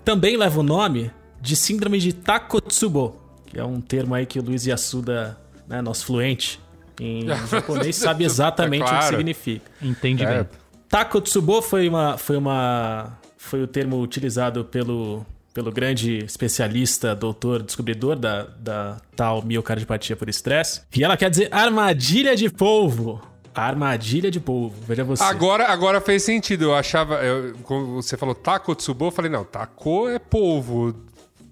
também 0.03 0.37
leva 0.37 0.59
o 0.59 0.63
nome 0.63 1.11
de 1.39 1.55
síndrome 1.55 1.99
de 1.99 2.13
Takotsubo, 2.13 3.15
que 3.45 3.59
é 3.59 3.63
um 3.63 3.81
termo 3.81 4.13
aí 4.13 4.25
que 4.25 4.39
o 4.39 4.43
Luiz 4.43 4.65
Yasuda, 4.65 5.37
né, 5.67 5.81
nosso 5.81 6.05
fluente, 6.05 6.59
em 6.99 7.27
japonês 7.49 7.95
sabe 7.95 8.23
exatamente 8.23 8.83
é 8.83 8.87
claro. 8.87 8.97
o 8.97 9.09
que 9.09 9.15
significa. 9.15 9.71
Entende 9.81 10.23
é. 10.23 10.43
bem. 10.43 10.49
Takotsubo 10.89 11.61
foi 11.61 11.87
uma 11.87 12.17
foi 12.17 12.37
uma 12.37 13.17
foi 13.37 13.63
o 13.63 13.67
termo 13.67 13.99
utilizado 14.01 14.65
pelo 14.65 15.25
pelo 15.53 15.71
grande 15.71 16.19
especialista, 16.19 17.15
doutor, 17.15 17.61
descobridor 17.61 18.15
da, 18.15 18.43
da 18.57 19.01
tal 19.15 19.43
miocardiopatia 19.43 20.15
por 20.15 20.29
estresse. 20.29 20.81
E 20.95 21.03
ela 21.03 21.17
quer 21.17 21.29
dizer 21.29 21.49
armadilha 21.51 22.35
de 22.35 22.49
polvo. 22.49 23.21
Armadilha 23.53 24.31
de 24.31 24.39
polvo, 24.39 24.75
veja 24.87 25.03
você. 25.03 25.23
Agora, 25.23 25.67
agora 25.67 25.99
fez 25.99 26.23
sentido. 26.23 26.65
Eu 26.65 26.75
achava. 26.75 27.15
Eu, 27.15 27.53
quando 27.63 27.95
você 27.95 28.15
falou 28.15 28.33
Takotsubo, 28.33 29.05
eu 29.05 29.11
falei, 29.11 29.29
não, 29.29 29.43
taco 29.43 30.07
é 30.07 30.17
polvo. 30.17 30.95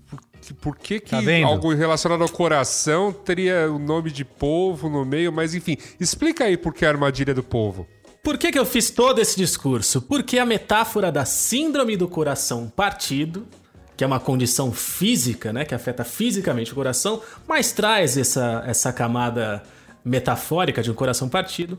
Por 0.10 0.22
que, 0.42 0.54
por 0.54 0.78
que, 0.78 1.00
que 1.02 1.10
Tá 1.10 1.20
algo 1.46 1.74
relacionado 1.74 2.22
ao 2.22 2.30
coração 2.30 3.12
teria 3.12 3.70
o 3.70 3.78
nome 3.78 4.12
de 4.12 4.24
polvo 4.24 4.90
no 4.90 5.04
meio? 5.04 5.32
Mas 5.34 5.54
enfim, 5.54 5.78
explica 6.00 6.46
aí 6.46 6.56
por 6.56 6.74
que 6.74 6.86
a 6.86 6.90
armadilha 6.90 7.34
do 7.34 7.44
polvo. 7.44 7.86
Por 8.24 8.38
que, 8.38 8.52
que 8.52 8.60
eu 8.60 8.66
fiz 8.66 8.90
todo 8.90 9.20
esse 9.20 9.36
discurso? 9.38 10.02
Porque 10.02 10.40
a 10.40 10.46
metáfora 10.46 11.12
da 11.12 11.26
síndrome 11.26 11.98
do 11.98 12.08
coração 12.08 12.70
partido, 12.70 13.48
que 14.00 14.04
é 14.06 14.08
uma 14.08 14.18
condição 14.18 14.72
física, 14.72 15.52
né, 15.52 15.66
que 15.66 15.76
afeta 15.76 16.06
fisicamente 16.06 16.72
o 16.72 16.76
coração, 16.76 17.22
mas 17.46 17.74
traz 17.74 18.18
essa, 18.18 18.64
essa 18.66 18.94
camada 18.94 19.62
metafórica 20.06 20.82
de 20.82 20.90
um 20.90 20.94
coração 20.94 21.28
partido. 21.28 21.78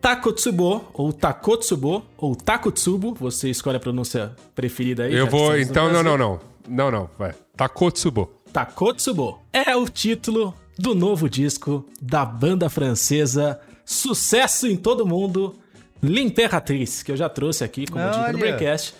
Takotsubo, 0.00 0.88
ou 0.94 1.12
Takotsubo, 1.12 2.02
ou 2.16 2.34
Takotsubo, 2.34 3.12
você 3.12 3.50
escolhe 3.50 3.76
a 3.76 3.80
pronúncia 3.80 4.34
preferida 4.54 5.02
aí. 5.02 5.14
eu 5.14 5.26
vou. 5.26 5.54
Então, 5.58 5.92
não, 5.92 6.02
não, 6.02 6.16
não. 6.16 6.40
Não, 6.66 6.90
não. 6.90 7.10
Vai. 7.18 7.34
Takotsubo. 7.54 8.30
Takotsubo 8.50 9.38
é 9.52 9.76
o 9.76 9.86
título 9.86 10.54
do 10.78 10.94
novo 10.94 11.28
disco 11.28 11.84
da 12.00 12.24
banda 12.24 12.70
francesa, 12.70 13.60
sucesso 13.84 14.66
em 14.66 14.78
todo 14.78 15.06
mundo, 15.06 15.54
L'Imperatrice, 16.02 17.04
que 17.04 17.12
eu 17.12 17.18
já 17.18 17.28
trouxe 17.28 17.64
aqui 17.64 17.86
como 17.86 18.02
dica 18.02 18.22
Olha. 18.22 18.32
no 18.32 18.38
Breakcast, 18.38 18.94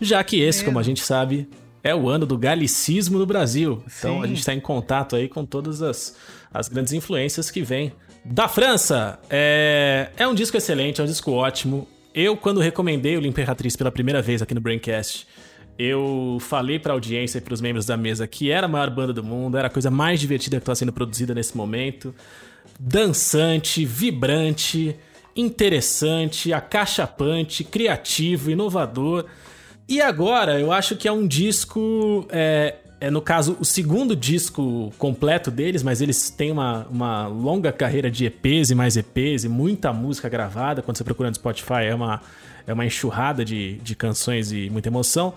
já 0.00 0.22
que 0.22 0.40
esse, 0.40 0.64
como 0.64 0.78
a 0.78 0.82
gente 0.84 1.02
sabe, 1.02 1.48
é 1.82 1.94
o 1.94 2.08
ano 2.08 2.26
do 2.26 2.36
galicismo 2.36 3.18
no 3.18 3.26
Brasil. 3.26 3.82
Então 3.98 4.18
Sim. 4.18 4.24
a 4.24 4.26
gente 4.26 4.38
está 4.38 4.54
em 4.54 4.60
contato 4.60 5.16
aí 5.16 5.28
com 5.28 5.44
todas 5.44 5.82
as, 5.82 6.16
as 6.52 6.68
grandes 6.68 6.92
influências 6.92 7.50
que 7.50 7.62
vêm 7.62 7.92
da 8.24 8.48
França. 8.48 9.18
É, 9.30 10.10
é 10.16 10.26
um 10.26 10.34
disco 10.34 10.56
excelente, 10.56 11.00
é 11.00 11.04
um 11.04 11.06
disco 11.06 11.32
ótimo. 11.32 11.88
Eu, 12.14 12.36
quando 12.36 12.60
recomendei 12.60 13.16
o 13.16 13.20
L'Imperatrice 13.20 13.76
pela 13.76 13.92
primeira 13.92 14.20
vez 14.20 14.42
aqui 14.42 14.54
no 14.54 14.60
Braincast, 14.60 15.26
eu 15.78 16.38
falei 16.40 16.78
pra 16.78 16.92
audiência 16.92 17.38
e 17.38 17.40
pros 17.40 17.60
membros 17.60 17.86
da 17.86 17.96
mesa 17.96 18.26
que 18.26 18.50
era 18.50 18.66
a 18.66 18.68
maior 18.68 18.90
banda 18.90 19.12
do 19.12 19.22
mundo, 19.22 19.56
era 19.56 19.68
a 19.68 19.70
coisa 19.70 19.90
mais 19.90 20.18
divertida 20.18 20.56
que 20.56 20.62
está 20.62 20.74
sendo 20.74 20.92
produzida 20.92 21.34
nesse 21.34 21.56
momento. 21.56 22.14
Dançante, 22.80 23.84
vibrante, 23.84 24.96
interessante, 25.36 26.52
acachapante, 26.52 27.62
criativo, 27.62 28.50
inovador. 28.50 29.26
E 29.88 30.02
agora 30.02 30.60
eu 30.60 30.70
acho 30.70 30.96
que 30.96 31.08
é 31.08 31.12
um 31.12 31.26
disco. 31.26 32.26
É, 32.30 32.74
é, 33.00 33.10
no 33.10 33.22
caso, 33.22 33.56
o 33.60 33.64
segundo 33.64 34.14
disco 34.14 34.92
completo 34.98 35.50
deles, 35.50 35.82
mas 35.82 36.02
eles 36.02 36.30
têm 36.30 36.50
uma, 36.50 36.86
uma 36.90 37.26
longa 37.28 37.72
carreira 37.72 38.10
de 38.10 38.26
EPs 38.26 38.70
e 38.70 38.74
mais 38.74 38.96
EPs 38.96 39.44
e 39.44 39.48
muita 39.48 39.92
música 39.92 40.28
gravada. 40.28 40.82
Quando 40.82 40.98
você 40.98 41.04
procura 41.04 41.30
no 41.30 41.34
Spotify, 41.34 41.84
é 41.88 41.94
uma, 41.94 42.20
é 42.66 42.72
uma 42.72 42.84
enxurrada 42.84 43.44
de, 43.44 43.74
de 43.76 43.94
canções 43.94 44.52
e 44.52 44.68
muita 44.68 44.88
emoção. 44.88 45.32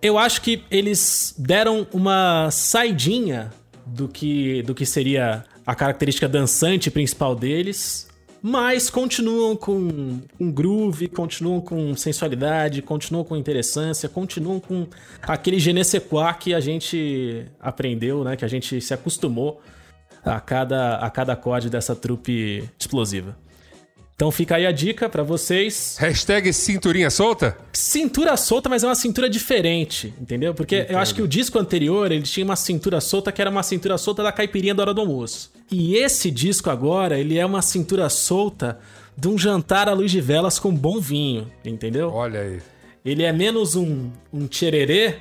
Eu 0.00 0.18
acho 0.18 0.40
que 0.40 0.64
eles 0.70 1.34
deram 1.36 1.86
uma 1.92 2.50
saidinha 2.50 3.50
do 3.84 4.08
que, 4.08 4.62
do 4.62 4.74
que 4.74 4.86
seria 4.86 5.44
a 5.66 5.74
característica 5.74 6.28
dançante 6.28 6.90
principal 6.90 7.34
deles, 7.34 8.08
mas 8.42 8.90
continuam 8.90 9.54
com, 9.54 10.20
com 10.36 10.50
groove, 10.50 11.06
continuam 11.06 11.60
com 11.60 11.94
sensualidade, 11.94 12.82
continuam 12.82 13.24
com 13.24 13.36
interessância, 13.36 14.08
continuam 14.08 14.58
com 14.58 14.86
aquele 15.22 15.60
je 15.60 15.72
ne 15.72 15.84
sais 15.84 16.02
quoi 16.02 16.34
que 16.34 16.52
a 16.52 16.58
gente 16.58 17.46
aprendeu, 17.60 18.24
né? 18.24 18.34
Que 18.34 18.44
a 18.44 18.48
gente 18.48 18.80
se 18.80 18.92
acostumou 18.92 19.60
a 20.24 20.40
cada, 20.40 20.96
a 20.96 21.08
cada 21.08 21.34
acorde 21.34 21.70
dessa 21.70 21.94
trupe 21.94 22.68
explosiva. 22.76 23.36
Então 24.14 24.30
fica 24.30 24.56
aí 24.56 24.66
a 24.66 24.72
dica 24.72 25.08
pra 25.08 25.22
vocês. 25.22 25.96
Hashtag 25.98 26.52
cinturinha 26.52 27.10
solta? 27.10 27.56
Cintura 27.72 28.36
solta, 28.36 28.68
mas 28.68 28.84
é 28.84 28.86
uma 28.86 28.94
cintura 28.94 29.28
diferente, 29.28 30.14
entendeu? 30.20 30.54
Porque 30.54 30.86
eu 30.88 30.98
acho 30.98 31.14
que 31.14 31.22
o 31.22 31.26
disco 31.26 31.58
anterior, 31.58 32.12
ele 32.12 32.22
tinha 32.22 32.44
uma 32.44 32.54
cintura 32.56 33.00
solta 33.00 33.32
que 33.32 33.40
era 33.40 33.50
uma 33.50 33.62
cintura 33.62 33.98
solta 33.98 34.22
da 34.22 34.30
caipirinha 34.30 34.74
da 34.74 34.82
hora 34.82 34.94
do 34.94 35.00
almoço. 35.00 35.50
E 35.70 35.96
esse 35.96 36.30
disco 36.30 36.70
agora, 36.70 37.18
ele 37.18 37.38
é 37.38 37.44
uma 37.44 37.62
cintura 37.62 38.08
solta 38.08 38.78
de 39.16 39.28
um 39.28 39.36
jantar 39.36 39.88
à 39.88 39.92
luz 39.92 40.10
de 40.10 40.20
velas 40.20 40.58
com 40.58 40.74
bom 40.74 41.00
vinho, 41.00 41.50
entendeu? 41.64 42.10
Olha 42.12 42.40
aí. 42.40 42.60
Ele 43.04 43.24
é 43.24 43.32
menos 43.32 43.74
um, 43.74 44.10
um 44.32 44.46
tchererê 44.46 45.16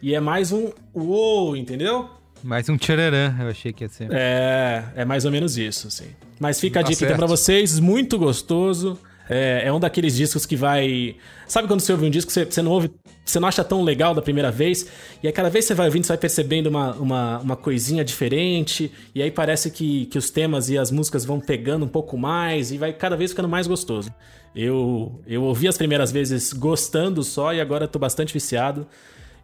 e 0.00 0.14
é 0.14 0.20
mais 0.20 0.52
um 0.52 0.70
uou, 0.94 1.56
entendeu? 1.56 2.08
Mais 2.42 2.68
um 2.68 2.76
tchararã, 2.76 3.34
eu 3.40 3.48
achei 3.48 3.72
que 3.72 3.84
ia 3.84 3.88
ser. 3.88 4.08
É, 4.12 4.84
é 4.96 5.04
mais 5.04 5.24
ou 5.24 5.32
menos 5.32 5.56
isso, 5.56 5.88
assim. 5.88 6.08
Mas 6.38 6.60
fica 6.60 6.80
a 6.80 6.82
Tá 6.82 6.90
dica 6.90 7.04
então 7.04 7.16
pra 7.16 7.26
vocês, 7.26 7.78
muito 7.78 8.18
gostoso. 8.18 8.98
É, 9.28 9.62
é 9.66 9.72
um 9.72 9.80
daqueles 9.80 10.14
discos 10.14 10.44
que 10.44 10.54
vai. 10.54 11.16
Sabe 11.46 11.66
quando 11.66 11.80
você 11.80 11.92
ouve 11.92 12.06
um 12.06 12.10
disco, 12.10 12.30
você, 12.30 12.44
você 12.44 12.60
não 12.60 12.70
ouve. 12.70 12.90
Você 13.24 13.40
não 13.40 13.48
acha 13.48 13.64
tão 13.64 13.82
legal 13.82 14.14
da 14.14 14.20
primeira 14.20 14.50
vez, 14.50 14.86
e 15.22 15.26
aí 15.26 15.32
cada 15.32 15.48
vez 15.48 15.64
que 15.64 15.68
você 15.68 15.74
vai 15.74 15.86
ouvindo, 15.86 16.04
você 16.04 16.08
vai 16.08 16.18
percebendo 16.18 16.66
uma, 16.66 16.92
uma, 16.92 17.38
uma 17.38 17.56
coisinha 17.56 18.04
diferente, 18.04 18.92
e 19.14 19.22
aí 19.22 19.30
parece 19.30 19.70
que, 19.70 20.04
que 20.06 20.18
os 20.18 20.28
temas 20.28 20.68
e 20.68 20.76
as 20.76 20.90
músicas 20.90 21.24
vão 21.24 21.40
pegando 21.40 21.86
um 21.86 21.88
pouco 21.88 22.18
mais, 22.18 22.70
e 22.70 22.76
vai 22.76 22.92
cada 22.92 23.16
vez 23.16 23.30
ficando 23.30 23.48
mais 23.48 23.66
gostoso. 23.66 24.12
Eu, 24.54 25.22
eu 25.26 25.42
ouvi 25.42 25.66
as 25.66 25.78
primeiras 25.78 26.12
vezes 26.12 26.52
gostando 26.52 27.22
só, 27.22 27.54
e 27.54 27.62
agora 27.62 27.88
tô 27.88 27.98
bastante 27.98 28.30
viciado. 28.30 28.86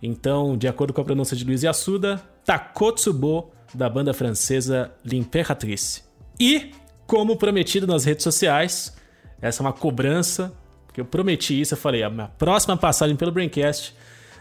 Então, 0.03 0.59
de 0.59 0.69
acordo 0.69 0.93
com 0.93 1.01
a 1.01 1.05
pronúncia 1.05 1.35
de 1.35 1.43
Luiz 1.43 1.62
Yassuda, 1.62 2.23
Takotsubo, 2.45 3.51
da 3.75 3.89
banda 3.89 4.12
francesa 4.12 4.93
L'Imperatrice. 5.03 6.03
E, 6.39 6.71
como 7.11 7.35
prometido 7.37 7.89
nas 7.89 8.05
redes 8.05 8.23
sociais, 8.23 8.97
essa 9.43 9.61
é 9.61 9.66
uma 9.66 9.73
cobrança, 9.73 10.53
porque 10.87 11.01
eu 11.01 11.05
prometi 11.05 11.61
isso, 11.61 11.74
eu 11.74 11.78
falei, 11.78 12.05
a 12.05 12.09
minha 12.09 12.28
próxima 12.28 12.77
passagem 12.77 13.16
pelo 13.16 13.32
Braincast, 13.32 13.97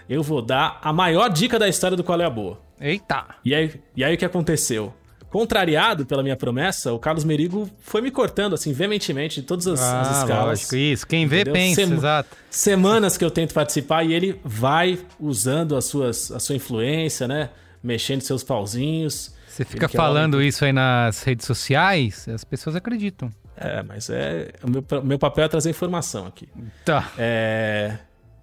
eu 0.07 0.21
vou 0.21 0.39
dar 0.39 0.77
a 0.83 0.93
maior 0.93 1.29
dica 1.29 1.57
da 1.57 1.67
história 1.67 1.97
do 1.97 2.03
Qual 2.03 2.21
é 2.21 2.25
a 2.25 2.29
Boa. 2.29 2.61
Eita! 2.79 3.25
E 3.43 3.55
aí, 3.55 3.73
e 3.95 4.03
aí 4.03 4.13
o 4.13 4.17
que 4.19 4.23
aconteceu? 4.23 4.93
Contrariado 5.31 6.05
pela 6.05 6.21
minha 6.21 6.35
promessa, 6.35 6.93
o 6.93 6.99
Carlos 6.99 7.23
Merigo 7.23 7.67
foi 7.79 8.01
me 8.01 8.11
cortando, 8.11 8.53
assim, 8.53 8.71
veementemente, 8.71 9.41
de 9.41 9.47
todas 9.47 9.65
as, 9.65 9.79
as 9.79 10.07
Ah, 10.07 10.21
escalas. 10.21 10.45
lógico, 10.59 10.75
isso. 10.75 11.07
Quem 11.07 11.25
vê, 11.25 11.37
Entendeu? 11.41 11.53
pensa, 11.53 11.81
Sema- 11.81 11.95
exato. 11.95 12.37
Semanas 12.51 13.17
que 13.17 13.25
eu 13.25 13.31
tento 13.31 13.51
participar 13.51 14.03
e 14.03 14.13
ele 14.13 14.39
vai 14.45 14.99
usando 15.19 15.75
as 15.75 15.85
suas, 15.85 16.31
a 16.31 16.39
sua 16.39 16.55
influência, 16.55 17.27
né? 17.27 17.49
Mexendo 17.81 18.21
seus 18.21 18.43
pauzinhos. 18.43 19.33
Você 19.59 19.65
fica 19.65 19.85
Ele 19.85 19.91
quer 19.91 19.97
falando 19.97 20.35
uma- 20.35 20.43
isso 20.45 20.63
aí 20.63 20.71
nas 20.71 21.21
redes 21.23 21.45
sociais, 21.45 22.27
as 22.29 22.43
pessoas 22.45 22.75
acreditam. 22.77 23.29
É, 23.57 23.83
mas 23.83 24.09
é. 24.09 24.53
O 24.63 24.69
meu, 24.69 24.85
meu 25.03 25.19
papel 25.19 25.43
é 25.43 25.47
trazer 25.49 25.69
informação 25.69 26.25
aqui. 26.25 26.47
Tá. 26.85 27.11
É. 27.17 27.97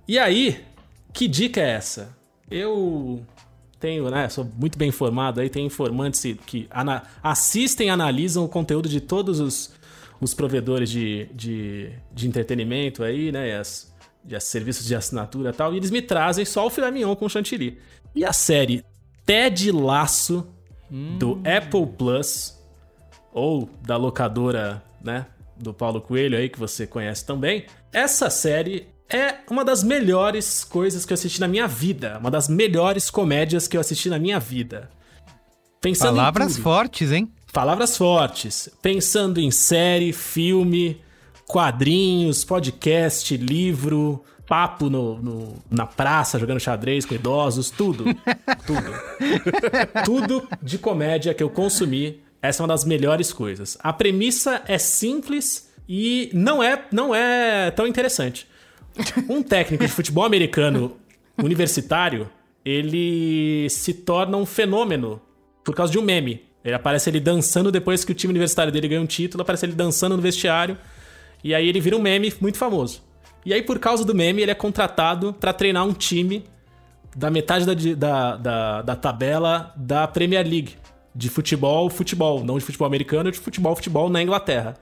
E 0.06 0.18
aí, 0.18 0.62
que 1.12 1.26
dica 1.26 1.58
é 1.60 1.70
essa? 1.70 2.14
Eu 2.50 3.24
tenho, 3.80 4.10
né? 4.10 4.28
Sou 4.28 4.44
muito 4.58 4.76
bem 4.78 4.90
informado 4.90 5.40
aí, 5.40 5.48
tem 5.48 5.64
informantes 5.64 6.22
que 6.44 6.68
ana- 6.70 7.02
assistem 7.22 7.86
e 7.86 7.90
analisam 7.90 8.44
o 8.44 8.48
conteúdo 8.48 8.88
de 8.90 9.00
todos 9.00 9.40
os, 9.40 9.72
os 10.20 10.34
provedores 10.34 10.90
de, 10.90 11.28
de, 11.34 11.90
de 12.12 12.28
entretenimento 12.28 13.02
aí, 13.02 13.32
né? 13.32 13.48
e 13.48 13.52
As, 13.54 13.90
de 14.22 14.38
serviços 14.40 14.84
de 14.86 14.94
assinatura 14.94 15.48
e 15.48 15.52
tal, 15.54 15.72
e 15.72 15.78
eles 15.78 15.90
me 15.90 16.02
trazem 16.02 16.44
só 16.44 16.66
o 16.66 16.70
filé 16.70 16.90
mignon 16.90 17.16
com 17.16 17.26
chantilly. 17.28 17.78
E 18.14 18.22
a 18.24 18.32
série 18.34 18.84
Ted 19.24 19.72
Laço, 19.72 20.46
do 20.90 21.40
Apple 21.44 21.86
Plus, 21.98 22.58
ou 23.32 23.68
da 23.82 23.96
locadora, 23.96 24.82
né, 25.02 25.26
do 25.56 25.74
Paulo 25.74 26.00
Coelho 26.00 26.36
aí, 26.36 26.48
que 26.48 26.58
você 26.58 26.86
conhece 26.86 27.24
também. 27.24 27.66
Essa 27.92 28.30
série 28.30 28.88
é 29.08 29.36
uma 29.50 29.64
das 29.64 29.82
melhores 29.82 30.64
coisas 30.64 31.04
que 31.04 31.12
eu 31.12 31.14
assisti 31.14 31.40
na 31.40 31.48
minha 31.48 31.66
vida. 31.66 32.18
Uma 32.18 32.30
das 32.30 32.48
melhores 32.48 33.10
comédias 33.10 33.68
que 33.68 33.76
eu 33.76 33.80
assisti 33.80 34.08
na 34.08 34.18
minha 34.18 34.38
vida. 34.38 34.90
Pensando 35.80 36.16
Palavras 36.16 36.56
fortes, 36.56 37.12
hein? 37.12 37.30
Palavras 37.52 37.96
fortes. 37.96 38.68
Pensando 38.82 39.40
em 39.40 39.50
série, 39.50 40.12
filme, 40.12 41.00
quadrinhos, 41.46 42.44
podcast, 42.44 43.36
livro, 43.36 44.22
papo 44.46 44.88
no, 44.88 45.18
no- 45.22 45.54
na 45.70 45.86
praça, 45.86 46.38
jogando 46.38 46.60
xadrez 46.60 47.04
com 47.04 47.14
idosos, 47.14 47.70
tudo. 47.70 48.04
tudo. 48.66 48.92
tudo 50.04 50.48
de 50.62 50.78
comédia 50.78 51.34
que 51.34 51.42
eu 51.42 51.50
consumi. 51.50 52.20
Essa 52.42 52.62
é 52.62 52.64
uma 52.64 52.68
das 52.68 52.84
melhores 52.84 53.32
coisas. 53.32 53.76
A 53.80 53.92
premissa 53.92 54.62
é 54.66 54.78
simples 54.78 55.70
e 55.88 56.30
não 56.32 56.62
é, 56.62 56.84
não 56.92 57.14
é 57.14 57.70
tão 57.72 57.86
interessante. 57.86 58.46
Um 59.28 59.42
técnico 59.42 59.84
de 59.84 59.90
futebol 59.92 60.24
americano 60.24 60.96
universitário, 61.42 62.28
ele 62.64 63.68
se 63.68 63.92
torna 63.92 64.36
um 64.36 64.46
fenômeno 64.46 65.20
por 65.64 65.74
causa 65.74 65.92
de 65.92 65.98
um 65.98 66.02
meme. 66.02 66.42
Ele 66.64 66.74
aparece 66.74 67.10
ele 67.10 67.20
dançando 67.20 67.70
depois 67.70 68.04
que 68.04 68.12
o 68.12 68.14
time 68.14 68.32
universitário 68.32 68.72
dele 68.72 68.88
ganha 68.88 69.00
um 69.00 69.06
título, 69.06 69.42
aparece 69.42 69.66
ele 69.66 69.72
dançando 69.74 70.16
no 70.16 70.22
vestiário, 70.22 70.76
e 71.44 71.54
aí 71.54 71.68
ele 71.68 71.80
vira 71.80 71.96
um 71.96 72.00
meme 72.02 72.32
muito 72.40 72.58
famoso. 72.58 73.02
E 73.46 73.54
aí, 73.54 73.62
por 73.62 73.78
causa 73.78 74.04
do 74.04 74.14
meme, 74.14 74.42
ele 74.42 74.50
é 74.50 74.54
contratado 74.54 75.32
pra 75.32 75.52
treinar 75.52 75.86
um 75.86 75.92
time 75.94 76.44
da 77.16 77.30
metade 77.30 77.64
da, 77.64 77.74
da, 77.96 78.36
da, 78.36 78.82
da 78.82 78.96
tabela 78.96 79.72
da 79.76 80.06
Premier 80.08 80.44
League. 80.46 80.74
De 81.14 81.30
futebol, 81.30 81.88
futebol. 81.88 82.44
Não 82.44 82.58
de 82.58 82.64
futebol 82.64 82.86
americano, 82.86 83.30
de 83.32 83.38
futebol, 83.38 83.74
futebol 83.76 84.10
na 84.10 84.22
Inglaterra. 84.22 84.74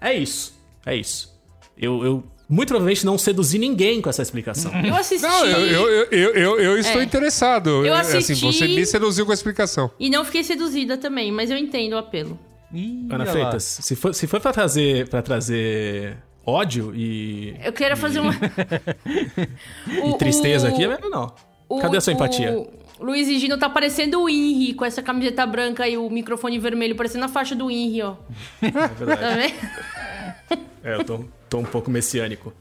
É 0.00 0.12
isso. 0.14 0.58
É 0.84 0.96
isso. 0.96 1.38
Eu, 1.78 2.04
eu 2.04 2.24
muito 2.48 2.68
provavelmente 2.68 3.04
não 3.04 3.18
seduzi 3.18 3.58
ninguém 3.58 4.00
com 4.00 4.08
essa 4.10 4.22
explicação. 4.22 4.72
Eu 4.82 4.96
assisti 4.96 5.22
Não, 5.26 5.44
eu, 5.46 5.60
eu, 5.66 5.88
eu, 5.90 6.10
eu, 6.10 6.34
eu, 6.34 6.60
eu 6.60 6.78
estou 6.78 7.00
É. 7.00 7.04
interessado. 7.04 7.84
Eu 7.86 7.94
Assim, 7.94 8.16
assisti- 8.18 8.44
você 8.46 8.66
me 8.66 8.84
seduziu 8.86 9.24
com 9.26 9.30
a 9.30 9.34
explicação. 9.34 9.90
e 10.00 10.08
não 10.10 10.24
fiquei 10.24 10.42
seduzida 10.42 10.96
também, 10.96 11.30
mas 11.30 11.50
eu 11.50 11.56
entendo 11.58 11.92
o 11.92 11.98
apelo. 11.98 12.38
Ih, 12.72 13.06
Ana. 13.10 13.26
Freitas, 13.26 13.62
se 13.62 13.94
for, 13.94 14.12
se 14.14 14.26
for 14.26 14.40
pra 14.40 14.52
trazer, 14.52 15.08
pra 15.08 15.22
trazer 15.22 16.16
ódio 16.46 16.94
e, 16.94 17.56
Eu 17.62 17.72
queria 17.72 17.96
fazer 17.96 18.20
uma. 18.20 18.32
e 19.86 20.14
tristeza 20.18 20.68
aqui, 20.68 20.84
é 20.84 20.88
melhor 20.88 21.10
não. 21.10 21.32
o- 21.68 21.80
Cadê 21.80 21.96
a 21.96 22.00
sua 22.00 22.12
empatia? 22.12 22.52
O 22.98 23.04
Luiz 23.04 23.28
e 23.28 23.38
Gino 23.38 23.58
tá 23.58 23.68
parecendo 23.68 24.22
o 24.22 24.28
Henry, 24.28 24.72
com 24.74 24.84
essa 24.84 25.02
camiseta 25.02 25.44
branca 25.46 25.86
e 25.86 25.98
o 25.98 26.08
microfone 26.08 26.58
vermelho, 26.58 26.96
parecendo 26.96 27.24
a 27.24 27.28
faixa 27.28 27.54
do 27.54 27.70
Henry, 27.70 28.02
ó. 28.02 28.14
É 28.62 28.70
Tá 28.70 28.86
verdade. 28.86 29.52
vendo? 29.52 30.62
É, 30.82 30.94
eu 30.94 31.04
tô, 31.04 31.24
tô 31.50 31.58
um 31.58 31.64
pouco 31.64 31.90
messiânico. 31.90 32.52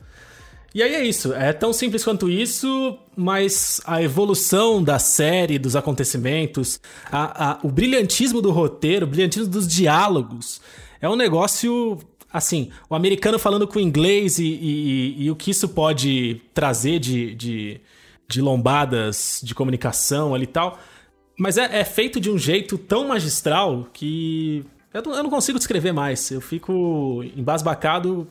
E 0.74 0.84
aí 0.84 0.94
é 0.94 1.06
isso, 1.06 1.34
é 1.34 1.54
tão 1.54 1.72
simples 1.72 2.04
quanto 2.04 2.30
isso, 2.30 3.00
mas 3.16 3.80
a 3.86 4.02
evolução 4.04 4.84
da 4.84 5.00
série, 5.00 5.58
dos 5.58 5.74
acontecimentos, 5.74 6.82
a- 7.10 7.52
a- 7.52 7.60
o 7.64 7.70
brilhantismo 7.72 8.42
do 8.42 8.52
roteiro, 8.52 9.06
o 9.06 9.10
brilhantismo 9.10 9.48
dos 9.48 9.66
diálogos, 9.68 10.60
é 11.00 11.08
um 11.08 11.16
negócio. 11.16 11.98
Assim, 12.38 12.70
o 12.90 12.96
americano 12.96 13.40
falando 13.40 13.66
com 13.66 13.80
o 13.80 13.82
inglês 13.82 14.40
e, 14.40 14.44
e- 14.46 15.24
e 15.24 15.32
o 15.32 15.36
que 15.38 15.52
isso 15.52 15.70
pode 15.70 16.42
trazer 16.54 17.00
de, 17.00 17.34
de, 17.34 17.80
de 18.28 18.42
lombadas 18.42 19.40
de 19.42 19.56
comunicação 19.56 20.36
ali 20.36 20.44
e 20.44 20.48
tal. 20.48 20.78
Mas 21.40 21.58
é, 21.58 21.80
é 21.80 21.86
feito 21.86 22.20
de 22.20 22.30
um 22.30 22.38
jeito 22.38 22.78
tão 22.78 23.08
magistral 23.08 23.88
que 23.94 24.66
eu 24.94 25.02
não, 25.02 25.16
eu 25.16 25.24
não 25.24 25.30
consigo 25.30 25.58
descrever 25.58 25.94
mais. 25.94 26.30
Eu 26.30 26.42
fico 26.42 27.24
embasbacado 27.38 28.28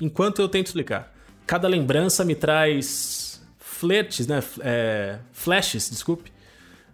enquanto 0.00 0.40
eu 0.40 0.48
tento 0.48 0.68
explicar. 0.68 1.12
Cada 1.46 1.68
lembrança 1.68 2.24
me 2.24 2.34
traz 2.34 3.42
flertes, 3.58 4.26
né? 4.26 4.42
É, 4.60 5.18
flashes, 5.30 5.90
desculpe, 5.90 6.32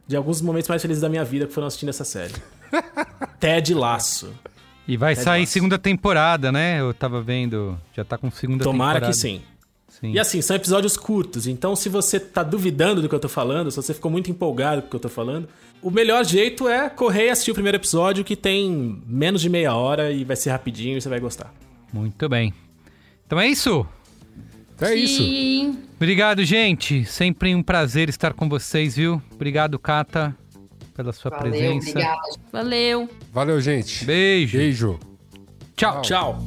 de 0.09 0.17
alguns 0.17 0.41
momentos 0.41 0.69
mais 0.69 0.83
felizes 0.83 1.01
da 1.03 1.09
minha 1.09 1.25
vida 1.25 1.47
que 1.47 1.53
foram 1.53 1.69
assistindo 1.69 1.91
essa 1.91 2.05
série. 2.05 2.35
Ted 3.39 3.73
Laço. 3.75 4.33
E 4.89 4.97
vai 4.97 5.15
sair 5.15 5.41
Lasso. 5.41 5.53
segunda 5.53 5.79
temporada, 5.79 6.51
né? 6.51 6.81
Eu 6.81 6.95
tava 6.95 7.21
vendo. 7.21 7.79
Já 7.95 8.05
tá 8.05 8.17
com 8.17 8.31
segunda 8.31 8.65
Tomara 8.65 8.95
temporada. 8.95 9.13
que 9.13 9.19
sim. 9.21 9.43
Sim. 10.01 10.13
E 10.13 10.19
assim, 10.19 10.41
são 10.41 10.55
episódios 10.57 10.97
curtos, 10.97 11.47
então 11.49 11.75
se 11.75 11.89
você 11.89 12.21
tá 12.21 12.45
duvidando 12.45 13.03
do 13.03 13.09
que 13.09 13.15
eu 13.15 13.19
tô 13.19 13.29
falando, 13.29 13.69
se 13.71 13.77
você 13.77 13.93
ficou 13.93 14.11
muito 14.11 14.31
empolgado 14.31 14.83
com 14.83 14.87
o 14.87 14.91
que 14.91 14.97
eu 14.97 15.01
tô 15.01 15.09
falando, 15.09 15.49
o 15.83 15.91
melhor 15.91 16.25
jeito 16.25 16.69
é 16.69 16.89
correr 16.89 17.27
e 17.27 17.31
assistir 17.31 17.51
o 17.51 17.55
primeiro 17.55 17.77
episódio 17.79 18.23
que 18.25 18.37
tem 18.37 19.03
menos 19.07 19.41
de 19.41 19.49
meia 19.49 19.75
hora 19.75 20.13
e 20.13 20.23
vai 20.25 20.37
ser 20.37 20.51
rapidinho 20.51 20.97
e 20.97 21.01
você 21.01 21.09
vai 21.09 21.19
gostar. 21.19 21.53
Muito 21.93 22.29
bem. 22.29 22.55
Então 23.27 23.41
é 23.41 23.49
isso. 23.49 23.85
É 24.81 24.95
isso. 24.95 25.21
Sim. 25.23 25.79
Obrigado, 25.97 26.45
gente. 26.45 27.05
Sempre 27.05 27.53
um 27.53 27.63
prazer 27.63 28.09
estar 28.09 28.33
com 28.35 28.49
vocês, 28.49 28.95
viu? 28.95 29.21
Obrigado, 29.33 29.79
Cata, 29.81 30.37
pela 30.99 31.13
sua 31.13 31.31
Valeu, 31.31 31.53
presença. 31.53 31.91
obrigada. 31.91 32.21
Valeu. 32.53 33.09
Valeu, 33.33 33.61
gente. 33.61 34.05
Beijo. 34.05 34.59
Beijo. 34.59 34.99
Tchau. 35.77 36.03
Tchau. 36.03 36.43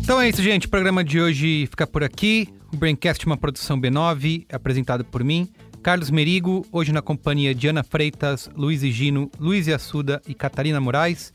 Então 0.00 0.20
é 0.20 0.28
isso, 0.28 0.42
gente. 0.42 0.66
O 0.66 0.68
programa 0.68 1.04
de 1.04 1.20
hoje 1.20 1.68
fica 1.70 1.86
por 1.86 2.02
aqui. 2.02 2.48
O 2.72 2.76
Braincast 2.76 3.24
é 3.24 3.26
uma 3.30 3.36
produção 3.36 3.80
B9, 3.80 4.46
apresentado 4.52 5.04
por 5.04 5.22
mim, 5.22 5.48
Carlos 5.80 6.10
Merigo, 6.10 6.66
hoje 6.72 6.92
na 6.92 7.00
companhia 7.00 7.54
de 7.54 7.68
Ana 7.68 7.84
Freitas, 7.84 8.50
Luiz 8.56 8.80
Gino, 8.80 9.30
Luiz 9.38 9.68
Assuda 9.68 10.20
e 10.26 10.34
Catarina 10.34 10.80
Moraes. 10.80 11.32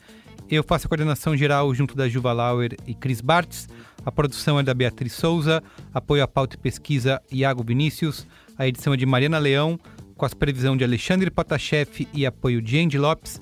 Eu 0.49 0.63
faço 0.63 0.85
a 0.85 0.89
coordenação 0.89 1.35
geral 1.35 1.73
junto 1.73 1.95
da 1.95 2.07
Juva 2.07 2.31
Lauer 2.31 2.75
e 2.85 2.93
Cris 2.93 3.19
Bartz. 3.19 3.67
A 4.05 4.11
produção 4.11 4.59
é 4.59 4.63
da 4.63 4.75
Beatriz 4.75 5.13
Souza, 5.13 5.63
apoio 5.91 6.23
à 6.23 6.27
pauta 6.27 6.55
e 6.55 6.59
pesquisa 6.59 7.19
Iago 7.31 7.63
Vinícius, 7.63 8.27
a 8.55 8.67
edição 8.67 8.93
é 8.93 8.97
de 8.97 9.07
Mariana 9.07 9.39
Leão, 9.39 9.79
com 10.15 10.23
a 10.23 10.29
supervisão 10.29 10.77
de 10.77 10.83
Alexandre 10.83 11.31
Potashev 11.31 12.07
e 12.13 12.27
apoio 12.27 12.61
de 12.61 12.79
Andy 12.79 12.99
Lopes. 12.99 13.41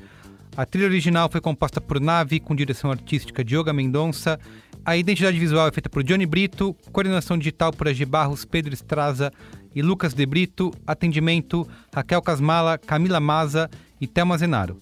A 0.56 0.66
trilha 0.66 0.88
original 0.88 1.30
foi 1.30 1.42
composta 1.42 1.82
por 1.82 2.00
Nave, 2.00 2.40
com 2.40 2.56
direção 2.56 2.90
artística 2.90 3.44
de 3.44 3.58
Yoga 3.58 3.74
Mendonça. 3.74 4.40
A 4.86 4.96
identidade 4.96 5.38
visual 5.38 5.68
é 5.68 5.72
feita 5.72 5.90
por 5.90 6.04
Johnny 6.04 6.26
Brito, 6.26 6.74
coordenação 6.94 7.38
digital 7.38 7.74
por 7.74 7.90
Agi 7.90 8.06
Barros, 8.06 8.46
Pedro 8.46 8.74
Estraza 8.74 9.30
e 9.76 9.82
Lucas 9.82 10.14
De 10.14 10.26
Brito, 10.26 10.72
atendimento 10.88 11.68
Raquel 11.94 12.22
Casmala, 12.22 12.78
Camila 12.78 13.20
Maza 13.20 13.70
e 14.00 14.08
Thelma 14.08 14.38
Zenaro. 14.38 14.80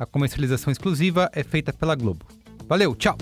A 0.00 0.06
comercialização 0.06 0.72
exclusiva 0.72 1.30
é 1.30 1.44
feita 1.44 1.74
pela 1.74 1.94
Globo. 1.94 2.24
Valeu, 2.66 2.94
tchau! 2.94 3.18